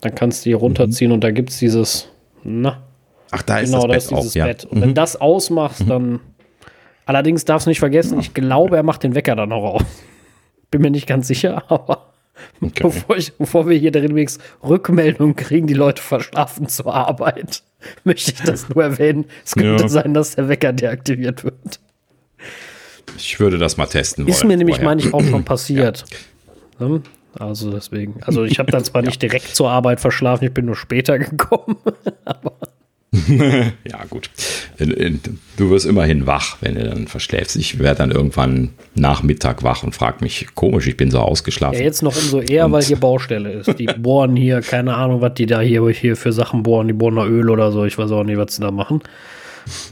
Dann 0.00 0.14
kannst 0.14 0.44
du 0.44 0.50
hier 0.50 0.56
runterziehen 0.56 1.10
mhm. 1.10 1.14
und 1.14 1.24
da 1.24 1.30
gibt 1.30 1.50
es 1.50 1.58
dieses, 1.58 2.08
na. 2.42 2.82
Ach, 3.30 3.42
da 3.42 3.60
ist 3.60 3.70
genau, 3.70 3.86
das, 3.86 4.08
da 4.08 4.16
Bett 4.16 4.24
ist 4.24 4.34
dieses 4.34 4.42
auch, 4.42 4.46
Bett. 4.46 4.64
Und 4.64 4.78
mhm. 4.78 4.82
wenn 4.82 4.94
das 4.94 5.20
ausmachst, 5.20 5.84
mhm. 5.84 5.88
dann. 5.88 6.20
Allerdings 7.06 7.44
darfst 7.44 7.66
du 7.66 7.70
nicht 7.70 7.80
vergessen, 7.80 8.20
ich 8.20 8.32
glaube, 8.32 8.76
er 8.76 8.82
macht 8.82 9.02
den 9.02 9.14
Wecker 9.14 9.34
dann 9.34 9.48
noch 9.48 9.62
auf. 9.62 9.82
Bin 10.70 10.82
mir 10.82 10.90
nicht 10.90 11.06
ganz 11.06 11.28
sicher, 11.28 11.64
aber. 11.68 12.08
Okay. 12.60 12.82
Bevor, 12.82 13.16
ich, 13.16 13.32
bevor 13.34 13.68
wir 13.68 13.76
hier 13.76 13.92
wenigstens 13.94 14.42
Rückmeldungen 14.64 15.36
kriegen, 15.36 15.66
die 15.66 15.74
Leute 15.74 16.02
verschlafen 16.02 16.66
zur 16.66 16.92
Arbeit, 16.92 17.62
möchte 18.04 18.32
ich 18.32 18.42
das 18.42 18.68
nur 18.68 18.82
erwähnen. 18.82 19.26
Es 19.44 19.54
könnte 19.54 19.82
ja. 19.84 19.88
sein, 19.88 20.14
dass 20.14 20.34
der 20.34 20.48
Wecker 20.48 20.72
deaktiviert 20.72 21.44
wird. 21.44 21.78
Ich 23.16 23.40
würde 23.40 23.58
das 23.58 23.76
mal 23.76 23.86
testen 23.86 24.26
Ist 24.26 24.40
wollen. 24.40 24.48
mir 24.48 24.56
nämlich, 24.56 24.80
meine 24.80 25.00
ich, 25.00 25.12
auch 25.12 25.22
schon 25.22 25.44
passiert. 25.44 26.04
Ja. 26.78 27.00
Also 27.38 27.70
deswegen. 27.70 28.16
Also 28.22 28.44
ich 28.44 28.58
habe 28.58 28.70
dann 28.70 28.84
zwar 28.84 29.02
ja. 29.02 29.06
nicht 29.06 29.22
direkt 29.22 29.54
zur 29.54 29.70
Arbeit 29.70 30.00
verschlafen, 30.00 30.44
ich 30.44 30.54
bin 30.54 30.66
nur 30.66 30.76
später 30.76 31.18
gekommen, 31.18 31.76
aber 32.24 32.52
ja, 33.28 34.04
gut. 34.08 34.30
Du 35.58 35.70
wirst 35.70 35.84
immerhin 35.84 36.26
wach, 36.26 36.56
wenn 36.62 36.76
du 36.76 36.84
dann 36.84 37.06
verschläfst. 37.06 37.56
Ich 37.56 37.78
werde 37.78 37.98
dann 37.98 38.10
irgendwann 38.10 38.70
Nachmittag 38.94 39.62
wach 39.62 39.82
und 39.82 39.94
frage 39.94 40.18
mich, 40.22 40.46
komisch, 40.54 40.86
ich 40.86 40.96
bin 40.96 41.10
so 41.10 41.18
ausgeschlafen. 41.18 41.78
Ja, 41.78 41.84
jetzt 41.84 42.02
noch 42.02 42.16
umso 42.16 42.40
eher, 42.40 42.66
und 42.66 42.72
weil 42.72 42.82
hier 42.82 42.96
Baustelle 42.96 43.52
ist. 43.52 43.78
Die 43.78 43.84
bohren 43.84 44.34
hier, 44.34 44.62
keine 44.62 44.94
Ahnung, 44.94 45.20
was 45.20 45.34
die 45.34 45.44
da 45.44 45.60
hier, 45.60 45.86
hier 45.90 46.16
für 46.16 46.32
Sachen 46.32 46.62
bohren. 46.62 46.88
Die 46.88 46.94
bohren 46.94 47.16
da 47.16 47.26
Öl 47.26 47.50
oder 47.50 47.70
so. 47.70 47.84
Ich 47.84 47.98
weiß 47.98 48.10
auch 48.12 48.24
nicht, 48.24 48.38
was 48.38 48.56
sie 48.56 48.62
da 48.62 48.70
machen. 48.70 49.02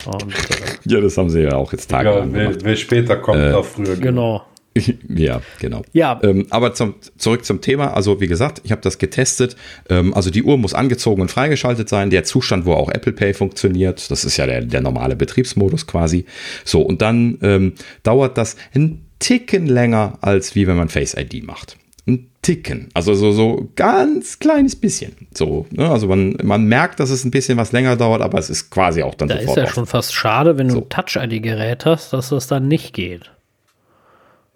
Und, 0.06 0.32
äh, 0.32 0.76
ja, 0.84 1.00
das 1.00 1.16
haben 1.16 1.30
sie 1.30 1.40
ja 1.40 1.54
auch 1.56 1.72
jetzt 1.72 1.90
tagelang 1.90 2.34
ja, 2.34 2.50
wer, 2.50 2.64
wer, 2.64 2.76
später 2.76 3.16
kommt, 3.16 3.40
äh, 3.40 3.52
auch 3.52 3.64
früher. 3.64 3.96
Genau. 3.96 4.44
Ja, 5.08 5.42
genau. 5.58 5.82
Ja. 5.92 6.20
Ähm, 6.22 6.46
aber 6.50 6.74
zum, 6.74 6.94
zurück 7.18 7.44
zum 7.44 7.60
Thema. 7.60 7.92
Also 7.92 8.20
wie 8.20 8.28
gesagt, 8.28 8.60
ich 8.64 8.72
habe 8.72 8.80
das 8.80 8.98
getestet. 8.98 9.56
Ähm, 9.88 10.14
also 10.14 10.30
die 10.30 10.42
Uhr 10.42 10.58
muss 10.58 10.74
angezogen 10.74 11.22
und 11.22 11.30
freigeschaltet 11.30 11.88
sein. 11.88 12.10
Der 12.10 12.24
Zustand, 12.24 12.66
wo 12.66 12.74
auch 12.74 12.88
Apple 12.88 13.12
Pay 13.12 13.34
funktioniert. 13.34 14.10
Das 14.10 14.24
ist 14.24 14.36
ja 14.36 14.46
der, 14.46 14.62
der 14.62 14.80
normale 14.80 15.16
Betriebsmodus 15.16 15.86
quasi. 15.86 16.24
So, 16.64 16.82
und 16.82 17.02
dann 17.02 17.38
ähm, 17.42 17.72
dauert 18.02 18.38
das 18.38 18.56
ein 18.74 19.04
Ticken 19.18 19.66
länger, 19.66 20.18
als 20.20 20.54
wie 20.54 20.66
wenn 20.66 20.76
man 20.76 20.88
Face 20.88 21.14
ID 21.14 21.44
macht. 21.44 21.76
Ein 22.10 22.30
Ticken. 22.42 22.88
Also 22.94 23.14
so, 23.14 23.32
so 23.32 23.68
ganz 23.76 24.38
kleines 24.38 24.74
bisschen. 24.74 25.12
So, 25.34 25.66
ne? 25.70 25.90
Also 25.90 26.08
man, 26.08 26.36
man 26.42 26.64
merkt, 26.64 26.98
dass 26.98 27.10
es 27.10 27.24
ein 27.24 27.30
bisschen 27.30 27.58
was 27.58 27.72
länger 27.72 27.96
dauert, 27.96 28.22
aber 28.22 28.38
es 28.38 28.48
ist 28.48 28.70
quasi 28.70 29.02
auch 29.02 29.14
dann 29.14 29.28
da 29.28 29.38
sofort. 29.38 29.56
Da 29.58 29.62
ist 29.62 29.68
ja 29.68 29.74
schon 29.74 29.86
fast 29.86 30.14
schade, 30.14 30.56
wenn 30.58 30.70
so. 30.70 30.80
du 30.80 30.86
Touch-ID-Gerät 30.88 31.84
hast, 31.84 32.12
dass 32.12 32.30
das 32.30 32.46
dann 32.46 32.66
nicht 32.66 32.94
geht. 32.94 33.30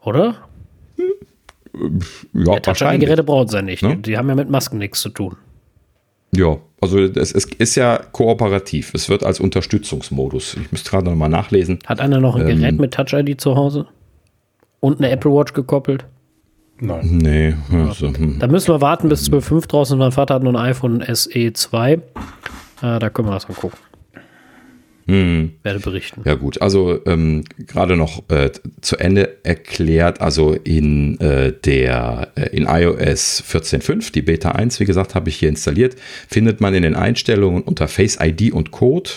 Oder? 0.03 0.37
Hm. 0.97 2.01
Ja, 2.33 2.59
ja 2.65 2.97
Geräte 2.97 3.23
brauchen 3.23 3.49
sie 3.49 3.57
ja 3.57 3.63
nicht. 3.63 3.83
Ne? 3.83 3.97
Die 3.97 4.17
haben 4.17 4.29
ja 4.29 4.35
mit 4.35 4.49
Masken 4.49 4.79
nichts 4.79 5.01
zu 5.01 5.11
tun. 5.11 5.37
Ja, 6.33 6.59
also 6.81 6.99
es, 6.99 7.33
es, 7.33 7.45
ist 7.45 7.75
ja 7.77 7.99
kooperativ. 8.13 8.93
Es 8.95 9.09
wird 9.09 9.25
als 9.25 9.41
Unterstützungsmodus. 9.41 10.57
Ich 10.61 10.73
müsste 10.73 10.91
gerade 10.91 11.05
noch 11.07 11.15
mal 11.15 11.29
nachlesen. 11.29 11.79
Hat 11.87 12.01
einer 12.01 12.21
noch 12.21 12.37
ein 12.37 12.49
ähm, 12.49 12.61
Gerät 12.61 12.79
mit 12.79 12.95
Touch-ID 12.95 13.41
zu 13.41 13.57
Hause? 13.57 13.87
Und 14.81 14.99
eine 14.99 15.11
Apple 15.11 15.31
Watch 15.31 15.53
gekoppelt? 15.53 16.05
Nein. 16.81 17.19
Nee. 17.19 17.55
Also, 17.71 18.09
hm. 18.09 18.39
Da 18.39 18.47
müssen 18.47 18.69
wir 18.69 18.81
warten 18.81 19.09
bis 19.09 19.31
12.5 19.31 19.69
draußen. 19.69 19.99
Mein 19.99 20.13
Vater 20.13 20.35
hat 20.35 20.43
nur 20.43 20.53
ein 20.55 20.71
iPhone 20.71 21.05
SE 21.13 21.53
2. 21.53 21.93
Äh, 21.93 22.01
da 22.81 23.11
können 23.11 23.29
wir 23.29 23.33
das 23.33 23.49
mal 23.49 23.55
gucken. 23.55 23.79
Hm. 25.07 25.53
Werde 25.63 25.81
berichten. 25.81 26.23
Ja 26.25 26.35
gut, 26.35 26.63
also 26.63 26.99
ähm, 27.05 27.45
gerade 27.59 27.95
noch 27.97 28.23
äh, 28.31 28.51
zu 28.81 28.97
Ende 28.97 29.37
erklärt, 29.45 30.23
also 30.23 30.55
in 30.55 31.21
äh, 31.21 31.53
der 31.53 32.33
äh, 32.37 32.57
in 32.57 32.65
iOS 32.65 33.45
14.5, 33.47 34.13
die 34.13 34.23
Beta 34.23 34.53
1, 34.53 34.81
wie 34.81 34.87
gesagt, 34.87 35.15
habe 35.15 35.29
ich 35.29 35.37
hier 35.37 35.51
installiert, 35.51 35.97
findet 36.27 36.63
man 36.63 36.73
in 36.73 36.83
den 36.83 36.95
Einstellungen 36.95 37.63
unter 37.63 37.87
Face 37.87 38.19
ID 38.19 38.53
und 38.53 38.71
Code 38.71 39.11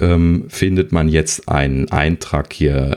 ähm, 0.00 0.44
findet 0.48 0.92
man 0.92 1.08
jetzt 1.08 1.48
einen 1.48 1.90
Eintrag 1.90 2.52
hier, 2.52 2.96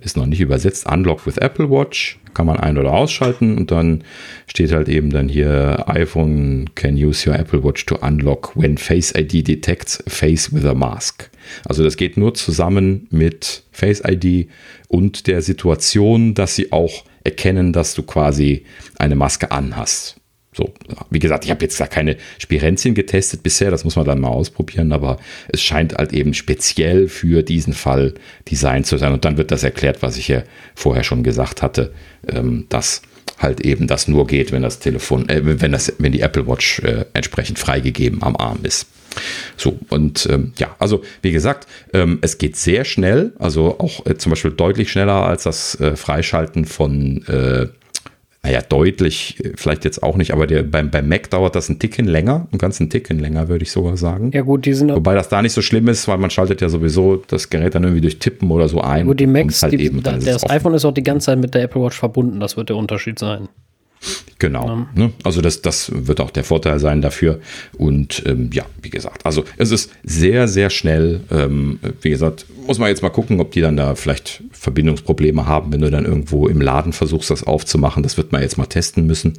äh, 0.00 0.04
ist 0.04 0.16
noch 0.16 0.26
nicht 0.26 0.40
übersetzt, 0.40 0.86
Unlock 0.90 1.26
with 1.26 1.38
Apple 1.38 1.70
Watch 1.70 2.18
kann 2.34 2.46
man 2.46 2.58
ein- 2.58 2.78
oder 2.78 2.92
ausschalten 2.92 3.56
und 3.56 3.70
dann 3.70 4.04
steht 4.46 4.72
halt 4.72 4.88
eben 4.88 5.10
dann 5.10 5.28
hier 5.28 5.84
iPhone 5.86 6.70
can 6.74 6.94
use 6.94 7.28
your 7.28 7.38
Apple 7.38 7.62
Watch 7.62 7.86
to 7.86 7.96
unlock 7.96 8.52
when 8.56 8.76
Face 8.76 9.14
ID 9.16 9.46
detects 9.46 10.02
face 10.06 10.52
with 10.52 10.64
a 10.64 10.74
mask. 10.74 11.30
Also 11.64 11.84
das 11.84 11.96
geht 11.96 12.16
nur 12.16 12.34
zusammen 12.34 13.06
mit 13.10 13.62
Face 13.70 14.02
ID 14.06 14.48
und 14.88 15.26
der 15.26 15.42
Situation, 15.42 16.34
dass 16.34 16.56
sie 16.56 16.72
auch 16.72 17.04
erkennen, 17.22 17.72
dass 17.72 17.94
du 17.94 18.02
quasi 18.02 18.64
eine 18.98 19.14
Maske 19.14 19.50
anhast. 19.50 20.16
So, 20.56 20.72
wie 21.10 21.18
gesagt, 21.18 21.44
ich 21.44 21.50
habe 21.50 21.64
jetzt 21.64 21.80
da 21.80 21.86
keine 21.86 22.16
Spirenzien 22.38 22.94
getestet 22.94 23.42
bisher, 23.42 23.72
das 23.72 23.82
muss 23.84 23.96
man 23.96 24.06
dann 24.06 24.20
mal 24.20 24.28
ausprobieren, 24.28 24.92
aber 24.92 25.18
es 25.48 25.60
scheint 25.60 25.94
halt 25.94 26.12
eben 26.12 26.32
speziell 26.32 27.08
für 27.08 27.42
diesen 27.42 27.72
Fall 27.72 28.14
designt 28.48 28.86
zu 28.86 28.96
sein. 28.96 29.12
Und 29.12 29.24
dann 29.24 29.36
wird 29.36 29.50
das 29.50 29.64
erklärt, 29.64 30.02
was 30.02 30.16
ich 30.16 30.28
ja 30.28 30.44
vorher 30.76 31.02
schon 31.02 31.24
gesagt 31.24 31.60
hatte, 31.60 31.92
ähm, 32.28 32.66
dass 32.68 33.02
halt 33.38 33.62
eben 33.62 33.88
das 33.88 34.06
nur 34.06 34.28
geht, 34.28 34.52
wenn 34.52 34.62
das 34.62 34.78
Telefon, 34.78 35.28
äh, 35.28 35.60
wenn 35.60 35.72
das, 35.72 35.92
wenn 35.98 36.12
die 36.12 36.20
Apple 36.20 36.46
Watch 36.46 36.78
äh, 36.80 37.04
entsprechend 37.14 37.58
freigegeben 37.58 38.22
am 38.22 38.36
Arm 38.36 38.60
ist. 38.62 38.86
So, 39.56 39.78
und 39.90 40.26
ähm, 40.30 40.52
ja, 40.56 40.74
also 40.78 41.02
wie 41.22 41.32
gesagt, 41.32 41.66
ähm, 41.92 42.18
es 42.20 42.38
geht 42.38 42.56
sehr 42.56 42.84
schnell, 42.84 43.32
also 43.38 43.78
auch 43.78 44.06
äh, 44.06 44.16
zum 44.16 44.30
Beispiel 44.30 44.50
deutlich 44.52 44.90
schneller 44.90 45.26
als 45.26 45.44
das 45.44 45.78
äh, 45.80 45.96
Freischalten 45.96 46.64
von 46.64 47.24
äh, 47.26 47.66
naja, 48.44 48.60
deutlich, 48.60 49.42
äh, 49.42 49.52
vielleicht 49.56 49.84
jetzt 49.84 50.02
auch 50.02 50.16
nicht, 50.16 50.32
aber 50.32 50.46
der, 50.46 50.62
beim, 50.62 50.90
beim 50.90 51.08
Mac 51.08 51.30
dauert 51.30 51.56
das 51.56 51.70
ein 51.70 51.78
Ticken 51.78 52.06
länger, 52.06 52.46
einen 52.52 52.58
ganzen 52.58 52.90
Ticken 52.90 53.18
länger, 53.18 53.48
würde 53.48 53.64
ich 53.64 53.72
sogar 53.72 53.96
sagen. 53.96 54.30
Ja, 54.34 54.42
gut, 54.42 54.66
die 54.66 54.74
sind. 54.74 54.92
Wobei 54.92 55.14
das 55.14 55.30
da 55.30 55.40
nicht 55.40 55.54
so 55.54 55.62
schlimm 55.62 55.88
ist, 55.88 56.06
weil 56.08 56.18
man 56.18 56.28
schaltet 56.28 56.60
ja 56.60 56.68
sowieso 56.68 57.16
das 57.16 57.48
Gerät 57.48 57.74
dann 57.74 57.84
irgendwie 57.84 58.02
durch 58.02 58.18
Tippen 58.18 58.50
oder 58.50 58.68
so 58.68 58.82
ein. 58.82 59.06
Gut, 59.06 59.18
die 59.18 59.26
Macs, 59.26 59.62
halt 59.62 59.72
die, 59.72 59.86
eben, 59.86 60.02
da, 60.02 60.12
das 60.18 60.48
iPhone 60.48 60.74
ist 60.74 60.84
auch 60.84 60.92
die 60.92 61.02
ganze 61.02 61.26
Zeit 61.26 61.38
mit 61.38 61.54
der 61.54 61.62
Apple 61.62 61.82
Watch 61.82 61.98
verbunden, 61.98 62.38
das 62.38 62.58
wird 62.58 62.68
der 62.68 62.76
Unterschied 62.76 63.18
sein. 63.18 63.48
Genau. 64.38 64.66
Ja. 64.66 64.88
Ne? 64.94 65.12
Also 65.22 65.40
das, 65.40 65.62
das 65.62 65.90
wird 65.94 66.20
auch 66.20 66.30
der 66.30 66.44
Vorteil 66.44 66.78
sein 66.78 67.00
dafür. 67.00 67.40
Und 67.78 68.22
ähm, 68.26 68.50
ja, 68.52 68.64
wie 68.82 68.90
gesagt, 68.90 69.24
also 69.24 69.44
es 69.56 69.70
ist 69.70 69.90
sehr, 70.02 70.48
sehr 70.48 70.70
schnell. 70.70 71.20
Ähm, 71.30 71.78
wie 72.02 72.10
gesagt, 72.10 72.46
muss 72.66 72.78
man 72.78 72.88
jetzt 72.88 73.02
mal 73.02 73.10
gucken, 73.10 73.40
ob 73.40 73.52
die 73.52 73.60
dann 73.60 73.76
da 73.76 73.94
vielleicht 73.94 74.42
Verbindungsprobleme 74.52 75.46
haben, 75.46 75.72
wenn 75.72 75.80
du 75.80 75.90
dann 75.90 76.04
irgendwo 76.04 76.48
im 76.48 76.60
Laden 76.60 76.92
versuchst, 76.92 77.30
das 77.30 77.44
aufzumachen. 77.44 78.02
Das 78.02 78.16
wird 78.16 78.32
man 78.32 78.42
jetzt 78.42 78.58
mal 78.58 78.66
testen 78.66 79.06
müssen. 79.06 79.34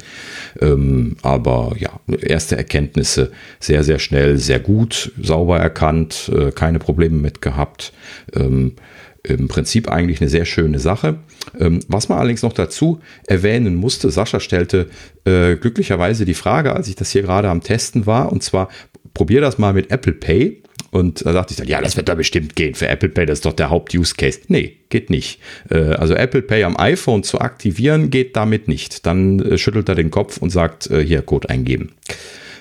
Ähm, 0.59 1.17
aber 1.21 1.75
ja, 1.77 1.99
erste 2.21 2.57
Erkenntnisse 2.57 3.31
sehr, 3.59 3.83
sehr 3.83 3.99
schnell, 3.99 4.37
sehr 4.37 4.59
gut, 4.59 5.11
sauber 5.21 5.59
erkannt, 5.59 6.31
äh, 6.35 6.51
keine 6.51 6.79
Probleme 6.79 7.17
mit 7.17 7.41
gehabt. 7.41 7.93
Ähm, 8.33 8.73
im 9.27 9.47
Prinzip 9.47 9.89
eigentlich 9.89 10.21
eine 10.21 10.29
sehr 10.29 10.45
schöne 10.45 10.79
Sache. 10.79 11.17
Ähm, 11.59 11.79
was 11.87 12.09
man 12.09 12.17
allerdings 12.17 12.41
noch 12.41 12.53
dazu 12.53 12.99
erwähnen 13.27 13.75
musste, 13.75 14.09
Sascha 14.11 14.39
stellte 14.39 14.89
äh, 15.25 15.55
glücklicherweise 15.55 16.25
die 16.25 16.33
Frage, 16.33 16.73
als 16.73 16.87
ich 16.87 16.95
das 16.95 17.11
hier 17.11 17.23
gerade 17.23 17.49
am 17.49 17.61
Testen 17.61 18.05
war, 18.05 18.31
und 18.31 18.43
zwar, 18.43 18.69
probier 19.13 19.41
das 19.41 19.57
mal 19.57 19.73
mit 19.73 19.91
Apple 19.91 20.13
Pay. 20.13 20.61
Und 20.91 21.25
da 21.25 21.33
dachte 21.33 21.51
ich 21.51 21.57
dann, 21.57 21.67
ja, 21.67 21.81
das 21.81 21.97
wird 21.97 22.07
da 22.07 22.15
bestimmt 22.15 22.55
gehen 22.55 22.73
für 22.73 22.87
Apple 22.87 23.09
Pay, 23.09 23.25
das 23.25 23.39
ist 23.39 23.45
doch 23.45 23.53
der 23.53 23.69
Haupt-Use-Case. 23.69 24.41
Nee, 24.47 24.77
geht 24.89 25.09
nicht. 25.09 25.39
Äh, 25.69 25.77
also 25.77 26.13
Apple 26.13 26.41
Pay 26.41 26.63
am 26.63 26.77
iPhone 26.77 27.23
zu 27.23 27.39
aktivieren, 27.39 28.09
geht 28.09 28.35
damit 28.35 28.67
nicht. 28.67 29.05
Dann 29.05 29.39
äh, 29.39 29.57
schüttelt 29.57 29.89
er 29.89 29.95
den 29.95 30.11
Kopf 30.11 30.37
und 30.37 30.51
sagt, 30.51 30.89
äh, 30.89 31.03
hier 31.03 31.21
Code 31.21 31.49
eingeben. 31.49 31.91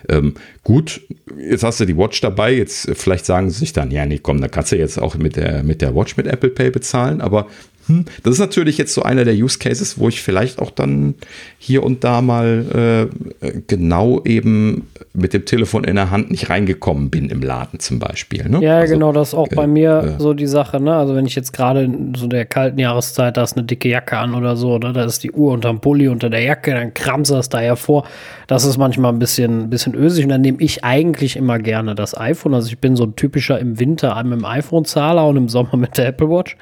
Ähm, 0.09 0.35
gut, 0.63 1.01
jetzt 1.39 1.65
hast 1.65 1.81
du 1.81 1.85
die 1.85 1.97
Watch 1.97 2.21
dabei, 2.21 2.53
jetzt 2.53 2.89
äh, 2.89 2.95
vielleicht 2.95 3.27
sagen 3.27 3.51
sie 3.51 3.59
sich 3.59 3.73
dann, 3.73 3.91
ja, 3.91 4.07
nee, 4.07 4.19
komm, 4.19 4.41
da 4.41 4.49
kannst 4.49 4.73
du 4.73 4.77
jetzt 4.77 4.99
auch 5.01 5.17
mit 5.17 5.37
der, 5.37 5.63
mit 5.63 5.83
der 5.83 5.95
Watch 5.95 6.17
mit 6.17 6.27
Apple 6.27 6.51
Pay 6.51 6.71
bezahlen, 6.71 7.21
aber 7.21 7.47
Hm, 7.87 8.05
das 8.23 8.35
ist 8.35 8.39
natürlich 8.39 8.79
jetzt 8.79 8.95
so 8.95 9.03
einer 9.03 9.25
der 9.25 9.35
Use 9.35 9.59
Cases, 9.59 9.99
wo 9.99 10.09
ich 10.09 10.23
vielleicht 10.23 10.59
auch 10.59 10.71
dann 10.71 11.15
hier 11.59 11.83
und 11.83 12.05
da 12.05 12.23
mal 12.23 13.11
äh, 13.43 13.53
genau 13.67 14.23
eben 14.25 14.89
mit 15.13 15.33
dem 15.33 15.45
Telefon 15.45 15.85
in 15.85 15.97
der 15.97 16.11
Hand 16.11 16.31
nicht 16.31 16.51
reingekommen 16.51 17.11
bin 17.11 17.29
im 17.29 17.43
Laden 17.43 17.79
zum 17.81 17.99
Beispiel. 17.99 18.49
Ne? 18.49 18.61
Ja, 18.63 18.79
also, 18.79 18.95
genau, 18.95 19.13
das 19.13 19.29
ist 19.29 19.35
auch 19.35 19.51
äh, 19.51 19.55
bei 19.55 19.67
mir 19.67 20.17
äh, 20.19 20.21
so 20.21 20.35
die 20.35 20.47
Sache. 20.47 20.81
Ne? 20.81 20.95
Also 20.95 21.15
wenn 21.15 21.27
ich 21.27 21.35
jetzt 21.35 21.53
gerade 21.53 21.85
in 21.85 22.15
so 22.15 22.27
der 22.27 22.47
kalten 22.47 22.79
Jahreszeit, 22.79 23.37
da 23.37 23.43
ist 23.43 23.57
eine 23.57 23.65
dicke 23.65 23.89
Jacke 23.89 24.19
an 24.19 24.35
oder 24.35 24.57
so, 24.57 24.79
ne? 24.79 24.93
da 24.93 25.05
ist 25.05 25.23
die 25.23 25.33
Uhr 25.33 25.53
unterm 25.53 25.81
Pulli 25.81 26.09
unter 26.09 26.31
der 26.31 26.43
Jacke, 26.43 26.73
dann 26.73 26.95
kramst 26.95 27.31
das 27.31 27.49
da 27.49 27.61
hervor. 27.61 28.05
Das 28.47 28.65
ist 28.65 28.79
manchmal 28.79 29.13
ein 29.13 29.19
bisschen, 29.19 29.71
bisschen 29.71 29.95
ösig 29.95 30.25
und 30.25 30.31
dann 30.31 30.41
nehme 30.41 30.59
ich 30.61 30.85
eigentlich 30.85 31.37
immer 31.37 31.59
gerne 31.59 31.95
das 31.95 32.17
iPhone. 32.17 32.55
Also 32.55 32.69
ich 32.69 32.79
bin 32.79 32.97
so 32.97 33.05
ein 33.05 33.15
typischer 33.17 33.59
im 33.59 33.79
Winter 33.79 34.23
mit 34.25 34.39
dem 34.39 34.45
iPhone-Zahler 34.45 35.27
und 35.29 35.37
im 35.37 35.49
Sommer 35.49 35.77
mit 35.77 35.97
der 35.99 36.09
Apple 36.09 36.29
Watch. 36.29 36.57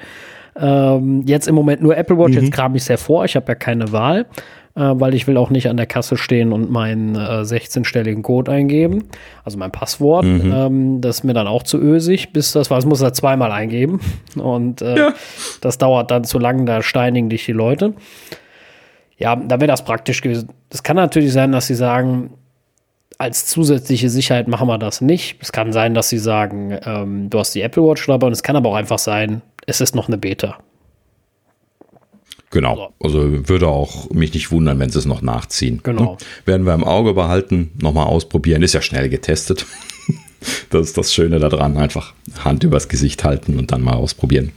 Ähm, 0.55 1.23
jetzt 1.25 1.47
im 1.47 1.55
Moment 1.55 1.81
nur 1.81 1.97
Apple 1.97 2.17
Watch, 2.17 2.35
mhm. 2.35 2.43
jetzt 2.43 2.53
kram 2.53 2.75
ich 2.75 2.83
es 2.83 2.89
hervor, 2.89 3.25
ich 3.25 3.35
habe 3.35 3.45
ja 3.47 3.55
keine 3.55 3.91
Wahl, 3.91 4.25
äh, 4.75 4.81
weil 4.81 5.13
ich 5.15 5.27
will 5.27 5.37
auch 5.37 5.49
nicht 5.49 5.67
an 5.67 5.77
der 5.77 5.85
Kasse 5.85 6.17
stehen 6.17 6.53
und 6.53 6.69
meinen 6.69 7.15
äh, 7.15 7.41
16-stelligen 7.41 8.21
Code 8.21 8.51
eingeben, 8.51 9.05
also 9.43 9.57
mein 9.57 9.71
Passwort. 9.71 10.25
Mhm. 10.25 10.53
Ähm, 10.53 11.01
das 11.01 11.17
ist 11.17 11.23
mir 11.23 11.33
dann 11.33 11.47
auch 11.47 11.63
zu 11.63 11.79
ösig, 11.79 12.33
bis 12.33 12.51
das 12.51 12.69
war. 12.69 12.77
Das 12.77 12.85
muss 12.85 13.01
er 13.01 13.13
zweimal 13.13 13.51
eingeben 13.51 13.99
und 14.35 14.81
äh, 14.81 14.97
ja. 14.97 15.13
das 15.61 15.77
dauert 15.77 16.11
dann 16.11 16.23
zu 16.23 16.39
lang, 16.39 16.65
da 16.65 16.81
steinigen 16.81 17.29
dich 17.29 17.45
die 17.45 17.51
Leute. 17.51 17.93
Ja, 19.17 19.35
da 19.35 19.59
wäre 19.59 19.67
das 19.67 19.85
praktisch 19.85 20.21
gewesen. 20.21 20.49
Es 20.69 20.83
kann 20.83 20.97
natürlich 20.97 21.33
sein, 21.33 21.51
dass 21.51 21.67
sie 21.67 21.75
sagen, 21.75 22.31
als 23.17 23.45
zusätzliche 23.45 24.09
Sicherheit 24.09 24.47
machen 24.47 24.67
wir 24.67 24.77
das 24.77 25.01
nicht. 25.01 25.37
Es 25.41 25.51
kann 25.51 25.71
sein, 25.71 25.93
dass 25.93 26.09
sie 26.09 26.17
sagen, 26.17 26.77
ähm, 26.85 27.29
du 27.29 27.39
hast 27.39 27.53
die 27.53 27.61
Apple 27.61 27.83
Watch 27.83 28.05
dabei 28.07 28.27
und 28.27 28.33
es 28.33 28.43
kann 28.43 28.55
aber 28.55 28.69
auch 28.69 28.75
einfach 28.75 28.99
sein, 28.99 29.41
es 29.65 29.81
ist 29.81 29.95
noch 29.95 30.07
eine 30.07 30.17
Beta. 30.17 30.59
Genau. 32.53 32.93
Also 32.99 33.49
würde 33.49 33.67
auch 33.67 34.11
mich 34.11 34.33
nicht 34.33 34.51
wundern, 34.51 34.77
wenn 34.77 34.91
sie 34.91 34.99
es 34.99 35.05
noch 35.05 35.23
nachziehen. 35.23 35.79
Genau. 35.81 36.11
Ne? 36.13 36.17
Werden 36.45 36.65
wir 36.67 36.75
im 36.75 36.83
Auge 36.83 37.13
behalten, 37.13 37.71
nochmal 37.81 38.05
ausprobieren. 38.05 38.61
Ist 38.61 38.73
ja 38.73 38.81
schnell 38.81 39.09
getestet. 39.09 39.65
das 40.69 40.87
ist 40.87 40.97
das 40.97 41.13
Schöne 41.13 41.39
daran. 41.39 41.77
Einfach 41.77 42.13
Hand 42.43 42.63
übers 42.63 42.89
Gesicht 42.89 43.23
halten 43.23 43.57
und 43.57 43.71
dann 43.71 43.81
mal 43.81 43.95
ausprobieren. 43.95 44.51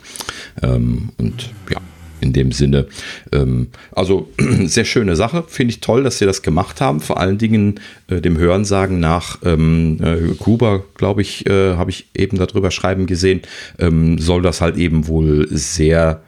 Ähm, 0.63 1.11
und 1.17 1.51
ja, 1.71 1.81
in 2.21 2.33
dem 2.33 2.53
Sinne. 2.53 2.87
Ähm, 3.33 3.69
also 3.93 4.29
sehr 4.65 4.85
schöne 4.85 5.17
Sache. 5.17 5.45
Finde 5.47 5.73
ich 5.73 5.81
toll, 5.81 6.03
dass 6.03 6.19
sie 6.19 6.27
das 6.27 6.43
gemacht 6.43 6.81
haben. 6.81 7.01
Vor 7.01 7.21
allen 7.21 7.39
Dingen 7.39 7.81
äh, 8.09 8.21
dem 8.21 8.39
Hörensagen 8.39 9.01
nach 9.01 9.39
ähm, 9.45 9.99
äh, 10.03 10.35
Kuba, 10.35 10.83
glaube 10.97 11.23
ich, 11.23 11.47
äh, 11.47 11.75
habe 11.75 11.91
ich 11.91 12.07
eben 12.15 12.39
darüber 12.39 12.71
schreiben 12.71 13.07
gesehen, 13.07 13.43
ähm, 13.79 14.19
soll 14.19 14.43
das 14.43 14.61
halt 14.61 14.77
eben 14.77 15.09
wohl 15.09 15.47
sehr 15.51 16.23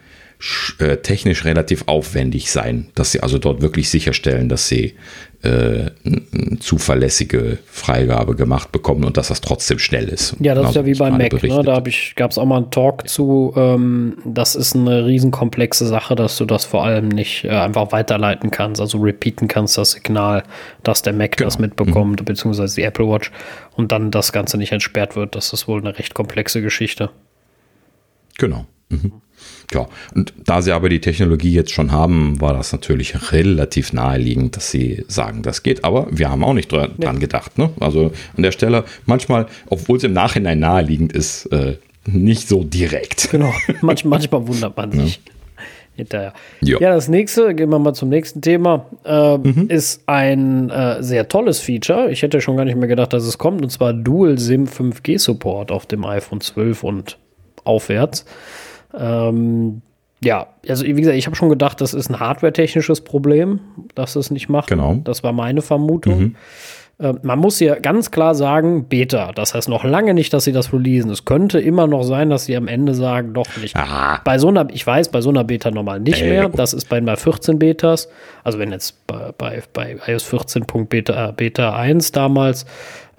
äh, 0.78 0.98
technisch 0.98 1.44
relativ 1.44 1.84
aufwendig 1.86 2.52
sein, 2.52 2.86
dass 2.94 3.10
sie 3.10 3.20
also 3.20 3.38
dort 3.38 3.60
wirklich 3.60 3.88
sicherstellen, 3.88 4.48
dass 4.48 4.68
sie 4.68 4.94
äh, 5.42 5.90
eine 6.04 6.58
zuverlässige 6.58 7.58
Freigabe 7.66 8.34
gemacht 8.34 8.72
bekommen 8.72 9.04
und 9.04 9.16
dass 9.16 9.28
das 9.28 9.40
trotzdem 9.40 9.78
schnell 9.78 10.08
ist. 10.08 10.34
Ja, 10.40 10.54
das 10.54 10.66
also, 10.66 10.80
ist 10.80 10.86
ja 10.86 10.92
wie 10.92 10.98
bei 10.98 11.10
Mac. 11.10 11.42
Ne? 11.42 11.62
Da 11.62 11.82
gab 12.16 12.30
es 12.32 12.38
auch 12.38 12.44
mal 12.44 12.56
einen 12.56 12.70
Talk 12.70 13.08
zu. 13.08 13.52
Ähm, 13.56 14.18
das 14.24 14.56
ist 14.56 14.74
eine 14.74 15.06
riesenkomplexe 15.06 15.86
Sache, 15.86 16.16
dass 16.16 16.36
du 16.38 16.44
das 16.44 16.64
vor 16.64 16.84
allem 16.84 17.08
nicht 17.08 17.44
äh, 17.44 17.50
einfach 17.50 17.92
weiterleiten 17.92 18.50
kannst, 18.50 18.80
also 18.80 18.98
repeaten 18.98 19.46
kannst 19.46 19.78
das 19.78 19.92
Signal, 19.92 20.42
dass 20.82 21.02
der 21.02 21.12
Mac 21.12 21.36
genau. 21.36 21.46
das 21.46 21.60
mitbekommt, 21.60 22.20
mhm. 22.20 22.24
beziehungsweise 22.24 22.74
die 22.74 22.82
Apple 22.82 23.06
Watch 23.08 23.30
und 23.76 23.92
dann 23.92 24.10
das 24.10 24.32
Ganze 24.32 24.58
nicht 24.58 24.72
entsperrt 24.72 25.14
wird. 25.14 25.36
Das 25.36 25.52
ist 25.52 25.68
wohl 25.68 25.80
eine 25.80 25.96
recht 25.98 26.14
komplexe 26.14 26.62
Geschichte. 26.62 27.10
Genau. 28.38 28.66
Mhm. 28.88 29.12
Ja, 29.72 29.86
und 30.14 30.32
da 30.44 30.62
sie 30.62 30.72
aber 30.72 30.88
die 30.88 31.00
Technologie 31.00 31.52
jetzt 31.52 31.72
schon 31.72 31.92
haben, 31.92 32.40
war 32.40 32.54
das 32.54 32.72
natürlich 32.72 33.32
relativ 33.32 33.92
naheliegend, 33.92 34.56
dass 34.56 34.70
sie 34.70 35.04
sagen, 35.08 35.42
das 35.42 35.62
geht. 35.62 35.84
Aber 35.84 36.06
wir 36.10 36.30
haben 36.30 36.42
auch 36.42 36.54
nicht 36.54 36.72
dran 36.72 36.94
ja. 36.98 37.12
gedacht. 37.12 37.58
Ne? 37.58 37.70
Also 37.78 38.12
an 38.36 38.42
der 38.42 38.52
Stelle 38.52 38.84
manchmal, 39.04 39.46
obwohl 39.66 39.98
es 39.98 40.04
im 40.04 40.14
Nachhinein 40.14 40.58
naheliegend 40.60 41.12
ist, 41.12 41.46
äh, 41.46 41.76
nicht 42.06 42.48
so 42.48 42.64
direkt. 42.64 43.30
Genau, 43.30 43.52
Manch, 43.82 44.04
manchmal 44.04 44.46
wundert 44.46 44.76
man 44.76 44.92
sich. 44.92 45.16
Ja. 45.16 45.32
Hinterher. 45.96 46.32
Ja. 46.60 46.78
ja, 46.78 46.94
das 46.94 47.08
nächste, 47.08 47.56
gehen 47.56 47.70
wir 47.70 47.78
mal 47.80 47.92
zum 47.92 48.08
nächsten 48.08 48.40
Thema, 48.40 48.86
äh, 49.04 49.36
mhm. 49.36 49.66
ist 49.68 50.02
ein 50.06 50.70
äh, 50.70 51.02
sehr 51.02 51.28
tolles 51.28 51.58
Feature. 51.58 52.08
Ich 52.12 52.22
hätte 52.22 52.40
schon 52.40 52.56
gar 52.56 52.64
nicht 52.64 52.76
mehr 52.76 52.86
gedacht, 52.86 53.12
dass 53.12 53.24
es 53.24 53.36
kommt, 53.36 53.62
und 53.62 53.70
zwar 53.70 53.92
Dual 53.92 54.38
SIM 54.38 54.66
5G 54.66 55.18
Support 55.18 55.72
auf 55.72 55.86
dem 55.86 56.04
iPhone 56.04 56.40
12 56.40 56.84
und 56.84 57.18
aufwärts. 57.64 58.24
Ähm, 58.98 59.82
ja, 60.20 60.48
also 60.68 60.84
wie 60.84 60.92
gesagt, 60.94 61.16
ich 61.16 61.26
habe 61.26 61.36
schon 61.36 61.48
gedacht, 61.48 61.80
das 61.80 61.94
ist 61.94 62.10
ein 62.10 62.18
hardware-technisches 62.18 63.02
Problem, 63.02 63.60
dass 63.94 64.16
es 64.16 64.30
nicht 64.30 64.48
macht. 64.48 64.68
Genau. 64.68 65.00
Das 65.04 65.22
war 65.22 65.32
meine 65.32 65.62
Vermutung. 65.62 66.18
Mhm. 66.18 66.36
Äh, 66.98 67.14
man 67.22 67.38
muss 67.38 67.58
hier 67.58 67.76
ganz 67.76 68.10
klar 68.10 68.34
sagen, 68.34 68.86
Beta. 68.88 69.32
Das 69.32 69.54
heißt 69.54 69.68
noch 69.68 69.84
lange 69.84 70.14
nicht, 70.14 70.32
dass 70.32 70.44
sie 70.44 70.52
das 70.52 70.72
releasen. 70.72 71.10
Es 71.10 71.24
könnte 71.24 71.60
immer 71.60 71.86
noch 71.86 72.02
sein, 72.02 72.30
dass 72.30 72.46
sie 72.46 72.56
am 72.56 72.66
Ende 72.66 72.94
sagen, 72.94 73.32
doch 73.32 73.46
nicht. 73.60 73.76
Aha. 73.76 74.20
Bei 74.24 74.38
so 74.38 74.48
einer, 74.48 74.66
ich 74.72 74.84
weiß, 74.84 75.10
bei 75.10 75.20
so 75.20 75.30
einer 75.30 75.44
Beta 75.44 75.70
normal 75.70 76.00
nicht 76.00 76.22
äh, 76.22 76.28
mehr. 76.28 76.48
Das 76.48 76.72
ist 76.72 76.88
bei, 76.88 77.00
bei 77.00 77.16
14 77.16 77.58
Betas. 77.58 78.08
Also 78.42 78.58
wenn 78.58 78.72
jetzt 78.72 79.06
bei, 79.06 79.32
bei, 79.38 79.62
bei 79.72 79.96
iOS 80.06 80.24
14. 80.24 80.64
Beta, 80.88 81.28
äh, 81.28 81.32
Beta 81.32 81.76
1 81.76 82.10
damals, 82.10 82.66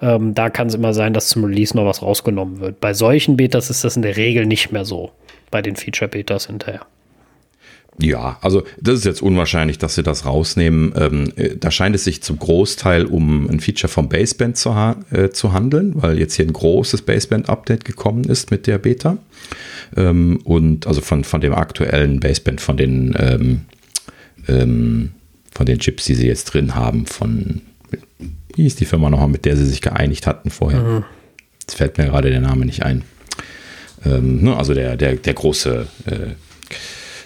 ähm, 0.02 0.34
da 0.34 0.50
kann 0.50 0.66
es 0.66 0.74
immer 0.74 0.92
sein, 0.92 1.14
dass 1.14 1.28
zum 1.28 1.44
Release 1.44 1.74
noch 1.74 1.86
was 1.86 2.02
rausgenommen 2.02 2.60
wird. 2.60 2.80
Bei 2.80 2.92
solchen 2.92 3.38
Betas 3.38 3.70
ist 3.70 3.84
das 3.84 3.96
in 3.96 4.02
der 4.02 4.18
Regel 4.18 4.44
nicht 4.44 4.70
mehr 4.70 4.84
so 4.84 5.12
bei 5.50 5.62
den 5.62 5.76
Feature-Betas 5.76 6.46
hinterher. 6.46 6.86
Ja, 7.98 8.38
also 8.40 8.62
das 8.80 8.98
ist 8.98 9.04
jetzt 9.04 9.20
unwahrscheinlich, 9.20 9.78
dass 9.78 9.94
sie 9.94 10.02
das 10.02 10.24
rausnehmen. 10.24 10.92
Ähm, 10.96 11.32
äh, 11.36 11.56
da 11.56 11.70
scheint 11.70 11.94
es 11.94 12.04
sich 12.04 12.22
zum 12.22 12.38
Großteil 12.38 13.04
um 13.04 13.48
ein 13.48 13.60
Feature 13.60 13.90
vom 13.90 14.08
Baseband 14.08 14.56
zu, 14.56 14.74
ha 14.74 14.96
äh, 15.10 15.30
zu 15.30 15.52
handeln, 15.52 15.92
weil 15.96 16.18
jetzt 16.18 16.34
hier 16.34 16.46
ein 16.46 16.52
großes 16.52 17.02
Baseband-Update 17.02 17.84
gekommen 17.84 18.24
ist 18.24 18.50
mit 18.50 18.66
der 18.66 18.78
Beta. 18.78 19.18
Ähm, 19.96 20.40
und 20.44 20.86
also 20.86 21.00
von, 21.00 21.24
von 21.24 21.40
dem 21.40 21.52
aktuellen 21.52 22.20
Baseband, 22.20 22.60
von 22.60 22.76
den, 22.76 23.14
ähm, 23.18 23.60
ähm 24.48 25.12
von 25.52 25.66
den 25.66 25.78
Chips, 25.80 26.04
die 26.04 26.14
sie 26.14 26.28
jetzt 26.28 26.44
drin 26.44 26.74
haben, 26.74 27.06
von 27.06 27.62
wie 28.54 28.66
ist 28.66 28.80
die 28.80 28.84
Firma 28.84 29.10
nochmal, 29.10 29.28
mit 29.28 29.44
der 29.44 29.56
sie 29.56 29.66
sich 29.66 29.80
geeinigt 29.80 30.26
hatten 30.26 30.50
vorher? 30.50 30.80
Mhm. 30.80 31.04
Jetzt 31.60 31.74
fällt 31.74 31.98
mir 31.98 32.06
gerade 32.06 32.30
der 32.30 32.40
Name 32.40 32.64
nicht 32.64 32.84
ein. 32.84 33.02
Ähm, 34.04 34.42
ne, 34.42 34.56
also 34.56 34.74
der, 34.74 34.96
der, 34.96 35.16
der 35.16 35.34
große 35.34 35.86
äh, 36.06 36.12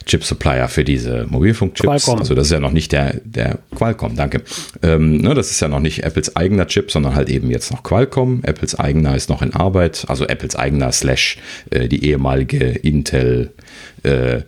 Chip-Supplier 0.07 0.69
für 0.69 0.85
diese 0.85 1.27
Mobilfunkchips. 1.29 1.87
Qualcomm. 1.87 2.19
Also 2.19 2.35
das 2.35 2.47
ist 2.47 2.53
ja 2.53 2.61
noch 2.61 2.73
nicht 2.73 2.93
der, 2.93 3.21
der 3.25 3.59
Qualcomm, 3.75 4.17
danke. 4.17 4.43
Ähm, 4.83 5.19
ne, 5.19 5.35
das 5.35 5.51
ist 5.51 5.61
ja 5.61 5.69
noch 5.69 5.81
nicht 5.81 6.05
Apples 6.05 6.37
eigener 6.37 6.67
Chip, 6.67 6.91
sondern 6.91 7.15
halt 7.15 7.31
eben 7.31 7.51
jetzt 7.51 7.71
noch 7.71 7.83
Qualcomm. 7.83 8.43
Apples 8.45 8.75
eigener 8.75 9.17
ist 9.17 9.31
noch 9.31 9.43
in 9.43 9.55
Arbeit, 9.55 10.05
also 10.09 10.27
Apples 10.27 10.57
eigener 10.57 10.93
slash 10.93 11.39
äh, 11.71 11.89
die 11.89 12.05
ehemalige 12.05 12.65
Intel 12.65 13.53
äh, 14.03 14.43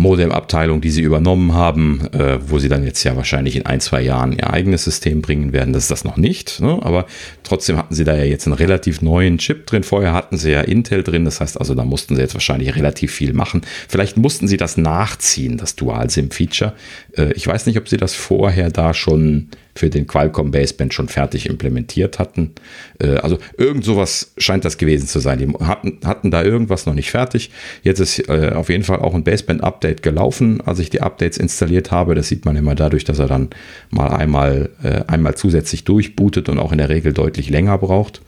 Modem-Abteilung, 0.00 0.80
die 0.80 0.90
sie 0.90 1.02
übernommen 1.02 1.54
haben, 1.54 2.00
äh, 2.12 2.38
wo 2.40 2.58
sie 2.58 2.68
dann 2.68 2.84
jetzt 2.84 3.04
ja 3.04 3.16
wahrscheinlich 3.16 3.56
in 3.56 3.66
ein, 3.66 3.80
zwei 3.80 4.02
Jahren 4.02 4.32
ihr 4.32 4.50
eigenes 4.50 4.84
System 4.84 5.22
bringen 5.22 5.52
werden. 5.52 5.72
Das 5.72 5.84
ist 5.84 5.90
das 5.90 6.04
noch 6.04 6.16
nicht. 6.16 6.60
Ne? 6.60 6.78
Aber 6.82 7.06
trotzdem 7.44 7.76
hatten 7.76 7.94
sie 7.94 8.04
da 8.04 8.16
ja 8.16 8.24
jetzt 8.24 8.46
einen 8.46 8.54
relativ 8.54 9.02
neuen 9.02 9.38
Chip 9.38 9.66
drin. 9.66 9.82
Vorher 9.82 10.12
hatten 10.12 10.36
sie 10.36 10.50
ja 10.50 10.62
Intel 10.62 11.02
drin. 11.02 11.24
Das 11.24 11.40
heißt 11.40 11.58
also, 11.58 11.74
da 11.74 11.84
mussten 11.84 12.16
sie 12.16 12.22
jetzt 12.22 12.34
wahrscheinlich 12.34 12.74
relativ 12.74 13.12
viel 13.12 13.32
machen. 13.32 13.62
Vielleicht 13.88 14.16
mussten 14.16 14.48
sie 14.48 14.56
das 14.56 14.76
nachziehen, 14.76 15.56
das 15.56 15.76
Dual-SIM-Feature. 15.76 16.72
Äh, 17.16 17.32
ich 17.32 17.46
weiß 17.46 17.66
nicht, 17.66 17.78
ob 17.78 17.88
sie 17.88 17.96
das 17.96 18.14
vorher 18.14 18.70
da 18.70 18.94
schon 18.94 19.48
für 19.74 19.88
den 19.88 20.06
Qualcomm 20.06 20.50
Baseband 20.50 20.92
schon 20.92 21.08
fertig 21.08 21.48
implementiert 21.48 22.18
hatten. 22.18 22.52
Äh, 22.98 23.16
also 23.16 23.38
irgend 23.56 23.84
sowas 23.84 24.32
scheint 24.36 24.64
das 24.64 24.78
gewesen 24.78 25.06
zu 25.06 25.20
sein. 25.20 25.38
Die 25.38 25.64
hatten, 25.64 25.98
hatten 26.04 26.30
da 26.30 26.42
irgendwas 26.42 26.86
noch 26.86 26.94
nicht 26.94 27.10
fertig. 27.10 27.50
Jetzt 27.82 28.00
ist 28.00 28.28
äh, 28.28 28.52
auf 28.54 28.68
jeden 28.68 28.84
Fall 28.84 29.00
auch 29.00 29.14
ein 29.14 29.24
Baseband-Update 29.24 30.02
gelaufen, 30.02 30.60
als 30.60 30.78
ich 30.78 30.90
die 30.90 31.00
Updates 31.00 31.38
installiert 31.38 31.90
habe. 31.90 32.14
Das 32.14 32.28
sieht 32.28 32.44
man 32.44 32.56
immer 32.56 32.74
dadurch, 32.74 33.04
dass 33.04 33.18
er 33.18 33.28
dann 33.28 33.50
mal 33.90 34.08
einmal, 34.08 34.70
einmal 35.06 35.34
zusätzlich 35.34 35.84
durchbootet 35.84 36.48
und 36.48 36.58
auch 36.58 36.72
in 36.72 36.78
der 36.78 36.88
Regel 36.88 37.12
deutlich 37.12 37.50
länger 37.50 37.78
braucht. 37.78 38.20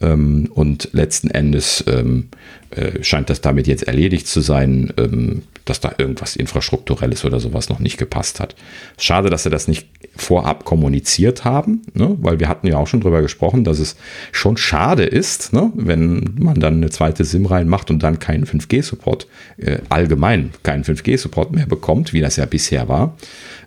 Ähm, 0.00 0.48
und 0.54 0.90
letzten 0.92 1.30
Endes 1.30 1.84
ähm, 1.86 2.28
äh, 2.70 3.02
scheint 3.02 3.30
das 3.30 3.40
damit 3.40 3.66
jetzt 3.66 3.84
erledigt 3.84 4.26
zu 4.26 4.40
sein. 4.40 4.92
Ähm, 4.96 5.42
dass 5.70 5.80
da 5.80 5.92
irgendwas 5.98 6.36
infrastrukturelles 6.36 7.24
oder 7.24 7.38
sowas 7.38 7.68
noch 7.68 7.78
nicht 7.78 7.96
gepasst 7.96 8.40
hat. 8.40 8.56
Schade, 8.98 9.30
dass 9.30 9.44
sie 9.44 9.50
das 9.50 9.68
nicht 9.68 9.86
vorab 10.16 10.64
kommuniziert 10.64 11.44
haben, 11.44 11.82
ne? 11.94 12.16
weil 12.20 12.40
wir 12.40 12.48
hatten 12.48 12.66
ja 12.66 12.76
auch 12.76 12.88
schon 12.88 13.00
drüber 13.00 13.22
gesprochen, 13.22 13.62
dass 13.62 13.78
es 13.78 13.96
schon 14.32 14.56
schade 14.56 15.04
ist, 15.04 15.52
ne? 15.52 15.70
wenn 15.74 16.34
man 16.38 16.58
dann 16.58 16.74
eine 16.74 16.90
zweite 16.90 17.24
SIM 17.24 17.46
reinmacht 17.46 17.90
und 17.90 18.02
dann 18.02 18.18
keinen 18.18 18.44
5G-Support, 18.46 19.28
äh, 19.58 19.78
allgemein 19.88 20.50
keinen 20.64 20.82
5G-Support 20.82 21.52
mehr 21.52 21.66
bekommt, 21.66 22.12
wie 22.12 22.20
das 22.20 22.36
ja 22.36 22.46
bisher 22.46 22.88
war. 22.88 23.16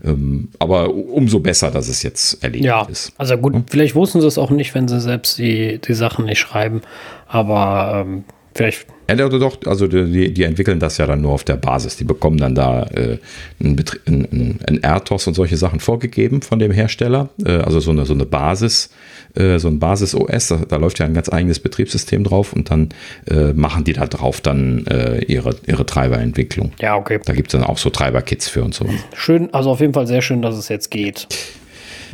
Ähm, 0.04 0.50
aber 0.60 0.94
umso 0.94 1.40
besser, 1.40 1.72
dass 1.72 1.88
es 1.88 2.04
jetzt 2.04 2.44
erledigt 2.44 2.66
ja, 2.66 2.84
ist. 2.84 3.14
Also 3.18 3.38
gut, 3.38 3.54
hm? 3.54 3.66
vielleicht 3.70 3.96
wussten 3.96 4.20
sie 4.20 4.28
es 4.28 4.38
auch 4.38 4.50
nicht, 4.50 4.76
wenn 4.76 4.88
sie 4.88 5.00
selbst 5.00 5.38
die, 5.38 5.80
die 5.80 5.94
Sachen 5.94 6.26
nicht 6.26 6.40
schreiben, 6.40 6.82
aber 7.28 8.04
ähm, 8.06 8.26
vielleicht 8.54 8.88
Ja, 9.10 9.16
doch, 9.16 9.58
also 9.66 9.88
die, 9.88 10.34
die, 10.34 10.44
entwickeln 10.44 10.80
das 10.80 10.98
ja 10.98 11.08
dann 11.08 11.22
nur 11.22 11.32
auf 11.34 11.44
der 11.44 11.58
Basis. 11.58 11.98
Die 11.98 12.04
bekommen 12.04 12.38
dann 12.38 12.56
da 12.56 12.84
äh, 12.84 13.18
ein 13.60 14.80
RTOS 14.82 15.28
und 15.28 15.34
solche 15.34 15.58
Sachen 15.58 15.80
vorgegeben 15.80 16.42
von 16.42 16.60
dem 16.60 16.72
Hersteller. 16.72 17.30
Äh, 17.46 17.58
also 17.58 17.80
so 17.80 17.92
eine, 17.92 18.06
so 18.06 18.14
eine 18.14 18.26
Basis, 18.26 18.90
äh, 19.36 19.60
so 19.60 19.68
ein 19.68 19.80
Basis-OS. 19.80 20.48
Da, 20.48 20.58
da, 20.68 20.76
läuft 20.78 21.00
ja 21.00 21.06
ein 21.06 21.14
ganz 21.14 21.30
eigenes 21.30 21.60
Betriebssystem 21.60 22.24
drauf 22.24 22.54
und 22.54 22.72
dann 22.72 22.90
äh, 23.30 23.54
machen 23.54 23.84
die 23.84 23.94
da 23.94 24.08
drauf 24.08 24.42
dann 24.42 24.86
äh, 24.88 25.24
ihre, 25.26 25.56
ihre 25.68 25.86
Treiberentwicklung. 25.86 26.72
Ja, 26.80 26.96
okay. 26.96 27.20
Da 27.26 27.34
gibt 27.34 27.54
es 27.54 27.60
dann 27.60 27.68
auch 27.68 27.78
so 27.78 27.90
Treiber-Kits 27.90 28.48
für 28.48 28.64
und 28.64 28.74
so. 28.74 28.86
Schön, 29.16 29.54
also 29.54 29.72
auf 29.72 29.82
jeden 29.82 29.94
Fall 29.94 30.08
sehr 30.08 30.22
schön, 30.22 30.42
dass 30.42 30.56
es 30.56 30.70
jetzt 30.70 30.92
geht 30.92 31.28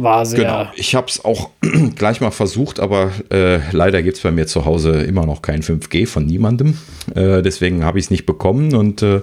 war 0.01 0.25
sehr. 0.25 0.39
Genau, 0.39 0.67
ich 0.75 0.95
habe 0.95 1.07
es 1.07 1.23
auch 1.23 1.49
gleich 1.95 2.21
mal 2.21 2.31
versucht, 2.31 2.79
aber 2.79 3.11
äh, 3.31 3.59
leider 3.71 4.01
gibt 4.01 4.17
es 4.17 4.23
bei 4.23 4.31
mir 4.31 4.47
zu 4.47 4.65
Hause 4.65 5.01
immer 5.01 5.25
noch 5.25 5.41
kein 5.41 5.61
5G 5.61 6.07
von 6.07 6.25
niemandem. 6.25 6.77
Äh, 7.15 7.41
deswegen 7.41 7.83
habe 7.83 7.99
ich 7.99 8.05
es 8.05 8.11
nicht 8.11 8.25
bekommen 8.25 8.75
und 8.75 9.01
äh, 9.01 9.21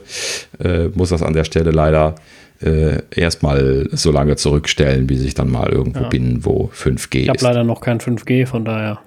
äh, 0.63 0.89
muss 0.95 1.11
das 1.11 1.23
an 1.23 1.33
der 1.33 1.45
Stelle 1.45 1.71
leider 1.71 2.15
äh, 2.61 3.03
erstmal 3.15 3.89
so 3.93 4.11
lange 4.11 4.37
zurückstellen, 4.37 5.07
bis 5.07 5.23
ich 5.23 5.35
dann 5.35 5.51
mal 5.51 5.69
irgendwo 5.69 6.05
ja. 6.05 6.09
bin, 6.09 6.45
wo 6.45 6.71
5G 6.75 6.89
ich 6.89 6.97
ist. 6.97 7.15
Ich 7.15 7.29
habe 7.29 7.39
leider 7.43 7.65
noch 7.65 7.81
kein 7.81 8.01
5G, 8.01 8.47
von 8.47 8.65
daher. 8.65 9.01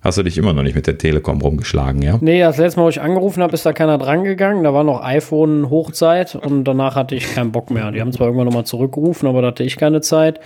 Hast 0.00 0.16
du 0.16 0.22
dich 0.22 0.38
immer 0.38 0.52
noch 0.52 0.62
nicht 0.62 0.76
mit 0.76 0.86
der 0.86 0.96
Telekom 0.96 1.40
rumgeschlagen, 1.40 2.02
ja? 2.02 2.18
Nee, 2.20 2.40
das 2.40 2.56
letzte 2.56 2.78
Mal, 2.78 2.86
wo 2.86 2.88
ich 2.88 3.00
angerufen 3.00 3.42
habe, 3.42 3.52
ist 3.54 3.66
da 3.66 3.72
keiner 3.72 3.98
drangegangen. 3.98 4.62
Da 4.62 4.72
war 4.72 4.84
noch 4.84 5.02
iPhone-Hochzeit 5.02 6.36
und 6.36 6.64
danach 6.64 6.94
hatte 6.94 7.16
ich 7.16 7.34
keinen 7.34 7.50
Bock 7.50 7.70
mehr. 7.70 7.90
Die 7.90 8.00
haben 8.00 8.12
zwar 8.12 8.28
irgendwann 8.28 8.46
nochmal 8.46 8.64
zurückgerufen, 8.64 9.28
aber 9.28 9.42
da 9.42 9.48
hatte 9.48 9.64
ich 9.64 9.76
keine 9.76 10.00
Zeit. 10.00 10.38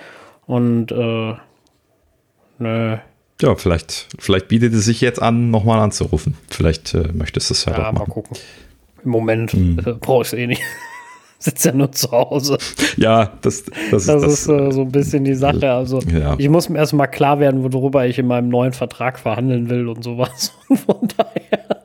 Und, 0.46 0.90
äh, 0.90 1.34
nö. 2.58 2.96
Ja, 3.42 3.54
vielleicht, 3.56 4.08
vielleicht 4.18 4.48
bietet 4.48 4.72
es 4.72 4.86
sich 4.86 5.00
jetzt 5.02 5.20
an, 5.20 5.50
nochmal 5.50 5.80
anzurufen. 5.80 6.36
Vielleicht 6.48 6.94
äh, 6.94 7.08
möchtest 7.12 7.50
du 7.50 7.54
es 7.54 7.64
ja, 7.66 7.72
ja 7.72 7.90
doch 7.90 7.98
mal 7.98 8.06
gucken. 8.06 8.36
Im 9.04 9.10
Moment 9.10 9.52
hm. 9.52 9.78
äh, 9.84 9.92
brauche 9.92 10.22
ich 10.22 10.28
es 10.28 10.32
eh 10.32 10.46
nicht 10.46 10.62
sitzt 11.42 11.64
ja 11.64 11.72
nur 11.72 11.90
zu 11.92 12.10
Hause. 12.10 12.58
Ja, 12.96 13.32
das, 13.42 13.64
das, 13.90 14.06
das 14.06 14.22
ist, 14.22 14.48
das, 14.48 14.48
äh, 14.48 14.72
so 14.72 14.82
ein 14.82 14.92
bisschen 14.92 15.24
die 15.24 15.34
Sache. 15.34 15.70
Also 15.72 16.00
ja. 16.00 16.36
ich 16.38 16.48
muss 16.48 16.68
mir 16.68 16.78
erstmal 16.78 17.08
klar 17.08 17.40
werden, 17.40 17.72
worüber 17.72 18.06
ich 18.06 18.18
in 18.18 18.26
meinem 18.26 18.48
neuen 18.48 18.72
Vertrag 18.72 19.18
verhandeln 19.18 19.68
will 19.68 19.88
und 19.88 20.02
sowas. 20.04 20.52
Und 20.68 20.80
von 20.80 21.08
daher, 21.16 21.82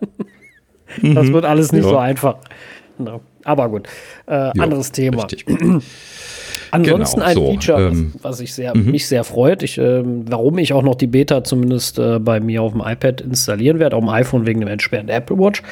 mhm. 1.02 1.16
das 1.16 1.28
wird 1.28 1.46
alles 1.46 1.72
nicht 1.72 1.86
ja. 1.86 1.90
so 1.90 1.98
einfach. 1.98 2.38
Aber 3.44 3.70
gut, 3.70 3.88
äh, 4.28 4.52
anderes 4.60 4.92
Thema. 4.92 5.28
Ansonsten 6.72 7.20
genau, 7.20 7.30
ein 7.30 7.36
so, 7.36 7.52
Feature, 7.52 7.88
ähm, 7.88 8.12
was, 8.16 8.24
was, 8.24 8.40
ich 8.40 8.54
sehr, 8.54 8.76
mhm. 8.76 8.92
mich 8.92 9.08
sehr 9.08 9.24
freut. 9.24 9.64
Ich, 9.64 9.78
äh, 9.78 10.04
warum 10.04 10.58
ich 10.58 10.74
auch 10.74 10.84
noch 10.84 10.96
die 10.96 11.08
Beta 11.08 11.44
zumindest 11.44 12.00
äh, 12.00 12.20
bei 12.20 12.40
mir 12.40 12.64
auf 12.64 12.74
dem 12.74 12.82
iPad 12.82 13.22
installieren 13.22 13.80
werde, 13.80 13.96
auf 13.96 14.04
dem 14.04 14.10
iPhone 14.10 14.46
wegen 14.46 14.60
dem 14.60 14.70
entsperrten 14.70 15.10
Apple 15.10 15.38
Watch. 15.38 15.64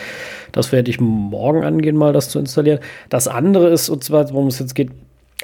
Das 0.52 0.72
werde 0.72 0.89
ich 0.89 1.00
morgen 1.00 1.64
angehen, 1.64 1.96
mal 1.96 2.14
das 2.14 2.30
zu 2.30 2.39
installieren. 2.39 2.80
Das 3.10 3.28
andere 3.28 3.70
ist, 3.70 3.89
und 3.89 4.04
zwar, 4.04 4.32
worum 4.32 4.48
es 4.48 4.60
jetzt 4.60 4.76
geht, 4.76 4.91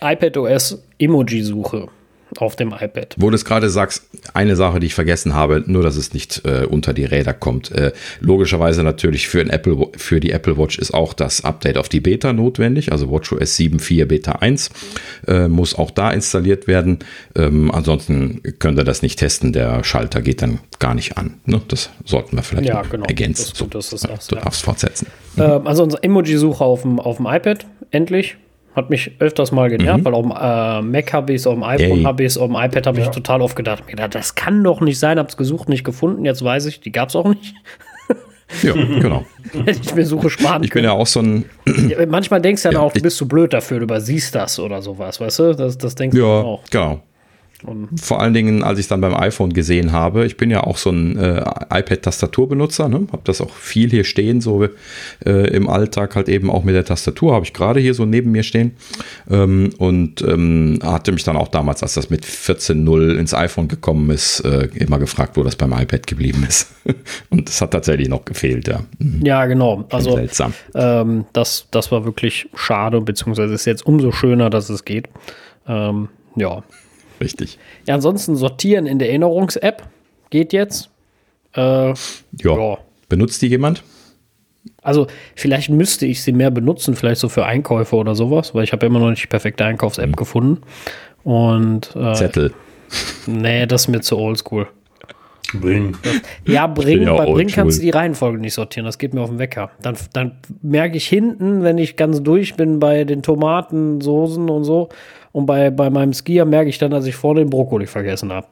iPad 0.02 0.38
OS 0.38 0.82
Emoji-Suche 1.00 1.90
auf 2.38 2.56
dem 2.56 2.70
iPad. 2.70 3.16
Wo 3.18 3.30
du 3.30 3.36
es 3.36 3.46
gerade 3.46 3.70
sagst, 3.70 4.06
eine 4.34 4.56
Sache, 4.56 4.80
die 4.80 4.88
ich 4.88 4.94
vergessen 4.94 5.34
habe, 5.34 5.64
nur 5.66 5.84
dass 5.84 5.96
es 5.96 6.14
nicht 6.14 6.44
äh, 6.46 6.66
unter 6.66 6.94
die 6.94 7.06
Räder 7.06 7.34
kommt. 7.34 7.72
Äh, 7.72 7.92
logischerweise 8.20 8.84
natürlich 8.84 9.28
für, 9.28 9.42
Apple, 9.42 9.90
für 9.98 10.20
die 10.20 10.32
Apple 10.32 10.58
Watch 10.58 10.78
ist 10.80 10.94
auch 10.94 11.14
das 11.14 11.44
Update 11.44 11.78
auf 11.78 11.90
die 11.90 12.00
Beta 12.00 12.34
notwendig, 12.34 12.92
also 12.92 13.10
WatchOS 13.10 13.58
7.4 13.58 14.06
Beta 14.06 14.32
1 14.34 14.70
äh, 15.28 15.48
muss 15.48 15.78
auch 15.78 15.92
da 15.92 16.12
installiert 16.12 16.68
werden. 16.68 17.00
Ähm, 17.36 17.72
ansonsten 17.72 18.42
könnt 18.60 18.80
ihr 18.80 18.84
das 18.84 19.02
nicht 19.02 19.20
testen, 19.20 19.54
der 19.54 19.84
Schalter 19.84 20.22
geht 20.22 20.42
dann 20.42 20.60
gar 20.80 20.96
nicht 20.96 21.18
an. 21.18 21.36
Ne? 21.46 21.62
Das 21.68 21.90
sollten 22.06 22.36
wir 22.36 22.44
vielleicht 22.44 22.70
ja, 22.70 22.82
genau. 22.84 23.06
ergänzen. 23.06 23.52
Das, 23.70 23.90
so, 23.90 23.98
das, 23.98 24.28
du 24.28 24.36
darfst 24.36 24.64
fortsetzen. 24.64 25.08
Ähm, 25.38 25.68
also 25.68 25.84
unsere 25.84 26.04
Emoji-Suche 26.04 26.64
auf 26.64 26.84
dem, 26.84 27.00
auf 27.00 27.18
dem 27.18 27.26
iPad, 27.26 27.66
endlich 27.92 28.38
hat 28.76 28.90
mich 28.90 29.12
öfters 29.20 29.52
mal 29.52 29.70
genervt, 29.70 30.00
mhm. 30.00 30.06
weil 30.06 30.14
auf 30.14 30.24
dem 30.24 30.32
äh, 30.32 30.82
Mac 30.82 31.14
habe 31.14 31.34
ich 31.34 31.42
es, 31.42 31.48
auf 31.48 31.56
dem 31.56 31.64
iPhone 31.64 32.06
habe 32.06 32.24
ich 32.24 32.28
es, 32.28 32.38
auf 32.38 32.48
dem 32.48 32.56
iPad 32.56 32.88
habe 32.88 33.00
ja. 33.00 33.06
ich 33.06 33.12
total 33.12 33.42
oft 33.42 33.56
gedacht, 33.56 33.84
das 34.12 34.36
kann 34.36 34.64
doch 34.64 34.82
nicht 34.82 35.00
sein, 35.00 35.20
habe 35.20 35.30
es 35.30 35.38
gesucht, 35.38 35.70
nicht 35.70 35.84
gefunden, 35.84 36.26
jetzt 36.26 36.44
weiß 36.44 36.66
ich, 36.68 36.80
die 36.80 36.92
gab 36.92 37.10
es 37.10 37.16
auch 37.16 37.28
nicht. 37.28 37.54
Ja, 38.64 38.74
genau. 38.74 39.26
Hätte 39.66 39.80
ich 39.82 39.96
mir 39.96 40.06
Suche 40.06 40.30
sparen 40.30 40.64
Ich 40.64 40.72
bin 40.72 40.84
ja 40.84 40.92
auch 40.92 41.08
so 41.08 41.22
ein. 41.22 41.46
Ja, 41.88 42.06
manchmal 42.06 42.42
denkst 42.42 42.64
du 42.64 42.70
ja, 42.70 42.74
ja 42.74 42.80
auch, 42.82 42.92
du 42.92 43.02
bist 43.02 43.18
zu 43.18 43.28
blöd 43.28 43.54
dafür, 43.54 43.80
du 43.80 43.84
übersiehst 43.84 44.36
das 44.36 44.60
oder 44.60 44.82
sowas, 44.82 45.20
weißt 45.20 45.40
du? 45.40 45.56
Das, 45.56 45.78
das 45.78 45.96
denkst 45.96 46.18
ja, 46.18 46.22
du 46.22 46.48
auch. 46.48 46.64
Genau. 46.70 47.02
Und 47.64 48.00
Vor 48.00 48.22
allen 48.22 48.34
Dingen, 48.34 48.64
als 48.64 48.80
ich 48.80 48.86
es 48.86 48.90
dann 48.90 49.02
beim 49.02 49.14
iPhone 49.14 49.54
gesehen 49.54 49.92
habe, 49.92 50.26
ich 50.26 50.38
bin 50.38 50.50
ja 50.50 50.64
auch 50.64 50.78
so 50.78 50.90
ein 50.90 51.18
äh, 51.18 51.44
iPad-Tastaturbenutzer, 51.70 52.90
ne? 52.90 53.08
habe 53.12 53.22
das 53.24 53.42
auch 53.42 53.54
viel 53.54 53.90
hier 53.90 54.04
stehen, 54.04 54.42
so 54.42 54.68
äh, 55.26 55.48
im 55.56 55.70
Alltag 55.70 56.16
halt 56.16 56.28
eben 56.28 56.50
auch 56.50 56.64
mit 56.64 56.76
der 56.76 56.86
Tastatur, 56.86 57.34
habe 57.34 57.46
ich 57.46 57.54
gerade 57.54 57.80
hier 57.80 57.94
so 57.94 58.06
neben 58.06 58.32
mir 58.32 58.44
stehen 58.44 58.72
ähm, 59.30 59.70
und 59.78 60.22
ähm, 60.22 60.80
hatte 60.84 61.12
mich 61.12 61.24
dann 61.24 61.38
auch 61.38 61.50
damals, 61.50 61.84
als 61.84 61.94
das 61.94 62.10
mit 62.10 62.26
14.0 62.26 63.16
ins 63.16 63.34
iPhone 63.34 63.68
gekommen 63.68 64.10
ist, 64.10 64.40
äh, 64.42 64.70
immer 64.76 64.98
gefragt, 64.98 65.38
wo 65.38 65.44
das 65.44 65.56
beim 65.56 65.74
iPad 65.74 66.08
geblieben 66.08 66.46
ist. 66.48 66.74
und 67.30 67.48
das 67.48 67.62
hat 67.62 67.72
tatsächlich 67.72 68.10
noch 68.10 68.26
gefehlt, 68.26 68.68
ja. 68.68 68.82
Mhm. 68.98 69.24
Ja, 69.24 69.46
genau. 69.46 69.86
Also 69.92 70.16
seltsam. 70.16 70.54
Ähm, 70.74 71.26
das, 71.34 71.68
das 71.72 71.92
war 71.92 72.06
wirklich 72.06 72.50
schade, 72.56 73.02
beziehungsweise 73.02 73.54
ist 73.54 73.66
jetzt 73.66 73.86
umso 73.86 74.12
schöner, 74.12 74.50
dass 74.50 74.70
es 74.70 74.86
geht. 74.86 75.10
Ähm, 75.68 76.10
ja, 76.36 76.64
Richtig. 77.22 77.60
Ja, 77.88 77.96
ansonsten 77.96 78.36
sortieren 78.36 78.88
in 78.88 79.00
der 79.00 79.10
Erinnerungs-App 79.10 79.84
geht 80.32 80.52
jetzt. 80.54 80.90
Äh, 81.54 81.94
ja. 81.94 82.78
Benutzt 83.08 83.42
die 83.42 83.48
jemand? 83.48 83.84
Also 84.82 85.08
vielleicht 85.36 85.70
müsste 85.70 86.06
ich 86.06 86.24
sie 86.24 86.32
mehr 86.32 86.52
benutzen, 86.52 86.96
vielleicht 86.96 87.22
so 87.22 87.30
für 87.30 87.46
Einkäufe 87.46 87.96
oder 87.96 88.16
sowas, 88.16 88.56
weil 88.56 88.64
ich 88.64 88.74
habe 88.74 88.86
immer 88.86 89.00
noch 89.00 89.10
nicht 89.10 89.24
die 89.24 89.28
perfekte 89.28 89.66
Einkaufs-App 89.66 90.10
mhm. 90.10 90.16
gefunden. 90.16 90.62
Und 91.24 91.96
äh, 91.96 92.14
Zettel. 92.14 92.54
Nee, 93.28 93.68
das 93.68 93.84
ist 93.84 93.88
mir 93.88 94.02
zu 94.02 94.18
oldschool. 94.18 94.68
Bring. 95.54 95.98
Ja, 96.46 96.68
bring. 96.68 97.04
Ja 97.04 97.16
bei 97.16 97.26
Bring 97.26 97.48
kannst 97.50 97.80
du 97.80 97.82
die 97.82 97.90
Reihenfolge 97.90 98.40
nicht 98.40 98.54
sortieren. 98.54 98.86
Das 98.86 98.98
geht 98.98 99.14
mir 99.14 99.22
auf 99.22 99.30
den 99.30 99.40
Wecker. 99.40 99.72
Dann, 99.82 99.96
dann 100.14 100.38
merke 100.62 100.98
ich 100.98 101.08
hinten, 101.08 101.64
wenn 101.64 101.78
ich 101.78 101.98
ganz 101.98 102.24
durch 102.24 102.56
bin 102.56 102.80
bei 102.80 103.04
den 103.04 103.22
Tomaten, 103.22 104.00
Soßen 104.02 104.50
und 104.50 104.64
so, 104.64 104.90
und 105.32 105.46
bei, 105.46 105.70
bei 105.70 105.90
meinem 105.90 106.14
Skier 106.14 106.46
merke 106.46 106.70
ich 106.70 106.78
dann, 106.78 106.92
dass 106.92 107.06
ich 107.06 107.16
vorne 107.16 107.42
den 107.42 107.50
Brokkoli 107.50 107.88
vergessen 107.88 108.32
habe. 108.32 108.48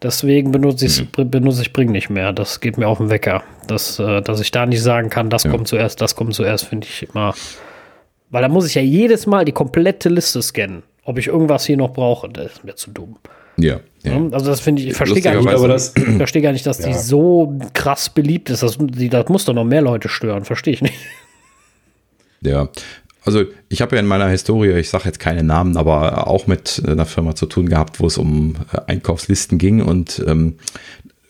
Deswegen 0.00 0.52
benutze, 0.52 0.86
mhm. 1.02 1.30
benutze 1.30 1.62
ich 1.62 1.72
Bring 1.72 1.90
nicht 1.90 2.08
mehr. 2.08 2.32
Das 2.32 2.60
geht 2.60 2.78
mir 2.78 2.86
auf 2.86 2.98
den 2.98 3.10
Wecker. 3.10 3.42
Das, 3.66 3.98
äh, 3.98 4.22
dass 4.22 4.40
ich 4.40 4.50
da 4.50 4.64
nicht 4.64 4.82
sagen 4.82 5.10
kann, 5.10 5.28
das 5.28 5.44
ja. 5.44 5.50
kommt 5.50 5.66
zuerst, 5.66 6.00
das 6.00 6.14
kommt 6.14 6.34
zuerst, 6.34 6.66
finde 6.66 6.86
ich 6.86 7.08
immer. 7.12 7.34
Weil 8.30 8.42
da 8.42 8.48
muss 8.48 8.66
ich 8.66 8.74
ja 8.74 8.82
jedes 8.82 9.26
Mal 9.26 9.44
die 9.44 9.52
komplette 9.52 10.08
Liste 10.08 10.40
scannen, 10.40 10.82
ob 11.04 11.18
ich 11.18 11.26
irgendwas 11.26 11.66
hier 11.66 11.76
noch 11.76 11.92
brauche. 11.92 12.28
Das 12.28 12.52
ist 12.52 12.64
mir 12.64 12.76
zu 12.76 12.90
dumm. 12.90 13.16
Ja. 13.56 13.80
ja. 14.04 14.22
Also 14.30 14.46
das 14.46 14.60
finde 14.60 14.82
ich, 14.82 14.88
ich 14.88 14.94
verstehe 14.94 15.20
gar, 15.20 15.34
nicht, 15.34 15.48
das, 15.48 15.92
verstehe 16.16 16.42
gar 16.42 16.52
nicht, 16.52 16.64
dass 16.64 16.78
ja. 16.78 16.88
die 16.88 16.94
so 16.94 17.58
krass 17.74 18.08
beliebt 18.08 18.50
ist. 18.50 18.62
Das, 18.62 18.78
die, 18.78 19.08
das 19.08 19.28
muss 19.28 19.46
doch 19.46 19.54
noch 19.54 19.64
mehr 19.64 19.82
Leute 19.82 20.08
stören, 20.08 20.44
verstehe 20.44 20.74
ich 20.74 20.82
nicht. 20.82 20.94
Ja, 22.40 22.68
also 23.28 23.44
ich 23.68 23.82
habe 23.82 23.94
ja 23.94 24.00
in 24.00 24.06
meiner 24.06 24.28
Historie, 24.28 24.72
ich 24.78 24.88
sage 24.88 25.04
jetzt 25.04 25.20
keine 25.20 25.42
Namen, 25.42 25.76
aber 25.76 26.26
auch 26.28 26.46
mit 26.46 26.82
einer 26.86 27.04
Firma 27.04 27.34
zu 27.34 27.44
tun 27.44 27.68
gehabt, 27.68 28.00
wo 28.00 28.06
es 28.06 28.16
um 28.16 28.56
äh, 28.72 28.80
Einkaufslisten 28.86 29.58
ging 29.58 29.82
und 29.82 30.24
ähm, 30.26 30.54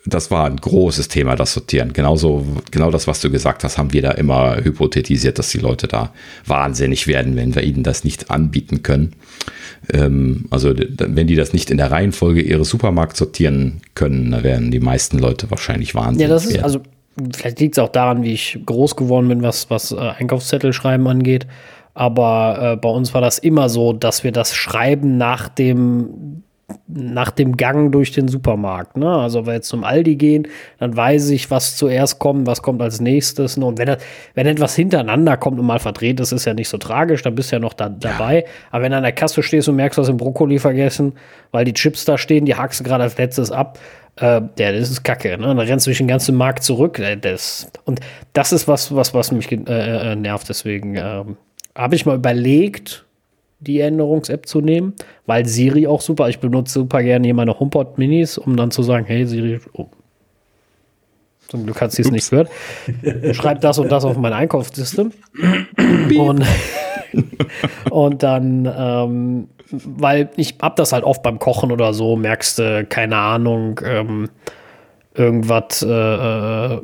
das 0.07 0.31
war 0.31 0.47
ein 0.47 0.57
großes 0.57 1.09
Thema, 1.09 1.35
das 1.35 1.53
Sortieren. 1.53 1.93
Genauso, 1.93 2.47
genau 2.71 2.91
das, 2.91 3.09
was 3.09 3.21
du 3.21 3.31
gesagt 3.31 3.65
hast, 3.65 3.79
haben 3.79 3.93
wir 3.93 4.01
da 4.01 4.13
immer 4.13 4.57
hypothetisiert, 4.57 5.39
dass 5.39 5.51
die 5.51 5.59
Leute 5.59 5.89
da 5.89 6.13
wahnsinnig 6.47 7.09
werden, 7.09 7.37
wenn 7.37 7.55
wir 7.55 7.63
ihnen 7.63 7.83
das 7.83 8.05
nicht 8.05 8.31
anbieten 8.31 8.83
können. 8.83 9.15
Ähm, 9.93 10.47
also, 10.51 10.73
wenn 10.77 11.27
die 11.27 11.35
das 11.35 11.53
nicht 11.53 11.71
in 11.71 11.79
der 11.79 11.91
Reihenfolge 11.91 12.41
ihres 12.41 12.69
Supermarkts 12.69 13.19
sortieren 13.19 13.81
können, 13.95 14.31
dann 14.31 14.45
werden 14.45 14.71
die 14.71 14.81
meisten 14.81 15.19
Leute 15.19 15.51
wahrscheinlich 15.51 15.95
wahnsinnig. 15.95 16.29
Ja, 16.29 16.29
das 16.29 16.47
ist, 16.47 16.53
werden. 16.55 16.65
also, 16.65 16.81
vielleicht 17.37 17.61
liegt 17.61 17.77
es 17.77 17.83
auch 17.83 17.91
daran, 17.91 18.23
wie 18.23 18.33
ich 18.33 18.59
groß 18.65 18.97
geworden 18.97 19.29
bin, 19.29 19.43
was, 19.43 19.69
was 19.69 19.93
äh, 19.93 19.97
Einkaufszettel 19.97 20.73
schreiben 20.73 21.07
angeht. 21.09 21.47
Aber 21.99 22.75
äh, 22.75 22.77
bei 22.77 22.89
uns 22.89 23.13
war 23.13 23.21
das 23.21 23.41
immer 23.41 23.69
so, 23.69 23.93
dass 23.93 24.23
wir 24.23 24.31
das 24.31 24.55
Schreiben 24.55 25.17
nach 25.17 25.49
dem 25.49 26.45
nach 26.87 27.31
dem 27.31 27.57
Gang 27.57 27.91
durch 27.91 28.13
den 28.13 28.29
Supermarkt. 28.29 28.97
Ne? 28.97 29.09
Also, 29.11 29.41
wenn 29.41 29.47
wir 29.47 29.55
jetzt 29.55 29.69
zum 29.69 29.83
Aldi 29.83 30.15
gehen, 30.15 30.47
dann 30.79 30.95
weiß 30.95 31.31
ich, 31.31 31.51
was 31.51 31.77
zuerst 31.77 32.21
kommt, 32.21 32.47
was 32.47 32.63
kommt 32.63 32.83
als 32.83 33.01
nächstes. 33.01 33.57
Ne? 33.57 33.65
Und 33.65 33.79
wenn, 33.79 33.87
das, 33.87 33.99
wenn 34.35 34.47
etwas 34.47 34.77
hintereinander 34.77 35.37
kommt 35.39 35.59
und 35.59 35.67
mal 35.67 35.81
verdreht 35.81 36.21
ist, 36.21 36.31
ist 36.31 36.45
ja 36.45 36.55
nicht 36.55 36.69
so 36.69 36.79
tragisch, 36.79 37.23
dann 37.23 37.35
bist 37.35 37.51
du 37.51 37.57
ja 37.57 37.61
noch 37.61 37.73
da, 37.73 37.89
dabei. 37.89 38.45
Aber 38.71 38.85
wenn 38.85 38.93
du 38.93 38.99
an 38.99 39.03
der 39.03 39.13
Kasse 39.13 39.43
stehst 39.43 39.69
und 39.69 39.75
merkst, 39.75 39.99
du 39.99 40.03
hast 40.03 40.09
den 40.09 40.19
Brokkoli 40.19 40.61
vergessen, 40.61 41.15
weil 41.51 41.65
die 41.65 41.73
Chips 41.73 42.05
da 42.05 42.17
stehen, 42.17 42.45
die 42.45 42.55
hakst 42.55 42.79
du 42.79 42.85
gerade 42.85 43.03
als 43.03 43.19
letztes 43.19 43.51
ab, 43.51 43.79
äh, 44.17 44.43
ja, 44.59 44.73
das 44.73 44.91
ist 44.91 45.03
kacke. 45.03 45.37
Ne? 45.37 45.47
Dann 45.47 45.59
rennst 45.59 45.87
du 45.87 45.91
durch 45.91 45.99
den 45.99 46.09
ganzen 46.09 46.37
Markt 46.37 46.63
zurück. 46.63 47.01
Äh, 47.01 47.17
das, 47.17 47.73
und 47.87 47.99
das 48.35 48.53
ist 48.53 48.69
was, 48.69 48.95
was, 48.95 49.15
was 49.15 49.33
mich 49.33 49.51
äh, 49.51 49.57
äh, 50.13 50.15
nervt. 50.15 50.49
Deswegen 50.49 50.95
ähm, 50.95 51.37
habe 51.79 51.95
ich 51.95 52.05
mal 52.05 52.17
überlegt, 52.17 53.07
die 53.61 53.81
Änderungs-App 53.81 54.47
zu 54.47 54.61
nehmen, 54.61 54.95
weil 55.27 55.47
Siri 55.47 55.87
auch 55.87 56.01
super, 56.01 56.29
ich 56.29 56.41
benutze 56.41 56.75
super 56.75 57.03
gerne 57.03 57.27
hier 57.27 57.35
meine 57.35 57.59
HomePod 57.59 57.99
Minis, 57.99 58.37
um 58.37 58.57
dann 58.57 58.71
zu 58.71 58.83
sagen, 58.83 59.07
hey 59.07 59.27
Siri, 59.27 59.61
oh. 59.73 59.87
Zum 61.49 61.65
Glück 61.65 61.81
hat 61.81 61.93
sie 61.93 62.03
es 62.03 62.11
nicht 62.11 62.29
gehört. 62.29 62.51
Schreibt 63.33 63.65
das 63.65 63.79
und 63.79 63.91
das 63.91 64.05
auf 64.05 64.19
mein 64.19 64.35
Einkaufssystem. 64.35 65.13
und, 66.19 66.45
und 67.91 68.23
dann, 68.23 68.71
ähm, 68.77 69.49
weil 69.71 70.29
ich 70.37 70.57
hab 70.61 70.77
das 70.77 70.93
halt 70.93 71.05
oft 71.05 71.23
beim 71.23 71.39
Kochen 71.39 71.73
oder 71.73 71.95
so, 71.95 72.17
merkst 72.17 72.59
du, 72.59 72.87
keine 72.87 73.17
Ahnung, 73.17 73.81
ähm, 73.83 74.29
irgendwas 75.15 75.83
äh, 75.83 75.89
äh, 75.89 76.81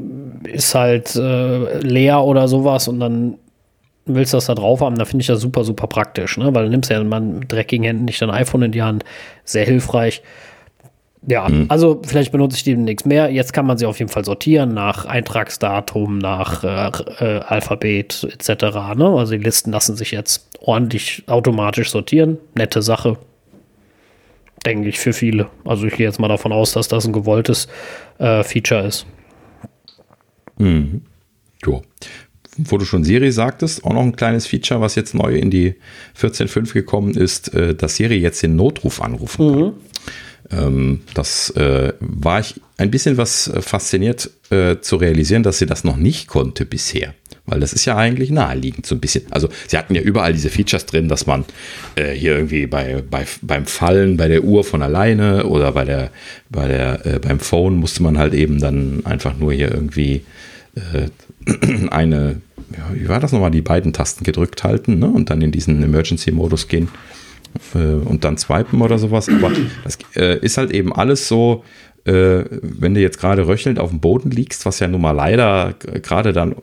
ist 0.51 0.75
halt 0.75 1.15
äh, 1.15 1.79
leer 1.81 2.25
oder 2.25 2.49
sowas 2.49 2.89
und 2.89 3.01
dann 3.01 3.37
willst 4.07 4.33
du 4.33 4.37
das 4.37 4.47
da 4.47 4.55
drauf 4.55 4.81
haben, 4.81 4.97
da 4.97 5.05
finde 5.05 5.23
ich 5.23 5.27
das 5.27 5.41
super, 5.41 5.65
super 5.65 5.87
praktisch, 5.87 6.37
ne? 6.37 6.55
Weil 6.55 6.65
du 6.65 6.71
nimmst 6.71 6.91
ja 6.91 7.03
mal 7.03 7.21
mit 7.21 7.51
dreckigen 7.51 7.85
Händen 7.85 8.05
nicht 8.05 8.21
dein 8.21 8.31
iPhone 8.31 8.63
in 8.63 8.73
die 8.73 8.83
Hand. 8.83 9.05
Sehr 9.45 9.65
hilfreich. 9.65 10.23
Ja, 11.27 11.49
mhm. 11.49 11.67
also 11.69 12.03
vielleicht 12.05 12.33
benutze 12.33 12.57
ich 12.57 12.65
die 12.65 12.75
demnächst 12.75 13.07
mehr. 13.07 13.31
Jetzt 13.31 13.53
kann 13.53 13.67
man 13.67 13.79
sie 13.79 13.87
auf 13.87 13.99
jeden 13.99 14.11
Fall 14.11 14.25
sortieren 14.25 14.75
nach 14.75 15.07
Eintragsdatum, 15.07 16.19
nach 16.19 16.65
äh, 16.65 16.89
äh, 17.25 17.41
Alphabet 17.41 18.27
etc. 18.31 18.95
Ne? 18.95 19.07
Also 19.07 19.33
die 19.33 19.43
Listen 19.43 19.73
lassen 19.73 19.97
sich 19.97 20.11
jetzt 20.11 20.49
ordentlich 20.61 21.25
automatisch 21.27 21.91
sortieren. 21.91 22.39
Nette 22.55 22.83
Sache. 22.83 23.17
Denke 24.67 24.89
ich 24.89 24.99
für 24.99 25.13
viele. 25.13 25.49
Also 25.65 25.87
ich 25.87 25.95
gehe 25.95 26.07
jetzt 26.07 26.21
mal 26.21 26.29
davon 26.29 26.53
aus, 26.53 26.73
dass 26.73 26.89
das 26.89 27.07
ein 27.07 27.13
gewolltes 27.13 27.69
äh, 28.19 28.43
Feature 28.43 28.87
ist. 28.87 29.07
Mhm. 30.59 31.03
Jo. 31.65 31.83
Wo 32.57 32.79
du 32.79 32.85
schon 32.85 33.05
Siri 33.05 33.33
sagtest, 33.33 33.85
auch 33.85 33.93
noch 33.93 34.03
ein 34.03 34.17
kleines 34.17 34.47
Feature, 34.47 34.81
was 34.81 34.95
jetzt 34.95 35.15
neu 35.15 35.37
in 35.37 35.51
die 35.51 35.75
14.5 36.21 36.73
gekommen 36.73 37.15
ist, 37.15 37.53
äh, 37.55 37.75
dass 37.75 37.97
Siri 37.97 38.17
jetzt 38.17 38.43
den 38.43 38.57
Notruf 38.57 39.03
anrufen 39.03 39.49
kann. 39.49 39.61
Mhm. 39.61 39.73
Ähm, 40.51 41.01
das 41.15 41.51
äh, 41.51 41.93
war 42.01 42.41
ich 42.41 42.61
ein 42.77 42.91
bisschen 42.91 43.17
was 43.17 43.49
äh, 43.49 43.63
fasziniert 43.63 44.31
äh, 44.51 44.77
zu 44.81 44.97
realisieren, 44.97 45.43
dass 45.43 45.59
sie 45.59 45.67
das 45.67 45.85
noch 45.85 45.97
nicht 45.97 46.27
konnte 46.29 46.65
bisher. 46.65 47.15
Weil 47.47 47.61
das 47.61 47.75
ist 47.75 47.85
ja 47.85 47.97
eigentlich 47.97 48.31
naheliegend 48.31 48.87
so 48.87 48.95
ein 48.95 49.01
bisschen. 49.01 49.25
Also 49.31 49.49
sie 49.67 49.77
hatten 49.77 49.95
ja 49.95 50.01
überall 50.01 50.33
diese 50.33 50.49
Features 50.49 50.87
drin, 50.87 51.09
dass 51.09 51.27
man 51.27 51.45
äh, 51.95 52.13
hier 52.13 52.37
irgendwie 52.37 52.67
bei, 52.67 53.03
bei, 53.09 53.27
beim 53.43 53.67
Fallen 53.67 54.17
bei 54.17 54.29
der 54.29 54.45
Uhr 54.45 54.65
von 54.65 54.81
alleine 54.81 55.45
oder 55.45 55.73
bei 55.73 55.85
der, 55.85 56.11
bei 56.49 56.69
der, 56.69 57.05
äh, 57.05 57.19
beim 57.19 57.41
Phone 57.41 57.77
musste 57.77 58.03
man 58.03 58.17
halt 58.17 58.33
eben 58.33 58.61
dann 58.61 59.05
einfach 59.05 59.37
nur 59.37 59.53
hier 59.53 59.71
irgendwie 59.71 60.25
eine, 61.91 62.41
wie 62.93 63.09
war 63.09 63.21
das 63.21 63.33
nochmal, 63.33 63.51
die 63.51 63.62
beiden 63.62 63.93
Tasten 63.93 64.25
gedrückt 64.25 64.65
halten 64.65 64.99
ne? 64.99 65.07
und 65.07 65.31
dann 65.31 65.43
in 65.43 65.53
diesen 65.53 65.83
Emergency-Modus 65.83 66.69
gehen 66.69 66.89
äh, 67.75 67.79
und 67.79 68.25
dann 68.25 68.39
swipen 68.39 68.83
oder 68.83 68.99
sowas. 68.99 69.29
Aber 69.29 69.51
das 69.85 69.99
äh, 70.16 70.39
ist 70.39 70.59
halt 70.59 70.73
eben 70.73 70.93
alles 70.93 71.29
so, 71.29 71.65
äh, 72.05 72.45
wenn 72.62 72.95
du 72.95 73.01
jetzt 73.01 73.19
gerade 73.19 73.47
röchelnd 73.47 73.79
auf 73.79 73.91
dem 73.91 74.01
Boden 74.01 74.31
liegst, 74.31 74.66
was 74.66 74.81
ja 74.81 74.89
nun 74.89 75.01
mal 75.01 75.12
leider 75.12 75.75
gerade 76.03 76.33
dann 76.33 76.57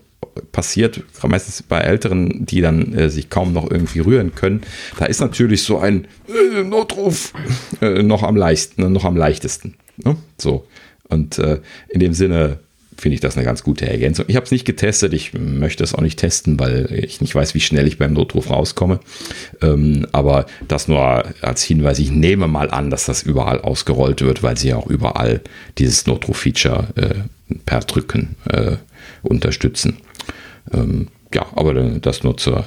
passiert, 0.52 1.03
meistens 1.28 1.64
bei 1.64 1.80
Älteren, 1.80 2.45
die 2.45 2.62
dann 2.62 2.94
äh, 2.94 3.10
sich 3.10 3.30
kaum 3.30 3.53
noch 3.53 3.70
irgendwie 3.70 3.99
rühren 3.99 4.34
können, 4.36 4.62
da 4.98 5.06
ist 5.06 5.20
natürlich 5.20 5.64
so 5.64 5.80
ein 5.80 6.08
äh, 6.28 6.64
Notruf 6.64 7.34
äh, 7.82 8.03
noch 8.03 8.24
am 8.24 8.36
leichtesten, 8.36 8.91
noch 8.91 9.06
am 9.06 9.18
leichtesten. 9.18 9.76
Ne? 9.98 10.16
So. 10.38 10.66
Und 11.10 11.40
in 11.90 11.99
dem 11.99 12.14
Sinne 12.14 12.60
finde 13.02 13.15
ich 13.15 13.19
das 13.19 13.36
eine 13.36 13.44
ganz 13.44 13.64
gute 13.64 13.90
Ergänzung. 13.90 14.26
Ich 14.28 14.36
habe 14.36 14.45
es 14.45 14.52
nicht 14.52 14.64
getestet, 14.64 15.14
ich 15.14 15.34
möchte 15.34 15.84
es 15.84 15.95
auch 15.95 16.02
nicht 16.02 16.19
testen, 16.19 16.60
weil 16.60 16.88
ich 16.94 17.19
nicht 17.19 17.34
weiß, 17.34 17.56
wie 17.56 17.60
schnell 17.60 17.88
ich 17.88 17.98
beim 17.98 18.14
Notruf 18.14 18.52
rauskomme. 18.52 18.99
Ähm, 19.61 20.06
aber 20.11 20.45
das 20.68 20.88
nur 20.88 21.26
als 21.41 21.64
Hinweis, 21.64 21.98
ich 21.98 22.11
nehme 22.11 22.48
mal 22.48 22.69
an, 22.69 22.91
dass 22.91 23.07
das 23.07 23.23
überall 23.23 23.60
ausgerollt 23.60 24.22
wird, 24.22 24.44
weil 24.44 24.56
sie 24.56 24.69
ja 24.69 24.76
auch 24.76 24.88
überall 24.88 25.41
dieses 25.80 26.06
Notruf-Feature 26.06 26.88
äh, 26.95 27.56
per 27.65 27.80
Drücken 27.80 28.36
äh, 28.48 28.78
unterstützen. 29.23 29.98
Ähm, 30.72 31.07
ja, 31.34 31.48
aber 31.56 31.73
das 31.73 32.23
nur 32.23 32.38
zur, 32.38 32.65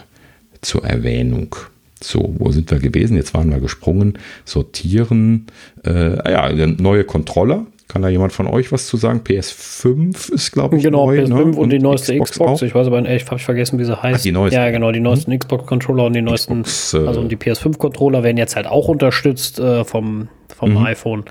zur 0.63 0.85
Erwähnung. 0.85 1.55
So, 2.03 2.35
wo 2.39 2.51
sind 2.51 2.71
wir 2.73 2.81
gewesen? 2.81 3.17
Jetzt 3.17 3.35
waren 3.35 3.51
wir 3.51 3.61
gesprungen. 3.61 4.19
Sortieren. 4.45 5.47
Äh, 5.87 6.31
ja, 6.31 6.51
neue 6.67 7.05
Controller. 7.05 7.67
Kann 7.89 8.01
da 8.01 8.09
jemand 8.09 8.33
von 8.33 8.47
euch 8.47 8.73
was 8.73 8.87
zu 8.87 8.97
sagen? 8.97 9.21
PS5 9.25 10.33
ist, 10.33 10.53
glaube 10.53 10.77
ich, 10.77 10.83
genau, 10.83 11.07
neu. 11.07 11.19
PS5 11.19 11.29
ne? 11.29 11.45
und, 11.45 11.55
und, 11.57 11.71
die 11.71 11.79
neueste 11.79 12.15
Xbox. 12.15 12.31
Xbox. 12.31 12.63
Ich 12.63 12.75
weiß 12.75 12.87
aber, 12.87 13.07
ich 13.09 13.27
habe 13.27 13.39
vergessen, 13.39 13.79
wie 13.79 13.85
sie 13.85 14.03
heißt. 14.03 14.21
Ach, 14.21 14.23
die 14.23 14.33
neueste. 14.33 14.59
Ja, 14.59 14.71
genau, 14.71 14.91
die 14.91 15.01
neuesten 15.01 15.33
hm. 15.33 15.39
Xbox-Controller 15.39 16.05
und 16.05 16.15
die 16.15 16.23
neuesten, 16.23 16.63
Xbox, 16.63 16.95
äh, 16.95 17.07
also 17.07 17.21
und 17.21 17.29
die 17.29 17.37
PS5-Controller 17.37 18.23
werden 18.23 18.39
jetzt 18.39 18.57
halt 18.57 18.67
auch 18.67 18.89
unterstützt 18.89 19.59
äh, 19.59 19.85
vom, 19.85 20.29
vom 20.57 20.71
mhm. 20.71 20.87
iPhone 20.87 21.25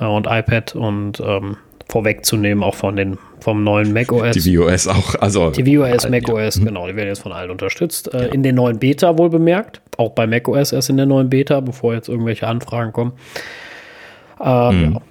äh, 0.00 0.04
und 0.04 0.28
iPad 0.30 0.76
und 0.76 1.20
ähm, 1.20 1.56
vorwegzunehmen, 1.88 2.62
auch 2.62 2.76
von 2.76 2.94
den 2.94 3.18
vom 3.40 3.64
neuen 3.64 3.92
macOS. 3.92 4.36
tvOS 4.36 4.86
auch, 4.86 5.16
also 5.16 5.50
tvOS, 5.50 6.08
macOS, 6.08 6.56
ja. 6.56 6.64
genau, 6.64 6.86
die 6.86 6.94
werden 6.94 7.08
jetzt 7.08 7.22
von 7.22 7.32
allen 7.32 7.50
unterstützt. 7.50 8.12
Äh, 8.14 8.26
ja. 8.26 8.32
In 8.32 8.44
den 8.44 8.54
neuen 8.54 8.78
Beta 8.78 9.18
wohl 9.18 9.30
bemerkt, 9.30 9.80
auch 9.96 10.10
bei 10.10 10.28
macOS 10.28 10.72
erst 10.72 10.90
in 10.90 10.96
der 10.96 11.06
neuen 11.06 11.28
Beta, 11.28 11.58
bevor 11.60 11.94
jetzt 11.94 12.08
irgendwelche 12.08 12.46
Anfragen 12.46 12.92
kommen. 12.92 13.12
Ähm, 14.40 14.78
mhm. 14.78 14.92
ja 14.94 15.02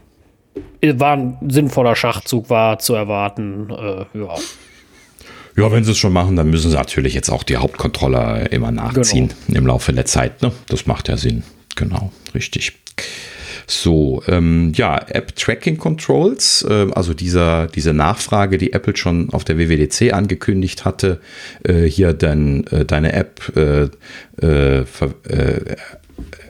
war 0.81 1.13
ein 1.13 1.38
sinnvoller 1.47 1.95
Schachzug, 1.95 2.49
war 2.49 2.79
zu 2.79 2.93
erwarten. 2.93 3.69
Äh, 3.69 4.17
ja. 4.17 4.35
Ja, 5.57 5.71
wenn 5.71 5.84
sie 5.84 5.91
es 5.91 5.97
schon 5.97 6.13
machen, 6.13 6.35
dann 6.35 6.49
müssen 6.51 6.69
sie 6.69 6.77
natürlich 6.77 7.15
jetzt 7.15 7.31
auch 7.31 7.41
die 7.41 7.57
Hauptcontroller 7.57 8.51
immer 8.51 8.71
nachziehen 8.71 9.34
genau. 9.47 9.57
im 9.59 9.67
Laufe 9.67 9.91
der 9.91 10.05
Zeit. 10.05 10.43
Ne? 10.43 10.51
Das 10.67 10.85
macht 10.85 11.09
ja 11.09 11.17
Sinn. 11.17 11.43
Genau, 11.75 12.11
richtig. 12.35 12.73
So, 13.65 14.23
ähm, 14.27 14.71
ja, 14.75 14.97
App 15.09 15.35
Tracking 15.35 15.77
Controls, 15.77 16.65
äh, 16.69 16.88
also 16.93 17.13
dieser, 17.13 17.67
diese 17.67 17.93
Nachfrage, 17.93 18.57
die 18.57 18.71
Apple 18.71 18.95
schon 18.95 19.29
auf 19.34 19.43
der 19.43 19.57
WWDC 19.57 20.13
angekündigt 20.13 20.85
hatte, 20.85 21.19
äh, 21.63 21.84
hier 21.84 22.13
dann 22.13 22.63
äh, 22.67 22.85
deine 22.85 23.11
App 23.11 23.51
äh, 23.57 23.89
äh, 24.45 24.85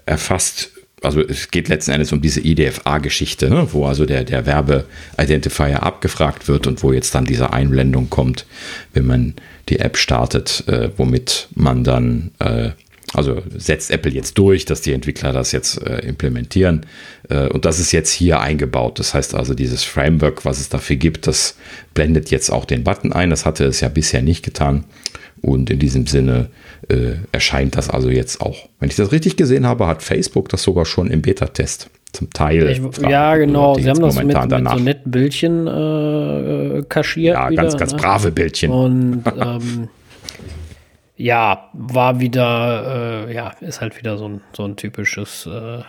erfasst 0.05 0.71
also 1.07 1.21
es 1.21 1.49
geht 1.49 1.69
letzten 1.69 1.91
Endes 1.91 2.11
um 2.11 2.21
diese 2.21 2.41
IDFA-Geschichte, 2.41 3.49
ne, 3.49 3.67
wo 3.71 3.85
also 3.85 4.05
der, 4.05 4.23
der 4.23 4.45
Werbe-Identifier 4.45 5.81
abgefragt 5.81 6.47
wird 6.47 6.67
und 6.67 6.84
wo 6.84 6.91
jetzt 6.91 7.15
dann 7.15 7.25
diese 7.25 7.53
Einblendung 7.53 8.09
kommt, 8.09 8.45
wenn 8.93 9.05
man 9.05 9.34
die 9.69 9.79
App 9.79 9.97
startet, 9.97 10.63
äh, 10.67 10.89
womit 10.97 11.47
man 11.55 11.84
dann, 11.84 12.31
äh, 12.39 12.71
also 13.13 13.41
setzt 13.55 13.89
Apple 13.89 14.11
jetzt 14.11 14.38
durch, 14.38 14.65
dass 14.65 14.81
die 14.81 14.91
Entwickler 14.91 15.31
das 15.31 15.51
jetzt 15.53 15.81
äh, 15.81 15.99
implementieren. 15.99 16.85
Äh, 17.29 17.47
und 17.47 17.63
das 17.63 17.79
ist 17.79 17.93
jetzt 17.93 18.11
hier 18.11 18.41
eingebaut. 18.41 18.99
Das 18.99 19.13
heißt 19.13 19.34
also, 19.34 19.53
dieses 19.53 19.84
Framework, 19.84 20.43
was 20.43 20.59
es 20.59 20.69
dafür 20.69 20.97
gibt, 20.97 21.25
das 21.25 21.55
blendet 21.93 22.31
jetzt 22.31 22.49
auch 22.49 22.65
den 22.65 22.84
Button 22.84 23.13
ein. 23.13 23.29
Das 23.29 23.45
hatte 23.45 23.65
es 23.65 23.79
ja 23.79 23.88
bisher 23.88 24.21
nicht 24.21 24.43
getan. 24.43 24.84
Und 25.41 25.69
in 25.69 25.79
diesem 25.79 26.07
Sinne 26.07 26.49
äh, 26.89 27.13
erscheint 27.31 27.77
das 27.77 27.89
also 27.89 28.09
jetzt 28.09 28.41
auch. 28.41 28.67
Wenn 28.79 28.89
ich 28.89 28.95
das 28.95 29.11
richtig 29.11 29.38
gesehen 29.38 29.65
habe, 29.65 29.88
hat 29.88 30.03
Facebook 30.03 30.49
das 30.49 30.63
sogar 30.63 30.85
schon 30.85 31.09
im 31.09 31.21
Beta-Test 31.21 31.89
zum 32.11 32.29
Teil. 32.31 32.67
Ich, 32.69 32.81
ja, 33.07 33.35
genau. 33.38 33.75
Sie 33.75 33.89
haben 33.89 34.01
das 34.01 34.15
mit, 34.15 34.27
mit, 34.27 34.35
so 34.35 34.79
netten 34.79 35.11
Bildchen 35.11 35.67
äh, 35.67 36.84
kaschiert. 36.89 37.35
Ja, 37.35 37.49
wieder, 37.49 37.61
ganz, 37.61 37.77
ganz 37.77 37.91
ne? 37.93 37.99
brave 37.99 38.31
Bildchen. 38.31 38.71
Und 38.71 39.23
ähm, 39.39 39.89
ja, 41.18 41.69
war 41.73 42.19
wieder, 42.19 43.26
äh, 43.27 43.34
ja, 43.34 43.49
ist 43.60 43.81
halt 43.81 43.98
wieder 43.98 44.18
so 44.18 44.30
ein, 44.30 44.41
so 44.53 44.64
ein 44.64 44.76
typisches, 44.76 45.45
äh, 45.45 45.81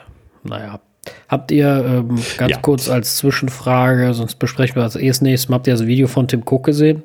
naja. 0.43 0.81
Habt 1.29 1.53
ihr 1.53 1.69
ähm, 1.87 2.19
ganz 2.37 2.51
ja. 2.51 2.59
kurz 2.61 2.91
als 2.91 3.17
Zwischenfrage, 3.17 4.13
sonst 4.13 4.35
besprechen 4.35 4.77
wir 4.77 4.83
als 4.83 4.97
erst 4.97 5.23
nächstes 5.23 5.49
Mal, 5.49 5.57
habt 5.57 5.67
ihr 5.67 5.73
das 5.73 5.87
Video 5.87 6.07
von 6.07 6.29
Tim 6.29 6.43
Cook 6.45 6.65
gesehen? 6.65 7.03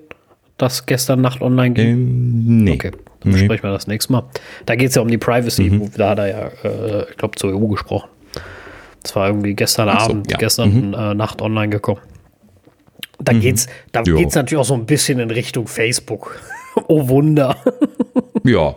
das 0.57 0.85
gestern 0.85 1.21
Nacht 1.21 1.41
online 1.41 1.73
ging? 1.73 1.89
Ähm, 1.89 2.63
nee. 2.63 2.73
Okay, 2.73 2.91
dann 2.91 3.31
nee. 3.31 3.39
besprechen 3.39 3.63
wir 3.63 3.71
das 3.71 3.87
nächste 3.87 4.11
Mal. 4.11 4.23
Da 4.65 4.75
geht 4.75 4.89
es 4.89 4.95
ja 4.95 5.01
um 5.01 5.07
die 5.07 5.17
Privacy, 5.17 5.69
mhm. 5.69 5.91
da 5.95 6.11
hat 6.11 6.19
er 6.19 6.27
ja, 6.27 6.69
äh, 6.69 7.09
ich 7.09 7.17
glaube, 7.17 7.35
zur 7.35 7.53
EU 7.53 7.67
gesprochen. 7.67 8.09
Das 9.01 9.15
war 9.15 9.27
irgendwie 9.27 9.53
gestern 9.53 9.89
so, 9.89 10.05
Abend, 10.05 10.31
ja. 10.31 10.37
gestern 10.37 10.89
mhm. 10.89 10.93
äh, 10.93 11.13
Nacht 11.13 11.41
online 11.41 11.69
gekommen. 11.69 12.01
Da 13.19 13.33
mhm. 13.33 13.41
geht's, 13.41 13.67
da 13.91 14.01
jo. 14.03 14.17
geht's 14.17 14.35
natürlich 14.35 14.59
auch 14.61 14.65
so 14.67 14.73
ein 14.73 14.85
bisschen 14.85 15.19
in 15.19 15.29
Richtung 15.31 15.67
Facebook. 15.67 16.39
oh 16.87 17.07
Wunder. 17.09 17.57
Ja, 18.43 18.75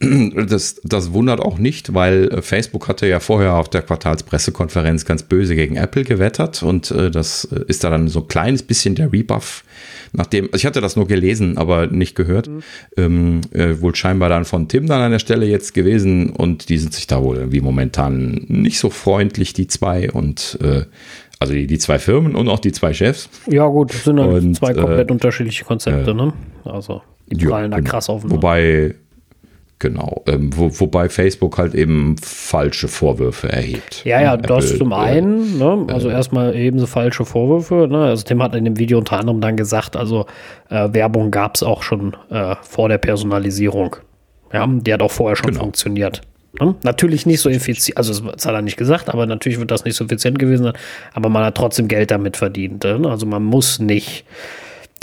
das, 0.00 0.80
das 0.84 1.12
wundert 1.12 1.40
auch 1.40 1.58
nicht, 1.58 1.92
weil 1.92 2.28
äh, 2.28 2.42
Facebook 2.42 2.86
hatte 2.86 3.08
ja 3.08 3.18
vorher 3.18 3.54
auf 3.54 3.68
der 3.68 3.82
Quartalspressekonferenz 3.82 5.04
ganz 5.04 5.24
böse 5.24 5.56
gegen 5.56 5.76
Apple 5.76 6.04
gewettert 6.04 6.62
und 6.62 6.90
äh, 6.92 7.10
das 7.10 7.44
äh, 7.44 7.64
ist 7.66 7.82
da 7.82 7.90
dann 7.90 8.06
so 8.06 8.20
ein 8.20 8.28
kleines 8.28 8.62
bisschen 8.62 8.94
der 8.94 9.12
Rebuff, 9.12 9.64
nachdem, 10.12 10.46
also 10.46 10.56
ich 10.56 10.66
hatte 10.66 10.80
das 10.80 10.94
nur 10.94 11.08
gelesen, 11.08 11.58
aber 11.58 11.88
nicht 11.88 12.14
gehört, 12.14 12.46
mhm. 12.46 12.62
ähm, 12.96 13.40
äh, 13.52 13.80
wohl 13.80 13.94
scheinbar 13.96 14.28
dann 14.28 14.44
von 14.44 14.68
Tim 14.68 14.86
dann 14.86 15.00
an 15.00 15.10
der 15.10 15.18
Stelle 15.18 15.46
jetzt 15.46 15.74
gewesen 15.74 16.30
und 16.30 16.68
die 16.68 16.78
sind 16.78 16.94
sich 16.94 17.08
da 17.08 17.20
wohl 17.22 17.36
irgendwie 17.36 17.60
momentan 17.60 18.44
nicht 18.46 18.78
so 18.78 18.90
freundlich, 18.90 19.52
die 19.52 19.66
zwei 19.66 20.12
und 20.12 20.58
äh, 20.62 20.84
also 21.40 21.54
die, 21.54 21.66
die 21.66 21.78
zwei 21.78 21.98
Firmen 21.98 22.36
und 22.36 22.48
auch 22.48 22.60
die 22.60 22.72
zwei 22.72 22.94
Chefs. 22.94 23.28
Ja 23.46 23.66
gut, 23.66 23.92
das 23.92 24.04
sind 24.04 24.20
halt 24.20 24.56
zwei 24.56 24.74
komplett 24.74 25.10
unterschiedliche 25.10 25.64
Konzepte, 25.64 26.14
ne? 26.14 26.32
Also 26.64 27.02
die 27.26 27.46
prallen 27.46 27.70
da 27.70 27.78
genau. 27.78 27.90
krass 27.90 28.08
auf. 28.08 28.22
Wobei 28.24 28.94
Genau, 29.80 30.24
ähm, 30.26 30.50
wo, 30.56 30.70
wobei 30.80 31.08
Facebook 31.08 31.56
halt 31.56 31.74
eben 31.74 32.16
falsche 32.20 32.88
Vorwürfe 32.88 33.48
erhebt. 33.48 34.04
Ja, 34.04 34.20
ja, 34.20 34.36
das 34.36 34.64
Apple, 34.66 34.78
zum 34.78 34.90
äh, 34.90 34.96
einen, 34.96 35.58
ne? 35.58 35.86
also 35.88 36.08
äh, 36.08 36.12
erstmal 36.12 36.56
eben 36.56 36.80
so 36.80 36.86
falsche 36.86 37.24
Vorwürfe. 37.24 37.86
Ne? 37.88 37.98
Also 38.06 38.24
Tim 38.24 38.42
hat 38.42 38.56
in 38.56 38.64
dem 38.64 38.76
Video 38.76 38.98
unter 38.98 39.18
anderem 39.18 39.40
dann 39.40 39.56
gesagt, 39.56 39.96
also 39.96 40.26
äh, 40.68 40.88
Werbung 40.92 41.30
gab 41.30 41.54
es 41.54 41.62
auch 41.62 41.84
schon 41.84 42.16
äh, 42.28 42.56
vor 42.62 42.88
der 42.88 42.98
Personalisierung. 42.98 43.96
Ja, 44.52 44.66
die 44.66 44.92
hat 44.92 45.00
auch 45.00 45.12
vorher 45.12 45.36
schon 45.36 45.50
genau. 45.50 45.60
funktioniert. 45.60 46.22
Ne? 46.58 46.74
Natürlich 46.82 47.24
nicht 47.26 47.40
so 47.40 47.48
effizient, 47.48 47.98
also 47.98 48.30
das 48.30 48.46
hat 48.46 48.54
er 48.54 48.62
nicht 48.62 48.78
gesagt, 48.78 49.08
aber 49.08 49.26
natürlich 49.26 49.60
wird 49.60 49.70
das 49.70 49.84
nicht 49.84 49.94
so 49.94 50.04
effizient 50.06 50.40
gewesen 50.40 50.64
sein, 50.64 50.72
aber 51.12 51.28
man 51.28 51.44
hat 51.44 51.56
trotzdem 51.56 51.86
Geld 51.86 52.10
damit 52.10 52.36
verdient. 52.36 52.82
Ne? 52.82 53.08
Also 53.08 53.26
man 53.26 53.44
muss 53.44 53.78
nicht 53.78 54.24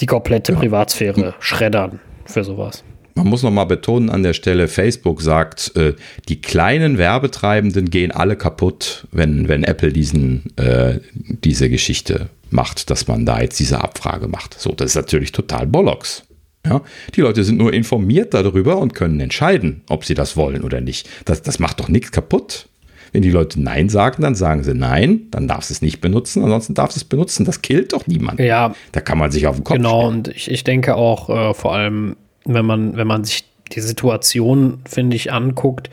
die 0.02 0.06
komplette 0.06 0.52
ja. 0.52 0.60
Privatsphäre 0.60 1.34
schreddern 1.40 2.02
für 2.26 2.44
sowas. 2.44 2.84
Man 3.16 3.28
muss 3.28 3.44
noch 3.44 3.52
mal 3.52 3.64
betonen 3.66 4.10
an 4.10 4.24
der 4.24 4.34
Stelle, 4.34 4.68
Facebook 4.68 5.22
sagt, 5.22 5.74
äh, 5.78 5.94
die 6.28 6.42
kleinen 6.42 6.98
Werbetreibenden 6.98 7.90
gehen 7.90 8.12
alle 8.12 8.36
kaputt, 8.36 9.08
wenn, 9.12 9.48
wenn 9.48 9.64
Apple 9.64 9.94
diesen, 9.94 10.44
äh, 10.58 11.00
diese 11.14 11.70
Geschichte 11.70 12.30
macht, 12.50 12.90
dass 12.90 13.08
man 13.08 13.26
da 13.26 13.40
jetzt 13.42 13.58
diese 13.60 13.82
Abfrage 13.82 14.28
macht. 14.28 14.60
So, 14.60 14.72
das 14.72 14.92
ist 14.92 14.96
natürlich 14.96 15.32
total 15.32 15.66
Bollocks. 15.66 16.24
Ja, 16.68 16.82
die 17.16 17.22
Leute 17.22 17.44
sind 17.44 17.58
nur 17.58 17.74
informiert 17.74 18.34
darüber 18.34 18.80
und 18.80 18.96
können 18.96 19.20
entscheiden, 19.20 19.82
ob 19.88 20.04
sie 20.04 20.14
das 20.16 20.36
wollen 20.36 20.64
oder 20.64 20.82
nicht. 20.82 21.08
Das, 21.24 21.42
das 21.42 21.60
macht 21.60 21.80
doch 21.80 21.88
nichts 21.90 22.12
kaputt. 22.12 22.68
Wenn 23.14 23.22
die 23.22 23.30
Leute 23.32 23.62
Nein 23.62 23.88
sagen, 23.88 24.24
dann 24.24 24.36
sagen 24.36 24.64
sie 24.64 24.74
Nein, 24.74 25.28
dann 25.32 25.48
darfst 25.48 25.70
du 25.70 25.74
es 25.74 25.82
nicht 25.82 26.02
benutzen, 26.02 26.44
ansonsten 26.44 26.74
darfst 26.74 26.98
du 26.98 27.00
es 27.00 27.04
benutzen. 27.06 27.46
Das 27.46 27.62
killt 27.62 27.94
doch 27.94 28.08
niemand. 28.08 28.40
Ja. 28.42 28.76
Da 28.92 29.00
kann 29.00 29.18
man 29.20 29.32
sich 29.32 29.48
auf 29.48 29.56
den 29.56 29.64
Kopf 29.64 29.78
Genau, 29.78 30.02
stellen. 30.02 30.16
und 30.16 30.28
ich, 30.30 30.52
ich 30.52 30.64
denke 30.66 30.96
auch 30.96 31.30
äh, 31.30 31.54
vor 31.54 31.74
allem, 31.76 32.18
wenn 32.46 32.66
man, 32.66 32.96
wenn 32.96 33.08
man 33.08 33.24
sich 33.24 33.46
die 33.72 33.82
Situation, 33.82 34.82
finde 34.88 35.16
ich, 35.16 35.32
anguckt, 35.32 35.90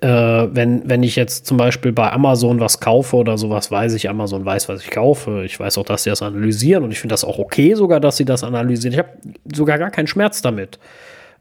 äh, 0.00 0.08
wenn, 0.08 0.88
wenn 0.88 1.02
ich 1.02 1.16
jetzt 1.16 1.46
zum 1.46 1.56
Beispiel 1.56 1.92
bei 1.92 2.12
Amazon 2.12 2.60
was 2.60 2.80
kaufe 2.80 3.16
oder 3.16 3.38
sowas, 3.38 3.70
weiß 3.70 3.94
ich, 3.94 4.08
Amazon 4.08 4.44
weiß, 4.44 4.68
was 4.68 4.82
ich 4.82 4.90
kaufe. 4.90 5.44
Ich 5.44 5.58
weiß 5.58 5.78
auch, 5.78 5.84
dass 5.84 6.04
sie 6.04 6.10
das 6.10 6.22
analysieren 6.22 6.84
und 6.84 6.90
ich 6.90 6.98
finde 6.98 7.12
das 7.12 7.24
auch 7.24 7.38
okay 7.38 7.74
sogar, 7.74 8.00
dass 8.00 8.16
sie 8.16 8.24
das 8.24 8.44
analysieren. 8.44 8.92
Ich 8.92 8.98
habe 8.98 9.10
sogar 9.54 9.78
gar 9.78 9.90
keinen 9.90 10.06
Schmerz 10.06 10.42
damit, 10.42 10.78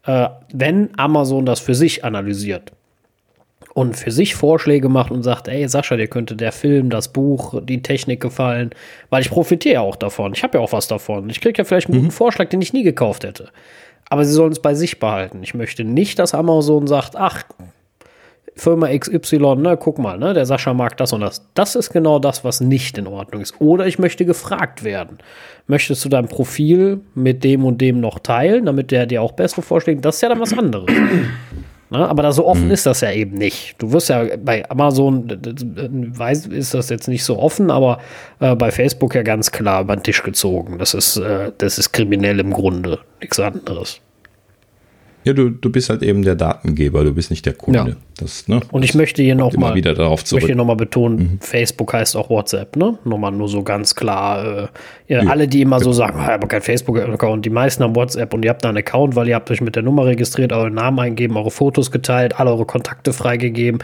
äh, 0.05 0.29
wenn 0.53 0.89
Amazon 0.97 1.45
das 1.45 1.59
für 1.59 1.75
sich 1.75 2.05
analysiert 2.05 2.71
und 3.73 3.95
für 3.95 4.11
sich 4.11 4.35
Vorschläge 4.35 4.87
macht 4.87 5.11
und 5.11 5.23
sagt, 5.23 5.47
ey 5.47 5.67
Sascha, 5.67 5.95
dir 5.95 6.07
könnte 6.07 6.35
der 6.35 6.51
Film, 6.51 6.89
das 6.89 7.07
Buch, 7.07 7.59
die 7.63 7.81
Technik 7.81 8.21
gefallen, 8.21 8.69
weil 9.09 9.21
ich 9.21 9.29
profitiere 9.29 9.73
ja 9.73 9.81
auch 9.81 9.95
davon. 9.95 10.33
Ich 10.33 10.43
habe 10.43 10.57
ja 10.57 10.63
auch 10.63 10.71
was 10.71 10.87
davon. 10.87 11.29
Ich 11.29 11.41
kriege 11.41 11.57
ja 11.57 11.63
vielleicht 11.63 11.87
einen 11.87 11.97
mhm. 11.97 12.01
guten 12.03 12.11
Vorschlag, 12.11 12.49
den 12.49 12.61
ich 12.61 12.71
nie 12.71 12.83
gekauft 12.83 13.23
hätte. 13.23 13.49
Aber 14.09 14.25
sie 14.25 14.33
sollen 14.33 14.51
es 14.51 14.59
bei 14.59 14.75
sich 14.75 14.99
behalten. 14.99 15.41
Ich 15.43 15.53
möchte 15.53 15.83
nicht, 15.83 16.19
dass 16.19 16.33
Amazon 16.33 16.87
sagt, 16.87 17.15
ach, 17.15 17.43
Firma 18.55 18.87
XY, 18.95 19.55
ne, 19.57 19.77
guck 19.77 19.97
mal, 19.97 20.17
ne, 20.17 20.33
der 20.33 20.45
Sascha 20.45 20.73
mag 20.73 20.95
das 20.97 21.13
und 21.13 21.21
das. 21.21 21.49
Das 21.55 21.75
ist 21.75 21.89
genau 21.91 22.19
das, 22.19 22.43
was 22.43 22.61
nicht 22.61 22.97
in 22.97 23.07
Ordnung 23.07 23.41
ist. 23.41 23.59
Oder 23.59 23.87
ich 23.87 23.97
möchte 23.97 24.25
gefragt 24.25 24.83
werden. 24.83 25.17
Möchtest 25.65 26.05
du 26.05 26.09
dein 26.09 26.27
Profil 26.27 27.01
mit 27.15 27.43
dem 27.43 27.65
und 27.65 27.81
dem 27.81 27.99
noch 27.99 28.19
teilen, 28.19 28.65
damit 28.65 28.91
der 28.91 29.05
dir 29.05 29.21
auch 29.21 29.31
bessere 29.31 29.61
Vorschläge? 29.61 30.01
Das 30.01 30.15
ist 30.15 30.21
ja 30.21 30.29
dann 30.29 30.39
was 30.39 30.55
anderes. 30.55 30.89
Ne? 31.93 32.09
Aber 32.09 32.23
da 32.23 32.31
so 32.31 32.47
offen 32.47 32.65
mhm. 32.65 32.71
ist 32.71 32.87
das 32.87 33.01
ja 33.01 33.11
eben 33.11 33.37
nicht. 33.37 33.75
Du 33.77 33.91
wirst 33.91 34.09
ja 34.09 34.25
bei 34.43 34.67
Amazon, 34.67 35.29
weiß, 35.29 36.47
ist 36.47 36.73
das 36.73 36.89
jetzt 36.89 37.07
nicht 37.07 37.23
so 37.23 37.37
offen, 37.37 37.69
aber 37.69 37.99
äh, 38.39 38.55
bei 38.55 38.71
Facebook 38.71 39.13
ja 39.13 39.21
ganz 39.21 39.51
klar 39.51 39.81
über 39.81 39.95
den 39.95 40.01
Tisch 40.01 40.23
gezogen. 40.23 40.79
Das 40.79 40.95
ist, 40.95 41.17
äh, 41.17 41.51
das 41.59 41.77
ist 41.77 41.93
kriminell 41.93 42.39
im 42.39 42.51
Grunde, 42.51 42.97
nichts 43.21 43.39
anderes. 43.39 44.01
Ja, 45.23 45.33
du, 45.33 45.49
du 45.49 45.69
bist 45.69 45.89
halt 45.89 46.03
eben 46.03 46.23
der 46.23 46.35
Datengeber, 46.35 47.03
du 47.03 47.13
bist 47.13 47.29
nicht 47.29 47.45
der 47.45 47.53
Kunde. 47.53 47.79
Ja. 47.79 47.95
Das, 48.17 48.47
ne, 48.47 48.61
und 48.71 48.83
ich 48.83 48.93
möchte 48.93 49.23
hier 49.23 49.35
nochmal 49.35 49.73
wieder 49.75 49.93
darauf 49.93 50.23
zurück. 50.23 50.43
Möchte 50.43 50.55
noch 50.55 50.65
mal 50.65 50.75
betonen, 50.75 51.17
mhm. 51.17 51.39
Facebook 51.39 51.93
heißt 51.93 52.15
auch 52.15 52.29
WhatsApp, 52.29 52.75
ne? 52.75 52.97
Nochmal 53.05 53.31
nur 53.31 53.49
so 53.49 53.63
ganz 53.63 53.95
klar. 53.95 54.69
Äh, 55.07 55.13
ja. 55.13 55.21
Alle, 55.21 55.47
die 55.47 55.61
immer 55.61 55.79
so 55.79 55.91
sagen, 55.93 56.19
ich 56.21 56.27
habe 56.27 56.47
kein 56.47 56.61
Facebook-Account, 56.61 57.45
die 57.45 57.49
meisten 57.49 57.83
haben 57.83 57.95
WhatsApp 57.95 58.33
und 58.33 58.43
ihr 58.43 58.49
habt 58.51 58.63
da 58.63 58.69
einen 58.69 58.77
Account, 58.77 59.15
weil 59.15 59.27
ihr 59.27 59.35
habt 59.35 59.49
euch 59.49 59.61
mit 59.61 59.75
der 59.75 59.83
Nummer 59.83 60.05
registriert, 60.05 60.53
euren 60.53 60.75
Namen 60.75 60.99
eingegeben, 60.99 61.37
eure 61.37 61.51
Fotos 61.51 61.89
geteilt, 61.89 62.39
alle 62.39 62.51
eure 62.51 62.65
Kontakte 62.65 63.13
freigegeben. 63.13 63.79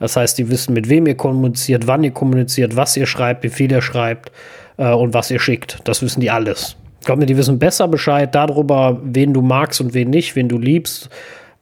Das 0.00 0.16
heißt, 0.16 0.38
die 0.38 0.48
wissen, 0.48 0.74
mit 0.74 0.88
wem 0.88 1.06
ihr 1.06 1.16
kommuniziert, 1.16 1.86
wann 1.86 2.04
ihr 2.04 2.12
kommuniziert, 2.12 2.76
was 2.76 2.96
ihr 2.96 3.06
schreibt, 3.06 3.42
wie 3.42 3.48
viel 3.48 3.70
ihr 3.70 3.82
schreibt 3.82 4.32
äh, 4.76 4.92
und 4.92 5.14
was 5.14 5.30
ihr 5.30 5.40
schickt. 5.40 5.78
Das 5.84 6.02
wissen 6.02 6.20
die 6.20 6.30
alles. 6.30 6.76
Ich 7.08 7.10
glaube 7.10 7.20
mir, 7.20 7.26
die 7.26 7.38
wissen 7.38 7.58
besser 7.58 7.88
Bescheid 7.88 8.34
darüber, 8.34 9.00
wen 9.02 9.32
du 9.32 9.40
magst 9.40 9.80
und 9.80 9.94
wen 9.94 10.10
nicht, 10.10 10.36
wen 10.36 10.46
du 10.46 10.58
liebst, 10.58 11.08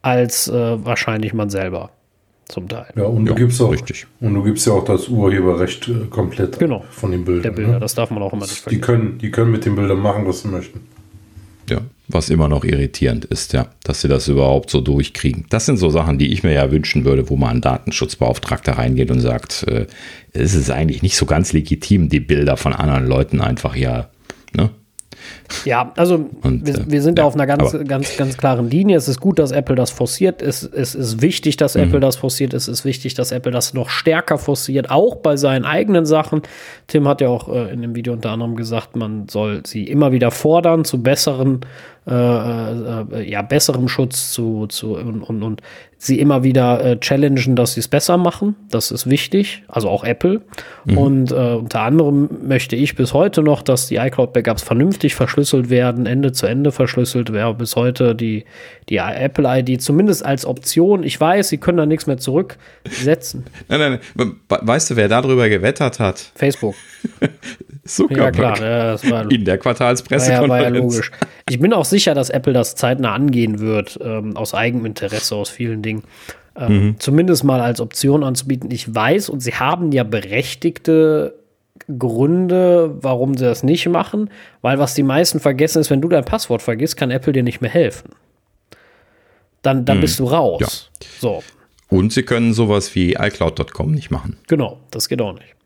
als 0.01 0.49
äh, 0.49 0.85
wahrscheinlich 0.85 1.33
man 1.33 1.49
selber. 1.49 1.91
Zum 2.49 2.67
Teil. 2.67 2.87
Ja, 2.97 3.05
und 3.05 3.23
du 3.23 3.31
ja, 3.31 3.37
gibst 3.37 3.61
auch 3.61 3.71
richtig. 3.71 4.07
Und 4.19 4.33
du 4.33 4.43
gibst 4.43 4.67
ja 4.67 4.73
auch 4.73 4.83
das 4.83 5.07
Urheberrecht 5.07 5.87
äh, 5.87 6.07
komplett 6.09 6.59
genau. 6.59 6.83
von 6.89 7.11
den 7.11 7.23
Bildern. 7.23 7.43
Der 7.43 7.51
Bilder, 7.51 7.71
ne? 7.75 7.79
das 7.79 7.95
darf 7.95 8.11
man 8.11 8.23
auch 8.23 8.33
immer 8.33 8.41
nicht 8.41 8.57
vergessen. 8.57 8.81
Die 8.81 8.85
können, 8.85 9.17
die 9.19 9.31
können 9.31 9.49
mit 9.49 9.63
den 9.63 9.77
Bildern 9.77 9.99
machen, 9.99 10.27
was 10.27 10.41
sie 10.41 10.49
möchten. 10.49 10.81
Ja, 11.69 11.79
was 12.09 12.29
immer 12.29 12.49
noch 12.49 12.65
irritierend 12.65 13.23
ist, 13.23 13.53
ja, 13.53 13.67
dass 13.85 14.01
sie 14.01 14.09
das 14.09 14.27
überhaupt 14.27 14.69
so 14.69 14.81
durchkriegen. 14.81 15.45
Das 15.49 15.65
sind 15.65 15.77
so 15.77 15.89
Sachen, 15.89 16.17
die 16.17 16.33
ich 16.33 16.43
mir 16.43 16.51
ja 16.51 16.71
wünschen 16.71 17.05
würde, 17.05 17.29
wo 17.29 17.37
mal 17.37 17.51
ein 17.51 17.61
Datenschutzbeauftragter 17.61 18.73
reingeht 18.73 19.11
und 19.11 19.21
sagt, 19.21 19.63
äh, 19.69 19.87
es 20.33 20.55
ist 20.55 20.71
eigentlich 20.71 21.03
nicht 21.03 21.15
so 21.15 21.25
ganz 21.25 21.53
legitim, 21.53 22.09
die 22.09 22.19
Bilder 22.19 22.57
von 22.57 22.73
anderen 22.73 23.07
Leuten 23.07 23.39
einfach 23.39 23.77
ja 23.77 24.09
ne, 24.53 24.71
ja, 25.65 25.91
also 25.95 26.29
und, 26.43 26.65
wir, 26.65 26.75
wir, 26.87 27.01
sind 27.01 27.13
äh, 27.13 27.21
da 27.21 27.23
auf 27.25 27.35
einer 27.35 27.47
ganz, 27.47 27.75
ganz, 27.87 28.17
ganz 28.17 28.37
klaren 28.37 28.69
Linie. 28.69 28.97
Es 28.97 29.07
ist 29.07 29.19
gut, 29.19 29.39
dass 29.39 29.51
Apple 29.51 29.75
das 29.75 29.91
forciert. 29.91 30.41
Es, 30.41 30.63
es 30.63 30.95
ist 30.95 31.21
wichtig, 31.21 31.57
dass 31.57 31.75
mhm. 31.75 31.83
Apple 31.83 31.99
das 31.99 32.15
forciert. 32.17 32.53
Es 32.53 32.67
ist 32.67 32.85
wichtig, 32.85 33.13
dass 33.13 33.31
Apple 33.31 33.51
das 33.51 33.73
noch 33.73 33.89
stärker 33.89 34.37
forciert, 34.37 34.89
auch 34.89 35.17
bei 35.17 35.37
seinen 35.37 35.65
eigenen 35.65 36.05
Sachen. 36.05 36.41
Tim 36.87 37.07
hat 37.07 37.21
ja 37.21 37.29
auch 37.29 37.49
äh, 37.49 37.71
in 37.71 37.81
dem 37.81 37.95
Video 37.95 38.13
unter 38.13 38.31
anderem 38.31 38.55
gesagt, 38.55 38.95
man 38.95 39.27
soll 39.29 39.61
sie 39.65 39.85
immer 39.85 40.11
wieder 40.11 40.31
fordern 40.31 40.85
zu 40.85 41.01
besseren 41.01 41.61
äh, 42.07 42.11
äh, 42.13 43.29
ja, 43.29 43.41
besserem 43.41 43.89
Schutz 43.89 44.31
zu, 44.31 44.67
zu 44.67 44.95
und, 44.95 45.21
und, 45.21 45.43
und 45.43 45.61
sie 45.97 46.19
immer 46.19 46.43
wieder 46.43 46.83
äh, 46.83 46.99
challengen, 46.99 47.55
dass 47.55 47.73
sie 47.73 47.79
es 47.79 47.87
besser 47.87 48.17
machen. 48.17 48.55
Das 48.69 48.91
ist 48.91 49.09
wichtig, 49.09 49.63
also 49.67 49.89
auch 49.89 50.03
Apple. 50.03 50.41
Mhm. 50.85 50.97
Und 50.97 51.31
äh, 51.31 51.35
unter 51.35 51.81
anderem 51.81 52.29
möchte 52.43 52.75
ich 52.75 52.95
bis 52.95 53.13
heute 53.13 53.41
noch, 53.41 53.61
dass 53.61 53.87
die 53.87 53.95
iCloud-Backups 53.95 54.61
vernünftig 54.61 55.15
verschlüsselt 55.15 55.69
werden, 55.69 56.05
Ende 56.05 56.31
zu 56.31 56.45
Ende 56.45 56.71
verschlüsselt. 56.71 57.33
Wäre 57.33 57.53
bis 57.55 57.75
heute 57.75 58.15
die, 58.15 58.45
die 58.89 58.97
Apple-ID 58.97 59.81
zumindest 59.81 60.23
als 60.23 60.45
Option. 60.45 61.03
Ich 61.03 61.19
weiß, 61.19 61.49
sie 61.49 61.57
können 61.57 61.79
da 61.79 61.85
nichts 61.85 62.07
mehr 62.07 62.17
zurücksetzen. 62.17 63.45
nein, 63.67 63.79
nein, 63.79 63.99
nein. 64.15 64.35
Weißt 64.47 64.91
du, 64.91 64.95
wer 64.95 65.09
darüber 65.09 65.49
gewettert 65.49 65.99
hat? 65.99 66.31
Facebook. 66.35 66.75
Zuckerberg. 67.85 68.59
Ja, 68.59 68.95
klar. 68.97 69.01
Ja, 69.03 69.21
In 69.29 69.45
der 69.45 69.57
Quartalspressekonferenz. 69.57 70.63
Ja, 70.63 70.69
ja, 70.69 70.83
logisch. 70.83 71.11
Ich 71.49 71.59
bin 71.59 71.73
auch 71.73 71.85
sicher, 71.85 72.13
dass 72.13 72.29
Apple 72.29 72.53
das 72.53 72.75
zeitnah 72.75 73.13
angehen 73.13 73.59
wird, 73.59 73.99
ähm, 74.01 74.35
aus 74.35 74.53
eigenem 74.53 74.85
Interesse, 74.85 75.35
aus 75.35 75.49
vielen 75.49 75.81
Dingen. 75.81 76.03
Ähm, 76.55 76.71
mhm. 76.71 76.99
Zumindest 76.99 77.43
mal 77.43 77.61
als 77.61 77.79
Option 77.79 78.23
anzubieten. 78.23 78.71
Ich 78.71 78.93
weiß, 78.93 79.29
und 79.29 79.41
sie 79.41 79.53
haben 79.53 79.91
ja 79.91 80.03
berechtigte 80.03 81.35
Gründe, 81.97 82.95
warum 83.01 83.37
sie 83.37 83.45
das 83.45 83.63
nicht 83.63 83.87
machen, 83.87 84.29
weil 84.61 84.79
was 84.79 84.93
die 84.93 85.03
meisten 85.03 85.39
vergessen 85.39 85.79
ist, 85.79 85.89
wenn 85.89 86.01
du 86.01 86.09
dein 86.09 86.25
Passwort 86.25 86.61
vergisst, 86.61 86.97
kann 86.97 87.11
Apple 87.11 87.33
dir 87.33 87.43
nicht 87.43 87.61
mehr 87.61 87.71
helfen. 87.71 88.11
Dann, 89.61 89.85
dann 89.85 89.97
mhm. 89.97 90.01
bist 90.01 90.19
du 90.19 90.25
raus. 90.25 90.89
Ja. 91.01 91.07
So. 91.19 91.43
Und 91.89 92.11
sie 92.11 92.23
können 92.23 92.53
sowas 92.53 92.93
wie 92.95 93.13
iCloud.com 93.13 93.91
nicht 93.91 94.11
machen. 94.11 94.37
Genau, 94.47 94.79
das 94.91 95.07
geht 95.07 95.21
auch 95.21 95.33
nicht. 95.33 95.56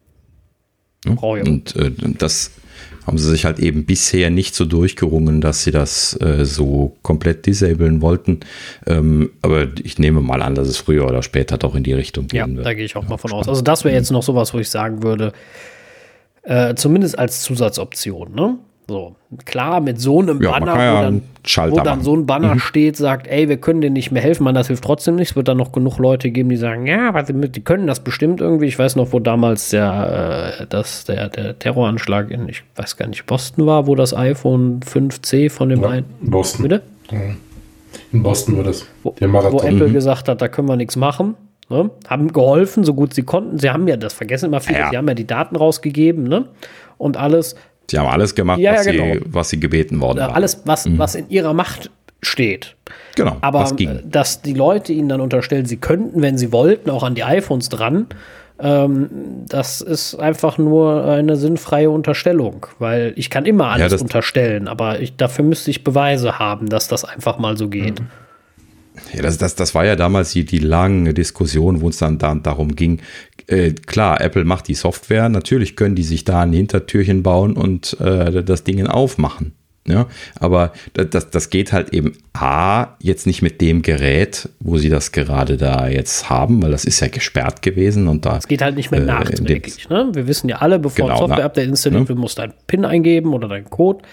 Und 1.05 1.75
äh, 1.75 1.91
das 2.17 2.51
haben 3.07 3.17
sie 3.17 3.29
sich 3.29 3.45
halt 3.45 3.59
eben 3.59 3.85
bisher 3.85 4.29
nicht 4.29 4.53
so 4.53 4.65
durchgerungen, 4.65 5.41
dass 5.41 5.63
sie 5.63 5.71
das 5.71 6.19
äh, 6.21 6.45
so 6.45 6.95
komplett 7.01 7.45
disablen 7.45 8.01
wollten. 8.01 8.41
Ähm, 8.85 9.31
aber 9.41 9.67
ich 9.83 9.97
nehme 9.97 10.21
mal 10.21 10.41
an, 10.41 10.55
dass 10.55 10.67
es 10.67 10.77
früher 10.77 11.07
oder 11.07 11.23
später 11.23 11.57
doch 11.57 11.75
in 11.75 11.83
die 11.83 11.93
Richtung 11.93 12.27
gehen 12.27 12.37
ja, 12.37 12.47
wird. 12.47 12.57
Ja, 12.57 12.63
da 12.63 12.73
gehe 12.73 12.85
ich 12.85 12.95
auch 12.95 13.03
ja, 13.03 13.09
mal 13.09 13.17
von 13.17 13.31
aus. 13.31 13.47
Also 13.47 13.61
das 13.61 13.83
wäre 13.83 13.95
jetzt 13.95 14.11
noch 14.11 14.23
sowas, 14.23 14.53
wo 14.53 14.59
ich 14.59 14.69
sagen 14.69 15.01
würde, 15.01 15.33
äh, 16.43 16.75
zumindest 16.75 17.17
als 17.17 17.41
Zusatzoption, 17.41 18.33
ne? 18.33 18.57
So, 18.91 19.15
klar, 19.45 19.79
mit 19.79 20.01
so 20.01 20.19
einem 20.19 20.41
ja, 20.41 20.51
Banner, 20.51 20.83
ja 20.83 20.97
wo, 20.97 21.01
dann, 21.01 21.21
wo 21.71 21.79
dann, 21.79 22.01
so 22.01 22.13
ein 22.13 22.25
Banner 22.25 22.55
mhm. 22.55 22.59
steht, 22.59 22.97
sagt, 22.97 23.25
ey, 23.25 23.47
wir 23.47 23.55
können 23.55 23.79
dir 23.79 23.89
nicht 23.89 24.11
mehr 24.11 24.21
helfen, 24.21 24.43
man, 24.43 24.53
das 24.53 24.67
hilft 24.67 24.83
trotzdem 24.83 25.15
nicht. 25.15 25.29
Es 25.29 25.35
wird 25.37 25.47
dann 25.47 25.55
noch 25.55 25.71
genug 25.71 25.97
Leute 25.97 26.29
geben, 26.29 26.49
die 26.49 26.57
sagen, 26.57 26.87
ja, 26.87 27.07
aber 27.07 27.23
die 27.23 27.61
können 27.61 27.87
das 27.87 28.01
bestimmt 28.01 28.41
irgendwie. 28.41 28.65
Ich 28.65 28.77
weiß 28.77 28.97
noch, 28.97 29.13
wo 29.13 29.21
damals 29.21 29.69
der, 29.69 30.57
äh, 30.59 30.65
das, 30.67 31.05
der, 31.05 31.29
der 31.29 31.57
Terroranschlag 31.57 32.31
in, 32.31 32.49
ich 32.49 32.63
weiß 32.75 32.97
gar 32.97 33.07
nicht, 33.07 33.25
Boston 33.27 33.65
war, 33.65 33.87
wo 33.87 33.95
das 33.95 34.13
iPhone 34.13 34.81
5C 34.81 35.49
von 35.49 35.69
dem 35.69 35.83
ja, 35.83 35.89
einen. 35.89 36.05
Boston. 36.19 36.63
Bitte? 36.63 36.81
In 38.11 38.23
Boston 38.23 38.57
war 38.57 38.65
das. 38.65 38.85
Wo, 39.03 39.15
wo 39.17 39.59
Apple 39.61 39.87
mhm. 39.87 39.93
gesagt 39.93 40.27
hat, 40.27 40.41
da 40.41 40.49
können 40.49 40.67
wir 40.67 40.75
nichts 40.75 40.97
machen. 40.97 41.35
Ne? 41.69 41.91
Haben 42.09 42.33
geholfen, 42.33 42.83
so 42.83 42.93
gut 42.93 43.13
sie 43.13 43.23
konnten. 43.23 43.57
Sie 43.57 43.69
haben 43.69 43.87
ja, 43.87 43.95
das 43.95 44.11
vergessen 44.11 44.47
immer 44.47 44.59
viele, 44.59 44.79
ja. 44.79 44.89
sie 44.89 44.97
haben 44.97 45.07
ja 45.07 45.13
die 45.13 45.27
Daten 45.27 45.55
rausgegeben, 45.55 46.25
ne? 46.25 46.49
Und 46.97 47.15
alles. 47.15 47.55
Sie 47.91 47.99
haben 47.99 48.07
alles 48.07 48.33
gemacht, 48.35 48.59
ja, 48.59 48.73
was, 48.73 48.85
ja, 48.85 48.91
genau. 48.93 49.13
sie, 49.13 49.21
was, 49.25 49.49
sie, 49.49 49.59
gebeten 49.59 49.99
worden 49.99 50.19
waren. 50.19 50.31
Alles, 50.31 50.61
was, 50.65 50.85
mhm. 50.85 50.97
was 50.97 51.15
in 51.15 51.29
ihrer 51.29 51.53
Macht 51.53 51.91
steht. 52.21 52.75
Genau. 53.15 53.35
Aber 53.41 53.69
dass 54.05 54.41
die 54.41 54.53
Leute 54.53 54.93
ihnen 54.93 55.09
dann 55.09 55.21
unterstellen, 55.21 55.65
sie 55.65 55.77
könnten, 55.77 56.21
wenn 56.21 56.37
sie 56.37 56.51
wollten, 56.53 56.89
auch 56.89 57.03
an 57.03 57.15
die 57.15 57.23
iPhones 57.23 57.67
dran, 57.67 58.07
ähm, 58.59 59.09
das 59.49 59.81
ist 59.81 60.15
einfach 60.15 60.57
nur 60.57 61.03
eine 61.05 61.35
sinnfreie 61.35 61.89
Unterstellung, 61.89 62.67
weil 62.79 63.11
ich 63.17 63.29
kann 63.29 63.45
immer 63.45 63.67
alles 63.67 63.91
ja, 63.91 63.99
unterstellen, 63.99 64.67
aber 64.67 65.01
ich, 65.01 65.17
dafür 65.17 65.43
müsste 65.43 65.71
ich 65.71 65.83
Beweise 65.83 66.39
haben, 66.39 66.69
dass 66.69 66.87
das 66.87 67.03
einfach 67.03 67.39
mal 67.39 67.57
so 67.57 67.67
geht. 67.67 67.99
Mhm. 67.99 68.07
Ja, 69.13 69.21
das, 69.21 69.37
das, 69.37 69.55
das 69.55 69.73
war 69.73 69.85
ja 69.85 69.95
damals 69.95 70.31
die, 70.31 70.45
die 70.45 70.59
lange 70.59 71.13
Diskussion, 71.13 71.81
wo 71.81 71.89
es 71.89 71.97
dann 71.97 72.17
da, 72.17 72.35
darum 72.35 72.75
ging, 72.75 72.99
äh, 73.47 73.71
klar, 73.71 74.21
Apple 74.21 74.45
macht 74.45 74.67
die 74.67 74.73
Software, 74.73 75.29
natürlich 75.29 75.75
können 75.75 75.95
die 75.95 76.03
sich 76.03 76.23
da 76.23 76.41
ein 76.41 76.53
Hintertürchen 76.53 77.23
bauen 77.23 77.53
und 77.53 77.99
äh, 77.99 78.43
das 78.43 78.63
Ding 78.63 78.85
aufmachen. 78.87 79.53
Ja, 79.87 80.05
aber 80.39 80.73
das, 80.93 81.31
das 81.31 81.49
geht 81.49 81.73
halt 81.73 81.91
eben 81.91 82.13
A, 82.33 82.97
jetzt 82.99 83.25
nicht 83.25 83.41
mit 83.41 83.61
dem 83.61 83.81
Gerät, 83.81 84.47
wo 84.59 84.77
sie 84.77 84.89
das 84.89 85.11
gerade 85.11 85.57
da 85.57 85.87
jetzt 85.87 86.29
haben, 86.29 86.61
weil 86.61 86.69
das 86.69 86.85
ist 86.85 86.99
ja 86.99 87.07
gesperrt 87.07 87.63
gewesen 87.63 88.07
und 88.07 88.27
da. 88.27 88.37
Es 88.37 88.47
geht 88.47 88.61
halt 88.61 88.75
nicht 88.75 88.91
mehr 88.91 89.01
äh, 89.01 89.05
nachträglich. 89.05 89.89
Ne? 89.89 90.11
Wir 90.13 90.27
wissen 90.27 90.49
ja 90.49 90.57
alle, 90.57 90.77
bevor 90.77 91.07
genau, 91.07 91.15
ein 91.15 91.27
Software-Update 91.27 91.67
installiert 91.67 92.03
ne? 92.03 92.09
wird, 92.09 92.19
musst 92.19 92.37
du 92.37 92.43
einen 92.43 92.53
PIN 92.67 92.85
eingeben 92.85 93.33
oder 93.33 93.47
deinen 93.47 93.71
Code. 93.71 94.03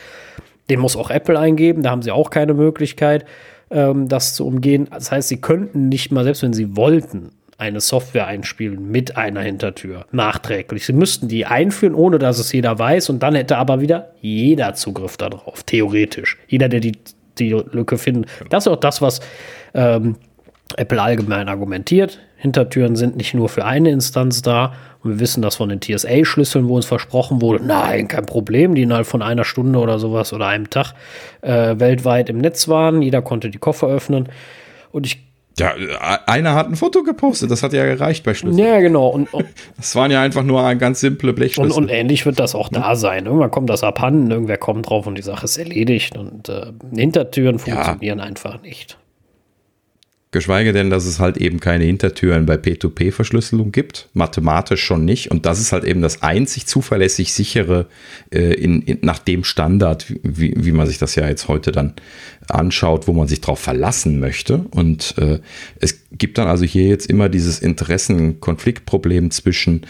Den 0.70 0.80
muss 0.80 0.96
auch 0.96 1.10
Apple 1.10 1.38
eingeben, 1.38 1.82
da 1.82 1.90
haben 1.90 2.02
sie 2.02 2.12
auch 2.12 2.30
keine 2.30 2.54
Möglichkeit, 2.54 3.26
ähm, 3.70 4.08
das 4.08 4.34
zu 4.34 4.46
umgehen. 4.46 4.88
Das 4.90 5.10
heißt, 5.10 5.28
sie 5.28 5.40
könnten 5.40 5.88
nicht 5.88 6.12
mal, 6.12 6.24
selbst 6.24 6.42
wenn 6.42 6.52
sie 6.52 6.76
wollten, 6.76 7.30
eine 7.58 7.80
Software 7.80 8.28
einspielen 8.28 8.90
mit 8.90 9.16
einer 9.16 9.40
Hintertür 9.40 10.06
nachträglich. 10.12 10.86
Sie 10.86 10.92
müssten 10.92 11.26
die 11.26 11.44
einführen, 11.44 11.94
ohne 11.94 12.20
dass 12.20 12.38
es 12.38 12.52
jeder 12.52 12.78
weiß, 12.78 13.10
und 13.10 13.20
dann 13.22 13.34
hätte 13.34 13.58
aber 13.58 13.80
wieder 13.80 14.12
jeder 14.20 14.74
Zugriff 14.74 15.16
darauf, 15.16 15.64
theoretisch. 15.64 16.38
Jeder, 16.46 16.68
der 16.68 16.78
die, 16.78 16.92
die 17.38 17.50
Lücke 17.50 17.98
findet. 17.98 18.30
Das 18.48 18.64
ist 18.64 18.68
auch 18.72 18.76
das, 18.76 19.02
was 19.02 19.20
ähm, 19.74 20.14
Apple 20.76 21.02
allgemein 21.02 21.48
argumentiert. 21.48 22.20
Hintertüren 22.40 22.94
sind 22.94 23.16
nicht 23.16 23.34
nur 23.34 23.48
für 23.48 23.64
eine 23.64 23.90
Instanz 23.90 24.42
da. 24.42 24.72
Und 25.02 25.10
wir 25.10 25.20
wissen 25.20 25.42
das 25.42 25.56
von 25.56 25.68
den 25.68 25.80
TSA-Schlüsseln, 25.80 26.68
wo 26.68 26.76
uns 26.76 26.86
versprochen 26.86 27.42
wurde, 27.42 27.64
nein, 27.64 28.06
kein 28.06 28.26
Problem, 28.26 28.74
die 28.74 28.82
innerhalb 28.82 29.06
von 29.06 29.22
einer 29.22 29.44
Stunde 29.44 29.80
oder 29.80 29.98
sowas 29.98 30.32
oder 30.32 30.46
einem 30.46 30.70
Tag 30.70 30.94
äh, 31.42 31.78
weltweit 31.78 32.30
im 32.30 32.38
Netz 32.38 32.68
waren. 32.68 33.02
Jeder 33.02 33.22
konnte 33.22 33.50
die 33.50 33.58
Koffer 33.58 33.88
öffnen. 33.88 34.28
Und 34.92 35.06
ich 35.06 35.24
ja, 35.58 35.74
einer 36.26 36.54
hat 36.54 36.68
ein 36.68 36.76
Foto 36.76 37.02
gepostet, 37.02 37.50
das 37.50 37.64
hat 37.64 37.72
ja 37.72 37.84
gereicht 37.84 38.22
bei 38.22 38.32
Schlüsseln. 38.32 38.64
Ja, 38.64 38.78
genau. 38.78 39.08
Und, 39.08 39.34
und 39.34 39.46
das 39.76 39.96
waren 39.96 40.12
ja 40.12 40.22
einfach 40.22 40.44
nur 40.44 40.64
ein 40.64 40.78
ganz 40.78 41.00
simple 41.00 41.32
Blechschlüssel. 41.32 41.72
Und, 41.72 41.84
und, 41.84 41.88
ähnlich 41.90 42.24
wird 42.26 42.38
das 42.38 42.54
auch 42.54 42.68
da 42.68 42.94
sein. 42.94 43.26
Irgendwann 43.26 43.50
kommt 43.50 43.68
das 43.68 43.82
abhanden, 43.82 44.30
irgendwer 44.30 44.58
kommt 44.58 44.88
drauf 44.88 45.08
und 45.08 45.16
die 45.16 45.22
Sache 45.22 45.46
ist 45.46 45.56
erledigt. 45.56 46.16
Und 46.16 46.48
äh, 46.48 46.66
Hintertüren 46.94 47.58
funktionieren 47.58 48.18
ja. 48.18 48.24
einfach 48.24 48.62
nicht. 48.62 48.98
Geschweige 50.30 50.74
denn, 50.74 50.90
dass 50.90 51.06
es 51.06 51.20
halt 51.20 51.38
eben 51.38 51.58
keine 51.58 51.84
Hintertüren 51.84 52.44
bei 52.44 52.56
P2P-Verschlüsselung 52.56 53.72
gibt, 53.72 54.10
mathematisch 54.12 54.82
schon 54.82 55.06
nicht. 55.06 55.30
Und 55.30 55.46
das 55.46 55.58
ist 55.58 55.72
halt 55.72 55.84
eben 55.84 56.02
das 56.02 56.22
einzig 56.22 56.66
zuverlässig 56.66 57.32
sichere 57.32 57.86
äh, 58.30 58.52
in, 58.52 58.82
in, 58.82 58.98
nach 59.00 59.20
dem 59.20 59.42
Standard, 59.42 60.12
wie, 60.22 60.52
wie 60.54 60.72
man 60.72 60.86
sich 60.86 60.98
das 60.98 61.14
ja 61.14 61.26
jetzt 61.26 61.48
heute 61.48 61.72
dann 61.72 61.94
anschaut, 62.46 63.08
wo 63.08 63.14
man 63.14 63.26
sich 63.26 63.40
darauf 63.40 63.58
verlassen 63.58 64.20
möchte. 64.20 64.66
Und 64.70 65.14
äh, 65.16 65.40
es 65.80 66.04
gibt 66.12 66.36
dann 66.36 66.46
also 66.46 66.66
hier 66.66 66.88
jetzt 66.88 67.08
immer 67.08 67.30
dieses 67.30 67.60
Interessenkonfliktproblem 67.60 69.30
zwischen 69.30 69.86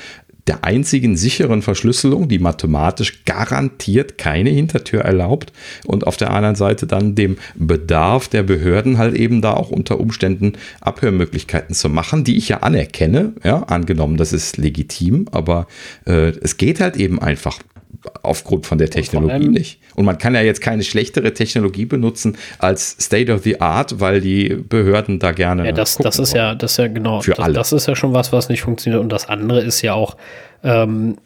der 0.48 0.64
einzigen 0.64 1.16
sicheren 1.16 1.62
Verschlüsselung, 1.62 2.28
die 2.28 2.38
mathematisch 2.38 3.24
garantiert 3.24 4.18
keine 4.18 4.50
Hintertür 4.50 5.02
erlaubt 5.02 5.52
und 5.86 6.06
auf 6.06 6.16
der 6.16 6.30
anderen 6.30 6.56
Seite 6.56 6.86
dann 6.86 7.14
dem 7.14 7.36
Bedarf 7.54 8.28
der 8.28 8.42
Behörden 8.42 8.98
halt 8.98 9.14
eben 9.14 9.42
da 9.42 9.52
auch 9.52 9.70
unter 9.70 10.00
Umständen 10.00 10.54
Abhörmöglichkeiten 10.80 11.74
zu 11.74 11.88
machen, 11.88 12.24
die 12.24 12.36
ich 12.36 12.48
ja 12.48 12.58
anerkenne, 12.58 13.34
ja, 13.44 13.62
angenommen, 13.64 14.16
das 14.16 14.32
ist 14.32 14.56
legitim, 14.56 15.28
aber 15.30 15.66
äh, 16.06 16.32
es 16.40 16.56
geht 16.56 16.80
halt 16.80 16.96
eben 16.96 17.20
einfach 17.20 17.58
aufgrund 18.22 18.66
von 18.66 18.78
der 18.78 18.90
Technologie 18.90 19.46
und 19.46 19.52
nicht. 19.52 19.80
Und 19.94 20.04
man 20.04 20.18
kann 20.18 20.34
ja 20.34 20.42
jetzt 20.42 20.60
keine 20.60 20.82
schlechtere 20.82 21.34
Technologie 21.34 21.84
benutzen 21.84 22.36
als 22.58 22.96
State 23.00 23.32
of 23.32 23.42
the 23.42 23.60
Art, 23.60 24.00
weil 24.00 24.20
die 24.20 24.48
Behörden 24.48 25.18
da 25.18 25.32
gerne. 25.32 25.66
Ja, 25.66 25.72
das, 25.72 25.96
das 25.96 26.18
ist 26.18 26.34
ja, 26.34 26.54
das 26.54 26.72
ist 26.72 26.76
ja 26.78 26.88
genau. 26.88 27.20
Für 27.20 27.32
das, 27.32 27.40
alle. 27.40 27.54
das 27.54 27.72
ist 27.72 27.88
ja 27.88 27.96
schon 27.96 28.12
was, 28.12 28.32
was 28.32 28.48
nicht 28.48 28.62
funktioniert. 28.62 29.02
Und 29.02 29.10
das 29.10 29.28
andere 29.28 29.60
ist 29.60 29.82
ja 29.82 29.94
auch, 29.94 30.16
ähm, 30.62 31.16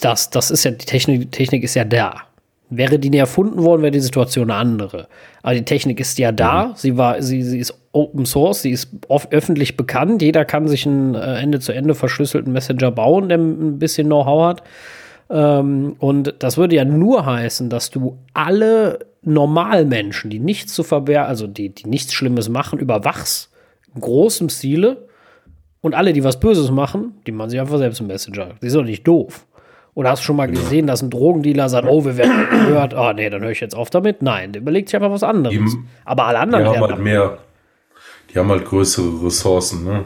das, 0.00 0.30
das 0.30 0.50
ist 0.50 0.64
ja, 0.64 0.70
die 0.70 0.86
Technik, 0.86 1.20
die 1.20 1.30
Technik 1.30 1.64
ist 1.64 1.74
ja 1.74 1.84
da. 1.84 2.22
Wäre 2.70 2.98
die 2.98 3.08
nie 3.08 3.16
erfunden 3.16 3.62
worden, 3.62 3.80
wäre 3.80 3.92
die 3.92 4.00
Situation 4.00 4.50
eine 4.50 4.60
andere. 4.60 5.08
Aber 5.42 5.54
die 5.54 5.64
Technik 5.64 6.00
ist 6.00 6.18
ja 6.18 6.32
da. 6.32 6.66
Mhm. 6.66 6.72
Sie 6.76 6.96
war, 6.96 7.22
sie, 7.22 7.42
sie 7.42 7.58
ist 7.58 7.74
Open 7.92 8.26
Source, 8.26 8.62
sie 8.62 8.70
ist 8.70 8.90
öffentlich 9.30 9.76
bekannt. 9.76 10.20
Jeder 10.20 10.44
kann 10.44 10.68
sich 10.68 10.86
einen 10.86 11.14
äh, 11.14 11.40
Ende 11.40 11.60
zu 11.60 11.72
Ende 11.72 11.94
verschlüsselten 11.94 12.52
Messenger 12.52 12.90
bauen, 12.90 13.30
der 13.30 13.38
ein 13.38 13.78
bisschen 13.78 14.06
Know-how 14.06 14.48
hat. 14.48 14.62
Ähm, 15.30 15.96
und 15.98 16.34
das 16.38 16.56
würde 16.56 16.76
ja 16.76 16.84
nur 16.84 17.26
heißen, 17.26 17.68
dass 17.68 17.90
du 17.90 18.18
alle 18.34 19.00
Normalmenschen, 19.22 20.30
die 20.30 20.38
nichts 20.38 20.72
zu 20.72 20.82
verbergen, 20.82 21.28
also 21.28 21.46
die, 21.46 21.70
die 21.70 21.88
nichts 21.88 22.14
Schlimmes 22.14 22.48
machen, 22.48 22.78
überwachst, 22.78 23.50
in 23.94 24.00
großem 24.00 24.48
Stile. 24.48 25.08
Und 25.80 25.94
alle, 25.94 26.12
die 26.12 26.24
was 26.24 26.40
Böses 26.40 26.70
machen, 26.70 27.14
die 27.26 27.32
machen 27.32 27.50
sich 27.50 27.60
einfach 27.60 27.78
selbst 27.78 28.00
im 28.00 28.08
Messenger. 28.08 28.54
Die 28.62 28.68
sind 28.68 28.80
doch 28.80 28.86
nicht 28.86 29.06
doof. 29.06 29.46
Oder 29.94 30.10
hast 30.10 30.20
du 30.20 30.26
schon 30.26 30.36
mal 30.36 30.48
gesehen, 30.48 30.86
dass 30.86 31.02
ein 31.02 31.10
Drogendealer 31.10 31.68
sagt, 31.68 31.86
oh, 31.88 32.04
wir 32.04 32.16
werden 32.16 32.46
gehört, 32.50 32.94
oh 32.94 33.12
nee, 33.12 33.28
dann 33.30 33.42
höre 33.42 33.50
ich 33.50 33.60
jetzt 33.60 33.74
auf 33.74 33.90
damit? 33.90 34.22
Nein, 34.22 34.52
der 34.52 34.62
überlegt 34.62 34.88
sich 34.88 34.96
einfach 34.96 35.10
was 35.10 35.22
anderes. 35.22 35.56
Die, 35.56 35.78
Aber 36.04 36.26
alle 36.26 36.38
anderen 36.38 36.64
die 36.64 36.70
haben 36.70 36.80
halt 36.80 36.98
mehr, 37.00 37.38
die 38.32 38.38
haben 38.38 38.48
halt 38.48 38.64
größere 38.64 39.24
Ressourcen, 39.24 39.84
ne? 39.84 40.04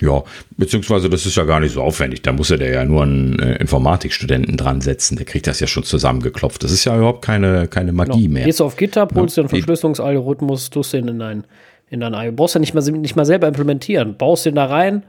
Ja, 0.00 0.24
beziehungsweise 0.56 1.08
das 1.08 1.24
ist 1.24 1.36
ja 1.36 1.44
gar 1.44 1.60
nicht 1.60 1.72
so 1.72 1.82
aufwendig. 1.82 2.22
Da 2.22 2.32
muss 2.32 2.50
er 2.50 2.58
der 2.58 2.70
ja 2.70 2.84
nur 2.84 3.02
einen 3.02 3.38
äh, 3.38 3.56
Informatikstudenten 3.56 4.56
dran 4.56 4.80
setzen. 4.80 5.16
Der 5.16 5.24
kriegt 5.24 5.46
das 5.46 5.60
ja 5.60 5.66
schon 5.66 5.84
zusammengeklopft. 5.84 6.64
Das 6.64 6.72
ist 6.72 6.84
ja 6.84 6.96
überhaupt 6.96 7.22
keine, 7.24 7.68
keine 7.68 7.92
Magie 7.92 8.22
genau. 8.22 8.34
mehr. 8.34 8.44
Gehst 8.44 8.60
du 8.60 8.64
auf 8.64 8.76
GitHub, 8.76 9.14
holst 9.14 9.36
ja. 9.36 9.42
dir 9.42 9.48
einen 9.48 9.50
Verschlüsselungsalgorithmus, 9.50 10.70
tust 10.70 10.92
den 10.94 11.06
in 11.06 11.18
dein, 11.20 11.44
in 11.90 12.00
dein 12.00 12.12
IO. 12.12 12.32
Brauchst 12.32 12.56
ja 12.56 12.60
nicht 12.60 12.74
mal, 12.74 12.82
nicht 12.82 13.14
mal 13.14 13.24
selber 13.24 13.46
implementieren. 13.46 14.16
Baust 14.16 14.46
den 14.46 14.56
da 14.56 14.66
rein, 14.66 15.04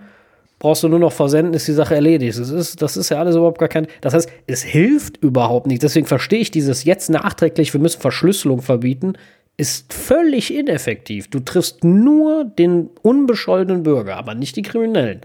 brauchst 0.59 0.83
du 0.83 0.87
nur 0.87 0.99
noch 0.99 1.13
versenden, 1.13 1.55
ist 1.55 1.67
die 1.67 1.73
Sache 1.73 1.95
erledigt. 1.95 2.37
Das 2.37 2.49
ist, 2.49 2.79
das 2.81 2.95
ist 2.95 3.09
ja 3.09 3.17
alles 3.17 3.35
überhaupt 3.35 3.57
gar 3.57 3.69
kein. 3.69 3.87
Das 4.01 4.13
heißt, 4.13 4.29
es 4.45 4.61
hilft 4.61 5.17
überhaupt 5.17 5.65
nicht. 5.65 5.81
Deswegen 5.81 6.05
verstehe 6.05 6.39
ich 6.39 6.51
dieses 6.51 6.83
jetzt 6.83 7.09
nachträglich, 7.09 7.73
wir 7.73 7.81
müssen 7.81 8.01
Verschlüsselung 8.01 8.61
verbieten 8.61 9.13
ist 9.57 9.93
völlig 9.93 10.53
ineffektiv. 10.53 11.29
Du 11.29 11.39
triffst 11.39 11.83
nur 11.83 12.43
den 12.43 12.89
unbescholtenen 13.01 13.83
Bürger, 13.83 14.17
aber 14.17 14.35
nicht 14.35 14.55
die 14.55 14.61
Kriminellen. 14.61 15.21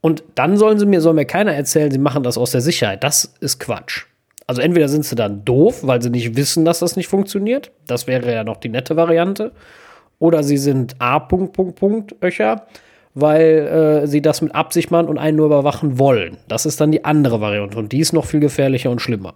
Und 0.00 0.24
dann 0.34 0.56
sollen 0.56 0.78
sie 0.78 0.86
mir, 0.86 1.00
soll 1.00 1.14
mir 1.14 1.26
keiner 1.26 1.54
erzählen, 1.54 1.90
sie 1.90 1.98
machen 1.98 2.22
das 2.22 2.38
aus 2.38 2.50
der 2.50 2.60
Sicherheit. 2.60 3.04
Das 3.04 3.34
ist 3.40 3.60
Quatsch. 3.60 4.06
Also 4.46 4.60
entweder 4.60 4.88
sind 4.88 5.04
sie 5.04 5.14
dann 5.14 5.44
doof, 5.44 5.80
weil 5.82 6.02
sie 6.02 6.10
nicht 6.10 6.36
wissen, 6.36 6.64
dass 6.64 6.80
das 6.80 6.96
nicht 6.96 7.08
funktioniert. 7.08 7.70
Das 7.86 8.06
wäre 8.06 8.32
ja 8.32 8.42
noch 8.42 8.56
die 8.56 8.68
nette 8.68 8.96
Variante. 8.96 9.52
Oder 10.18 10.42
sie 10.42 10.56
sind 10.56 10.96
A. 10.98 11.18
Punkt, 11.20 11.52
Punkt, 11.52 11.76
Punkt, 11.76 12.14
Öcher, 12.22 12.66
weil 13.14 14.02
äh, 14.02 14.06
sie 14.06 14.22
das 14.22 14.40
mit 14.40 14.54
Absicht 14.54 14.90
machen 14.90 15.08
und 15.08 15.18
einen 15.18 15.36
nur 15.36 15.46
überwachen 15.46 15.98
wollen. 15.98 16.38
Das 16.48 16.66
ist 16.66 16.80
dann 16.80 16.90
die 16.90 17.04
andere 17.04 17.40
Variante. 17.40 17.78
Und 17.78 17.92
die 17.92 18.00
ist 18.00 18.12
noch 18.12 18.24
viel 18.24 18.40
gefährlicher 18.40 18.90
und 18.90 19.00
schlimmer. 19.00 19.34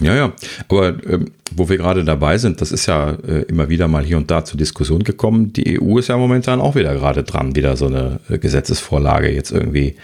Ja, 0.00 0.14
ja, 0.14 0.32
aber 0.68 0.94
ähm, 1.06 1.26
wo 1.54 1.68
wir 1.68 1.76
gerade 1.76 2.04
dabei 2.04 2.38
sind, 2.38 2.60
das 2.60 2.72
ist 2.72 2.86
ja 2.86 3.12
äh, 3.26 3.42
immer 3.42 3.68
wieder 3.68 3.86
mal 3.86 4.04
hier 4.04 4.16
und 4.16 4.30
da 4.30 4.44
zur 4.44 4.58
Diskussion 4.58 5.04
gekommen. 5.04 5.52
Die 5.52 5.80
EU 5.80 5.98
ist 5.98 6.08
ja 6.08 6.16
momentan 6.16 6.60
auch 6.60 6.74
wieder 6.74 6.94
gerade 6.94 7.22
dran, 7.22 7.54
wieder 7.54 7.76
so 7.76 7.86
eine 7.86 8.20
äh, 8.30 8.38
Gesetzesvorlage 8.38 9.30
jetzt 9.30 9.52
irgendwie 9.52 9.96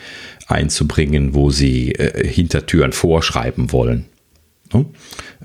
einzubringen, 0.46 1.34
wo 1.34 1.50
sie 1.50 1.92
äh, 1.92 2.26
Hintertüren 2.26 2.92
vorschreiben 2.92 3.72
wollen. 3.72 4.06
Ne? 4.72 4.86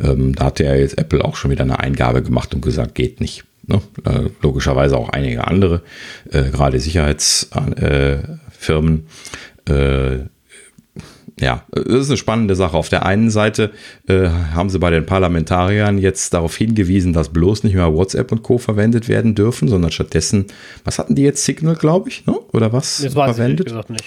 Ähm, 0.01 0.35
da 0.35 0.45
hat 0.45 0.59
ja 0.59 0.75
jetzt 0.75 0.97
Apple 0.97 1.23
auch 1.23 1.35
schon 1.35 1.51
wieder 1.51 1.63
eine 1.63 1.79
Eingabe 1.79 2.21
gemacht 2.21 2.53
und 2.53 2.61
gesagt, 2.61 2.95
geht 2.95 3.21
nicht. 3.21 3.45
Ne? 3.67 3.81
Äh, 4.05 4.29
logischerweise 4.41 4.97
auch 4.97 5.09
einige 5.09 5.47
andere, 5.47 5.81
äh, 6.31 6.49
gerade 6.49 6.79
Sicherheitsfirmen 6.79 9.05
äh, 9.65 10.19
ja, 11.41 11.65
das 11.71 11.85
ist 11.85 12.09
eine 12.09 12.17
spannende 12.17 12.55
Sache. 12.55 12.77
Auf 12.77 12.89
der 12.89 13.05
einen 13.05 13.29
Seite 13.29 13.71
äh, 14.07 14.29
haben 14.53 14.69
sie 14.69 14.79
bei 14.79 14.91
den 14.91 15.05
Parlamentariern 15.05 15.97
jetzt 15.97 16.33
darauf 16.33 16.55
hingewiesen, 16.55 17.13
dass 17.13 17.29
bloß 17.29 17.63
nicht 17.63 17.73
mehr 17.73 17.93
WhatsApp 17.93 18.31
und 18.31 18.43
Co. 18.43 18.57
verwendet 18.57 19.09
werden 19.09 19.35
dürfen, 19.35 19.67
sondern 19.67 19.91
stattdessen, 19.91 20.45
was 20.83 20.99
hatten 20.99 21.15
die 21.15 21.23
jetzt? 21.23 21.43
Signal, 21.43 21.75
glaube 21.75 22.09
ich, 22.09 22.25
ne? 22.27 22.37
oder 22.53 22.71
was? 22.71 23.01
Das 23.01 23.15
weiß 23.15 23.35
verwendet? 23.35 23.71
Ich, 23.71 23.89
nicht. 23.89 24.03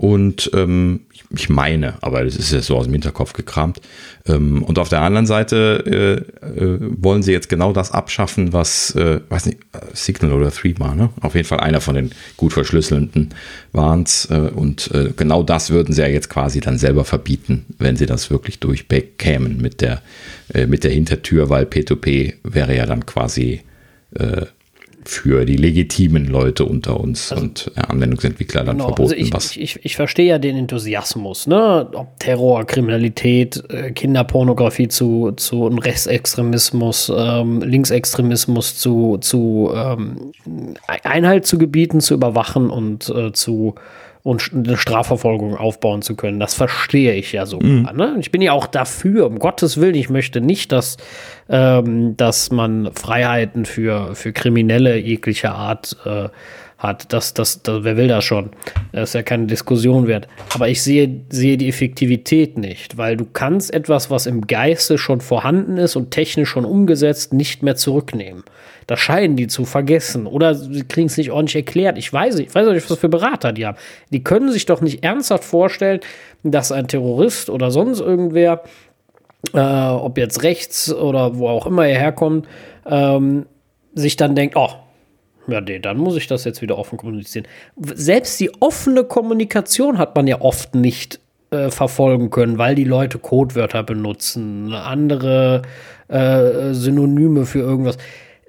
Und 0.00 0.52
ähm, 0.54 1.00
ich 1.30 1.48
meine, 1.48 1.94
aber 2.02 2.24
das 2.24 2.36
ist 2.36 2.52
ja 2.52 2.60
so 2.60 2.76
aus 2.76 2.84
dem 2.84 2.92
Hinterkopf 2.92 3.32
gekramt. 3.32 3.80
Ähm, 4.26 4.62
und 4.62 4.78
auf 4.78 4.88
der 4.88 5.00
anderen 5.00 5.26
Seite 5.26 6.24
äh, 6.40 6.46
äh, 6.46 6.78
wollen 6.80 7.24
sie 7.24 7.32
jetzt 7.32 7.48
genau 7.48 7.72
das 7.72 7.90
abschaffen, 7.90 8.52
was, 8.52 8.94
äh, 8.94 9.20
weiß 9.28 9.46
nicht, 9.46 9.58
Signal 9.94 10.32
oder 10.32 10.52
Threema, 10.52 10.94
ne? 10.94 11.10
Auf 11.20 11.34
jeden 11.34 11.48
Fall 11.48 11.58
einer 11.58 11.80
von 11.80 11.96
den 11.96 12.12
gut 12.36 12.52
verschlüsselnden 12.52 13.34
waren 13.72 14.04
es. 14.04 14.26
Äh, 14.30 14.52
und 14.54 14.88
äh, 14.94 15.12
genau 15.16 15.42
das 15.42 15.70
würden 15.70 15.92
sie 15.92 16.02
ja 16.02 16.08
jetzt 16.08 16.30
quasi 16.30 16.60
dann 16.60 16.78
selber 16.78 17.04
verbieten, 17.04 17.66
wenn 17.78 17.96
sie 17.96 18.06
das 18.06 18.30
wirklich 18.30 18.60
durchbekämen 18.60 19.60
mit 19.60 19.80
der, 19.80 20.00
äh, 20.54 20.66
mit 20.66 20.84
der 20.84 20.92
Hintertür, 20.92 21.50
weil 21.50 21.64
P2P 21.64 22.34
wäre 22.44 22.76
ja 22.76 22.86
dann 22.86 23.04
quasi 23.04 23.62
für 25.08 25.46
die 25.46 25.56
legitimen 25.56 26.26
Leute 26.26 26.66
unter 26.66 27.00
uns 27.00 27.32
also, 27.32 27.42
und 27.42 27.72
äh, 27.76 27.80
Anwendungsentwickler 27.80 28.62
dann 28.62 28.76
genau, 28.76 28.88
verboten. 28.88 29.12
Also 29.12 29.24
ich, 29.24 29.32
was. 29.32 29.56
Ich, 29.56 29.82
ich, 29.82 29.96
verstehe 29.96 30.26
ja 30.26 30.38
den 30.38 30.54
Enthusiasmus, 30.54 31.46
ne? 31.46 31.88
Ob 31.94 32.20
Terror, 32.20 32.66
Kriminalität, 32.66 33.64
äh, 33.70 33.90
Kinderpornografie 33.92 34.88
zu, 34.88 35.32
zu 35.32 35.68
Rechtsextremismus, 35.68 37.10
ähm, 37.16 37.62
Linksextremismus 37.62 38.76
zu, 38.76 39.16
zu 39.16 39.72
ähm, 39.74 40.32
Einhalt 40.86 41.46
zu 41.46 41.56
gebieten, 41.56 42.00
zu 42.00 42.12
überwachen 42.12 42.68
und 42.68 43.08
äh, 43.08 43.32
zu 43.32 43.76
und 44.28 44.52
eine 44.52 44.76
Strafverfolgung 44.76 45.56
aufbauen 45.56 46.02
zu 46.02 46.14
können. 46.14 46.38
Das 46.38 46.52
verstehe 46.52 47.14
ich 47.14 47.32
ja 47.32 47.46
sogar. 47.46 47.66
Mhm. 47.66 47.88
Ne? 47.96 48.16
Ich 48.20 48.30
bin 48.30 48.42
ja 48.42 48.52
auch 48.52 48.66
dafür, 48.66 49.24
um 49.24 49.38
Gottes 49.38 49.80
Willen, 49.80 49.94
ich 49.94 50.10
möchte 50.10 50.42
nicht, 50.42 50.70
dass, 50.70 50.98
ähm, 51.48 52.14
dass 52.18 52.50
man 52.50 52.90
Freiheiten 52.92 53.64
für, 53.64 54.14
für 54.14 54.34
Kriminelle 54.34 54.98
jeglicher 54.98 55.54
Art 55.54 55.96
äh, 56.04 56.28
hat. 56.76 57.10
Das, 57.14 57.32
das, 57.32 57.62
das, 57.62 57.84
wer 57.84 57.96
will 57.96 58.08
das 58.08 58.22
schon? 58.22 58.50
Das 58.92 59.10
ist 59.10 59.14
ja 59.14 59.22
keine 59.22 59.46
Diskussion 59.46 60.06
wert. 60.06 60.28
Aber 60.52 60.68
ich 60.68 60.82
sehe, 60.82 61.22
sehe 61.30 61.56
die 61.56 61.68
Effektivität 61.70 62.58
nicht, 62.58 62.98
weil 62.98 63.16
du 63.16 63.24
kannst 63.24 63.72
etwas, 63.72 64.10
was 64.10 64.26
im 64.26 64.46
Geiste 64.46 64.98
schon 64.98 65.22
vorhanden 65.22 65.78
ist 65.78 65.96
und 65.96 66.10
technisch 66.10 66.50
schon 66.50 66.66
umgesetzt, 66.66 67.32
nicht 67.32 67.62
mehr 67.62 67.76
zurücknehmen. 67.76 68.44
Das 68.88 69.00
scheinen 69.00 69.36
die 69.36 69.48
zu 69.48 69.66
vergessen. 69.66 70.26
Oder 70.26 70.54
sie 70.54 70.82
kriegen 70.82 71.08
es 71.08 71.18
nicht 71.18 71.30
ordentlich 71.30 71.56
erklärt. 71.56 71.98
Ich 71.98 72.10
weiß 72.10 72.36
nicht, 72.36 72.48
ich 72.48 72.54
weiß 72.54 72.66
nicht, 72.68 72.90
was 72.90 72.98
für 72.98 73.10
Berater 73.10 73.52
die 73.52 73.66
haben. 73.66 73.76
Die 74.10 74.24
können 74.24 74.50
sich 74.50 74.64
doch 74.64 74.80
nicht 74.80 75.04
ernsthaft 75.04 75.44
vorstellen, 75.44 76.00
dass 76.42 76.72
ein 76.72 76.88
Terrorist 76.88 77.50
oder 77.50 77.70
sonst 77.70 78.00
irgendwer, 78.00 78.62
äh, 79.52 79.60
ob 79.60 80.16
jetzt 80.16 80.42
rechts 80.42 80.92
oder 80.92 81.36
wo 81.36 81.48
auch 81.48 81.66
immer 81.66 81.86
er 81.86 81.98
herkommt, 82.00 82.48
ähm, 82.86 83.44
sich 83.94 84.16
dann 84.16 84.34
denkt, 84.34 84.56
oh, 84.56 84.70
ja, 85.48 85.60
nee, 85.60 85.78
dann 85.80 85.98
muss 85.98 86.16
ich 86.16 86.26
das 86.26 86.44
jetzt 86.44 86.62
wieder 86.62 86.78
offen 86.78 86.96
kommunizieren. 86.96 87.46
Selbst 87.76 88.40
die 88.40 88.50
offene 88.60 89.04
Kommunikation 89.04 89.98
hat 89.98 90.16
man 90.16 90.26
ja 90.26 90.40
oft 90.40 90.74
nicht 90.74 91.20
äh, 91.50 91.70
verfolgen 91.70 92.30
können, 92.30 92.56
weil 92.56 92.74
die 92.74 92.84
Leute 92.84 93.18
Codewörter 93.18 93.82
benutzen, 93.82 94.72
andere 94.72 95.60
äh, 96.08 96.72
Synonyme 96.72 97.44
für 97.44 97.60
irgendwas 97.60 97.98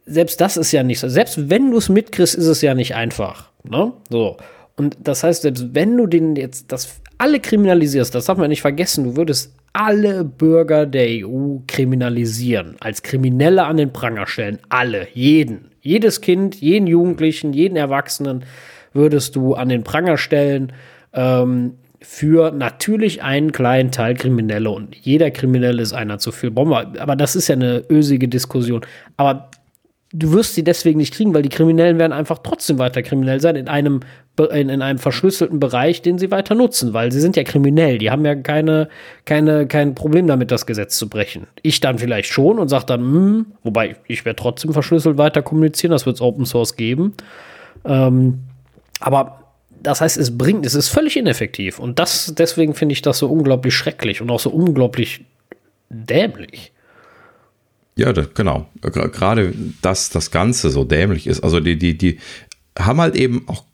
selbst 0.10 0.42
das 0.42 0.58
ist 0.58 0.72
ja 0.72 0.84
nicht 0.84 1.00
so. 1.00 1.08
Selbst 1.08 1.50
wenn 1.50 1.72
du 1.72 1.78
es 1.78 1.90
mitkriegst, 1.90 2.36
ist 2.36 2.48
es 2.48 2.62
ja 2.62 2.74
nicht 2.74 2.96
einfach. 2.96 3.50
Ne? 3.64 3.94
So. 4.10 4.38
Und 4.76 4.98
das 5.04 5.24
heißt, 5.24 5.44
selbst 5.44 5.74
wenn 5.74 5.98
du 5.98 6.08
den 6.08 6.36
jetzt 6.36 6.72
das 6.72 7.02
alle 7.18 7.40
kriminalisierst, 7.40 8.16
das 8.16 8.26
darf 8.26 8.38
man 8.38 8.50
nicht 8.50 8.62
vergessen, 8.62 9.04
du 9.04 9.18
würdest 9.18 9.54
alle 9.74 10.24
Bürger 10.24 10.86
der 10.86 11.08
EU 11.26 11.58
kriminalisieren, 11.68 12.76
als 12.80 13.04
Kriminelle 13.04 13.66
an 13.66 13.78
den 13.78 13.94
Pranger 13.94 14.26
stellen. 14.26 14.60
Alle, 14.70 15.08
jeden. 15.14 15.72
Jedes 15.82 16.22
Kind, 16.22 16.56
jeden 16.56 16.88
Jugendlichen, 16.88 17.54
jeden 17.54 17.76
Erwachsenen 17.76 18.46
würdest 18.94 19.36
du 19.36 19.54
an 19.54 19.70
den 19.70 19.84
Pranger 19.84 20.18
stellen. 20.18 20.74
Ähm, 21.14 21.74
für 22.02 22.52
natürlich 22.52 23.24
einen 23.24 23.52
kleinen 23.52 23.92
Teil 23.92 24.16
Kriminelle 24.16 24.70
und 24.70 24.96
jeder 24.96 25.32
Kriminelle 25.32 25.82
ist 25.82 25.94
einer 25.94 26.18
zu 26.18 26.32
viel. 26.32 26.52
Aber 26.56 27.16
das 27.16 27.36
ist 27.36 27.50
ja 27.50 27.56
eine 27.56 27.84
ösige 27.90 28.30
Diskussion. 28.30 28.82
Aber 29.18 29.49
du 30.12 30.34
wirst 30.34 30.56
sie 30.56 30.64
deswegen 30.64 30.98
nicht 30.98 31.14
kriegen, 31.14 31.34
weil 31.34 31.44
die 31.44 31.50
Kriminellen 31.50 32.00
werden 32.00 32.14
einfach 32.14 32.40
trotzdem 32.40 32.80
weiter 32.80 33.04
kriminell 33.04 33.40
sein 33.40 33.56
in 33.56 33.68
einem, 33.68 34.00
in, 34.38 34.70
in, 34.70 34.82
einem 34.82 34.98
verschlüsselten 34.98 35.60
Bereich, 35.60 36.02
den 36.02 36.18
sie 36.18 36.32
weiter 36.32 36.56
nutzen, 36.56 36.94
weil 36.94 37.12
sie 37.12 37.20
sind 37.20 37.36
ja 37.36 37.44
kriminell. 37.44 38.00
Die 38.00 38.10
haben 38.10 38.26
ja 38.26 38.36
keine, 38.36 38.90
keine, 39.26 39.68
kein 39.68 39.94
Problem 39.94 40.26
damit, 40.26 40.52
das 40.52 40.66
Gesetz 40.66 40.98
zu 40.98 41.10
brechen. 41.10 41.48
Ich 41.62 41.80
dann 41.80 42.00
vielleicht 42.00 42.32
schon 42.32 42.58
und 42.58 42.70
sage 42.70 42.86
dann, 42.88 43.02
hm, 43.02 43.46
wobei 43.64 43.98
ich 44.08 44.26
werde 44.26 44.38
trotzdem 44.38 44.74
verschlüsselt 44.74 45.18
weiter 45.18 45.42
kommunizieren, 45.42 45.92
das 45.92 46.06
wird 46.06 46.16
es 46.16 46.22
Open 46.22 46.46
Source 46.46 46.76
geben. 46.76 47.14
Ähm, 47.86 48.40
aber 49.00 49.44
das 49.82 50.02
heißt, 50.02 50.18
es 50.18 50.38
bringt, 50.38 50.66
es 50.66 50.76
ist 50.76 50.90
völlig 50.90 51.18
ineffektiv. 51.18 51.80
Und 51.80 52.00
das, 52.00 52.34
deswegen 52.36 52.74
finde 52.74 52.94
ich 52.94 53.02
das 53.02 53.20
so 53.20 53.30
unglaublich 53.30 53.76
schrecklich 53.76 54.22
und 54.22 54.30
auch 54.32 54.40
so 54.40 54.50
unglaublich 54.50 55.24
dämlich. 55.90 56.72
Ja, 58.00 58.14
das, 58.14 58.34
genau. 58.34 58.70
Gerade 58.82 59.54
dass 59.82 60.10
das 60.10 60.32
Ganze 60.32 60.70
so 60.70 60.86
dämlich 60.86 61.28
ist. 61.28 61.44
Also 61.44 61.60
die, 61.60 61.78
die, 61.78 61.98
die 61.98 62.20
haben 62.78 63.02
halt 63.02 63.18
eben 63.18 63.46
auch, 63.48 63.66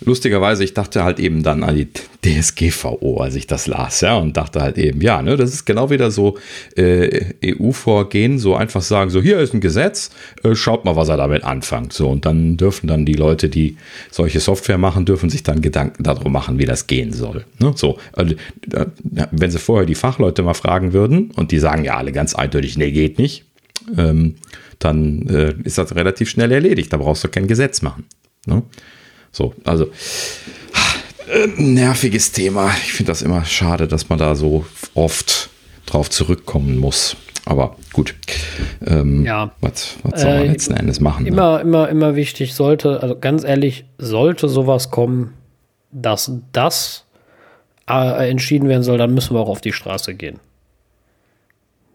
lustigerweise, 0.00 0.62
ich 0.62 0.74
dachte 0.74 1.02
halt 1.02 1.18
eben 1.18 1.42
dann 1.42 1.64
an 1.64 1.74
die 1.74 1.88
DSGVO, 2.24 3.18
als 3.20 3.34
ich 3.34 3.48
das 3.48 3.66
las, 3.66 4.00
ja, 4.00 4.16
und 4.16 4.36
dachte 4.36 4.60
halt 4.60 4.78
eben, 4.78 5.00
ja, 5.00 5.22
ne, 5.22 5.36
das 5.36 5.52
ist 5.52 5.64
genau 5.64 5.90
wieder 5.90 6.12
so 6.12 6.38
äh, 6.76 7.34
EU-Vorgehen, 7.44 8.38
so 8.38 8.54
einfach 8.54 8.82
sagen, 8.82 9.10
so 9.10 9.20
hier 9.20 9.40
ist 9.40 9.54
ein 9.54 9.60
Gesetz, 9.60 10.10
äh, 10.44 10.54
schaut 10.54 10.84
mal, 10.84 10.94
was 10.94 11.08
er 11.08 11.16
damit 11.16 11.42
anfängt, 11.42 11.92
so 11.92 12.08
und 12.08 12.24
dann 12.24 12.56
dürfen 12.56 12.86
dann 12.86 13.04
die 13.04 13.14
Leute, 13.14 13.48
die 13.48 13.76
solche 14.10 14.38
Software 14.38 14.78
machen, 14.78 15.04
dürfen 15.04 15.30
sich 15.30 15.42
dann 15.42 15.62
Gedanken 15.62 16.04
darum 16.04 16.32
machen, 16.32 16.60
wie 16.60 16.64
das 16.64 16.86
gehen 16.86 17.12
soll, 17.12 17.44
ne, 17.58 17.72
so, 17.74 17.98
also, 18.12 18.36
wenn 19.32 19.50
sie 19.50 19.58
vorher 19.58 19.86
die 19.86 19.96
Fachleute 19.96 20.44
mal 20.44 20.54
fragen 20.54 20.92
würden 20.92 21.32
und 21.32 21.50
die 21.50 21.58
sagen 21.58 21.82
ja 21.84 21.96
alle 21.96 22.12
ganz 22.12 22.36
eindeutig, 22.36 22.78
nee, 22.78 22.92
geht 22.92 23.18
nicht, 23.18 23.46
ähm, 23.98 24.36
dann 24.78 25.28
äh, 25.28 25.54
ist 25.64 25.78
das 25.78 25.96
relativ 25.96 26.30
schnell 26.30 26.52
erledigt, 26.52 26.92
da 26.92 26.98
brauchst 26.98 27.24
du 27.24 27.28
kein 27.28 27.48
Gesetz 27.48 27.82
machen, 27.82 28.04
ne? 28.46 28.62
So, 29.34 29.54
also 29.64 29.90
äh, 31.28 31.46
nerviges 31.56 32.32
Thema. 32.32 32.70
Ich 32.84 32.92
finde 32.92 33.10
das 33.10 33.22
immer 33.22 33.44
schade, 33.44 33.88
dass 33.88 34.08
man 34.08 34.18
da 34.18 34.34
so 34.34 34.64
oft 34.94 35.50
drauf 35.86 36.10
zurückkommen 36.10 36.78
muss. 36.78 37.16
Aber 37.44 37.76
gut. 37.92 38.14
Ähm, 38.86 39.24
ja. 39.24 39.52
Was, 39.60 39.96
was 40.04 40.20
soll 40.20 40.30
man 40.34 40.44
äh, 40.44 40.46
letzten 40.48 40.74
Endes 40.74 41.00
machen? 41.00 41.24
Ne? 41.24 41.30
Immer, 41.30 41.56
ne? 41.56 41.62
immer, 41.62 41.88
immer 41.88 42.16
wichtig 42.16 42.54
sollte, 42.54 43.02
also 43.02 43.18
ganz 43.18 43.44
ehrlich, 43.44 43.84
sollte 43.98 44.48
sowas 44.48 44.90
kommen, 44.90 45.34
dass 45.90 46.30
das 46.52 47.04
äh, 47.88 48.30
entschieden 48.30 48.68
werden 48.68 48.82
soll, 48.82 48.98
dann 48.98 49.12
müssen 49.12 49.34
wir 49.34 49.40
auch 49.40 49.48
auf 49.48 49.60
die 49.60 49.72
Straße 49.72 50.14
gehen. 50.14 50.38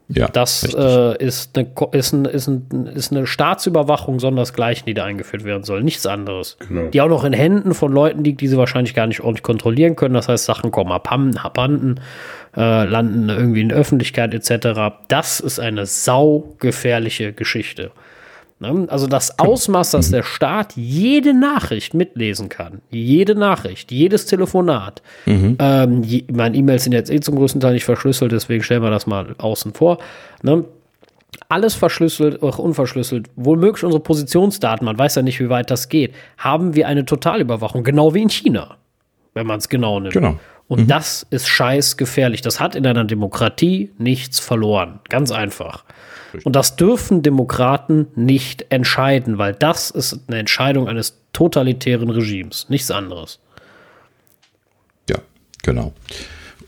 Ja, 0.10 0.30
das 0.30 0.64
äh, 0.74 1.18
ist, 1.18 1.58
eine, 1.58 1.68
ist, 1.92 2.14
ein, 2.14 2.26
ist, 2.26 2.48
ein, 2.48 2.88
ist 2.96 3.12
eine 3.12 3.28
Staatsüberwachung 3.28 4.20
sondersgleichen, 4.20 4.86
die 4.86 4.94
da 4.94 5.04
eingeführt 5.04 5.44
werden 5.44 5.64
soll. 5.64 5.84
Nichts 5.84 6.06
anderes. 6.06 6.58
Genau. 6.68 6.88
Die 6.88 7.02
auch 7.02 7.10
noch 7.10 7.26
in 7.26 7.34
Händen 7.34 7.74
von 7.74 7.92
Leuten 7.92 8.24
liegt, 8.24 8.40
die 8.40 8.48
sie 8.48 8.58
wahrscheinlich 8.58 8.94
gar 8.94 9.08
nicht 9.08 9.20
ordentlich 9.20 9.44
kontrollieren 9.44 9.98
können. 9.98 10.14
Das 10.14 10.30
heißt, 10.30 10.46
Sachen 10.46 10.72
kommen 10.72 10.94
abhanden, 10.94 11.38
abhanden 11.38 12.00
äh, 12.56 12.86
landen 12.86 13.30
irgendwie 13.30 13.62
in 13.62 13.70
der 13.70 13.78
Öffentlichkeit 13.78 14.34
etc. 14.34 14.96
Das 15.10 15.42
ist 15.42 15.60
eine 15.60 15.86
saugefährliche 15.86 17.34
Geschichte. 17.34 17.92
Ne? 18.60 18.88
Also 18.90 19.06
das 19.06 19.38
Ausmaß, 19.38 19.92
dass 19.92 20.10
der 20.10 20.24
Staat 20.24 20.74
jede 20.76 21.34
Nachricht 21.34 21.94
mitlesen 21.94 22.50
kann, 22.50 22.82
jede 22.90 23.36
Nachricht, 23.36 23.92
jedes 23.92 24.26
Telefonat. 24.26 25.04
Mhm. 25.26 25.58
Ähm, 25.60 26.04
je, 26.04 26.24
meine 26.32 26.58
E-Mails 26.58 26.84
sind 26.84 26.94
jetzt 26.94 27.12
eh 27.12 27.20
zum 27.20 27.36
größten 27.36 27.62
Teil 27.62 27.74
nicht 27.74 27.86
verschlüsselt, 27.86 28.32
deswegen 28.32 28.64
stellen 28.64 28.82
wir 28.82 28.90
das 28.90 29.06
mal 29.06 29.36
außen 29.38 29.74
vor. 29.74 30.00
Ne? 30.42 30.66
Alles 31.50 31.76
verschlüsselt, 31.76 32.42
auch 32.42 32.58
unverschlüsselt, 32.58 33.30
womöglich 33.36 33.84
unsere 33.84 34.02
Positionsdaten, 34.02 34.84
man 34.86 34.98
weiß 34.98 35.16
ja 35.16 35.22
nicht, 35.22 35.40
wie 35.40 35.50
weit 35.50 35.70
das 35.70 35.88
geht, 35.88 36.16
haben 36.40 36.74
wir 36.74 36.88
eine 36.88 37.06
Totalüberwachung, 37.06 37.84
genau 37.84 38.16
wie 38.16 38.24
in 38.24 38.30
China, 38.30 38.78
wenn 39.36 39.46
man 39.46 39.60
es 39.60 39.70
genau 39.70 40.00
nimmt. 40.00 40.14
Genau. 40.14 40.40
Und 40.68 40.82
mhm. 40.82 40.88
das 40.88 41.26
ist 41.30 41.48
scheiß 41.48 41.96
gefährlich. 41.96 42.42
Das 42.42 42.60
hat 42.60 42.76
in 42.76 42.86
einer 42.86 43.06
Demokratie 43.06 43.92
nichts 43.98 44.40
verloren. 44.40 45.00
Ganz 45.10 45.32
einfach. 45.32 45.86
Und 46.44 46.56
das 46.56 46.76
dürfen 46.76 47.22
Demokraten 47.22 48.08
nicht 48.16 48.66
entscheiden, 48.70 49.38
weil 49.38 49.54
das 49.54 49.90
ist 49.92 50.20
eine 50.28 50.40
Entscheidung 50.40 50.88
eines 50.88 51.18
totalitären 51.34 52.10
Regimes, 52.10 52.68
nichts 52.70 52.92
anderes. 52.92 53.40
Ja, 55.10 55.20
genau. 55.64 55.94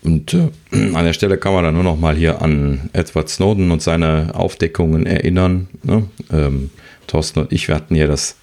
Und 0.02 0.34
äh, 0.34 0.50
an 0.72 1.04
der 1.04 1.14
Stelle 1.14 1.38
kann 1.38 1.54
man 1.54 1.64
dann 1.64 1.74
nur 1.74 1.84
noch 1.84 1.98
mal 1.98 2.16
hier 2.16 2.42
an 2.42 2.90
Edward 2.94 3.30
Snowden 3.30 3.72
und 3.72 3.82
seine 3.82 4.32
Aufdeckungen 4.34 5.06
erinnern. 5.06 5.68
Ne? 5.84 6.08
Ähm, 6.32 6.70
Thorsten 7.08 7.40
und 7.40 7.52
ich, 7.52 7.68
wir 7.68 7.76
hatten 7.76 7.96
ja 7.96 8.08
das, 8.08 8.38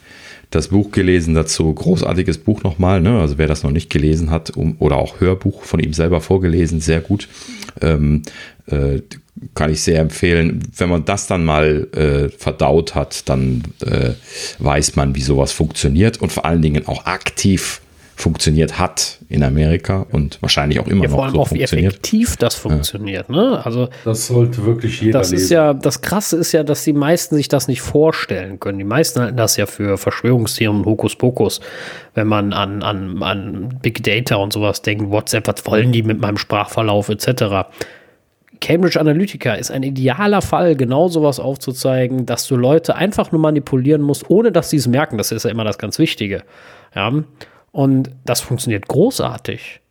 das 0.51 0.69
Buch 0.69 0.91
gelesen 0.93 1.35
dazu, 1.35 1.73
großartiges 1.73 2.39
Buch 2.39 2.63
nochmal. 2.63 3.01
Ne? 3.01 3.21
Also 3.21 3.39
wer 3.39 3.47
das 3.47 3.63
noch 3.63 3.71
nicht 3.71 3.91
gelesen 3.91 4.31
hat 4.31 4.51
um, 4.51 4.77
oder 4.79 4.97
auch 4.97 5.21
Hörbuch 5.21 5.63
von 5.63 5.81
ihm 5.81 5.93
selber 5.93 6.21
vorgelesen, 6.21 6.81
sehr 6.81 7.01
gut. 7.01 7.29
Ähm, 7.81 8.23
äh, 8.67 9.01
kann 9.55 9.71
ich 9.71 9.83
sehr 9.83 10.01
empfehlen. 10.01 10.63
Wenn 10.77 10.89
man 10.89 11.05
das 11.05 11.27
dann 11.27 11.45
mal 11.45 11.89
äh, 11.93 12.29
verdaut 12.31 12.95
hat, 12.95 13.29
dann 13.29 13.63
äh, 13.85 14.13
weiß 14.59 14.97
man, 14.97 15.15
wie 15.15 15.23
sowas 15.23 15.53
funktioniert 15.53 16.23
und 16.23 16.33
vor 16.33 16.47
allen 16.47 16.63
Dingen 16.63 16.87
auch 16.87 17.05
aktiv 17.07 17.83
funktioniert 18.17 18.79
hat 18.79 19.19
in 19.29 19.43
Amerika 19.43 20.07
und 20.11 20.39
wahrscheinlich 20.41 20.81
auch 20.81 20.87
immer 20.87 21.05
ja, 21.05 21.11
noch 21.11 21.17
vor 21.17 21.25
allem 21.27 21.35
so 21.35 21.41
auch, 21.41 21.53
wie 21.53 21.61
effektiv 21.61 22.39
das 22.39 22.55
funktioniert. 22.55 23.27
Ja. 23.29 23.35
Ne? 23.35 23.65
Also 23.65 23.91
das 24.07 24.27
sollte 24.27 24.65
wirklich 24.65 25.03
jeder 25.03 25.19
das 25.19 25.31
lesen. 25.31 25.45
Ist 25.45 25.51
ja, 25.51 25.75
das 25.75 26.01
Krasse 26.01 26.39
ist 26.39 26.53
ja, 26.53 26.65
dass 26.65 26.83
die 26.83 26.95
meisten 26.95 27.37
sich 27.37 27.49
das 27.49 27.69
nicht 27.69 27.83
vorstellen 27.83 28.59
können. 28.59 28.79
Die 28.79 28.85
meisten 28.85 29.21
halten 29.21 29.37
das 29.37 29.59
ja 29.59 29.67
für 29.67 29.99
Verschwörungstheorien 29.99 30.81
und 30.81 30.87
Hokuspokus, 30.87 31.61
wenn 32.15 32.27
man 32.27 32.55
an, 32.55 32.83
an, 32.83 33.23
an 33.23 33.79
Big 33.83 34.03
Data 34.03 34.37
und 34.37 34.55
sowas 34.55 34.81
denkt, 34.81 35.11
WhatsApp, 35.11 35.47
was 35.47 35.67
wollen 35.67 35.93
die 35.93 36.03
mit 36.03 36.19
meinem 36.19 36.39
Sprachverlauf 36.39 37.11
etc. 37.11 37.69
Cambridge 38.63 38.99
Analytica 38.99 39.55
ist 39.55 39.71
ein 39.71 39.83
idealer 39.83 40.41
Fall, 40.41 40.75
genau 40.75 41.09
sowas 41.09 41.39
aufzuzeigen, 41.39 42.25
dass 42.25 42.47
du 42.47 42.57
Leute 42.57 42.95
einfach 42.95 43.31
nur 43.31 43.43
manipulieren 43.43 44.01
musst, 44.01 44.31
ohne 44.31 44.53
dass 44.53 44.71
sie 44.71 44.79
es 44.79 44.87
merken. 44.87 45.19
Das 45.19 45.33
ist 45.33 45.45
ja 45.45 45.51
immer 45.51 45.65
das 45.65 45.77
ganz 45.77 45.99
Wichtige. 45.99 46.45
Ja. 46.95 47.13
Und 47.77 48.11
das 48.25 48.41
funktioniert 48.41 48.89
großartig. 48.89 49.83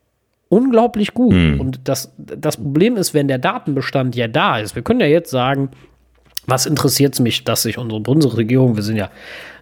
Unglaublich 0.49 1.13
gut. 1.13 1.35
Mhm. 1.35 1.59
Und 1.59 1.81
das, 1.83 2.11
das 2.17 2.57
Problem 2.57 2.97
ist, 2.97 3.13
wenn 3.13 3.27
der 3.27 3.37
Datenbestand 3.37 4.15
ja 4.15 4.27
da 4.27 4.57
ist, 4.57 4.73
wir 4.73 4.81
können 4.81 5.01
ja 5.01 5.05
jetzt 5.05 5.29
sagen, 5.29 5.69
was 6.47 6.65
interessiert 6.65 7.13
es 7.13 7.19
mich, 7.19 7.43
dass 7.43 7.61
sich 7.61 7.77
unsere 7.77 8.01
Bundesregierung, 8.01 8.75
wir 8.75 8.81
sind 8.81 8.95
ja 8.95 9.11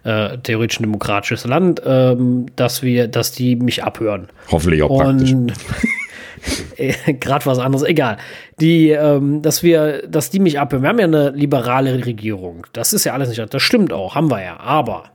äh, 0.04 0.38
theoretisch 0.38 0.80
ein 0.80 0.84
demokratisches 0.84 1.44
Land, 1.44 1.82
ähm, 1.84 2.46
dass 2.56 2.82
wir, 2.82 3.08
dass 3.08 3.32
die 3.32 3.56
mich 3.56 3.84
abhören. 3.84 4.28
Hoffentlich 4.50 4.82
auch 4.82 4.88
Und 4.88 5.52
gerade 7.20 7.44
was 7.44 7.58
anderes, 7.58 7.86
egal. 7.86 8.16
Die, 8.58 8.88
ähm, 8.88 9.42
dass 9.42 9.62
wir, 9.62 10.08
dass 10.08 10.30
die 10.30 10.38
mich 10.38 10.58
abhören. 10.58 10.82
Wir 10.82 10.88
haben 10.88 10.98
ja 10.98 11.04
eine 11.04 11.28
liberale 11.28 12.06
Regierung. 12.06 12.66
Das 12.72 12.94
ist 12.94 13.04
ja 13.04 13.12
alles 13.12 13.28
nicht, 13.28 13.52
das 13.52 13.62
stimmt 13.62 13.92
auch, 13.92 14.14
haben 14.14 14.30
wir 14.30 14.42
ja. 14.42 14.58
Aber 14.60 15.13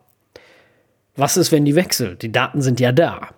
was 1.20 1.38
ist, 1.38 1.52
wenn 1.52 1.66
die 1.66 1.76
wechselt? 1.76 2.22
Die 2.22 2.32
Daten 2.32 2.62
sind 2.62 2.80
ja 2.80 2.92
da. 2.92 3.30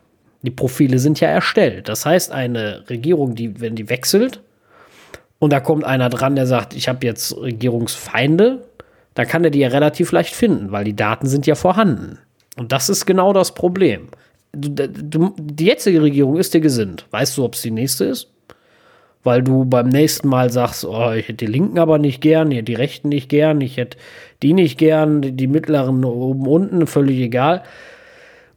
Die 0.43 0.51
Profile 0.51 0.99
sind 0.99 1.19
ja 1.19 1.29
erstellt. 1.29 1.89
Das 1.89 2.05
heißt, 2.05 2.31
eine 2.31 2.89
Regierung, 2.89 3.35
die, 3.35 3.59
wenn 3.59 3.75
die 3.75 3.89
wechselt 3.89 4.41
und 5.39 5.51
da 5.51 5.59
kommt 5.59 5.83
einer 5.83 6.09
dran, 6.09 6.35
der 6.35 6.47
sagt, 6.47 6.75
ich 6.75 6.87
habe 6.87 7.05
jetzt 7.05 7.35
Regierungsfeinde, 7.35 8.67
dann 9.13 9.27
kann 9.27 9.43
er 9.43 9.49
die 9.49 9.59
ja 9.59 9.69
relativ 9.69 10.11
leicht 10.11 10.35
finden, 10.35 10.71
weil 10.71 10.83
die 10.83 10.95
Daten 10.95 11.27
sind 11.27 11.45
ja 11.47 11.55
vorhanden. 11.55 12.19
Und 12.57 12.71
das 12.71 12.89
ist 12.89 13.05
genau 13.05 13.33
das 13.33 13.53
Problem. 13.53 14.09
Du, 14.53 14.87
du, 14.87 15.35
die 15.39 15.65
jetzige 15.65 16.01
Regierung 16.01 16.37
ist 16.37 16.53
dir 16.53 16.61
gesinnt. 16.61 17.05
Weißt 17.11 17.37
du, 17.37 17.43
ob 17.43 17.55
es 17.55 17.61
die 17.61 17.71
nächste 17.71 18.05
ist? 18.05 18.27
Weil 19.23 19.43
du 19.43 19.65
beim 19.65 19.89
nächsten 19.89 20.27
Mal 20.27 20.49
sagst, 20.49 20.85
oh, 20.85 21.11
ich 21.11 21.27
hätte 21.27 21.45
die 21.45 21.51
Linken 21.51 21.79
aber 21.79 21.99
nicht 21.99 22.21
gern, 22.21 22.51
ich 22.51 22.57
hätte 22.57 22.65
die 22.65 22.75
Rechten 22.75 23.09
nicht 23.09 23.29
gern, 23.29 23.61
ich 23.61 23.77
hätte 23.77 23.97
die 24.41 24.53
nicht 24.53 24.77
gern, 24.77 25.21
die 25.21 25.47
mittleren 25.47 26.03
oben 26.03 26.47
unten, 26.47 26.87
völlig 26.87 27.19
egal. 27.19 27.63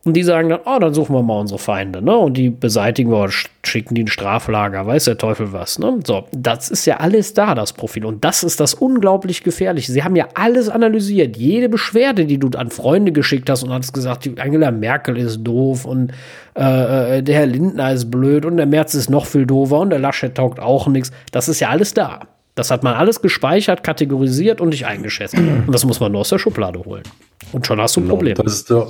Und 0.05 0.15
die 0.15 0.23
sagen 0.23 0.51
dann, 0.51 0.61
oh, 0.67 0.79
dann 0.79 0.93
suchen 0.93 1.15
wir 1.15 1.23
mal 1.23 1.41
unsere 1.41 1.59
Feinde, 1.59 2.03
ne? 2.03 2.15
Und 2.15 2.37
die 2.37 2.51
beseitigen 2.51 3.11
wir, 3.11 3.31
schicken 3.63 3.95
die 3.95 4.03
in 4.03 4.07
Straflager, 4.07 4.87
weiß 4.87 5.05
der 5.05 5.17
Teufel 5.17 5.55
was, 5.55 5.79
ne? 5.79 5.99
So, 6.05 6.25
das 6.31 6.71
ist 6.71 6.85
ja 6.85 6.99
alles 6.99 7.33
da, 7.33 7.55
das 7.55 7.73
Profil. 7.73 8.05
Und 8.05 8.23
das 8.23 8.45
ist 8.45 8.61
das 8.61 8.75
unglaublich 8.75 9.43
gefährliche. 9.43 9.93
Sie 9.93 10.05
haben 10.05 10.15
ja 10.15 10.29
alles 10.35 10.69
analysiert. 10.69 11.39
Jede 11.39 11.71
Beschwerde, 11.71 12.27
die 12.27 12.39
du 12.39 12.51
an 12.59 12.71
Freunde 12.71 13.13
geschickt 13.13 13.49
hast 13.49 13.63
und 13.63 13.73
hast 13.73 13.95
gesagt, 13.95 14.27
die 14.27 14.39
Angela 14.39 14.71
Merkel 14.71 15.17
ist 15.17 15.43
doof 15.43 15.87
und 15.87 16.13
äh, 16.55 17.19
äh, 17.19 17.23
der 17.23 17.37
Herr 17.37 17.47
Lindner 17.47 17.93
ist 17.93 18.11
blöd 18.11 18.45
und 18.45 18.59
der 18.59 18.67
Merz 18.67 18.95
ist 18.95 19.09
noch 19.09 19.25
viel 19.25 19.47
doofer 19.47 19.81
und 19.81 19.89
der 19.89 20.01
Laschet 20.01 20.35
taugt 20.35 20.61
auch 20.61 20.87
nichts. 20.87 21.13
Das 21.33 21.49
ist 21.49 21.61
ja 21.61 21.71
alles 21.71 21.95
da. 21.95 22.21
Das 22.57 22.71
hat 22.71 22.83
man 22.83 22.95
alles 22.95 23.23
gespeichert, 23.23 23.83
kategorisiert 23.83 24.61
und 24.61 24.73
dich 24.73 24.85
eingeschätzt. 24.87 25.35
Und 25.35 25.73
das 25.73 25.85
muss 25.85 25.99
man 25.99 26.13
nur 26.13 26.21
aus 26.21 26.29
der 26.29 26.39
Schublade 26.39 26.85
holen. 26.85 27.03
Und 27.53 27.67
schon 27.67 27.81
hast 27.81 27.97
du 27.97 28.01
ein 28.01 28.05
genau, 28.05 28.15
Problem. 28.15 28.37
Das 28.37 28.53
ist 28.53 28.71
der 28.71 28.87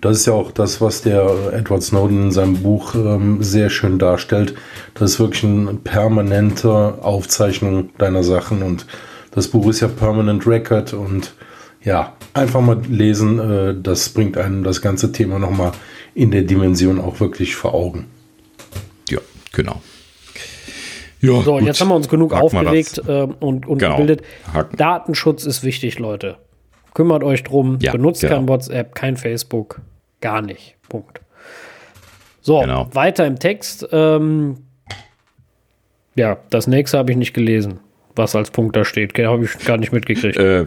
das 0.00 0.18
ist 0.18 0.26
ja 0.26 0.32
auch 0.32 0.52
das, 0.52 0.80
was 0.80 1.02
der 1.02 1.52
Edward 1.52 1.82
Snowden 1.82 2.24
in 2.24 2.32
seinem 2.32 2.62
Buch 2.62 2.94
ähm, 2.94 3.42
sehr 3.42 3.70
schön 3.70 3.98
darstellt. 3.98 4.54
Das 4.94 5.12
ist 5.12 5.20
wirklich 5.20 5.44
eine 5.44 5.74
permanente 5.74 6.98
Aufzeichnung 7.02 7.90
deiner 7.98 8.22
Sachen 8.22 8.62
und 8.62 8.86
das 9.32 9.48
Buch 9.48 9.68
ist 9.68 9.80
ja 9.80 9.88
Permanent 9.88 10.46
Record 10.46 10.92
und 10.92 11.34
ja, 11.82 12.14
einfach 12.34 12.60
mal 12.60 12.80
lesen, 12.88 13.38
äh, 13.38 13.74
das 13.80 14.08
bringt 14.08 14.36
einem 14.36 14.64
das 14.64 14.82
ganze 14.82 15.12
Thema 15.12 15.38
nochmal 15.38 15.72
in 16.14 16.30
der 16.30 16.42
Dimension 16.42 17.00
auch 17.00 17.20
wirklich 17.20 17.54
vor 17.54 17.74
Augen. 17.74 18.06
Ja, 19.08 19.20
genau. 19.52 19.80
Ja, 21.20 21.42
so, 21.42 21.54
gut. 21.54 21.62
jetzt 21.62 21.80
haben 21.80 21.88
wir 21.88 21.96
uns 21.96 22.08
genug 22.08 22.32
Haken 22.32 22.44
aufgeregt 22.44 23.02
äh, 23.06 23.22
und, 23.22 23.66
und 23.66 23.78
genau. 23.78 23.96
gebildet. 23.96 24.22
Haken. 24.52 24.76
Datenschutz 24.76 25.44
ist 25.44 25.64
wichtig, 25.64 25.98
Leute. 25.98 26.36
Kümmert 26.94 27.22
euch 27.22 27.44
drum, 27.44 27.78
ja, 27.80 27.92
benutzt 27.92 28.22
genau. 28.22 28.36
kein 28.36 28.48
WhatsApp, 28.48 28.94
kein 28.94 29.16
Facebook, 29.16 29.80
gar 30.20 30.42
nicht. 30.42 30.76
Punkt. 30.88 31.20
So, 32.40 32.60
genau. 32.60 32.88
weiter 32.92 33.26
im 33.26 33.38
Text. 33.38 33.86
Ähm, 33.92 34.56
ja, 36.14 36.38
das 36.50 36.66
nächste 36.66 36.98
habe 36.98 37.10
ich 37.12 37.16
nicht 37.16 37.34
gelesen, 37.34 37.80
was 38.16 38.34
als 38.34 38.50
Punkt 38.50 38.74
da 38.74 38.84
steht. 38.84 39.16
Habe 39.18 39.44
ich 39.44 39.64
gar 39.64 39.76
nicht 39.76 39.92
mitgekriegt. 39.92 40.36
Äh, 40.36 40.66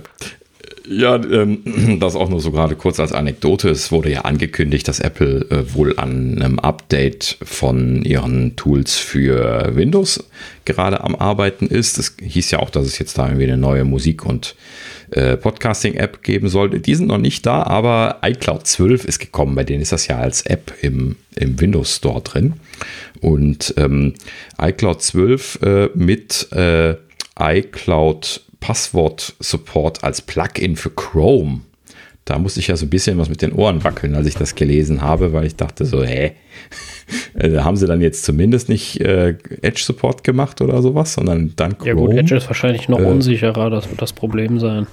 ja, 0.87 1.15
ähm, 1.15 1.97
das 1.99 2.15
auch 2.15 2.29
nur 2.29 2.41
so 2.41 2.51
gerade 2.51 2.75
kurz 2.75 2.99
als 2.99 3.11
Anekdote. 3.11 3.69
Es 3.69 3.91
wurde 3.91 4.11
ja 4.11 4.21
angekündigt, 4.21 4.87
dass 4.87 4.99
Apple 4.99 5.45
äh, 5.49 5.73
wohl 5.73 5.97
an 5.97 6.41
einem 6.41 6.59
Update 6.59 7.37
von 7.43 8.03
ihren 8.03 8.55
Tools 8.55 8.97
für 8.97 9.75
Windows 9.75 10.23
gerade 10.65 11.03
am 11.03 11.15
Arbeiten 11.15 11.67
ist. 11.67 11.97
Es 11.97 12.15
hieß 12.21 12.51
ja 12.51 12.59
auch, 12.59 12.69
dass 12.69 12.85
es 12.85 12.99
jetzt 12.99 13.17
da 13.17 13.27
irgendwie 13.27 13.45
eine 13.45 13.57
neue 13.57 13.83
Musik- 13.83 14.25
und 14.25 14.55
äh, 15.11 15.37
Podcasting-App 15.37 16.23
geben 16.23 16.49
sollte. 16.49 16.79
Die 16.79 16.95
sind 16.95 17.07
noch 17.07 17.17
nicht 17.17 17.45
da, 17.45 17.63
aber 17.63 18.19
iCloud 18.23 18.65
12 18.65 19.05
ist 19.05 19.19
gekommen. 19.19 19.55
Bei 19.55 19.63
denen 19.63 19.81
ist 19.81 19.91
das 19.91 20.07
ja 20.07 20.17
als 20.17 20.41
App 20.43 20.73
im, 20.81 21.17
im 21.35 21.59
Windows 21.59 21.97
Store 21.97 22.21
drin. 22.21 22.53
Und 23.19 23.73
ähm, 23.77 24.13
iCloud 24.59 25.01
12 25.01 25.59
äh, 25.61 25.89
mit 25.93 26.51
äh, 26.51 26.95
iCloud 27.39 28.41
Passwort-Support 28.59 30.03
als 30.03 30.21
Plugin 30.21 30.75
für 30.75 30.91
Chrome. 30.91 31.61
Da 32.25 32.37
musste 32.37 32.59
ich 32.59 32.67
ja 32.67 32.77
so 32.77 32.85
ein 32.85 32.89
bisschen 32.89 33.17
was 33.17 33.29
mit 33.29 33.41
den 33.41 33.51
Ohren 33.51 33.83
wackeln, 33.83 34.15
als 34.15 34.27
ich 34.27 34.35
das 34.35 34.53
gelesen 34.55 35.01
habe, 35.01 35.33
weil 35.33 35.45
ich 35.45 35.55
dachte 35.55 35.85
so, 35.85 36.03
hä, 36.03 36.33
äh, 37.33 37.57
haben 37.57 37.75
sie 37.75 37.87
dann 37.87 37.99
jetzt 37.99 38.23
zumindest 38.23 38.69
nicht 38.69 39.01
äh, 39.01 39.35
Edge-Support 39.61 40.23
gemacht 40.23 40.61
oder 40.61 40.81
sowas, 40.81 41.13
sondern 41.13 41.53
dann 41.55 41.77
Chrome. 41.77 41.89
Ja 41.89 41.93
gut, 41.93 42.13
Edge 42.13 42.35
ist 42.35 42.47
wahrscheinlich 42.47 42.89
noch 42.89 42.99
äh, 42.99 43.05
unsicherer, 43.05 43.69
das 43.69 43.89
wird 43.89 44.01
das 44.01 44.13
Problem 44.13 44.59
sein. 44.59 44.87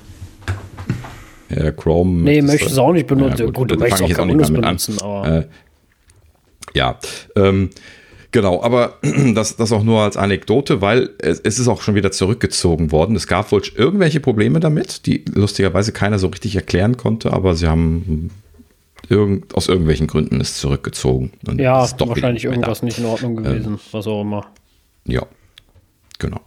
Ja, 1.50 1.70
Chrome. 1.70 2.22
Nee, 2.22 2.42
möchtest 2.42 2.76
du 2.76 2.80
auch 2.82 2.92
nicht 2.92 3.06
benutzen. 3.06 3.38
Ja, 3.38 3.46
gut, 3.46 3.54
gut, 3.54 3.70
du 3.70 3.76
möchtest 3.76 4.02
auch, 4.02 4.18
auch 4.18 4.24
nicht 4.26 4.40
damit 4.40 4.62
benutzen, 4.62 4.98
an. 5.00 5.06
aber. 5.06 5.38
Äh, 5.38 5.46
ja, 6.74 6.98
ähm, 7.36 7.70
Genau, 8.30 8.62
aber 8.62 8.98
das, 9.34 9.56
das 9.56 9.72
auch 9.72 9.82
nur 9.82 10.02
als 10.02 10.16
Anekdote, 10.16 10.80
weil 10.80 11.10
es, 11.18 11.40
es, 11.40 11.58
ist 11.58 11.68
auch 11.68 11.80
schon 11.80 11.94
wieder 11.94 12.10
zurückgezogen 12.10 12.92
worden. 12.92 13.16
Es 13.16 13.26
gab 13.26 13.50
wohl 13.52 13.62
irgendwelche 13.74 14.20
Probleme 14.20 14.60
damit, 14.60 15.06
die 15.06 15.24
lustigerweise 15.32 15.92
keiner 15.92 16.18
so 16.18 16.28
richtig 16.28 16.54
erklären 16.56 16.96
konnte, 16.96 17.32
aber 17.32 17.54
sie 17.54 17.66
haben 17.66 18.30
irgend, 19.08 19.54
aus 19.54 19.68
irgendwelchen 19.68 20.06
Gründen 20.06 20.40
es 20.40 20.58
zurückgezogen. 20.58 21.32
ja, 21.56 21.88
wahrscheinlich 21.98 22.44
irgendwas 22.44 22.82
nicht 22.82 22.98
in 22.98 23.06
Ordnung 23.06 23.36
gewesen, 23.36 23.74
ähm, 23.74 23.80
was 23.92 24.06
auch 24.06 24.20
immer. 24.20 24.46
Ja, 25.06 25.26
genau. 26.18 26.40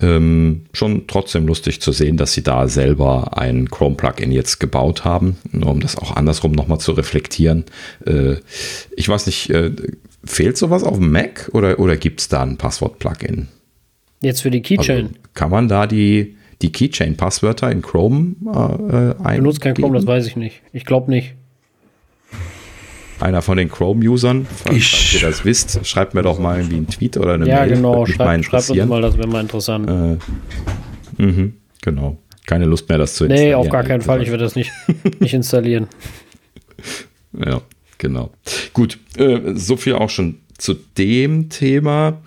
Ähm, 0.00 0.66
schon 0.72 1.08
trotzdem 1.08 1.46
lustig 1.48 1.80
zu 1.80 1.90
sehen, 1.90 2.16
dass 2.16 2.32
sie 2.32 2.44
da 2.44 2.68
selber 2.68 3.36
ein 3.36 3.68
Chrome-Plugin 3.68 4.30
jetzt 4.30 4.60
gebaut 4.60 5.04
haben, 5.04 5.36
nur 5.50 5.70
um 5.70 5.80
das 5.80 5.96
auch 5.96 6.14
andersrum 6.14 6.52
nochmal 6.52 6.78
zu 6.78 6.92
reflektieren. 6.92 7.64
Äh, 8.06 8.36
ich 8.94 9.08
weiß 9.08 9.26
nicht, 9.26 9.50
äh, 9.50 9.72
Fehlt 10.24 10.56
sowas 10.56 10.82
auf 10.82 10.96
dem 10.96 11.12
Mac 11.12 11.50
oder, 11.52 11.78
oder 11.78 11.96
gibt 11.96 12.20
es 12.20 12.28
da 12.28 12.42
ein 12.42 12.56
Passwort-Plugin? 12.56 13.48
Jetzt 14.20 14.42
für 14.42 14.50
die 14.50 14.62
Keychain. 14.62 15.06
Also 15.06 15.18
kann 15.34 15.50
man 15.50 15.68
da 15.68 15.86
die, 15.86 16.36
die 16.60 16.72
Keychain-Passwörter 16.72 17.70
in 17.70 17.82
Chrome 17.82 18.34
äh, 18.46 19.22
ein? 19.22 19.36
Benutzt 19.38 19.60
kein 19.60 19.74
Chrome, 19.74 19.96
das 19.96 20.06
weiß 20.06 20.26
ich 20.26 20.36
nicht. 20.36 20.62
Ich 20.72 20.84
glaube 20.84 21.10
nicht. 21.10 21.34
Einer 23.20 23.42
von 23.42 23.56
den 23.56 23.68
Chrome-Usern, 23.68 24.46
falls 24.46 25.14
ihr 25.14 25.20
das 25.20 25.44
wisst, 25.44 25.84
schreibt 25.86 26.14
mir 26.14 26.22
doch 26.22 26.38
mal 26.38 26.58
irgendwie 26.58 26.76
einen 26.76 26.86
Tweet 26.86 27.16
oder 27.16 27.34
eine 27.34 27.48
ja, 27.48 27.60
Mail. 27.60 27.70
Ja, 27.70 27.74
genau, 27.74 28.06
schreibt, 28.06 28.44
schreibt 28.44 28.70
uns 28.70 28.84
mal, 28.86 29.02
das 29.02 29.18
wäre 29.18 29.26
mal 29.26 29.40
interessant. 29.40 30.20
Äh, 31.18 31.22
mh, 31.22 31.52
genau. 31.82 32.18
Keine 32.46 32.64
Lust 32.64 32.88
mehr, 32.88 32.98
das 32.98 33.14
zu 33.14 33.24
installieren. 33.24 33.48
Nee, 33.48 33.54
auf 33.54 33.68
gar 33.68 33.82
keinen 33.82 34.02
Fall. 34.02 34.22
Ich 34.22 34.30
werde 34.30 34.44
das 34.44 34.54
nicht, 34.56 34.72
nicht 35.20 35.34
installieren. 35.34 35.86
Ja. 37.32 37.60
Genau. 37.98 38.30
Gut, 38.72 38.98
äh, 39.16 39.54
so 39.54 39.76
viel 39.76 39.94
auch 39.94 40.10
schon 40.10 40.38
zu 40.58 40.74
dem 40.74 41.48
Thema. 41.50 42.18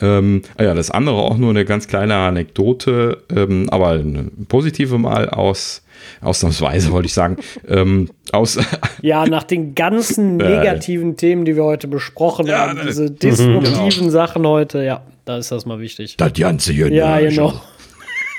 Ähm, 0.00 0.42
ah 0.56 0.62
ja, 0.62 0.74
das 0.74 0.90
andere 0.90 1.16
auch 1.16 1.36
nur 1.36 1.50
eine 1.50 1.64
ganz 1.64 1.88
kleine 1.88 2.14
Anekdote, 2.16 3.24
ähm, 3.34 3.68
aber 3.70 3.90
eine 3.90 4.30
positive 4.48 4.96
mal 4.96 5.28
aus, 5.28 5.82
ausnahmsweise 6.20 6.92
wollte 6.92 7.06
ich 7.06 7.14
sagen, 7.14 7.36
ähm, 7.68 8.08
aus. 8.32 8.58
ja, 9.02 9.26
nach 9.26 9.42
den 9.42 9.74
ganzen 9.74 10.36
negativen 10.38 11.12
äh, 11.12 11.16
Themen, 11.16 11.44
die 11.44 11.56
wir 11.56 11.64
heute 11.64 11.88
besprochen 11.88 12.46
ja, 12.46 12.68
haben, 12.68 12.80
diese 12.86 13.10
disruptiven 13.10 13.90
genau. 13.90 14.10
Sachen 14.10 14.46
heute, 14.46 14.84
ja, 14.84 15.02
da 15.24 15.38
ist 15.38 15.50
das 15.50 15.66
mal 15.66 15.80
wichtig. 15.80 16.16
Das 16.16 16.32
ganze 16.32 16.72
hier. 16.72 16.92
Ja, 16.92 17.18
genau. 17.18 17.60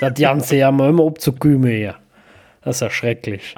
Das 0.00 0.14
ganze 0.18 0.56
ja 0.56 0.72
mal 0.72 0.90
immer 0.90 1.06
abzukümen 1.06 1.70
hier. 1.70 1.94
Das 2.62 2.76
ist 2.76 2.80
ja 2.80 2.90
schrecklich. 2.90 3.54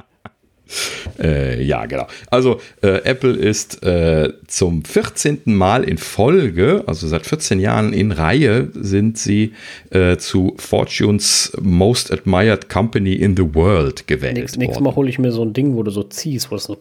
Äh, 1.19 1.63
ja, 1.63 1.87
genau. 1.87 2.07
Also 2.31 2.61
äh, 2.83 3.03
Apple 3.05 3.33
ist 3.33 3.83
äh, 3.83 4.33
zum 4.47 4.85
14. 4.85 5.43
Mal 5.45 5.85
in 5.85 5.99
Folge, 5.99 6.85
also 6.87 7.07
seit 7.07 7.27
14 7.27 7.61
Jahren 7.61 7.93
in 7.93 8.13
Reihe, 8.13 8.69
sind 8.75 9.19
sie 9.19 9.53
äh, 9.91 10.17
zu 10.17 10.55
Fortunes 10.59 11.53
Most 11.61 12.13
Admired 12.13 12.69
Company 12.69 13.15
in 13.15 13.37
the 13.37 13.55
World 13.55 14.07
gewählt 14.07 14.35
Nächstes, 14.35 14.59
nächstes 14.59 14.83
Mal 14.83 14.95
hole 14.95 15.09
ich 15.09 15.19
mir 15.19 15.33
so 15.33 15.45
ein 15.45 15.53
Ding, 15.53 15.75
wo 15.77 15.83
du 15.83 15.91
so 15.91 16.03
ziehst, 16.03 16.51
wo 16.51 16.57
es 16.57 16.65
so 16.65 16.77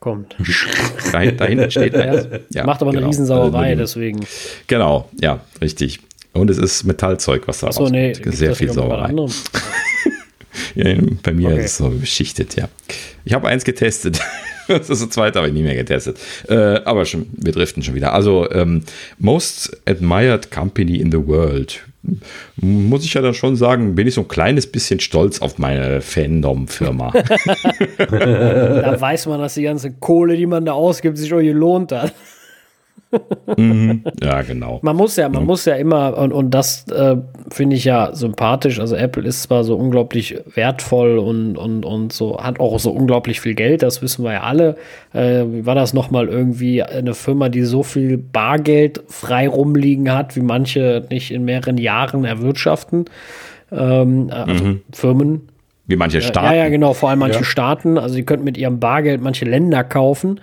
kommt. 0.00 0.36
da, 1.12 1.24
da 1.24 1.44
hinten 1.46 1.70
steht 1.70 1.94
ja, 1.94 2.24
ja, 2.50 2.64
Macht 2.64 2.82
aber 2.82 2.92
genau. 2.92 3.02
eine 3.02 3.08
Riesensauerei, 3.08 3.70
also, 3.70 3.82
deswegen. 3.82 4.20
Genau, 4.66 5.08
ja, 5.20 5.40
richtig. 5.60 6.00
Und 6.32 6.50
es 6.50 6.58
ist 6.58 6.84
Metallzeug, 6.84 7.48
was 7.48 7.60
da 7.60 7.68
Achso, 7.68 7.88
nee, 7.88 8.12
Sehr 8.14 8.54
viel 8.54 8.70
Sauerei. 8.70 9.12
ja, 10.74 10.96
bei 11.22 11.32
mir 11.32 11.48
okay. 11.48 11.58
ist 11.58 11.64
es 11.64 11.76
so 11.78 11.90
beschichtet, 11.90 12.56
ja. 12.56 12.68
Ich 13.24 13.32
habe 13.34 13.48
eins 13.48 13.64
getestet. 13.64 14.20
das 14.68 14.90
ist 14.90 15.02
das 15.02 15.10
zweite, 15.10 15.38
habe 15.38 15.48
ich 15.48 15.54
nie 15.54 15.62
mehr 15.62 15.74
getestet. 15.74 16.18
Äh, 16.48 16.80
aber 16.84 17.04
schon, 17.04 17.26
wir 17.32 17.52
driften 17.52 17.82
schon 17.82 17.94
wieder. 17.94 18.12
Also, 18.12 18.50
ähm, 18.50 18.82
Most 19.18 19.76
Admired 19.86 20.50
Company 20.50 20.96
in 20.96 21.10
the 21.10 21.26
World. 21.26 21.80
Muss 22.56 23.04
ich 23.04 23.14
ja 23.14 23.22
dann 23.22 23.34
schon 23.34 23.56
sagen, 23.56 23.94
bin 23.94 24.06
ich 24.06 24.14
so 24.14 24.22
ein 24.22 24.28
kleines 24.28 24.66
bisschen 24.66 25.00
stolz 25.00 25.40
auf 25.40 25.58
meine 25.58 26.00
Fandom-Firma. 26.00 27.12
da 27.98 29.00
weiß 29.00 29.26
man, 29.26 29.40
dass 29.40 29.54
die 29.54 29.62
ganze 29.62 29.92
Kohle, 29.92 30.36
die 30.36 30.46
man 30.46 30.64
da 30.64 30.72
ausgibt, 30.72 31.18
sich 31.18 31.32
auch 31.34 31.40
gelohnt 31.40 31.92
hat 31.92 32.14
mhm. 33.56 34.04
Ja, 34.22 34.42
genau. 34.42 34.78
Man 34.82 34.96
muss 34.96 35.16
ja, 35.16 35.28
man 35.28 35.42
mhm. 35.42 35.46
muss 35.46 35.64
ja 35.64 35.74
immer, 35.74 36.16
und, 36.18 36.32
und 36.32 36.50
das 36.50 36.86
äh, 36.88 37.16
finde 37.50 37.76
ich 37.76 37.84
ja 37.84 38.14
sympathisch. 38.14 38.80
Also 38.80 38.96
Apple 38.96 39.24
ist 39.24 39.42
zwar 39.42 39.64
so 39.64 39.76
unglaublich 39.76 40.36
wertvoll 40.54 41.18
und, 41.18 41.56
und, 41.56 41.84
und 41.84 42.12
so, 42.12 42.38
hat 42.38 42.60
auch 42.60 42.78
so 42.78 42.90
unglaublich 42.90 43.40
viel 43.40 43.54
Geld, 43.54 43.82
das 43.82 44.02
wissen 44.02 44.24
wir 44.24 44.32
ja 44.32 44.42
alle. 44.42 44.76
Äh, 45.12 45.44
war 45.64 45.74
das 45.74 45.94
nochmal 45.94 46.28
irgendwie 46.28 46.82
eine 46.82 47.14
Firma, 47.14 47.48
die 47.48 47.62
so 47.62 47.82
viel 47.82 48.18
Bargeld 48.18 49.02
frei 49.08 49.48
rumliegen 49.48 50.12
hat, 50.12 50.36
wie 50.36 50.40
manche 50.40 51.04
nicht 51.10 51.30
in 51.30 51.44
mehreren 51.44 51.78
Jahren 51.78 52.24
erwirtschaften? 52.24 53.06
Ähm, 53.70 54.30
also 54.30 54.64
mhm. 54.64 54.80
Firmen. 54.92 55.48
Wie 55.86 55.96
manche 55.96 56.20
Staaten. 56.20 56.54
Ja, 56.54 56.64
ja, 56.64 56.68
genau, 56.68 56.92
vor 56.92 57.08
allem 57.08 57.18
manche 57.20 57.38
ja. 57.38 57.44
Staaten. 57.44 57.96
Also, 57.96 58.14
die 58.14 58.24
könnten 58.24 58.44
mit 58.44 58.58
ihrem 58.58 58.78
Bargeld 58.78 59.22
manche 59.22 59.46
Länder 59.46 59.84
kaufen. 59.84 60.40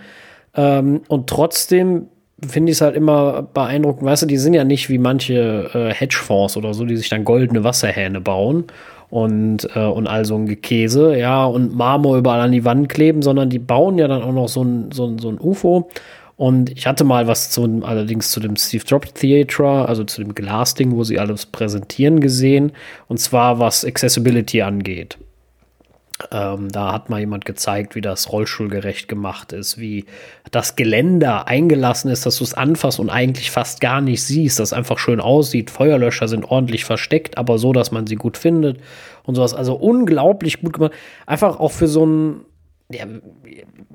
Ähm, 0.55 1.01
und 1.07 1.27
trotzdem 1.27 2.07
finde 2.45 2.71
ich 2.71 2.77
es 2.77 2.81
halt 2.81 2.95
immer 2.95 3.43
beeindruckend. 3.53 4.05
Weißt 4.05 4.23
du, 4.23 4.27
die 4.27 4.37
sind 4.37 4.53
ja 4.53 4.63
nicht 4.63 4.89
wie 4.89 4.97
manche 4.97 5.69
äh, 5.73 5.93
Hedgefonds 5.93 6.57
oder 6.57 6.73
so, 6.73 6.85
die 6.85 6.97
sich 6.97 7.09
dann 7.09 7.23
goldene 7.23 7.63
Wasserhähne 7.63 8.21
bauen 8.21 8.65
und, 9.09 9.69
äh, 9.75 9.85
und 9.85 10.07
all 10.07 10.25
so 10.25 10.35
ein 10.35 10.45
Gekäse, 10.45 11.17
ja, 11.17 11.45
und 11.45 11.75
Marmor 11.75 12.17
überall 12.17 12.41
an 12.41 12.51
die 12.51 12.65
Wand 12.65 12.89
kleben, 12.89 13.21
sondern 13.21 13.49
die 13.49 13.59
bauen 13.59 13.97
ja 13.97 14.07
dann 14.07 14.21
auch 14.21 14.33
noch 14.33 14.49
so 14.49 14.63
ein, 14.63 14.91
so 14.91 15.05
ein, 15.07 15.19
so 15.19 15.29
ein 15.29 15.39
UFO. 15.39 15.89
Und 16.37 16.69
ich 16.69 16.85
hatte 16.85 17.05
mal 17.05 17.27
was 17.27 17.49
zu, 17.49 17.81
allerdings 17.83 18.31
zu 18.31 18.41
dem 18.41 18.57
Steve 18.57 18.83
Jobs 18.85 19.13
Theater, 19.13 19.87
also 19.87 20.03
zu 20.03 20.21
dem 20.21 20.35
Glasding, 20.35 20.91
wo 20.91 21.03
sie 21.05 21.17
alles 21.17 21.45
präsentieren 21.45 22.19
gesehen. 22.19 22.73
Und 23.07 23.19
zwar 23.19 23.59
was 23.59 23.85
Accessibility 23.85 24.61
angeht. 24.61 25.17
Ähm, 26.31 26.69
da 26.71 26.93
hat 26.93 27.09
mal 27.09 27.19
jemand 27.19 27.43
gezeigt, 27.43 27.93
wie 27.93 28.01
das 28.01 28.31
rollstuhlgerecht 28.31 29.09
gemacht 29.09 29.51
ist, 29.51 29.77
wie 29.77 30.05
das 30.49 30.77
Geländer 30.77 31.49
eingelassen 31.49 32.09
ist, 32.09 32.25
dass 32.25 32.37
du 32.37 32.45
es 32.45 32.53
anfasst 32.53 33.01
und 33.01 33.09
eigentlich 33.09 33.51
fast 33.51 33.81
gar 33.81 33.99
nicht 33.99 34.23
siehst, 34.23 34.59
das 34.59 34.71
einfach 34.71 34.97
schön 34.97 35.19
aussieht. 35.19 35.69
Feuerlöscher 35.69 36.29
sind 36.29 36.45
ordentlich 36.45 36.85
versteckt, 36.85 37.37
aber 37.37 37.57
so, 37.57 37.73
dass 37.73 37.91
man 37.91 38.07
sie 38.07 38.15
gut 38.15 38.37
findet 38.37 38.79
und 39.23 39.35
sowas. 39.35 39.53
Also 39.53 39.75
unglaublich 39.75 40.61
gut 40.61 40.71
gemacht. 40.71 40.93
Einfach 41.25 41.59
auch 41.59 41.71
für 41.73 41.87
so 41.87 42.05
ein, 42.05 42.45
ja, 42.89 43.05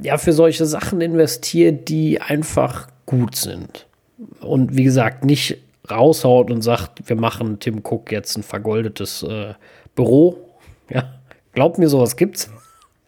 ja 0.03 0.19
für 0.19 0.35
solche 0.35 0.67
Sachen 0.67 1.01
investiert, 1.01 1.89
die 1.89 2.21
einfach 2.21 2.89
gut 3.07 3.35
sind. 3.35 3.87
Und 4.43 4.77
wie 4.77 4.85
gesagt, 4.85 5.25
nicht 5.25 5.57
raushaut 5.91 6.51
und 6.51 6.61
sagt, 6.61 7.09
wir 7.09 7.17
machen 7.17 7.61
Tim 7.61 7.79
Cook 7.83 8.13
jetzt 8.13 8.37
ein 8.37 8.43
vergoldetes 8.43 9.23
äh, 9.23 9.55
Büro. 9.95 10.37
Ja, 10.93 11.20
Glaubt 11.53 11.79
mir, 11.79 11.89
sowas 11.89 12.17
gibt's. 12.17 12.51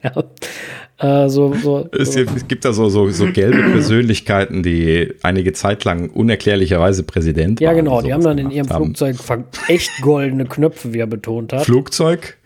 Ja. 0.05 1.25
Äh, 1.25 1.29
so, 1.29 1.55
so, 1.55 1.89
es, 1.93 2.17
gibt 2.49 2.65
da 2.65 2.73
so, 2.73 2.89
so, 2.89 3.09
so, 3.11 3.31
gelbe 3.31 3.63
Persönlichkeiten, 3.73 4.65
die 4.65 5.15
einige 5.23 5.53
Zeit 5.53 5.85
lang 5.85 6.11
unerklärlicherweise 6.11 7.05
Präsident 7.05 7.61
ja, 7.61 7.69
waren. 7.69 7.77
Ja, 7.77 7.83
genau, 7.83 8.03
die 8.03 8.13
haben 8.13 8.25
dann 8.25 8.39
in 8.39 8.51
ihrem 8.51 8.69
haben. 8.69 8.97
Flugzeug 8.97 9.17
echt 9.69 9.91
goldene 10.01 10.45
Knöpfe, 10.45 10.93
wie 10.93 10.99
er 10.99 11.07
betont 11.07 11.53
hat. 11.53 11.67
Flugzeug? 11.67 12.37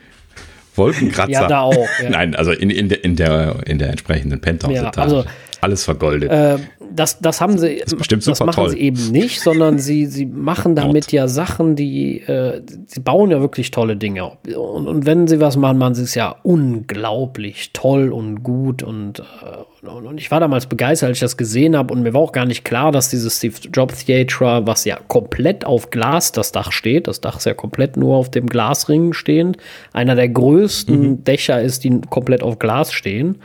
Wolkenkratzer. 0.74 1.32
Ja, 1.32 1.48
da 1.48 1.60
auch. 1.60 1.88
Ja. 2.02 2.08
Nein, 2.10 2.34
also 2.34 2.50
in, 2.50 2.68
in, 2.68 2.90
der, 2.90 3.04
in, 3.04 3.16
der, 3.16 3.56
in 3.66 3.78
der 3.78 3.90
entsprechenden 3.90 4.40
Penthouse-Etage. 4.40 4.96
Ja, 4.96 5.02
also, 5.02 5.24
alles 5.60 5.84
vergoldet. 5.84 6.30
Äh, 6.30 6.58
das, 6.96 7.18
das 7.20 7.40
haben 7.40 7.58
sie, 7.58 7.78
das, 7.78 7.94
bestimmt 7.94 8.26
das 8.26 8.40
machen 8.40 8.52
toll. 8.52 8.70
sie 8.70 8.78
eben 8.78 9.10
nicht, 9.10 9.40
sondern 9.40 9.78
sie, 9.78 10.06
sie 10.06 10.26
machen 10.26 10.74
damit 10.74 11.12
ja 11.12 11.28
Sachen, 11.28 11.76
die, 11.76 12.20
äh, 12.22 12.62
sie 12.86 13.00
bauen 13.00 13.30
ja 13.30 13.40
wirklich 13.40 13.70
tolle 13.70 13.96
Dinge. 13.96 14.24
Und, 14.56 14.88
und 14.88 15.06
wenn 15.06 15.26
sie 15.26 15.40
was 15.40 15.56
machen, 15.56 15.78
machen 15.78 15.94
sie 15.94 16.02
es 16.02 16.14
ja 16.14 16.36
unglaublich 16.42 17.70
toll 17.72 18.12
und 18.12 18.42
gut 18.42 18.82
und, 18.82 19.20
äh, 19.20 19.86
und 19.86 20.18
ich 20.18 20.30
war 20.30 20.40
damals 20.40 20.66
begeistert, 20.66 21.08
als 21.08 21.18
ich 21.18 21.20
das 21.20 21.36
gesehen 21.36 21.76
habe 21.76 21.94
und 21.94 22.02
mir 22.02 22.14
war 22.14 22.20
auch 22.20 22.32
gar 22.32 22.46
nicht 22.46 22.64
klar, 22.64 22.90
dass 22.90 23.08
dieses 23.08 23.36
Steve 23.36 23.54
Jobs 23.72 24.04
Theater, 24.04 24.66
was 24.66 24.84
ja 24.84 24.98
komplett 25.06 25.64
auf 25.64 25.90
Glas 25.90 26.32
das 26.32 26.50
Dach 26.50 26.72
steht, 26.72 27.06
das 27.06 27.20
Dach 27.20 27.36
ist 27.38 27.46
ja 27.46 27.54
komplett 27.54 27.96
nur 27.96 28.16
auf 28.16 28.30
dem 28.30 28.46
Glasring 28.46 29.12
stehend, 29.12 29.58
einer 29.92 30.16
der 30.16 30.28
größten 30.28 31.00
mhm. 31.00 31.24
Dächer 31.24 31.60
ist, 31.60 31.84
die 31.84 32.00
komplett 32.10 32.42
auf 32.42 32.58
Glas 32.58 32.92
stehen. 32.92 33.38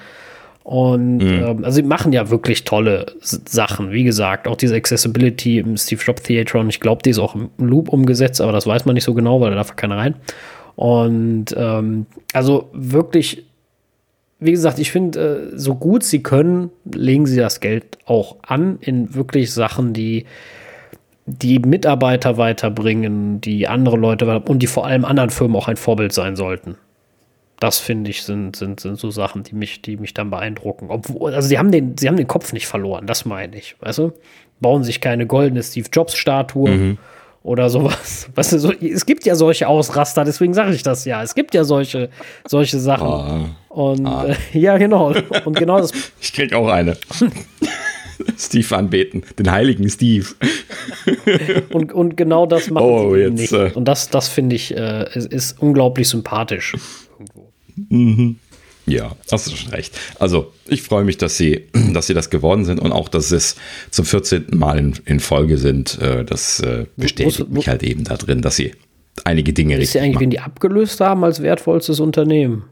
Und 0.63 1.17
mhm. 1.17 1.43
ähm, 1.43 1.65
also 1.65 1.77
sie 1.77 1.83
machen 1.83 2.13
ja 2.13 2.29
wirklich 2.29 2.63
tolle 2.63 3.07
Sachen. 3.21 3.91
Wie 3.91 4.03
gesagt, 4.03 4.47
auch 4.47 4.55
diese 4.55 4.75
Accessibility 4.75 5.59
im 5.59 5.75
Steve 5.77 6.01
Jobs 6.03 6.23
Theater 6.23 6.59
und 6.59 6.69
ich 6.69 6.79
glaube, 6.79 7.01
die 7.03 7.09
ist 7.09 7.19
auch 7.19 7.35
im 7.35 7.49
Loop 7.57 7.89
umgesetzt, 7.89 8.41
aber 8.41 8.51
das 8.51 8.67
weiß 8.67 8.85
man 8.85 8.93
nicht 8.93 9.03
so 9.03 9.13
genau, 9.13 9.41
weil 9.41 9.49
da 9.49 9.55
darf 9.55 9.75
keiner 9.75 9.97
rein. 9.97 10.15
Und 10.75 11.47
ähm, 11.57 12.05
also 12.33 12.69
wirklich, 12.73 13.45
wie 14.39 14.51
gesagt, 14.51 14.79
ich 14.79 14.91
finde, 14.91 15.51
äh, 15.53 15.57
so 15.57 15.75
gut 15.75 16.03
sie 16.03 16.21
können, 16.21 16.69
legen 16.85 17.25
sie 17.25 17.38
das 17.38 17.59
Geld 17.59 17.97
auch 18.05 18.38
an 18.43 18.77
in 18.81 19.15
wirklich 19.15 19.51
Sachen, 19.51 19.93
die 19.93 20.25
die 21.25 21.59
Mitarbeiter 21.59 22.38
weiterbringen, 22.38 23.41
die 23.41 23.67
andere 23.67 23.97
Leute 23.97 24.39
und 24.41 24.59
die 24.59 24.67
vor 24.67 24.85
allem 24.85 25.05
anderen 25.05 25.29
Firmen 25.29 25.55
auch 25.55 25.67
ein 25.67 25.77
Vorbild 25.77 26.13
sein 26.13 26.35
sollten. 26.35 26.75
Das 27.61 27.77
finde 27.77 28.09
ich 28.09 28.23
sind, 28.23 28.55
sind, 28.55 28.79
sind 28.79 28.97
so 28.97 29.11
Sachen, 29.11 29.43
die 29.43 29.53
mich, 29.53 29.83
die 29.83 29.95
mich 29.95 30.15
dann 30.15 30.31
beeindrucken. 30.31 30.88
Obwohl, 30.89 31.35
also 31.35 31.47
sie 31.47 31.59
haben 31.59 31.71
den, 31.71 31.95
sie 31.95 32.07
haben 32.07 32.17
den 32.17 32.27
Kopf 32.27 32.53
nicht 32.53 32.65
verloren, 32.65 33.05
das 33.05 33.23
meine 33.23 33.55
ich. 33.55 33.75
Weißt 33.79 33.99
du? 33.99 34.13
Bauen 34.59 34.83
sich 34.83 34.99
keine 34.99 35.27
goldene 35.27 35.61
Steve 35.61 35.88
Jobs-Statue 35.93 36.69
mhm. 36.71 36.97
oder 37.43 37.69
sowas. 37.69 38.29
Weißt 38.35 38.53
du, 38.53 38.57
so, 38.57 38.71
es 38.71 39.05
gibt 39.05 39.27
ja 39.27 39.35
solche 39.35 39.67
Ausraster, 39.67 40.23
deswegen 40.23 40.55
sage 40.55 40.73
ich 40.73 40.81
das 40.81 41.05
ja. 41.05 41.21
Es 41.21 41.35
gibt 41.35 41.53
ja 41.53 41.63
solche, 41.63 42.09
solche 42.47 42.79
Sachen. 42.79 43.53
Oh. 43.69 43.83
Und 43.91 44.07
ah. 44.07 44.25
äh, 44.25 44.35
ja, 44.59 44.79
genau. 44.79 45.13
Und 45.45 45.55
genau 45.55 45.77
das. 45.77 45.91
Ich 46.19 46.33
krieg 46.33 46.55
auch 46.55 46.67
eine. 46.67 46.97
Steve 48.39 48.75
anbeten, 48.75 49.21
den 49.38 49.51
heiligen 49.51 49.88
Steve. 49.88 50.25
und, 51.69 51.93
und 51.93 52.17
genau 52.17 52.47
das 52.47 52.71
machen 52.71 52.88
oh, 52.88 53.13
sie 53.13 53.21
jetzt, 53.21 53.39
nicht. 53.39 53.53
Äh. 53.53 53.69
Und 53.75 53.85
das, 53.85 54.09
das 54.09 54.29
finde 54.29 54.55
ich, 54.55 54.75
äh, 54.75 55.07
ist, 55.13 55.31
ist 55.31 55.61
unglaublich 55.61 56.09
sympathisch. 56.09 56.75
Mhm. 57.76 58.38
Ja, 58.88 59.15
hast 59.31 59.48
du 59.48 59.56
schon 59.56 59.72
recht. 59.72 59.98
Also, 60.19 60.52
ich 60.68 60.81
freue 60.81 61.03
mich, 61.03 61.18
dass 61.18 61.38
sie, 61.38 61.68
dass 61.93 62.07
sie 62.07 62.14
das 62.14 62.30
geworden 62.30 62.65
sind 62.65 62.80
und 62.80 62.91
auch, 62.91 63.10
dass 63.10 63.31
es 63.31 63.56
zum 63.89 64.06
14. 64.06 64.48
Mal 64.53 64.80
in, 64.80 64.93
in 65.06 65.19
Folge 65.19 65.57
sind. 65.57 65.99
Äh, 65.99 66.26
das 66.26 66.60
äh, 66.61 66.85
bestätigt 66.98 67.39
wo, 67.39 67.49
wo, 67.49 67.53
mich 67.53 67.68
halt 67.68 67.84
eben 67.84 68.03
da 68.03 68.18
drin, 68.18 68.41
dass 68.41 68.56
sie 68.56 68.73
einige 69.23 69.53
Dinge 69.53 69.77
richtig 69.77 69.80
machen. 69.80 69.84
Ist 69.88 69.93
ja 69.93 70.02
eigentlich, 70.02 70.19
wen 70.19 70.30
die 70.30 70.39
abgelöst 70.39 70.99
haben 70.99 71.23
als 71.23 71.41
wertvollstes 71.41 71.99
Unternehmen? 71.99 72.64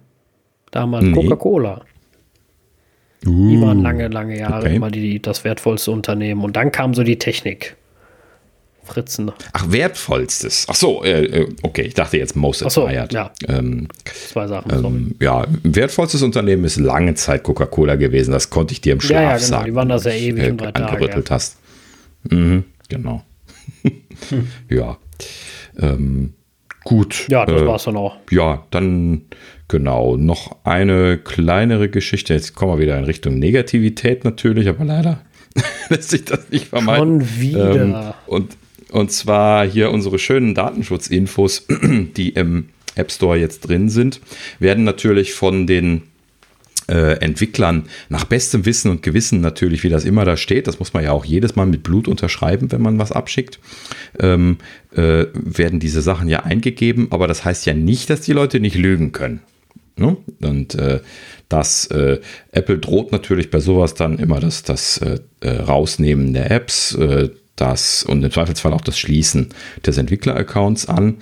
Damals 0.72 1.06
nee. 1.06 1.14
Coca-Cola. 1.14 1.86
Uh, 3.26 3.50
die 3.50 3.62
waren 3.62 3.82
lange, 3.82 4.08
lange 4.08 4.38
Jahre 4.38 4.66
okay. 4.66 4.76
immer 4.76 4.90
die, 4.90 5.22
das 5.22 5.44
wertvollste 5.44 5.92
Unternehmen. 5.92 6.44
Und 6.44 6.56
dann 6.56 6.72
kam 6.72 6.94
so 6.94 7.04
die 7.04 7.20
Technik. 7.20 7.76
Fritzen. 8.90 9.32
Ach, 9.54 9.72
wertvollstes. 9.72 10.66
Ach 10.70 10.76
so, 10.76 11.04
äh, 11.04 11.26
äh 11.26 11.48
okay, 11.62 11.84
ich 11.84 11.94
dachte 11.94 12.18
jetzt 12.18 12.36
most 12.36 12.64
Ach 12.64 12.70
so, 12.70 12.86
admired. 12.86 13.14
Ja. 13.14 13.32
Ähm, 13.48 13.88
Zwei 14.06 14.48
Sachen. 14.48 14.72
Ähm, 14.86 15.16
ja, 15.20 15.46
wertvollstes 15.64 16.22
Unternehmen 16.22 16.66
ist 16.66 16.78
lange 16.78 17.16
Zeit 17.16 17.44
Coca-Cola 17.44 17.96
gewesen. 17.96 18.32
Das 18.32 18.50
konnte 18.50 18.74
ich 18.74 18.82
dir 18.82 18.94
im 18.94 19.02
Schlaf 19.02 19.22
ja, 19.22 19.22
ja, 19.22 19.36
genau. 19.36 19.48
sagen. 19.48 19.66
Die 19.66 19.76
waren 19.76 19.90
da 19.90 20.00
sehr 20.00 20.18
ewig 20.18 20.44
äh, 20.44 20.54
drei 20.54 20.70
angerüttelt 20.70 21.30
ja. 21.30 21.36
hast. 21.36 21.58
Mhm, 22.30 22.64
genau. 22.88 23.24
hm. 24.30 24.48
Ja. 24.70 24.98
Ähm, 25.80 26.34
gut. 26.84 27.28
Ja, 27.30 27.46
das 27.46 27.62
äh, 27.62 27.68
war's 27.68 27.84
dann 27.86 27.98
auch. 27.98 28.18
Ja, 28.30 28.66
dann 28.72 29.24
genau. 29.68 30.18
Noch 30.18 30.58
eine 30.64 31.18
kleinere 31.18 31.90
Geschichte. 31.90 32.34
Jetzt 32.34 32.56
kommen 32.56 32.74
wir 32.74 32.80
wieder 32.80 32.98
in 32.98 33.06
Richtung 33.06 33.40
Negativität 33.40 34.26
natürlich, 34.26 34.68
aber 34.68 34.84
leider 34.84 35.22
lässt 35.90 36.10
sich 36.10 36.26
das 36.26 36.50
nicht 36.50 36.68
vermeiden. 36.68 37.22
Schon 37.22 37.40
wieder. 37.40 37.82
Ähm, 37.82 38.14
und 38.28 38.58
und 38.92 39.12
zwar 39.12 39.68
hier 39.68 39.92
unsere 39.92 40.20
schönen 40.20 40.56
Datenschutzinfos, 40.56 41.66
die 42.18 42.30
im 42.30 42.70
App 42.96 43.12
Store 43.12 43.38
jetzt 43.38 43.62
drin 43.62 43.90
sind, 43.90 44.20
werden 44.60 44.84
natürlich 44.84 45.34
von 45.34 45.68
den 45.68 46.04
äh, 46.90 47.20
Entwicklern 47.22 47.84
nach 48.10 48.26
bestem 48.26 48.66
Wissen 48.66 48.90
und 48.90 49.04
Gewissen 49.04 49.42
natürlich, 49.42 49.84
wie 49.84 49.90
das 49.90 50.06
immer 50.06 50.26
da 50.26 50.38
steht, 50.38 50.68
das 50.68 50.80
muss 50.80 50.94
man 50.94 51.04
ja 51.04 51.12
auch 51.12 51.24
jedes 51.24 51.56
Mal 51.56 51.66
mit 51.66 51.84
Blut 51.84 52.08
unterschreiben, 52.08 52.72
wenn 52.72 52.82
man 52.82 52.98
was 52.98 53.12
abschickt, 53.12 53.60
ähm, 54.20 54.58
äh, 54.96 55.26
werden 55.34 55.80
diese 55.80 56.02
Sachen 56.02 56.28
ja 56.28 56.44
eingegeben, 56.44 57.08
aber 57.12 57.28
das 57.28 57.46
heißt 57.46 57.66
ja 57.66 57.74
nicht, 57.74 58.10
dass 58.10 58.22
die 58.22 58.34
Leute 58.34 58.60
nicht 58.60 58.76
lügen 58.76 59.12
können. 59.12 59.42
Ne? 59.98 60.18
Und 60.42 60.76
äh, 60.76 61.02
das 61.48 61.88
äh, 61.88 62.20
Apple 62.52 62.80
droht 62.80 63.12
natürlich 63.12 63.52
bei 63.52 63.60
sowas 63.60 63.94
dann 63.94 64.18
immer 64.18 64.40
das, 64.40 64.64
das 64.64 64.98
äh, 65.00 65.20
äh 65.42 65.50
Rausnehmen 65.50 66.34
der 66.34 66.52
Apps, 66.52 66.96
äh, 66.96 67.30
das 67.60 68.04
und 68.04 68.24
im 68.24 68.32
Zweifelsfall 68.32 68.74
auch 68.74 68.82
das 68.82 68.98
Schließen 68.98 69.50
des 69.86 69.98
Entwickleraccounts 69.98 70.88
an. 70.88 71.18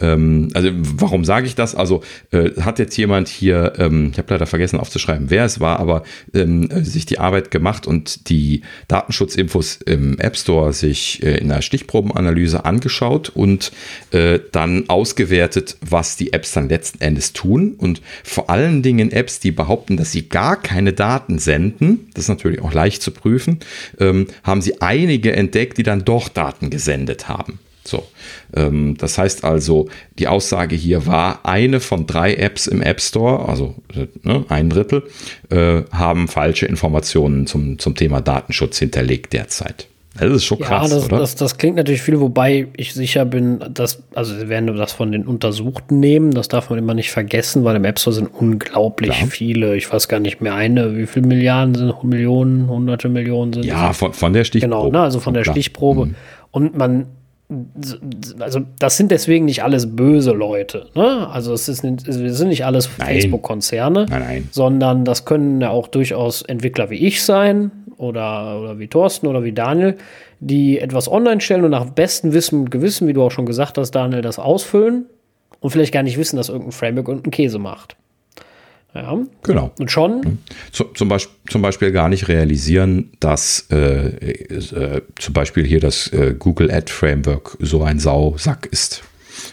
Ähm, 0.00 0.48
also 0.54 0.70
warum 0.72 1.24
sage 1.24 1.46
ich 1.46 1.54
das? 1.54 1.74
Also 1.74 2.02
äh, 2.30 2.50
hat 2.60 2.78
jetzt 2.78 2.96
jemand 2.96 3.28
hier, 3.28 3.74
ähm, 3.78 4.10
ich 4.12 4.18
habe 4.18 4.32
leider 4.34 4.46
vergessen 4.46 4.78
aufzuschreiben, 4.78 5.30
wer 5.30 5.44
es 5.44 5.60
war, 5.60 5.80
aber 5.80 6.02
ähm, 6.32 6.68
sich 6.84 7.06
die 7.06 7.18
Arbeit 7.18 7.50
gemacht 7.50 7.86
und 7.86 8.28
die 8.28 8.62
Datenschutzinfos 8.88 9.76
im 9.86 10.18
App 10.18 10.36
Store 10.36 10.72
sich 10.72 11.22
äh, 11.22 11.38
in 11.38 11.50
einer 11.50 11.62
Stichprobenanalyse 11.62 12.64
angeschaut 12.64 13.28
und 13.28 13.72
äh, 14.10 14.38
dann 14.52 14.88
ausgewertet, 14.88 15.76
was 15.80 16.16
die 16.16 16.32
Apps 16.32 16.52
dann 16.52 16.68
letzten 16.68 17.00
Endes 17.00 17.32
tun 17.32 17.74
und 17.78 18.02
vor 18.22 18.50
allen 18.50 18.82
Dingen 18.82 19.10
Apps, 19.12 19.40
die 19.40 19.50
behaupten, 19.50 19.96
dass 19.96 20.12
sie 20.12 20.28
gar 20.28 20.60
keine 20.60 20.92
Daten 20.92 21.38
senden, 21.38 22.10
das 22.14 22.24
ist 22.24 22.28
natürlich 22.28 22.60
auch 22.62 22.72
leicht 22.72 23.02
zu 23.02 23.10
prüfen, 23.10 23.60
ähm, 23.98 24.26
haben 24.42 24.62
sie 24.62 24.80
einige 24.80 25.34
entdeckt, 25.34 25.78
die 25.78 25.82
dann 25.82 26.04
doch 26.04 26.28
Daten 26.28 26.70
gesendet 26.70 27.28
haben. 27.28 27.58
So, 27.86 28.04
ähm, 28.56 28.96
das 28.96 29.18
heißt 29.18 29.44
also, 29.44 29.88
die 30.18 30.26
Aussage 30.26 30.74
hier 30.74 31.06
war, 31.06 31.40
eine 31.44 31.80
von 31.80 32.06
drei 32.06 32.34
Apps 32.34 32.66
im 32.66 32.80
App 32.80 33.00
Store, 33.00 33.48
also 33.48 33.74
ne, 34.22 34.44
ein 34.48 34.70
Drittel, 34.70 35.02
äh, 35.50 35.82
haben 35.92 36.28
falsche 36.28 36.66
Informationen 36.66 37.46
zum, 37.46 37.78
zum 37.78 37.94
Thema 37.94 38.20
Datenschutz 38.20 38.78
hinterlegt 38.78 39.32
derzeit. 39.32 39.88
Das 40.16 40.30
ist 40.30 40.44
schon 40.44 40.60
krass, 40.60 40.90
ja, 40.90 40.96
das, 40.96 41.06
oder? 41.06 41.18
Das, 41.18 41.34
das 41.34 41.58
klingt 41.58 41.76
natürlich 41.76 42.02
viel, 42.02 42.20
wobei 42.20 42.68
ich 42.76 42.94
sicher 42.94 43.24
bin, 43.24 43.58
dass, 43.68 44.04
also 44.14 44.38
sie 44.38 44.48
werden 44.48 44.76
das 44.76 44.92
von 44.92 45.10
den 45.10 45.26
Untersuchten 45.26 45.98
nehmen, 45.98 46.30
das 46.30 46.46
darf 46.46 46.70
man 46.70 46.78
immer 46.78 46.94
nicht 46.94 47.10
vergessen, 47.10 47.64
weil 47.64 47.74
im 47.74 47.84
App 47.84 47.98
Store 47.98 48.14
sind 48.14 48.28
unglaublich 48.32 49.10
Klar. 49.10 49.28
viele, 49.28 49.76
ich 49.76 49.92
weiß 49.92 50.06
gar 50.06 50.20
nicht 50.20 50.40
mehr 50.40 50.54
eine, 50.54 50.96
wie 50.96 51.06
viele 51.06 51.26
Milliarden 51.26 51.74
sind, 51.74 52.04
Millionen, 52.04 52.68
hunderte 52.68 53.08
Millionen 53.08 53.54
sind. 53.54 53.64
Ja, 53.64 53.92
von, 53.92 54.12
von 54.12 54.32
der 54.32 54.44
Stichprobe. 54.44 54.84
Genau, 54.84 54.90
ne, 54.92 55.00
also 55.00 55.18
von 55.18 55.34
der 55.34 55.42
Klar. 55.42 55.54
Stichprobe. 55.54 56.06
Mhm. 56.06 56.14
Und 56.52 56.78
man 56.78 57.06
also 58.38 58.60
das 58.78 58.96
sind 58.96 59.10
deswegen 59.10 59.44
nicht 59.44 59.62
alles 59.62 59.94
böse 59.94 60.32
Leute. 60.32 60.88
Ne? 60.94 61.28
Also 61.28 61.52
es, 61.52 61.68
ist, 61.68 61.84
es 61.84 62.38
sind 62.38 62.48
nicht 62.48 62.64
alles 62.64 62.86
Facebook-Konzerne, 62.86 64.06
sondern 64.50 65.04
das 65.04 65.24
können 65.24 65.60
ja 65.60 65.70
auch 65.70 65.88
durchaus 65.88 66.42
Entwickler 66.42 66.90
wie 66.90 67.06
ich 67.06 67.22
sein 67.22 67.70
oder, 67.96 68.60
oder 68.60 68.78
wie 68.78 68.88
Thorsten 68.88 69.26
oder 69.26 69.44
wie 69.44 69.52
Daniel, 69.52 69.96
die 70.40 70.78
etwas 70.78 71.10
online 71.10 71.40
stellen 71.40 71.64
und 71.64 71.70
nach 71.70 71.86
bestem 71.86 72.32
Wissen 72.32 72.60
und 72.60 72.70
Gewissen, 72.70 73.08
wie 73.08 73.12
du 73.12 73.22
auch 73.22 73.30
schon 73.30 73.46
gesagt 73.46 73.78
hast, 73.78 73.90
Daniel, 73.92 74.22
das 74.22 74.38
ausfüllen 74.38 75.06
und 75.60 75.70
vielleicht 75.70 75.92
gar 75.92 76.02
nicht 76.02 76.18
wissen, 76.18 76.36
dass 76.36 76.48
irgendein 76.48 76.72
Framework 76.72 77.08
irgendeinen 77.08 77.32
Käse 77.32 77.58
macht. 77.58 77.96
Ja. 78.94 79.18
Genau. 79.42 79.72
Und 79.78 79.90
schon. 79.90 80.38
Zum, 80.70 81.08
Beispiel, 81.08 81.34
zum 81.48 81.62
Beispiel 81.62 81.90
gar 81.90 82.08
nicht 82.08 82.28
realisieren, 82.28 83.10
dass 83.18 83.66
äh, 83.70 84.08
äh, 84.08 85.02
zum 85.16 85.34
Beispiel 85.34 85.64
hier 85.66 85.80
das 85.80 86.12
äh, 86.12 86.34
Google 86.38 86.70
Ad 86.70 86.92
Framework 86.92 87.56
so 87.60 87.82
ein 87.82 87.98
Sausack 87.98 88.66
ist 88.66 89.02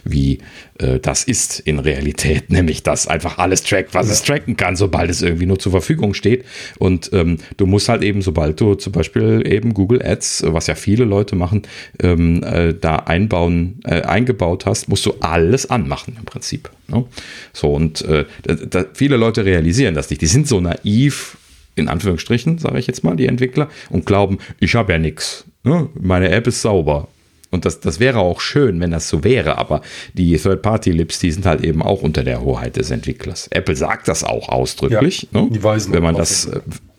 wie 0.03 0.39
äh, 0.79 0.99
das 0.99 1.23
ist 1.23 1.59
in 1.59 1.79
Realität, 1.79 2.49
nämlich 2.49 2.83
dass 2.83 3.07
einfach 3.07 3.37
alles 3.37 3.63
trackt, 3.63 3.93
was 3.93 4.07
ja. 4.07 4.13
es 4.13 4.23
tracken 4.23 4.57
kann, 4.57 4.75
sobald 4.75 5.09
es 5.09 5.21
irgendwie 5.21 5.45
nur 5.45 5.59
zur 5.59 5.71
Verfügung 5.71 6.13
steht. 6.13 6.45
Und 6.79 7.09
ähm, 7.13 7.37
du 7.57 7.65
musst 7.65 7.89
halt 7.89 8.03
eben, 8.03 8.21
sobald 8.21 8.59
du 8.59 8.75
zum 8.75 8.93
Beispiel 8.93 9.43
eben 9.45 9.73
Google 9.73 10.01
Ads, 10.03 10.43
was 10.47 10.67
ja 10.67 10.75
viele 10.75 11.05
Leute 11.05 11.35
machen, 11.35 11.63
ähm, 12.01 12.43
äh, 12.43 12.73
da 12.73 12.97
einbauen, 12.97 13.79
äh, 13.85 14.01
eingebaut 14.01 14.65
hast, 14.65 14.89
musst 14.89 15.05
du 15.05 15.13
alles 15.21 15.69
anmachen 15.69 16.15
im 16.17 16.25
Prinzip. 16.25 16.69
Ne? 16.87 17.05
So, 17.53 17.73
und 17.73 18.01
äh, 18.01 18.25
da, 18.43 18.85
viele 18.93 19.17
Leute 19.17 19.45
realisieren 19.45 19.95
das 19.95 20.09
nicht. 20.09 20.21
Die 20.21 20.27
sind 20.27 20.47
so 20.47 20.59
naiv, 20.59 21.37
in 21.75 21.87
Anführungsstrichen, 21.87 22.57
sage 22.57 22.79
ich 22.79 22.87
jetzt 22.87 23.03
mal, 23.03 23.15
die 23.15 23.27
Entwickler, 23.27 23.69
und 23.89 24.05
glauben, 24.05 24.39
ich 24.59 24.75
habe 24.75 24.93
ja 24.93 24.99
nichts. 24.99 25.45
Ne? 25.63 25.89
Meine 25.99 26.29
App 26.29 26.47
ist 26.47 26.61
sauber. 26.61 27.07
Und 27.51 27.65
das, 27.65 27.81
das 27.81 27.99
wäre 27.99 28.19
auch 28.19 28.39
schön, 28.39 28.79
wenn 28.79 28.91
das 28.91 29.09
so 29.09 29.23
wäre, 29.23 29.57
aber 29.57 29.81
die 30.13 30.35
Third-Party-Lips, 30.37 31.19
die 31.19 31.31
sind 31.31 31.45
halt 31.45 31.63
eben 31.63 31.83
auch 31.83 32.01
unter 32.01 32.23
der 32.23 32.41
Hoheit 32.41 32.77
des 32.77 32.91
Entwicklers. 32.91 33.47
Apple 33.51 33.75
sagt 33.75 34.07
das 34.07 34.23
auch 34.23 34.49
ausdrücklich. 34.49 35.27
Ja, 35.33 35.41
ne? 35.41 35.49
Die 35.51 35.61
weisen 35.61 35.93
wenn 35.93 36.01
man 36.01 36.15
das, 36.15 36.49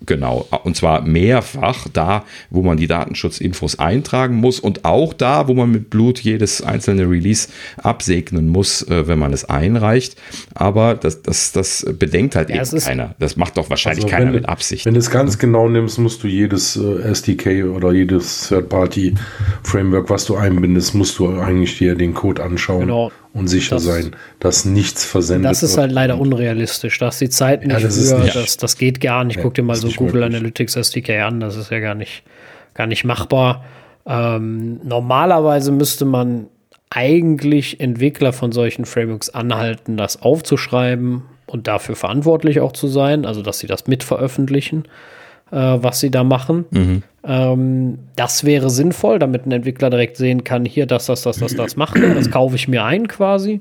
Genau, 0.07 0.47
und 0.65 0.77
zwar 0.77 1.03
mehrfach 1.03 1.87
da, 1.93 2.25
wo 2.51 2.63
man 2.63 2.77
die 2.77 2.87
Datenschutzinfos 2.87 3.79
eintragen 3.79 4.37
muss 4.37 4.61
und 4.61 4.85
auch 4.85 5.13
da, 5.13 5.49
wo 5.49 5.55
man 5.55 5.71
mit 5.71 5.91
Blut 5.91 6.21
jedes 6.21 6.63
einzelne 6.63 7.09
Release 7.09 7.49
absegnen 7.83 8.49
muss, 8.49 8.83
äh, 8.89 9.07
wenn 9.07 9.19
man 9.19 9.33
es 9.33 9.45
einreicht. 9.45 10.17
Aber 10.55 10.95
das, 10.95 11.23
das, 11.23 11.53
das 11.53 11.87
bedenkt 11.99 12.37
halt 12.37 12.51
ja, 12.51 12.63
eben 12.63 12.79
keiner. 12.81 13.15
Das 13.19 13.37
macht 13.37 13.57
doch 13.57 13.71
wahrscheinlich 13.71 14.05
also 14.05 14.17
keiner 14.17 14.33
mit 14.33 14.49
Absicht. 14.49 14.87
Wenn 14.87 14.95
du 14.95 15.01
es 15.01 15.11
ganz 15.11 15.39
genau 15.39 15.69
nimmst, 15.69 15.99
musst 15.99 16.23
du 16.23 16.29
jedes 16.29 16.77
äh, 16.77 17.03
SDK 17.03 17.65
oder 17.65 17.93
jedes 17.93 18.49
Third-Party-Framework, 18.49 20.11
was 20.11 20.25
du 20.25 20.37
einbindest, 20.37 20.95
musst 20.95 21.19
du 21.19 21.29
eigentlich 21.39 21.79
dir 21.79 21.95
den 21.95 22.15
Code 22.15 22.43
anschauen. 22.43 22.81
Genau 22.81 23.13
und 23.35 23.49
sicher 23.49 23.77
das, 23.77 23.85
sein, 23.85 24.17
dass 24.41 24.65
nichts 24.65 25.05
versendet 25.05 25.45
wird. 25.45 25.53
Das 25.53 25.63
ist 25.63 25.79
halt 25.79 25.91
leider 25.91 26.19
unrealistisch. 26.19 26.99
Da 26.99 27.09
ist 27.09 27.21
die 27.21 27.31
Zeit 27.31 27.63
nicht 27.63 27.73
ja, 27.73 27.81
das 27.81 28.11
für. 28.11 28.19
Nicht, 28.19 28.37
das, 28.37 28.57
das 28.57 28.77
geht 28.77 29.01
gar 29.01 29.25
nicht. 29.25 29.37
Ja, 29.37 29.43
Guck 29.43 29.55
dir 29.55 29.63
mal 29.63 29.77
so 29.77 29.89
Google 29.89 30.21
möglich. 30.21 30.37
Analytics 30.37 30.77
SDK 30.77 31.23
an. 31.23 31.41
Das 31.41 31.57
ist 31.57 31.71
ja 31.71 31.81
gar 31.81 31.95
nicht, 31.95 32.25
gar 32.75 32.87
nicht 32.87 33.05
machbar. 33.05 33.65
Ähm, 34.05 34.81
normalerweise 34.85 35.73
müsste 35.73 36.05
man 36.05 36.49
eigentlich 36.91 37.81
Entwickler 37.81 38.33
von 38.35 38.53
solchen 38.53 38.85
Frameworks 38.85 39.31
anhalten, 39.31 39.97
das 39.97 40.21
aufzuschreiben 40.21 41.23
und 41.47 41.67
dafür 41.67 41.97
verantwortlich 41.97 42.61
auch 42.61 42.73
zu 42.73 42.87
sein, 42.87 43.25
also 43.25 43.41
dass 43.41 43.61
sie 43.61 43.67
das 43.67 43.87
mit 43.87 44.05
veröffentlichen 44.05 44.85
äh, 45.53 45.57
was 45.57 46.01
sie 46.01 46.11
da 46.11 46.25
machen. 46.25 46.65
Mhm. 46.71 47.03
Ähm, 47.25 47.99
das 48.17 48.45
wäre 48.45 48.71
sinnvoll, 48.71 49.19
damit 49.19 49.47
ein 49.47 49.53
Entwickler 49.53 49.91
direkt 49.91 50.17
sehen 50.17 50.43
kann, 50.43 50.65
hier, 50.65 50.87
das, 50.87 51.07
das, 51.07 51.23
das, 51.23 51.39
das, 51.39 51.55
das 51.55 51.77
macht 51.77 51.97
er, 51.97 52.15
das 52.15 52.31
kaufe 52.31 52.57
ich 52.57 52.67
mir 52.67 52.85
ein 52.85 53.07
quasi. 53.07 53.61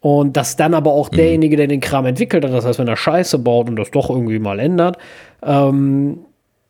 Und 0.00 0.36
dass 0.36 0.54
dann 0.54 0.74
aber 0.74 0.92
auch 0.92 1.10
mhm. 1.10 1.16
derjenige, 1.16 1.56
der 1.56 1.66
den 1.66 1.80
Kram 1.80 2.06
entwickelt 2.06 2.44
hat, 2.44 2.52
das 2.52 2.64
heißt, 2.64 2.78
wenn 2.78 2.86
er 2.86 2.96
Scheiße 2.96 3.38
baut 3.38 3.68
und 3.68 3.76
das 3.76 3.90
doch 3.90 4.08
irgendwie 4.08 4.38
mal 4.38 4.60
ändert, 4.60 4.98
ähm, 5.42 6.18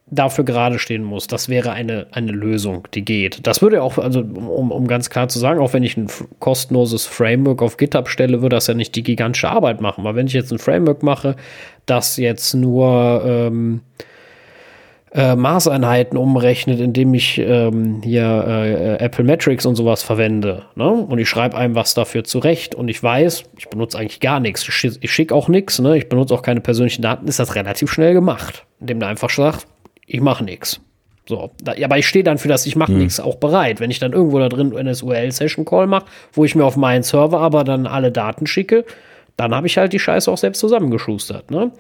dafür 0.09 0.45
gerade 0.45 0.79
stehen 0.79 1.03
muss. 1.03 1.27
Das 1.27 1.49
wäre 1.49 1.73
eine, 1.73 2.07
eine 2.13 2.31
Lösung, 2.31 2.87
die 2.95 3.05
geht. 3.05 3.47
Das 3.47 3.61
würde 3.61 3.83
auch, 3.83 3.99
also 3.99 4.21
um, 4.21 4.71
um 4.71 4.87
ganz 4.87 5.11
klar 5.11 5.29
zu 5.29 5.39
sagen, 5.41 5.61
auch 5.61 5.73
wenn 5.73 5.83
ich 5.83 5.97
ein 5.97 6.07
kostenloses 6.39 7.07
Framework 7.07 7.61
auf 7.61 7.77
GitHub 7.77 8.09
stelle, 8.09 8.41
würde 8.41 8.57
das 8.57 8.69
ja 8.69 8.75
nicht 8.75 8.95
die 8.95 9.03
gigantische 9.03 9.51
Arbeit 9.51 9.81
machen. 9.81 10.05
Weil 10.05 10.15
wenn 10.15 10.29
ich 10.29 10.33
jetzt 10.33 10.53
ein 10.53 10.59
Framework 10.59 11.03
mache, 11.03 11.35
das 11.87 12.17
jetzt 12.17 12.55
nur 12.55 13.23
ähm, 13.27 13.81
äh, 15.17 15.35
Maßeinheiten 15.35 16.19
umrechnet, 16.19 16.79
indem 16.79 17.15
ich 17.15 17.39
ähm, 17.39 18.03
hier 18.05 18.45
äh, 18.47 19.03
Apple 19.03 19.25
Metrics 19.25 19.65
und 19.65 19.75
sowas 19.75 20.03
verwende. 20.03 20.65
Ne? 20.75 20.89
Und 20.89 21.19
ich 21.19 21.29
schreibe 21.29 21.57
einem 21.57 21.75
was 21.75 21.95
dafür 21.95 22.23
zurecht 22.25 22.75
und 22.75 22.89
ich 22.89 23.03
weiß, 23.03 23.45
ich 23.57 23.69
benutze 23.71 23.99
eigentlich 23.99 24.21
gar 24.21 24.41
nichts. 24.41 24.69
Ich, 24.69 24.99
ich 25.01 25.11
schicke 25.11 25.35
auch 25.35 25.49
nichts, 25.49 25.79
ne? 25.79 25.97
ich 25.97 26.11
benutze 26.11 26.35
auch 26.35 26.43
keine 26.43 26.61
persönlichen 26.61 27.01
Daten, 27.01 27.27
ist 27.29 27.39
das 27.39 27.55
relativ 27.55 27.91
schnell 27.91 28.13
gemacht. 28.13 28.67
Indem 28.79 29.01
du 29.01 29.07
einfach 29.07 29.31
sagt, 29.31 29.67
ich 30.07 30.21
mache 30.21 30.45
nichts. 30.45 30.81
So, 31.27 31.51
da, 31.63 31.73
aber 31.83 31.97
ich 31.97 32.07
stehe 32.07 32.23
dann 32.23 32.37
für 32.37 32.49
das, 32.49 32.67
ich 32.67 32.77
mache 32.77 32.93
hm. 32.93 32.99
nichts 32.99 33.19
auch 33.19 33.37
bereit. 33.37 33.81
Wenn 33.81 33.91
ich 33.91 33.99
dann 33.99 34.13
irgendwo 34.13 34.39
da 34.39 34.51
drin 34.51 34.77
eine 34.77 34.95
SQL-Session-Call 34.95 35.87
mache, 35.87 36.05
wo 36.35 36.45
ich 36.45 36.55
mir 36.55 36.65
auf 36.65 36.77
meinen 36.77 37.03
Server 37.03 37.41
aber 37.41 37.65
dann 37.65 37.87
alle 37.87 38.13
Daten 38.13 38.47
schicke, 38.47 38.85
dann 39.39 39.55
habe 39.55 39.67
ich 39.67 39.79
halt 39.79 39.93
die 39.93 39.99
Scheiße 39.99 40.31
auch 40.31 40.39
selbst 40.39 40.61
zusammengeschustert. 40.61 41.51
Ne? 41.51 41.73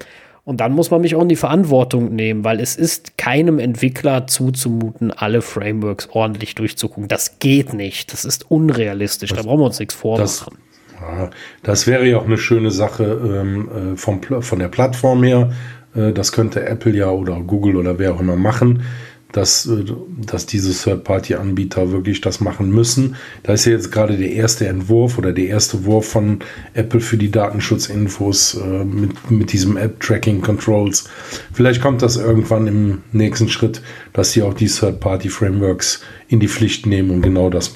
Und 0.46 0.60
dann 0.60 0.72
muss 0.72 0.92
man 0.92 1.00
mich 1.00 1.16
auch 1.16 1.22
in 1.22 1.28
die 1.28 1.34
Verantwortung 1.34 2.14
nehmen, 2.14 2.44
weil 2.44 2.60
es 2.60 2.76
ist 2.76 3.18
keinem 3.18 3.58
Entwickler 3.58 4.28
zuzumuten, 4.28 5.10
alle 5.10 5.42
Frameworks 5.42 6.08
ordentlich 6.12 6.54
durchzugucken. 6.54 7.08
Das 7.08 7.40
geht 7.40 7.74
nicht. 7.74 8.12
Das 8.12 8.24
ist 8.24 8.48
unrealistisch. 8.48 9.30
Das, 9.30 9.40
da 9.40 9.44
brauchen 9.44 9.58
wir 9.58 9.66
uns 9.66 9.80
nichts 9.80 9.94
vormachen. 9.94 10.58
Das, 11.00 11.30
das 11.64 11.86
wäre 11.88 12.06
ja 12.06 12.18
auch 12.18 12.26
eine 12.26 12.38
schöne 12.38 12.70
Sache 12.70 13.02
ähm, 13.04 13.94
äh, 13.94 13.96
vom, 13.96 14.22
von 14.22 14.58
der 14.60 14.68
Plattform 14.68 15.24
her. 15.24 15.50
Äh, 15.96 16.12
das 16.12 16.30
könnte 16.30 16.64
Apple 16.64 16.92
ja 16.92 17.10
oder 17.10 17.40
Google 17.40 17.74
oder 17.74 17.98
wer 17.98 18.14
auch 18.14 18.20
immer 18.20 18.36
machen 18.36 18.84
dass, 19.32 19.66
äh, 19.66 19.84
dass 20.26 20.46
diese 20.46 20.72
Third-Party-Anbieter 20.72 21.92
wirklich 21.92 22.20
das 22.20 22.40
machen 22.40 22.70
müssen. 22.70 23.16
Da 23.42 23.52
ist 23.52 23.64
ja 23.64 23.72
jetzt 23.72 23.92
gerade 23.92 24.16
der 24.16 24.32
erste 24.32 24.66
Entwurf 24.66 25.18
oder 25.18 25.32
der 25.32 25.46
erste 25.46 25.84
Wurf 25.84 26.08
von 26.08 26.40
Apple 26.74 27.00
für 27.00 27.16
die 27.16 27.30
Datenschutzinfos 27.30 28.54
äh, 28.54 28.84
mit, 28.84 29.30
mit 29.30 29.52
diesem 29.52 29.76
App-Tracking-Controls. 29.76 31.08
Vielleicht 31.52 31.82
kommt 31.82 32.02
das 32.02 32.16
irgendwann 32.16 32.66
im 32.66 33.02
nächsten 33.12 33.48
Schritt, 33.48 33.82
dass 34.12 34.32
sie 34.32 34.42
auch 34.42 34.54
die 34.54 34.68
Third-Party-Frameworks 34.68 36.00
in 36.28 36.40
die 36.40 36.48
Pflicht 36.48 36.86
nehmen 36.86 37.10
und 37.10 37.22
genau 37.22 37.50
das, 37.50 37.74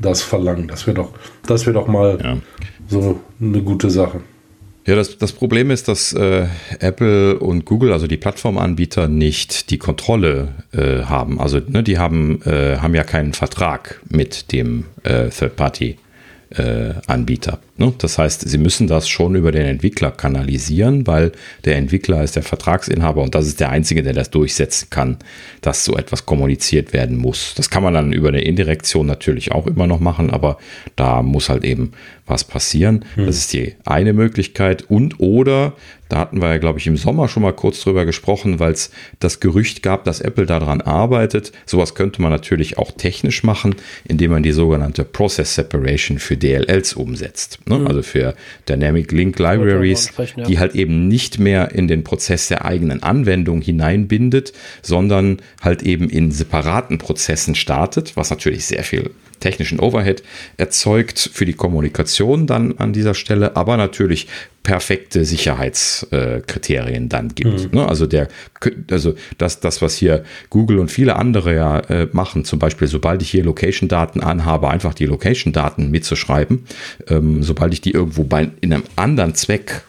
das 0.00 0.22
verlangen. 0.22 0.68
Das 0.68 0.86
wäre 0.86 0.96
doch, 0.96 1.12
das 1.46 1.66
wär 1.66 1.72
doch 1.72 1.88
mal 1.88 2.18
ja. 2.22 2.38
so 2.88 3.20
eine 3.40 3.62
gute 3.62 3.90
Sache. 3.90 4.20
Ja, 4.84 4.96
das, 4.96 5.16
das 5.16 5.32
Problem 5.32 5.70
ist, 5.70 5.86
dass 5.86 6.12
äh, 6.12 6.46
Apple 6.80 7.38
und 7.38 7.64
Google, 7.64 7.92
also 7.92 8.08
die 8.08 8.16
Plattformanbieter, 8.16 9.06
nicht 9.06 9.70
die 9.70 9.78
Kontrolle 9.78 10.48
äh, 10.72 11.04
haben. 11.04 11.40
Also 11.40 11.60
ne, 11.64 11.84
die 11.84 11.98
haben, 11.98 12.42
äh, 12.42 12.78
haben 12.78 12.94
ja 12.94 13.04
keinen 13.04 13.32
Vertrag 13.32 14.00
mit 14.08 14.50
dem 14.50 14.86
äh, 15.04 15.28
Third-Party 15.28 15.98
äh, 16.56 16.94
Anbieter. 17.06 17.58
Ne? 17.76 17.92
Das 17.98 18.18
heißt, 18.18 18.48
sie 18.48 18.58
müssen 18.58 18.86
das 18.86 19.08
schon 19.08 19.34
über 19.34 19.52
den 19.52 19.66
Entwickler 19.66 20.10
kanalisieren, 20.10 21.06
weil 21.06 21.32
der 21.64 21.76
Entwickler 21.76 22.22
ist 22.22 22.36
der 22.36 22.42
Vertragsinhaber 22.42 23.22
und 23.22 23.34
das 23.34 23.46
ist 23.46 23.60
der 23.60 23.70
Einzige, 23.70 24.02
der 24.02 24.12
das 24.12 24.30
durchsetzen 24.30 24.88
kann, 24.90 25.18
dass 25.60 25.84
so 25.84 25.96
etwas 25.96 26.26
kommuniziert 26.26 26.92
werden 26.92 27.16
muss. 27.16 27.54
Das 27.56 27.70
kann 27.70 27.82
man 27.82 27.94
dann 27.94 28.12
über 28.12 28.28
eine 28.28 28.42
Indirektion 28.42 29.06
natürlich 29.06 29.52
auch 29.52 29.66
immer 29.66 29.86
noch 29.86 30.00
machen, 30.00 30.30
aber 30.30 30.58
da 30.96 31.22
muss 31.22 31.48
halt 31.48 31.64
eben 31.64 31.92
was 32.26 32.44
passieren. 32.44 33.04
Hm. 33.14 33.26
Das 33.26 33.36
ist 33.36 33.52
die 33.52 33.74
eine 33.84 34.12
Möglichkeit. 34.12 34.82
Und 34.82 35.20
oder, 35.20 35.74
da 36.12 36.18
hatten 36.18 36.42
wir 36.42 36.50
ja, 36.50 36.58
glaube 36.58 36.78
ich, 36.78 36.86
im 36.86 36.98
Sommer 36.98 37.26
schon 37.26 37.42
mal 37.42 37.54
kurz 37.54 37.80
drüber 37.80 38.04
gesprochen, 38.04 38.58
weil 38.58 38.72
es 38.72 38.90
das 39.18 39.40
Gerücht 39.40 39.82
gab, 39.82 40.04
dass 40.04 40.20
Apple 40.20 40.44
daran 40.44 40.82
arbeitet. 40.82 41.52
Sowas 41.64 41.94
könnte 41.94 42.20
man 42.20 42.30
natürlich 42.30 42.76
auch 42.76 42.90
technisch 42.90 43.44
machen, 43.44 43.76
indem 44.04 44.32
man 44.32 44.42
die 44.42 44.52
sogenannte 44.52 45.04
Process 45.04 45.54
Separation 45.54 46.18
für 46.18 46.36
DLLs 46.36 46.92
umsetzt. 46.92 47.60
Ne? 47.64 47.78
Mhm. 47.78 47.86
Also 47.86 48.02
für 48.02 48.34
Dynamic 48.68 49.10
Link 49.10 49.38
Libraries, 49.38 50.10
ja. 50.36 50.44
die 50.44 50.58
halt 50.58 50.74
eben 50.74 51.08
nicht 51.08 51.38
mehr 51.38 51.72
in 51.72 51.88
den 51.88 52.04
Prozess 52.04 52.48
der 52.48 52.66
eigenen 52.66 53.02
Anwendung 53.02 53.62
hineinbindet, 53.62 54.52
sondern 54.82 55.38
halt 55.62 55.82
eben 55.82 56.10
in 56.10 56.30
separaten 56.30 56.98
Prozessen 56.98 57.54
startet, 57.54 58.18
was 58.18 58.28
natürlich 58.28 58.66
sehr 58.66 58.84
viel 58.84 59.12
technischen 59.42 59.78
Overhead 59.78 60.22
erzeugt 60.56 61.30
für 61.32 61.44
die 61.44 61.52
Kommunikation 61.52 62.46
dann 62.46 62.78
an 62.78 62.94
dieser 62.94 63.14
Stelle, 63.14 63.56
aber 63.56 63.76
natürlich 63.76 64.28
perfekte 64.62 65.24
Sicherheitskriterien 65.24 67.08
dann 67.08 67.34
gibt. 67.34 67.72
Mhm. 67.72 67.80
Ne? 67.80 67.88
Also 67.88 68.06
der, 68.06 68.28
also 68.90 69.14
das, 69.36 69.60
das, 69.60 69.82
was 69.82 69.96
hier 69.96 70.24
Google 70.50 70.78
und 70.78 70.90
viele 70.90 71.16
andere 71.16 71.54
ja 71.54 71.80
äh, 71.80 72.08
machen, 72.12 72.44
zum 72.44 72.58
Beispiel, 72.58 72.88
sobald 72.88 73.22
ich 73.22 73.30
hier 73.30 73.44
Location-Daten 73.44 74.20
anhabe, 74.20 74.70
einfach 74.70 74.94
die 74.94 75.06
Location-Daten 75.06 75.90
mitzuschreiben, 75.90 76.64
ähm, 77.08 77.42
sobald 77.42 77.74
ich 77.74 77.80
die 77.80 77.90
irgendwo 77.90 78.24
bei 78.24 78.50
in 78.60 78.72
einem 78.72 78.84
anderen 78.96 79.34
Zweck 79.34 79.82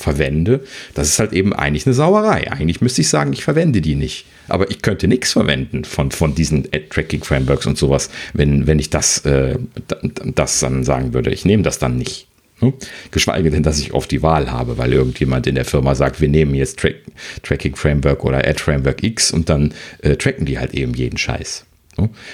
verwende, 0.00 0.60
das 0.94 1.08
ist 1.08 1.18
halt 1.18 1.32
eben 1.32 1.52
eigentlich 1.52 1.86
eine 1.86 1.94
Sauerei. 1.94 2.50
Eigentlich 2.50 2.80
müsste 2.80 3.02
ich 3.02 3.08
sagen, 3.08 3.32
ich 3.32 3.44
verwende 3.44 3.80
die 3.80 3.94
nicht. 3.94 4.26
Aber 4.48 4.70
ich 4.70 4.82
könnte 4.82 5.06
nichts 5.06 5.32
verwenden 5.32 5.84
von, 5.84 6.10
von 6.10 6.34
diesen 6.34 6.68
Tracking-Frameworks 6.70 7.66
und 7.66 7.78
sowas, 7.78 8.10
wenn, 8.32 8.66
wenn 8.66 8.78
ich 8.78 8.90
das, 8.90 9.18
äh, 9.24 9.56
das 10.34 10.60
dann 10.60 10.82
sagen 10.84 11.14
würde. 11.14 11.30
Ich 11.30 11.44
nehme 11.44 11.62
das 11.62 11.78
dann 11.78 11.96
nicht. 11.96 12.26
Ne? 12.60 12.72
Geschweige 13.10 13.50
denn, 13.50 13.62
dass 13.62 13.78
ich 13.78 13.94
oft 13.94 14.10
die 14.10 14.22
Wahl 14.22 14.50
habe, 14.50 14.78
weil 14.78 14.92
irgendjemand 14.92 15.46
in 15.46 15.54
der 15.54 15.64
Firma 15.64 15.94
sagt, 15.94 16.20
wir 16.20 16.28
nehmen 16.28 16.54
jetzt 16.54 16.78
Track, 16.78 16.96
Tracking 17.42 17.76
Framework 17.76 18.24
oder 18.24 18.38
Ad 18.38 18.58
Framework 18.58 19.02
X 19.02 19.30
und 19.30 19.48
dann 19.48 19.72
äh, 20.02 20.16
tracken 20.16 20.46
die 20.46 20.58
halt 20.58 20.74
eben 20.74 20.94
jeden 20.94 21.16
Scheiß. 21.16 21.64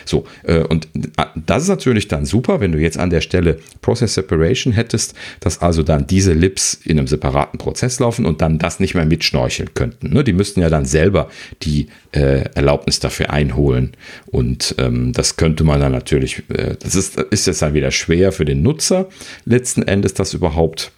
So, 0.04 0.26
äh, 0.44 0.60
und 0.60 0.88
das 1.34 1.64
ist 1.64 1.68
natürlich 1.68 2.08
dann 2.08 2.24
super, 2.24 2.60
wenn 2.60 2.72
du 2.72 2.78
jetzt 2.78 2.98
an 2.98 3.10
der 3.10 3.20
Stelle 3.20 3.58
Process 3.82 4.14
Separation 4.14 4.72
hättest, 4.72 5.14
dass 5.40 5.62
also 5.62 5.82
dann 5.82 6.06
diese 6.06 6.32
Lips 6.32 6.74
in 6.84 6.98
einem 6.98 7.08
separaten 7.08 7.58
Prozess 7.58 7.98
laufen 7.98 8.26
und 8.26 8.40
dann 8.40 8.58
das 8.58 8.80
nicht 8.80 8.94
mehr 8.94 9.04
mitschnorcheln 9.04 9.74
könnten. 9.74 10.12
Ne? 10.12 10.24
Die 10.24 10.32
müssten 10.32 10.60
ja 10.60 10.68
dann 10.68 10.84
selber 10.84 11.28
die 11.62 11.88
äh, 12.12 12.44
Erlaubnis 12.54 13.00
dafür 13.00 13.30
einholen 13.30 13.92
und 14.26 14.74
ähm, 14.78 15.12
das 15.12 15.36
könnte 15.36 15.64
man 15.64 15.80
dann 15.80 15.92
natürlich, 15.92 16.42
äh, 16.50 16.76
das 16.78 16.94
ist, 16.94 17.18
ist 17.18 17.46
jetzt 17.46 17.62
dann 17.62 17.74
wieder 17.74 17.90
schwer 17.90 18.32
für 18.32 18.44
den 18.44 18.62
Nutzer 18.62 19.08
letzten 19.44 19.82
Endes, 19.82 20.14
das 20.14 20.34
überhaupt 20.34 20.92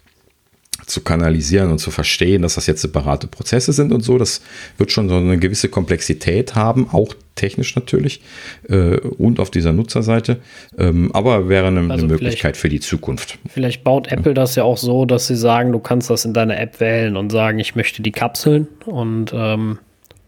zu 0.88 1.02
kanalisieren 1.02 1.70
und 1.70 1.78
zu 1.78 1.90
verstehen, 1.90 2.42
dass 2.42 2.54
das 2.54 2.66
jetzt 2.66 2.82
separate 2.82 3.26
Prozesse 3.26 3.72
sind 3.72 3.92
und 3.92 4.02
so. 4.02 4.18
Das 4.18 4.42
wird 4.76 4.90
schon 4.90 5.08
so 5.08 5.16
eine 5.16 5.38
gewisse 5.38 5.68
Komplexität 5.68 6.54
haben, 6.54 6.88
auch 6.90 7.14
technisch 7.34 7.76
natürlich 7.76 8.20
äh, 8.68 8.96
und 8.96 9.38
auf 9.40 9.50
dieser 9.50 9.72
Nutzerseite. 9.72 10.38
Ähm, 10.76 11.10
aber 11.14 11.48
wäre 11.48 11.68
eine, 11.68 11.80
also 11.90 12.04
eine 12.04 12.14
Möglichkeit 12.14 12.56
für 12.56 12.68
die 12.68 12.80
Zukunft. 12.80 13.38
Vielleicht 13.48 13.84
baut 13.84 14.10
Apple 14.10 14.30
ja. 14.30 14.34
das 14.34 14.56
ja 14.56 14.64
auch 14.64 14.78
so, 14.78 15.04
dass 15.04 15.26
sie 15.26 15.36
sagen, 15.36 15.72
du 15.72 15.78
kannst 15.78 16.10
das 16.10 16.24
in 16.24 16.34
deiner 16.34 16.58
App 16.58 16.80
wählen 16.80 17.16
und 17.16 17.30
sagen, 17.30 17.58
ich 17.58 17.76
möchte 17.76 18.02
die 18.02 18.12
Kapseln 18.12 18.66
und 18.86 19.32
ähm, 19.34 19.78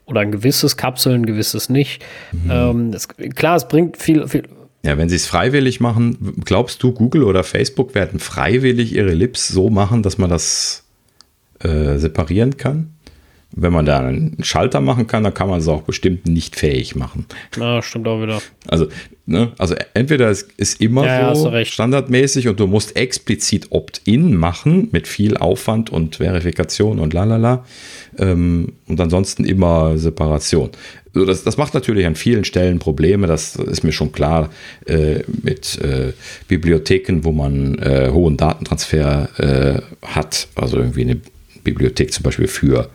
oder 0.06 0.20
ein 0.20 0.32
gewisses 0.32 0.76
Kapseln, 0.76 1.22
ein 1.22 1.26
gewisses 1.26 1.68
nicht. 1.68 2.02
Mhm. 2.32 2.50
Ähm, 2.50 2.92
das, 2.92 3.08
klar, 3.08 3.56
es 3.56 3.68
bringt 3.68 3.96
viel, 3.96 4.26
viel 4.28 4.44
ja, 4.82 4.96
wenn 4.96 5.08
sie 5.08 5.16
es 5.16 5.26
freiwillig 5.26 5.80
machen, 5.80 6.42
glaubst 6.44 6.82
du, 6.82 6.92
Google 6.92 7.24
oder 7.24 7.44
Facebook 7.44 7.94
werden 7.94 8.18
freiwillig 8.18 8.94
ihre 8.94 9.12
Lips 9.12 9.48
so 9.48 9.68
machen, 9.68 10.02
dass 10.02 10.16
man 10.16 10.30
das 10.30 10.84
äh, 11.58 11.98
separieren 11.98 12.56
kann? 12.56 12.94
Wenn 13.62 13.74
man 13.74 13.84
da 13.84 13.98
einen 13.98 14.42
Schalter 14.42 14.80
machen 14.80 15.06
kann, 15.06 15.22
dann 15.22 15.34
kann 15.34 15.50
man 15.50 15.60
es 15.60 15.68
auch 15.68 15.82
bestimmt 15.82 16.26
nicht 16.26 16.56
fähig 16.56 16.96
machen. 16.96 17.26
Na, 17.58 17.82
stimmt 17.82 18.08
auch 18.08 18.22
wieder. 18.22 18.40
Also, 18.66 18.88
ne, 19.26 19.52
also 19.58 19.74
entweder 19.92 20.30
es 20.30 20.48
ist 20.56 20.80
immer 20.80 21.04
ja, 21.04 21.34
so 21.34 21.50
ja, 21.50 21.62
standardmäßig 21.64 22.48
und 22.48 22.58
du 22.58 22.66
musst 22.66 22.96
explizit 22.96 23.66
Opt-in 23.70 24.34
machen 24.34 24.88
mit 24.92 25.06
viel 25.06 25.36
Aufwand 25.36 25.90
und 25.90 26.16
Verifikation 26.16 26.98
und 26.98 27.12
lalala. 27.12 27.66
Ähm, 28.18 28.72
und 28.88 28.98
ansonsten 28.98 29.44
immer 29.44 29.98
Separation. 29.98 30.70
So, 31.12 31.26
das, 31.26 31.44
das 31.44 31.58
macht 31.58 31.74
natürlich 31.74 32.06
an 32.06 32.14
vielen 32.14 32.44
Stellen 32.44 32.78
Probleme, 32.78 33.26
das 33.26 33.56
ist 33.56 33.82
mir 33.82 33.92
schon 33.92 34.12
klar, 34.12 34.48
äh, 34.86 35.22
mit 35.42 35.78
äh, 35.82 36.12
Bibliotheken, 36.48 37.20
wo 37.24 37.32
man 37.32 37.78
äh, 37.78 38.10
hohen 38.10 38.38
Datentransfer 38.38 39.28
äh, 39.38 40.06
hat, 40.06 40.48
also 40.54 40.78
irgendwie 40.78 41.02
eine 41.02 41.20
Bibliothek 41.62 42.12
zum 42.12 42.22
Beispiel 42.22 42.46
für 42.46 42.90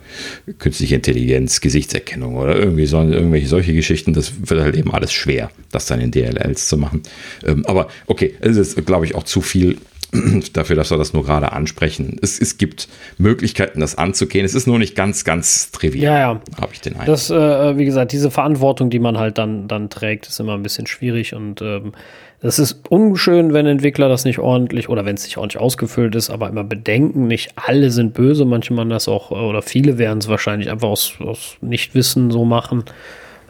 künstliche 0.58 0.96
Intelligenz, 0.96 1.60
Gesichtserkennung 1.60 2.36
oder 2.36 2.56
irgendwie 2.56 2.86
so, 2.86 3.00
irgendwelche 3.00 3.48
solche 3.48 3.74
Geschichten, 3.74 4.12
das 4.12 4.32
wird 4.48 4.60
halt 4.60 4.76
eben 4.76 4.92
alles 4.92 5.12
schwer, 5.12 5.50
das 5.70 5.86
dann 5.86 6.00
in 6.00 6.10
DLLs 6.10 6.68
zu 6.68 6.76
machen. 6.76 7.02
Ähm, 7.44 7.64
aber 7.66 7.88
okay, 8.06 8.34
es 8.40 8.56
ist, 8.56 8.86
glaube 8.86 9.04
ich, 9.04 9.14
auch 9.14 9.24
zu 9.24 9.40
viel 9.40 9.78
dafür, 10.52 10.76
dass 10.76 10.90
wir 10.90 10.98
das 10.98 11.12
nur 11.12 11.24
gerade 11.24 11.52
ansprechen. 11.52 12.18
Es, 12.22 12.40
es 12.40 12.58
gibt 12.58 12.88
Möglichkeiten, 13.18 13.80
das 13.80 13.98
anzugehen. 13.98 14.44
Es 14.44 14.54
ist 14.54 14.66
nur 14.66 14.78
nicht 14.78 14.94
ganz, 14.94 15.24
ganz 15.24 15.70
trivial. 15.70 16.04
Ja, 16.04 16.18
ja. 16.18 16.40
Habe 16.60 16.72
ich 16.72 16.80
den 16.80 16.94
Eindruck. 16.94 17.06
Das, 17.06 17.30
äh, 17.30 17.76
wie 17.76 17.84
gesagt, 17.84 18.12
diese 18.12 18.30
Verantwortung, 18.30 18.90
die 18.90 18.98
man 18.98 19.18
halt 19.18 19.38
dann, 19.38 19.68
dann 19.68 19.90
trägt, 19.90 20.26
ist 20.28 20.40
immer 20.40 20.54
ein 20.54 20.62
bisschen 20.62 20.86
schwierig 20.86 21.34
und 21.34 21.60
ähm, 21.62 21.92
es 22.40 22.58
ist 22.58 22.90
unschön, 22.90 23.54
wenn 23.54 23.66
Entwickler 23.66 24.08
das 24.08 24.24
nicht 24.24 24.38
ordentlich 24.38 24.88
oder 24.88 25.04
wenn 25.04 25.16
es 25.16 25.24
nicht 25.24 25.38
ordentlich 25.38 25.60
ausgefüllt 25.60 26.14
ist, 26.14 26.30
aber 26.30 26.48
immer 26.48 26.64
bedenken, 26.64 27.26
nicht 27.26 27.52
alle 27.56 27.90
sind 27.90 28.14
böse, 28.14 28.44
manche 28.44 28.74
man 28.74 28.90
das 28.90 29.08
auch, 29.08 29.30
oder 29.30 29.62
viele 29.62 29.98
werden 29.98 30.18
es 30.18 30.28
wahrscheinlich 30.28 30.70
einfach 30.70 30.88
aus, 30.88 31.14
aus 31.20 31.56
Nichtwissen 31.60 32.30
so 32.30 32.44
machen. 32.44 32.84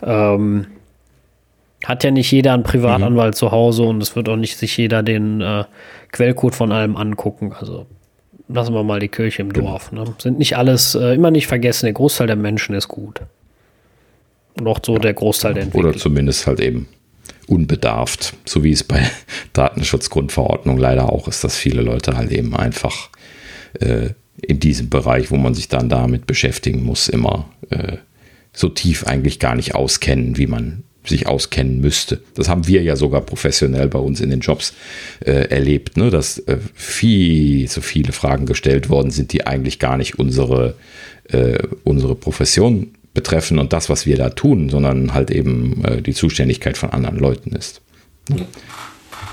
Ähm, 0.02 0.66
hat 1.84 2.04
ja 2.04 2.10
nicht 2.10 2.30
jeder 2.30 2.54
einen 2.54 2.62
Privatanwalt 2.62 3.34
mhm. 3.34 3.36
zu 3.36 3.50
Hause 3.50 3.82
und 3.82 4.02
es 4.02 4.16
wird 4.16 4.28
auch 4.28 4.36
nicht 4.36 4.56
sich 4.56 4.76
jeder 4.76 5.02
den 5.02 5.40
äh, 5.40 5.64
Quellcode 6.12 6.54
von 6.54 6.72
allem 6.72 6.96
angucken. 6.96 7.52
Also 7.58 7.86
lassen 8.48 8.72
wir 8.72 8.82
mal 8.82 9.00
die 9.00 9.08
Kirche 9.08 9.42
im 9.42 9.52
genau. 9.52 9.70
Dorf. 9.70 9.92
Ne? 9.92 10.04
Sind 10.18 10.38
nicht 10.38 10.56
alles, 10.56 10.94
äh, 10.94 11.14
immer 11.14 11.30
nicht 11.30 11.46
vergessen, 11.46 11.86
der 11.86 11.92
Großteil 11.92 12.28
der 12.28 12.36
Menschen 12.36 12.74
ist 12.74 12.88
gut. 12.88 13.20
Und 14.58 14.66
auch 14.68 14.78
so 14.84 14.96
der 14.96 15.12
Großteil 15.12 15.54
der 15.54 15.64
Entwickler. 15.64 15.90
Oder 15.90 15.98
zumindest 15.98 16.46
halt 16.46 16.60
eben 16.60 16.88
unbedarft, 17.46 18.34
so 18.44 18.64
wie 18.64 18.72
es 18.72 18.84
bei 18.84 19.02
Datenschutzgrundverordnung 19.52 20.78
leider 20.78 21.12
auch 21.12 21.28
ist, 21.28 21.44
dass 21.44 21.56
viele 21.56 21.82
Leute 21.82 22.16
halt 22.16 22.32
eben 22.32 22.56
einfach 22.56 23.10
äh, 23.80 24.10
in 24.42 24.60
diesem 24.60 24.90
Bereich, 24.90 25.30
wo 25.30 25.36
man 25.36 25.54
sich 25.54 25.68
dann 25.68 25.88
damit 25.88 26.26
beschäftigen 26.26 26.82
muss, 26.82 27.08
immer 27.08 27.48
äh, 27.70 27.98
so 28.52 28.68
tief 28.68 29.04
eigentlich 29.04 29.38
gar 29.38 29.54
nicht 29.54 29.74
auskennen, 29.74 30.36
wie 30.36 30.46
man 30.46 30.82
sich 31.08 31.26
auskennen 31.26 31.80
müsste. 31.80 32.20
Das 32.34 32.48
haben 32.48 32.66
wir 32.66 32.82
ja 32.82 32.96
sogar 32.96 33.20
professionell 33.20 33.88
bei 33.88 33.98
uns 33.98 34.20
in 34.20 34.30
den 34.30 34.40
Jobs 34.40 34.74
äh, 35.20 35.48
erlebt, 35.48 35.96
ne? 35.96 36.10
dass 36.10 36.38
äh, 36.40 36.58
viel 36.74 37.68
zu 37.68 37.80
viele 37.80 38.12
Fragen 38.12 38.46
gestellt 38.46 38.88
worden 38.88 39.10
sind, 39.10 39.32
die 39.32 39.46
eigentlich 39.46 39.78
gar 39.78 39.96
nicht 39.96 40.18
unsere, 40.18 40.74
äh, 41.28 41.58
unsere 41.84 42.14
Profession 42.16 42.92
betreffen 43.16 43.58
und 43.58 43.72
das, 43.72 43.90
was 43.90 44.06
wir 44.06 44.16
da 44.16 44.30
tun, 44.30 44.68
sondern 44.68 45.12
halt 45.12 45.32
eben 45.32 45.84
äh, 45.84 46.02
die 46.02 46.14
Zuständigkeit 46.14 46.78
von 46.78 46.90
anderen 46.90 47.18
Leuten 47.18 47.50
ist. 47.50 47.82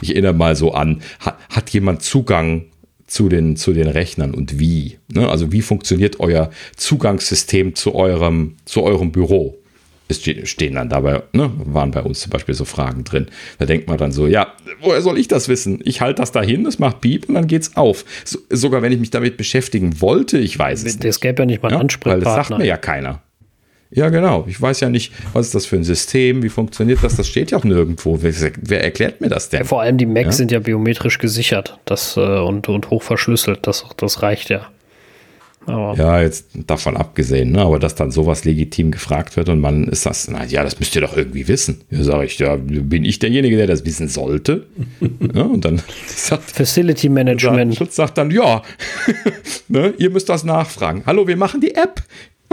Ich 0.01 0.11
erinnere 0.11 0.33
mal 0.33 0.55
so 0.55 0.73
an, 0.73 1.01
hat, 1.19 1.37
hat 1.49 1.69
jemand 1.69 2.01
Zugang 2.01 2.65
zu 3.05 3.29
den, 3.29 3.55
zu 3.55 3.73
den 3.73 3.87
Rechnern 3.87 4.33
und 4.33 4.59
wie? 4.59 4.97
Ne? 5.13 5.29
Also 5.29 5.51
wie 5.51 5.61
funktioniert 5.61 6.19
euer 6.19 6.49
Zugangssystem 6.75 7.75
zu 7.75 7.93
eurem, 7.93 8.55
zu 8.65 8.81
eurem 8.81 9.11
Büro? 9.11 9.59
es 10.09 10.49
stehen 10.49 10.75
dann 10.75 10.89
dabei, 10.89 11.23
ne, 11.33 11.51
waren 11.55 11.91
bei 11.91 12.01
uns 12.01 12.19
zum 12.19 12.29
Beispiel 12.29 12.53
so 12.53 12.65
Fragen 12.65 13.03
drin. 13.03 13.27
Da 13.57 13.65
denkt 13.65 13.87
man 13.87 13.97
dann 13.97 14.11
so, 14.11 14.27
ja, 14.27 14.53
woher 14.81 15.01
soll 15.01 15.17
ich 15.17 15.27
das 15.27 15.47
wissen? 15.47 15.79
Ich 15.83 16.01
halte 16.01 16.21
das 16.21 16.31
dahin, 16.31 16.65
es 16.65 16.77
macht 16.77 17.01
Piep 17.01 17.29
und 17.29 17.35
dann 17.35 17.47
geht's 17.47 17.75
auf. 17.75 18.05
So, 18.25 18.39
sogar 18.49 18.81
wenn 18.81 18.91
ich 18.91 18.99
mich 18.99 19.11
damit 19.11 19.37
beschäftigen 19.37 20.01
wollte, 20.01 20.37
ich 20.37 20.57
weiß 20.59 20.79
es 20.79 20.97
nicht. 20.97 21.05
Es 21.05 21.19
gäbe 21.19 21.41
ja 21.41 21.45
nicht 21.45 21.63
mal 21.63 21.69
einen 21.69 21.77
ja, 21.77 21.81
Ansprechpartner. 21.81 22.25
Weil 22.25 22.37
das 22.37 22.47
sagt 22.47 22.59
mir 22.59 22.65
ja 22.67 22.77
keiner. 22.77 23.21
Ja, 23.95 24.09
genau. 24.09 24.45
Ich 24.47 24.59
weiß 24.59 24.79
ja 24.79 24.89
nicht, 24.89 25.13
was 25.33 25.47
ist 25.47 25.55
das 25.55 25.65
für 25.65 25.75
ein 25.75 25.83
System, 25.83 26.41
wie 26.41 26.49
funktioniert 26.49 27.03
das? 27.03 27.15
Das 27.15 27.27
steht 27.27 27.51
ja 27.51 27.57
auch 27.59 27.63
nirgendwo. 27.63 28.19
Wer, 28.21 28.33
wer 28.61 28.83
erklärt 28.83 29.21
mir 29.21 29.29
das 29.29 29.49
denn? 29.49 29.61
Ja, 29.61 29.65
vor 29.65 29.81
allem 29.81 29.97
die 29.97 30.07
Macs 30.07 30.25
ja? 30.25 30.31
sind 30.31 30.51
ja 30.51 30.59
biometrisch 30.59 31.19
gesichert 31.19 31.79
das, 31.85 32.17
äh, 32.17 32.19
und, 32.19 32.69
und 32.69 32.89
hochverschlüsselt. 32.89 33.67
Das, 33.67 33.85
das 33.97 34.23
reicht 34.23 34.49
ja. 34.49 34.67
Aber 35.65 35.95
ja, 35.95 36.21
jetzt 36.21 36.47
davon 36.67 36.97
abgesehen, 36.97 37.51
ne? 37.51 37.61
aber 37.61 37.79
dass 37.79 37.95
dann 37.95 38.11
sowas 38.11 38.43
legitim 38.43 38.91
gefragt 38.91 39.37
wird 39.37 39.47
und 39.47 39.59
man 39.59 39.85
ist 39.85 40.05
das, 40.05 40.27
na 40.27 40.45
ja, 40.45 40.63
das 40.63 40.79
müsst 40.79 40.93
ihr 40.95 41.01
doch 41.01 41.15
irgendwie 41.15 41.47
wissen. 41.47 41.81
Ja, 41.89 42.03
sage 42.03 42.25
ich, 42.25 42.37
ja, 42.37 42.57
bin 42.57 43.05
ich 43.05 43.19
derjenige, 43.19 43.55
der 43.55 43.67
das 43.67 43.85
wissen 43.85 44.09
sollte? 44.09 44.67
ja, 45.33 45.43
und 45.43 45.63
dann 45.63 45.81
sagt 46.07 46.51
Facility 46.51 47.07
Management. 47.09 47.75
Schutz 47.75 47.95
sagt 47.95 48.17
dann, 48.17 48.31
ja, 48.31 48.61
ne? 49.69 49.93
ihr 49.97 50.09
müsst 50.09 50.27
das 50.27 50.43
nachfragen. 50.43 51.03
Hallo, 51.05 51.27
wir 51.27 51.37
machen 51.37 51.61
die 51.61 51.75
App. 51.75 52.03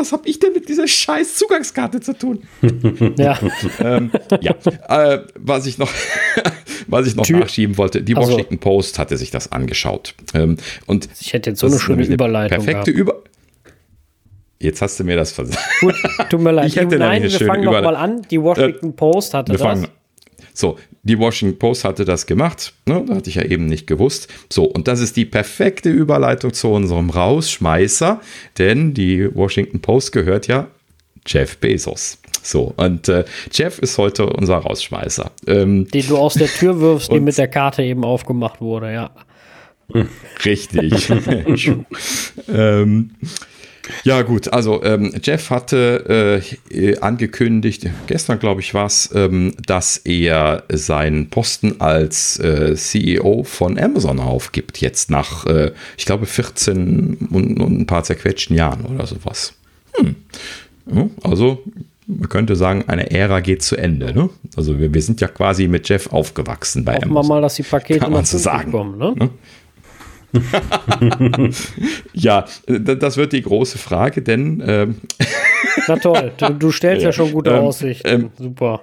Was 0.00 0.12
habe 0.12 0.26
ich 0.26 0.38
denn 0.38 0.54
mit 0.54 0.66
dieser 0.66 0.88
scheiß 0.88 1.34
Zugangskarte 1.34 2.00
zu 2.00 2.14
tun? 2.14 2.44
ja. 3.18 3.38
ähm, 3.80 4.10
ja. 4.40 4.54
Äh, 4.88 5.26
was 5.38 5.66
ich 5.66 5.76
noch, 5.76 5.92
was 6.86 7.06
ich 7.06 7.16
noch 7.16 7.26
Tür. 7.26 7.40
nachschieben 7.40 7.76
wollte, 7.76 8.02
die 8.02 8.16
Washington 8.16 8.54
also. 8.54 8.60
Post 8.60 8.98
hatte 8.98 9.18
sich 9.18 9.30
das 9.30 9.52
angeschaut. 9.52 10.14
Ähm, 10.32 10.56
und 10.86 11.10
ich 11.20 11.34
hätte 11.34 11.50
jetzt 11.50 11.60
so 11.60 11.66
eine 11.66 11.78
schöne 11.78 12.06
Überleitung. 12.06 12.64
Perfekte 12.64 12.90
Über 12.90 13.22
Jetzt 14.58 14.80
hast 14.80 14.98
du 14.98 15.04
mir 15.04 15.16
das 15.16 15.32
versagt. 15.32 15.62
Gut, 15.80 15.94
tut 16.30 16.40
mir 16.40 16.52
leid. 16.52 16.68
Ich 16.68 16.76
hätte 16.76 16.98
Nein, 16.98 17.22
wir 17.22 17.30
fangen 17.30 17.64
nochmal 17.64 17.96
an. 17.96 18.22
Die 18.30 18.40
Washington 18.40 18.90
äh, 18.90 18.92
Post 18.92 19.34
hatte 19.34 19.52
das. 19.52 19.60
Fangen, 19.60 19.86
so, 20.60 20.78
die 21.02 21.18
Washington 21.18 21.58
Post 21.58 21.84
hatte 21.84 22.04
das 22.04 22.26
gemacht. 22.26 22.74
Ne? 22.86 23.04
Da 23.06 23.16
hatte 23.16 23.30
ich 23.30 23.36
ja 23.36 23.44
eben 23.44 23.66
nicht 23.66 23.86
gewusst. 23.86 24.28
So, 24.50 24.64
und 24.64 24.86
das 24.86 25.00
ist 25.00 25.16
die 25.16 25.24
perfekte 25.24 25.90
Überleitung 25.90 26.52
zu 26.52 26.68
unserem 26.68 27.10
Rausschmeißer, 27.10 28.20
denn 28.58 28.94
die 28.94 29.34
Washington 29.34 29.80
Post 29.80 30.12
gehört 30.12 30.46
ja 30.46 30.68
Jeff 31.26 31.58
Bezos. 31.58 32.18
So, 32.42 32.72
und 32.76 33.08
äh, 33.08 33.24
Jeff 33.52 33.78
ist 33.78 33.98
heute 33.98 34.26
unser 34.26 34.56
Rausschmeißer. 34.56 35.30
Ähm, 35.46 35.88
Den 35.88 36.06
du 36.06 36.16
aus 36.16 36.34
der 36.34 36.48
Tür 36.48 36.80
wirfst, 36.80 37.12
die 37.12 37.20
mit 37.20 37.36
der 37.36 37.48
Karte 37.48 37.82
eben 37.82 38.04
aufgemacht 38.04 38.60
wurde, 38.60 38.92
ja. 38.92 39.10
Richtig. 40.44 41.10
ähm, 42.48 43.10
ja, 44.04 44.22
gut, 44.22 44.52
also 44.52 44.82
ähm, 44.82 45.12
Jeff 45.22 45.50
hatte 45.50 46.42
äh, 46.70 46.98
angekündigt, 46.98 47.86
gestern 48.06 48.38
glaube 48.38 48.60
ich 48.60 48.74
war 48.74 48.86
es, 48.86 49.10
ähm, 49.14 49.54
dass 49.66 49.96
er 49.98 50.64
seinen 50.70 51.30
Posten 51.30 51.80
als 51.80 52.38
äh, 52.38 52.74
CEO 52.74 53.44
von 53.44 53.78
Amazon 53.78 54.20
aufgibt, 54.20 54.78
jetzt 54.80 55.10
nach, 55.10 55.46
äh, 55.46 55.72
ich 55.96 56.04
glaube, 56.04 56.26
14 56.26 57.28
und, 57.30 57.60
und, 57.60 57.80
ein 57.80 57.86
paar 57.86 58.04
zerquetschten 58.04 58.56
Jahren 58.56 58.84
oder 58.86 59.06
sowas. 59.06 59.54
Hm. 59.94 60.16
Also 61.22 61.62
man 62.06 62.28
könnte 62.28 62.56
sagen, 62.56 62.84
eine 62.88 63.10
Ära 63.10 63.40
geht 63.40 63.62
zu 63.62 63.76
Ende. 63.76 64.12
Ne? 64.12 64.30
Also 64.56 64.78
wir, 64.78 64.92
wir 64.92 65.02
sind 65.02 65.20
ja 65.20 65.28
quasi 65.28 65.68
mit 65.68 65.88
Jeff 65.88 66.12
aufgewachsen 66.12 66.84
bei 66.84 66.96
Hoffen 66.96 67.10
Amazon. 67.10 67.28
wir 67.28 67.34
mal, 67.34 67.42
dass 67.42 67.54
die 67.54 67.62
Pakete 67.62 68.00
Kann 68.00 68.12
man 68.12 68.24
so 68.24 68.38
sagen. 68.38 68.72
kommen. 68.72 68.98
Ne? 68.98 69.30
ja, 72.12 72.44
das 72.66 73.16
wird 73.16 73.32
die 73.32 73.42
große 73.42 73.78
Frage, 73.78 74.22
denn. 74.22 74.62
Ähm, 74.66 74.96
Na 75.88 75.96
toll, 75.96 76.32
du, 76.36 76.50
du 76.50 76.70
stellst 76.70 77.02
ja, 77.02 77.08
ja 77.08 77.12
schon 77.12 77.32
gute 77.32 77.50
ähm, 77.50 77.56
Aussichten. 77.56 78.08
Ähm, 78.08 78.30
Super. 78.36 78.82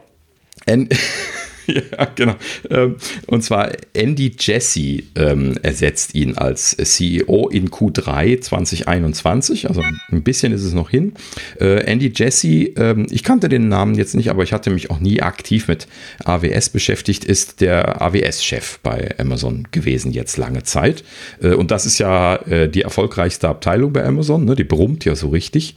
ja, 1.91 2.07
genau. 2.15 2.35
Ähm, 2.69 2.95
und 3.27 3.43
zwar 3.43 3.71
Andy 3.93 4.33
Jesse 4.39 5.03
ähm, 5.15 5.57
ersetzt 5.61 6.15
ihn 6.15 6.37
als 6.37 6.75
CEO 6.77 7.49
in 7.49 7.69
Q3 7.69 8.39
2021. 8.39 9.67
Also 9.67 9.83
ein 10.11 10.23
bisschen 10.23 10.53
ist 10.53 10.63
es 10.63 10.73
noch 10.73 10.89
hin. 10.89 11.13
Äh, 11.59 11.83
Andy 11.83 12.11
Jesse, 12.15 12.71
ähm, 12.77 13.07
ich 13.09 13.23
kannte 13.23 13.49
den 13.49 13.67
Namen 13.67 13.95
jetzt 13.95 14.15
nicht, 14.15 14.29
aber 14.29 14.43
ich 14.43 14.53
hatte 14.53 14.69
mich 14.69 14.89
auch 14.89 14.99
nie 14.99 15.21
aktiv 15.21 15.67
mit 15.67 15.87
AWS 16.23 16.69
beschäftigt, 16.69 17.25
ist 17.25 17.59
der 17.59 18.01
AWS-Chef 18.01 18.79
bei 18.79 19.15
Amazon 19.17 19.67
gewesen, 19.71 20.11
jetzt 20.13 20.37
lange 20.37 20.63
Zeit. 20.63 21.03
Äh, 21.41 21.53
und 21.53 21.71
das 21.71 21.85
ist 21.85 21.99
ja 21.99 22.37
äh, 22.47 22.69
die 22.69 22.83
erfolgreichste 22.83 23.49
Abteilung 23.49 23.91
bei 23.91 24.05
Amazon. 24.05 24.45
Ne? 24.45 24.55
Die 24.55 24.63
brummt 24.63 25.03
ja 25.03 25.15
so 25.15 25.29
richtig. 25.29 25.75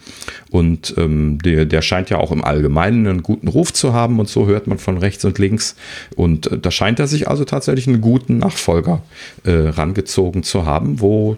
Und 0.50 0.94
ähm, 0.98 1.38
der, 1.44 1.66
der 1.66 1.82
scheint 1.82 2.10
ja 2.10 2.18
auch 2.18 2.30
im 2.30 2.44
Allgemeinen 2.44 3.06
einen 3.08 3.22
guten 3.22 3.48
Ruf 3.48 3.72
zu 3.72 3.92
haben 3.92 4.20
und 4.20 4.28
so 4.28 4.46
hört 4.46 4.68
man 4.68 4.78
von 4.78 4.96
rechts 4.98 5.24
und 5.24 5.38
links. 5.38 5.74
Und 6.16 6.50
äh, 6.50 6.58
da 6.58 6.70
scheint 6.70 6.98
er 6.98 7.06
sich 7.06 7.28
also 7.28 7.44
tatsächlich 7.44 7.86
einen 7.86 8.00
guten 8.00 8.38
Nachfolger 8.38 9.02
äh, 9.44 9.50
rangezogen 9.50 10.42
zu 10.42 10.66
haben, 10.66 11.00
wo 11.00 11.36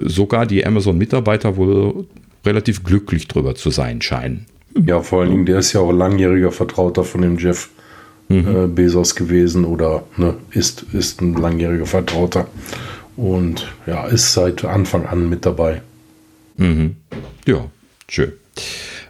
sogar 0.00 0.46
die 0.46 0.64
Amazon-Mitarbeiter 0.64 1.56
wohl 1.56 2.06
relativ 2.44 2.84
glücklich 2.84 3.28
drüber 3.28 3.54
zu 3.54 3.70
sein 3.70 4.00
scheinen. 4.00 4.46
Ja, 4.84 5.00
vor 5.00 5.22
allen 5.22 5.30
Dingen, 5.30 5.46
der 5.46 5.58
ist 5.58 5.72
ja 5.72 5.80
auch 5.80 5.92
langjähriger 5.92 6.52
Vertrauter 6.52 7.04
von 7.04 7.22
dem 7.22 7.38
Jeff 7.38 7.70
mhm. 8.28 8.64
äh, 8.64 8.66
Bezos 8.66 9.14
gewesen 9.14 9.64
oder 9.64 10.04
ne, 10.16 10.34
ist, 10.50 10.84
ist 10.92 11.20
ein 11.20 11.34
langjähriger 11.34 11.86
Vertrauter 11.86 12.46
und 13.16 13.66
ja, 13.86 14.06
ist 14.06 14.32
seit 14.32 14.64
Anfang 14.64 15.06
an 15.06 15.28
mit 15.28 15.46
dabei. 15.46 15.82
Mhm. 16.56 16.96
Ja, 17.46 17.66
schön. 18.08 18.32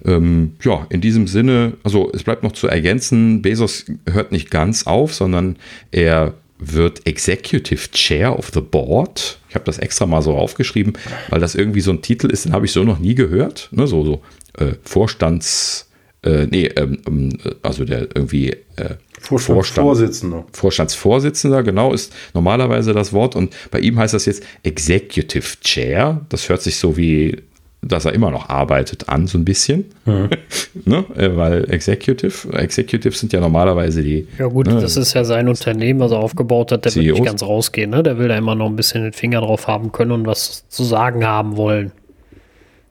Ähm, 0.06 0.52
ja, 0.62 0.86
in 0.88 1.00
diesem 1.00 1.26
Sinne, 1.26 1.72
also 1.82 2.10
es 2.14 2.22
bleibt 2.22 2.44
noch 2.44 2.52
zu 2.52 2.68
ergänzen, 2.68 3.42
Bezos 3.42 3.86
hört 4.08 4.30
nicht 4.30 4.50
ganz 4.50 4.86
auf, 4.86 5.12
sondern 5.12 5.56
er 5.90 6.34
wird 6.58 7.06
Executive 7.06 7.90
Chair 7.90 8.38
of 8.38 8.50
the 8.54 8.60
Board. 8.60 9.38
Ich 9.48 9.54
habe 9.56 9.64
das 9.64 9.78
extra 9.78 10.06
mal 10.06 10.22
so 10.22 10.34
aufgeschrieben, 10.34 10.94
weil 11.28 11.40
das 11.40 11.54
irgendwie 11.54 11.80
so 11.80 11.90
ein 11.90 12.02
Titel 12.02 12.28
ist, 12.28 12.44
den 12.44 12.52
habe 12.52 12.66
ich 12.66 12.72
so 12.72 12.84
noch 12.84 12.98
nie 12.98 13.14
gehört. 13.14 13.68
Ne, 13.72 13.86
so 13.86 14.04
so 14.04 14.22
äh, 14.58 14.74
Vorstands, 14.84 15.90
äh, 16.22 16.46
nee, 16.46 16.66
ähm, 16.76 16.98
ähm 17.06 17.38
also 17.62 17.84
der 17.84 18.08
irgendwie 18.14 18.50
äh, 18.76 18.94
Vorstandsvorsitzender. 19.20 20.46
Vorstandsvorsitzender, 20.52 21.62
genau, 21.62 21.92
ist 21.92 22.12
normalerweise 22.32 22.92
das 22.92 23.12
Wort. 23.12 23.34
Und 23.34 23.54
bei 23.70 23.80
ihm 23.80 23.98
heißt 23.98 24.14
das 24.14 24.26
jetzt 24.26 24.44
Executive 24.62 25.60
Chair. 25.62 26.24
Das 26.28 26.48
hört 26.48 26.62
sich 26.62 26.76
so 26.76 26.96
wie 26.96 27.42
dass 27.82 28.04
er 28.04 28.12
immer 28.12 28.30
noch 28.30 28.48
arbeitet 28.48 29.08
an, 29.08 29.26
so 29.26 29.38
ein 29.38 29.44
bisschen. 29.44 29.86
Mhm. 30.04 30.30
ne? 30.84 31.04
Äh, 31.16 31.36
weil 31.36 31.70
Executive, 31.70 32.52
Executives 32.52 33.20
sind 33.20 33.32
ja 33.32 33.40
normalerweise 33.40 34.02
die. 34.02 34.26
Ja, 34.38 34.46
gut, 34.46 34.66
ne, 34.66 34.80
das 34.80 34.96
ist 34.96 35.14
ja 35.14 35.24
sein 35.24 35.48
Unternehmen, 35.48 36.00
was 36.00 36.12
er 36.12 36.18
aufgebaut 36.18 36.72
hat, 36.72 36.84
der 36.84 36.92
CEOs. 36.92 37.04
wird 37.04 37.14
nicht 37.18 37.26
ganz 37.26 37.42
rausgehen, 37.42 37.90
ne? 37.90 38.02
Der 38.02 38.18
will 38.18 38.28
da 38.28 38.36
immer 38.36 38.54
noch 38.54 38.66
ein 38.66 38.76
bisschen 38.76 39.02
den 39.02 39.12
Finger 39.12 39.40
drauf 39.40 39.68
haben 39.68 39.92
können 39.92 40.12
und 40.12 40.26
was 40.26 40.68
zu 40.68 40.84
sagen 40.84 41.24
haben 41.24 41.56
wollen. 41.56 41.92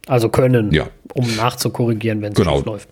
Also 0.07 0.29
können, 0.29 0.71
ja. 0.71 0.87
um 1.13 1.25
nachzukorrigieren, 1.35 2.21
wenn 2.21 2.33
es 2.33 2.37
genau. 2.37 2.61
läuft. 2.61 2.89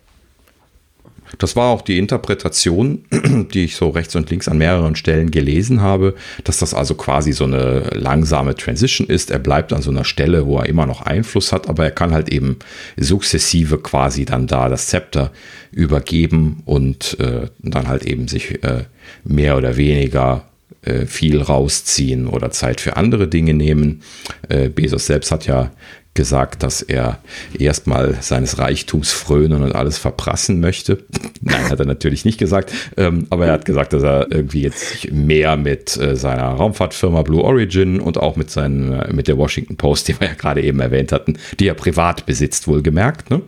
Das 1.38 1.56
war 1.56 1.70
auch 1.70 1.82
die 1.82 1.98
Interpretation, 1.98 3.06
die 3.54 3.66
ich 3.66 3.76
so 3.76 3.90
rechts 3.90 4.16
und 4.16 4.30
links 4.30 4.48
an 4.48 4.58
mehreren 4.58 4.96
Stellen 4.96 5.32
gelesen 5.32 5.82
habe, 5.82 6.16
dass 6.44 6.60
das 6.60 6.74
also 6.74 6.96
quasi 6.96 7.34
so 7.34 7.46
eine 7.46 7.90
langsame 7.94 8.56
Transition 8.56 9.08
ist. 9.08 9.32
Er 9.32 9.40
bleibt 9.40 9.74
an 9.74 9.82
so 9.82 9.92
einer 9.92 10.04
Stelle, 10.04 10.46
wo 10.46 10.60
er 10.60 10.68
immer 10.68 10.86
noch 10.86 11.02
Einfluss 11.02 11.52
hat, 11.52 11.70
aber 11.70 11.86
er 11.86 11.92
kann 11.92 12.14
halt 12.14 12.30
eben 12.30 12.60
sukzessive 12.98 13.80
quasi 13.80 14.26
dann 14.26 14.48
da 14.48 14.70
das 14.70 14.88
Zepter 14.88 15.32
übergeben 15.72 16.62
und 16.66 17.20
äh, 17.20 17.48
dann 17.60 17.88
halt 17.88 18.06
eben 18.06 18.28
sich 18.28 18.64
äh, 18.64 18.86
mehr 19.24 19.58
oder 19.58 19.78
weniger 19.78 20.46
äh, 20.84 21.06
viel 21.06 21.42
rausziehen 21.42 22.28
oder 22.28 22.52
Zeit 22.52 22.82
für 22.82 22.98
andere 22.98 23.28
Dinge 23.28 23.54
nehmen. 23.54 24.02
Äh, 24.50 24.70
Bezos 24.70 25.06
selbst 25.06 25.32
hat 25.32 25.48
ja 25.48 25.72
gesagt, 26.14 26.62
dass 26.62 26.82
er 26.84 27.20
erstmal 27.58 28.18
seines 28.22 28.60
Reichtums 28.60 29.12
frönen 29.12 29.64
und 29.64 29.74
alles 29.74 29.98
verprassen 29.98 30.60
möchte. 30.60 31.04
Nein, 31.42 31.70
hat 31.70 31.80
er 31.80 31.86
natürlich 31.86 32.24
nicht 32.24 32.38
gesagt. 32.38 32.72
Ähm, 32.98 33.26
aber 33.32 33.48
er 33.48 33.54
hat 33.54 33.66
gesagt, 33.66 33.94
dass 33.94 34.04
er 34.04 34.32
irgendwie 34.32 34.62
jetzt 34.62 35.12
mehr 35.12 35.58
mit 35.58 35.98
äh, 35.98 36.16
seiner 36.16 36.50
Raumfahrtfirma 36.50 37.24
Blue 37.24 37.44
Origin 37.44 38.00
und 38.00 38.18
auch 38.18 38.36
mit, 38.36 38.52
seinen, 38.52 38.94
äh, 38.94 39.12
mit 39.12 39.28
der 39.28 39.38
Washington 39.38 39.76
Post, 39.76 40.08
die 40.08 40.20
wir 40.20 40.28
ja 40.28 40.34
gerade 40.36 40.62
eben 40.62 40.80
erwähnt 40.80 41.12
hatten, 41.12 41.38
die 41.60 41.68
er 41.68 41.74
privat 41.74 42.28
besitzt, 42.28 42.68
wohlgemerkt, 42.68 43.32
ne, 43.32 43.42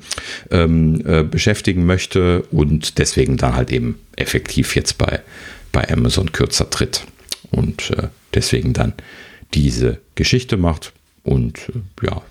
ähm, 0.49 1.03
äh, 1.05 1.23
beschäftigen 1.23 1.85
möchte 1.85 2.43
und 2.51 2.97
deswegen 2.97 3.37
dann 3.37 3.55
halt 3.55 3.71
eben 3.71 3.99
effektiv 4.15 4.75
jetzt 4.75 4.97
bei, 4.97 5.21
bei 5.71 5.87
Amazon 5.91 6.31
kürzer 6.31 6.69
tritt. 6.69 7.05
Und 7.51 7.91
äh, 7.91 8.07
deswegen 8.33 8.73
dann 8.73 8.93
diese 9.53 9.99
Geschichte 10.15 10.57
macht 10.57 10.93
und 11.25 11.69
äh, 11.69 12.05
ja, 12.07 12.21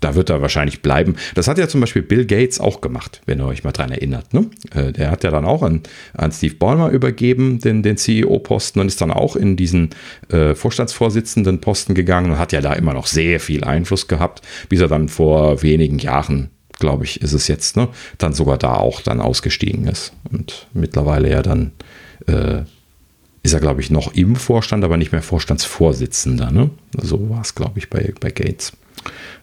da 0.00 0.14
wird 0.14 0.30
er 0.30 0.40
wahrscheinlich 0.40 0.82
bleiben. 0.82 1.16
Das 1.34 1.48
hat 1.48 1.58
ja 1.58 1.68
zum 1.68 1.80
Beispiel 1.80 2.02
Bill 2.02 2.26
Gates 2.26 2.60
auch 2.60 2.80
gemacht, 2.80 3.22
wenn 3.26 3.40
ihr 3.40 3.46
euch 3.46 3.64
mal 3.64 3.72
dran 3.72 3.90
erinnert. 3.90 4.32
Ne? 4.34 4.50
Äh, 4.74 4.92
der 4.92 5.10
hat 5.10 5.24
ja 5.24 5.30
dann 5.30 5.44
auch 5.44 5.62
an, 5.62 5.82
an 6.14 6.32
Steve 6.32 6.54
Ballmer 6.54 6.90
übergeben, 6.90 7.58
den, 7.58 7.82
den 7.82 7.96
CEO-Posten, 7.96 8.80
und 8.80 8.86
ist 8.86 9.00
dann 9.00 9.10
auch 9.10 9.36
in 9.36 9.56
diesen 9.56 9.90
äh, 10.28 10.54
Vorstandsvorsitzenden 10.54 11.60
Posten 11.60 11.94
gegangen 11.94 12.30
und 12.30 12.38
hat 12.38 12.52
ja 12.52 12.60
da 12.60 12.72
immer 12.74 12.94
noch 12.94 13.06
sehr 13.06 13.40
viel 13.40 13.64
Einfluss 13.64 14.06
gehabt, 14.06 14.42
bis 14.68 14.80
er 14.80 14.88
dann 14.88 15.08
vor 15.08 15.62
wenigen 15.62 15.98
Jahren, 15.98 16.50
glaube 16.78 17.04
ich, 17.04 17.22
ist 17.22 17.32
es 17.32 17.48
jetzt, 17.48 17.76
ne, 17.76 17.88
dann 18.18 18.32
sogar 18.32 18.58
da 18.58 18.74
auch 18.74 19.00
dann 19.00 19.20
ausgestiegen 19.20 19.88
ist. 19.88 20.12
Und 20.30 20.68
mittlerweile 20.72 21.30
ja 21.30 21.42
dann 21.42 21.72
äh, 22.26 22.62
ist 23.46 23.54
er, 23.54 23.60
glaube 23.60 23.80
ich, 23.80 23.90
noch 23.90 24.14
im 24.14 24.36
Vorstand, 24.36 24.84
aber 24.84 24.96
nicht 24.96 25.12
mehr 25.12 25.22
Vorstandsvorsitzender. 25.22 26.50
Ne? 26.50 26.70
So 27.00 27.30
war 27.30 27.40
es, 27.40 27.54
glaube 27.54 27.78
ich, 27.78 27.88
bei, 27.88 28.12
bei 28.20 28.30
Gates. 28.30 28.72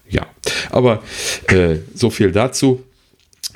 Ja, 0.08 0.26
aber 0.70 1.02
äh, 1.48 1.76
so 1.94 2.10
viel 2.10 2.30
dazu. 2.30 2.82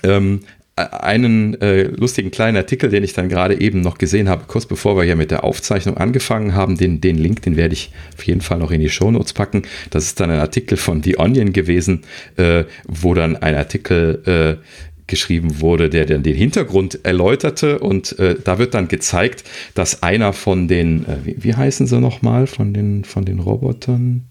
Ähm, 0.02 0.40
einen 0.76 1.60
äh, 1.60 1.82
lustigen 1.82 2.30
kleinen 2.30 2.56
Artikel, 2.56 2.88
den 2.88 3.02
ich 3.02 3.12
dann 3.12 3.28
gerade 3.28 3.60
eben 3.60 3.80
noch 3.80 3.98
gesehen 3.98 4.28
habe, 4.28 4.44
kurz 4.46 4.64
bevor 4.64 4.96
wir 4.96 5.02
hier 5.02 5.16
mit 5.16 5.30
der 5.30 5.44
Aufzeichnung 5.44 5.96
angefangen 5.96 6.54
haben. 6.54 6.76
Den, 6.76 7.00
den 7.00 7.18
Link, 7.18 7.42
den 7.42 7.56
werde 7.56 7.74
ich 7.74 7.92
auf 8.16 8.24
jeden 8.24 8.40
Fall 8.40 8.58
noch 8.58 8.70
in 8.70 8.80
die 8.80 8.88
Shownotes 8.88 9.32
packen. 9.32 9.62
Das 9.90 10.04
ist 10.04 10.20
dann 10.20 10.30
ein 10.30 10.38
Artikel 10.38 10.76
von 10.78 11.02
The 11.02 11.18
Onion 11.18 11.52
gewesen, 11.52 12.02
äh, 12.36 12.64
wo 12.86 13.14
dann 13.14 13.36
ein 13.36 13.54
Artikel 13.54 14.22
äh, 14.24 14.64
geschrieben 15.08 15.60
wurde, 15.60 15.90
der 15.90 16.06
dann 16.06 16.22
den 16.22 16.36
Hintergrund 16.36 17.00
erläuterte 17.04 17.80
und 17.80 18.18
äh, 18.18 18.36
da 18.42 18.58
wird 18.58 18.74
dann 18.74 18.86
gezeigt, 18.88 19.44
dass 19.74 20.02
einer 20.02 20.32
von 20.32 20.68
den, 20.68 21.04
äh, 21.06 21.16
wie, 21.24 21.36
wie, 21.38 21.54
heißen 21.54 21.86
sie 21.86 22.00
nochmal, 22.00 22.46
von 22.46 22.72
den, 22.72 23.04
von 23.04 23.24
den 23.24 23.40
Robotern? 23.40 24.24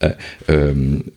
Äh, 0.00 0.12
ähm, 0.48 1.12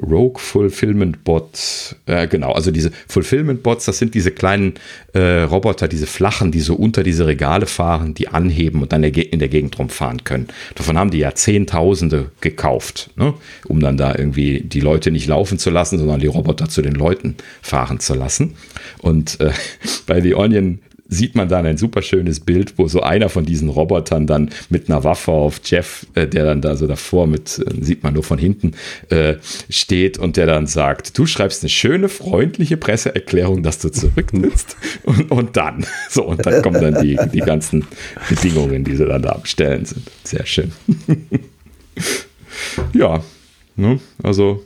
Rogue 0.00 0.40
Fulfillment 0.40 1.22
Bot, 1.22 1.96
äh, 2.06 2.26
genau, 2.26 2.52
also 2.52 2.70
diese 2.70 2.90
Fulfillment 3.08 3.62
Bots, 3.62 3.84
das 3.84 3.98
sind 3.98 4.14
diese 4.14 4.30
kleinen 4.30 4.74
äh, 5.12 5.42
Roboter, 5.42 5.86
diese 5.86 6.06
flachen, 6.06 6.50
die 6.50 6.60
so 6.60 6.74
unter 6.74 7.02
diese 7.02 7.26
Regale 7.26 7.66
fahren, 7.66 8.14
die 8.14 8.28
anheben 8.28 8.80
und 8.80 8.92
dann 8.92 9.04
in 9.04 9.38
der 9.38 9.48
Gegend 9.48 9.78
rumfahren 9.78 10.24
können. 10.24 10.48
Davon 10.74 10.96
haben 10.96 11.10
die 11.10 11.18
ja 11.18 11.34
Zehntausende 11.34 12.30
gekauft, 12.40 13.10
ne? 13.16 13.34
um 13.66 13.80
dann 13.80 13.98
da 13.98 14.14
irgendwie 14.16 14.60
die 14.60 14.80
Leute 14.80 15.10
nicht 15.10 15.26
laufen 15.26 15.58
zu 15.58 15.68
lassen, 15.70 15.98
sondern 15.98 16.20
die 16.20 16.26
Roboter 16.26 16.68
zu 16.68 16.80
den 16.80 16.94
Leuten 16.94 17.36
fahren 17.60 18.00
zu 18.00 18.14
lassen. 18.14 18.56
Und 18.98 19.40
äh, 19.40 19.52
bei 20.06 20.22
The 20.22 20.34
Onion 20.34 20.80
sieht 21.10 21.34
man 21.34 21.48
dann 21.48 21.66
ein 21.66 21.76
super 21.76 22.02
schönes 22.02 22.40
Bild, 22.40 22.74
wo 22.78 22.88
so 22.88 23.02
einer 23.02 23.28
von 23.28 23.44
diesen 23.44 23.68
Robotern 23.68 24.26
dann 24.26 24.50
mit 24.70 24.88
einer 24.88 25.04
Waffe 25.04 25.32
auf 25.32 25.60
Jeff, 25.64 26.06
äh, 26.14 26.26
der 26.26 26.44
dann 26.44 26.62
da 26.62 26.76
so 26.76 26.86
davor 26.86 27.26
mit, 27.26 27.58
äh, 27.58 27.84
sieht 27.84 28.02
man 28.02 28.14
nur 28.14 28.22
von 28.22 28.38
hinten, 28.38 28.72
äh, 29.10 29.34
steht 29.68 30.18
und 30.18 30.36
der 30.36 30.46
dann 30.46 30.66
sagt, 30.66 31.18
du 31.18 31.26
schreibst 31.26 31.62
eine 31.62 31.68
schöne, 31.68 32.08
freundliche 32.08 32.76
Presseerklärung, 32.76 33.62
dass 33.62 33.80
du 33.80 33.90
zurücknimmst 33.90 34.76
und, 35.02 35.30
und 35.30 35.56
dann, 35.56 35.84
so, 36.08 36.24
und 36.24 36.46
dann 36.46 36.62
kommen 36.62 36.80
dann 36.80 37.02
die, 37.02 37.18
die 37.32 37.40
ganzen 37.40 37.86
Bedingungen, 38.28 38.84
die 38.84 38.94
sie 38.96 39.04
dann 39.04 39.22
da 39.22 39.30
abstellen 39.30 39.84
sind. 39.84 40.08
Sehr 40.22 40.46
schön. 40.46 40.72
ja, 42.94 43.22
ne, 43.76 43.98
also 44.22 44.64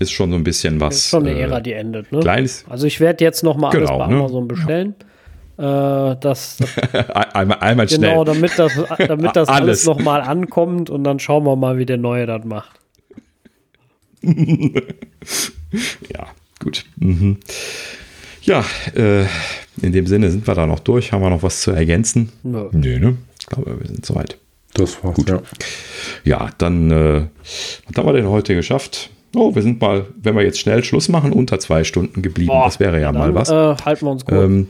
ist 0.00 0.10
schon 0.10 0.30
so 0.30 0.36
ein 0.36 0.42
bisschen 0.42 0.80
was. 0.80 0.96
Ist 0.96 1.08
schon 1.10 1.26
eine 1.26 1.38
Ära, 1.38 1.60
die 1.60 1.72
endet. 1.72 2.10
Ne? 2.10 2.20
Kleines. 2.20 2.64
Also 2.68 2.88
ich 2.88 2.98
werde 2.98 3.22
jetzt 3.24 3.44
noch 3.44 3.56
mal 3.56 3.70
genau, 3.70 4.00
alles 4.00 4.06
bei 4.08 4.12
ne? 4.12 4.18
Amazon 4.18 4.48
bestellen. 4.48 4.94
Ja. 4.98 5.06
Äh, 5.62 6.16
das, 6.20 6.58
einmal, 7.34 7.58
einmal 7.60 7.88
schnell. 7.88 8.10
Genau, 8.10 8.24
damit 8.24 8.58
das, 8.58 8.72
damit 8.98 9.36
das 9.36 9.48
alles, 9.48 9.62
alles 9.62 9.86
nochmal 9.86 10.20
ankommt 10.20 10.90
und 10.90 11.04
dann 11.04 11.20
schauen 11.20 11.44
wir 11.44 11.54
mal, 11.54 11.78
wie 11.78 11.86
der 11.86 11.98
Neue 11.98 12.26
das 12.26 12.44
macht. 12.44 12.80
ja, 14.22 14.32
gut. 16.58 16.84
Mhm. 16.96 17.36
Ja, 18.42 18.64
äh, 18.96 19.22
in 19.80 19.92
dem 19.92 20.08
Sinne 20.08 20.32
sind 20.32 20.48
wir 20.48 20.54
da 20.56 20.66
noch 20.66 20.80
durch. 20.80 21.12
Haben 21.12 21.22
wir 21.22 21.30
noch 21.30 21.44
was 21.44 21.60
zu 21.60 21.70
ergänzen? 21.70 22.32
Nö. 22.42 22.68
Nee, 22.72 22.98
ne? 22.98 23.18
Ich 23.38 23.46
glaube, 23.46 23.78
wir 23.78 23.86
sind 23.86 24.04
soweit. 24.04 24.38
Das 24.74 25.04
war's, 25.04 25.14
gut. 25.14 25.28
Ja, 25.28 25.42
ja 26.24 26.50
dann, 26.58 26.90
äh, 26.90 27.22
was 27.86 27.96
haben 27.96 28.08
wir 28.08 28.14
denn 28.14 28.28
heute 28.28 28.56
geschafft? 28.56 29.10
Oh, 29.36 29.54
wir 29.54 29.62
sind 29.62 29.80
mal, 29.80 30.06
wenn 30.20 30.34
wir 30.34 30.42
jetzt 30.42 30.58
schnell 30.58 30.82
Schluss 30.82 31.08
machen, 31.08 31.32
unter 31.32 31.60
zwei 31.60 31.84
Stunden 31.84 32.20
geblieben. 32.20 32.48
Boah, 32.48 32.64
das 32.64 32.80
wäre 32.80 33.00
ja 33.00 33.12
dann, 33.12 33.20
mal 33.20 33.34
was. 33.34 33.48
Äh, 33.48 33.76
halten 33.84 34.06
wir 34.06 34.10
uns 34.10 34.24
gut. 34.24 34.34
Ähm, 34.34 34.66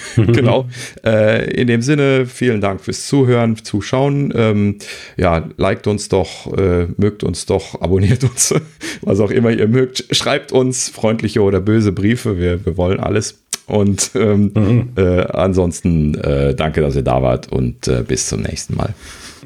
genau. 0.16 0.66
Äh, 1.04 1.50
in 1.50 1.66
dem 1.66 1.82
Sinne, 1.82 2.26
vielen 2.26 2.60
Dank 2.60 2.80
fürs 2.80 3.06
Zuhören, 3.06 3.56
Zuschauen. 3.56 4.32
Ähm, 4.34 4.78
ja, 5.16 5.48
liked 5.56 5.86
uns 5.86 6.08
doch, 6.08 6.52
äh, 6.56 6.86
mögt 6.96 7.24
uns 7.24 7.46
doch, 7.46 7.80
abonniert 7.80 8.24
uns, 8.24 8.54
was 9.02 9.20
auch 9.20 9.30
immer 9.30 9.50
ihr 9.50 9.68
mögt. 9.68 10.04
Schreibt 10.10 10.52
uns 10.52 10.88
freundliche 10.88 11.42
oder 11.42 11.60
böse 11.60 11.92
Briefe. 11.92 12.38
Wir, 12.38 12.64
wir 12.64 12.76
wollen 12.76 13.00
alles. 13.00 13.42
Und 13.66 14.12
ähm, 14.14 14.52
mhm. 14.54 14.88
äh, 14.96 15.22
ansonsten 15.22 16.14
äh, 16.14 16.54
danke, 16.54 16.80
dass 16.80 16.94
ihr 16.94 17.02
da 17.02 17.22
wart 17.22 17.50
und 17.50 17.88
äh, 17.88 18.04
bis 18.06 18.28
zum 18.28 18.42
nächsten 18.42 18.76
Mal. 18.76 18.94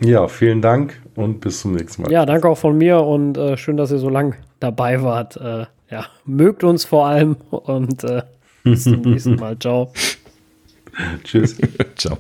Ja, 0.05 0.29
vielen 0.29 0.63
Dank 0.63 1.01
und 1.15 1.41
bis 1.41 1.61
zum 1.61 1.73
nächsten 1.73 2.03
Mal. 2.03 2.13
Ja, 2.13 2.27
danke 2.27 2.49
auch 2.49 2.59
von 2.59 2.77
mir 2.77 3.01
und 3.01 3.37
äh, 3.39 3.57
schön, 3.57 3.77
dass 3.77 3.91
ihr 3.91 3.99
so 3.99 4.09
lang 4.09 4.35
dabei 4.61 5.03
wart. 5.03 5.41
ja, 5.91 6.05
mögt 6.27 6.65
uns 6.65 6.85
vor 6.85 7.07
allem 7.07 7.37
und 7.51 8.05
bis 8.63 8.85
zum 8.85 9.01
nächsten 9.01 9.37
Mal. 9.37 9.59
Ciao. 9.59 9.91
Tschüss. 11.25 11.57
Ciao. 11.97 12.19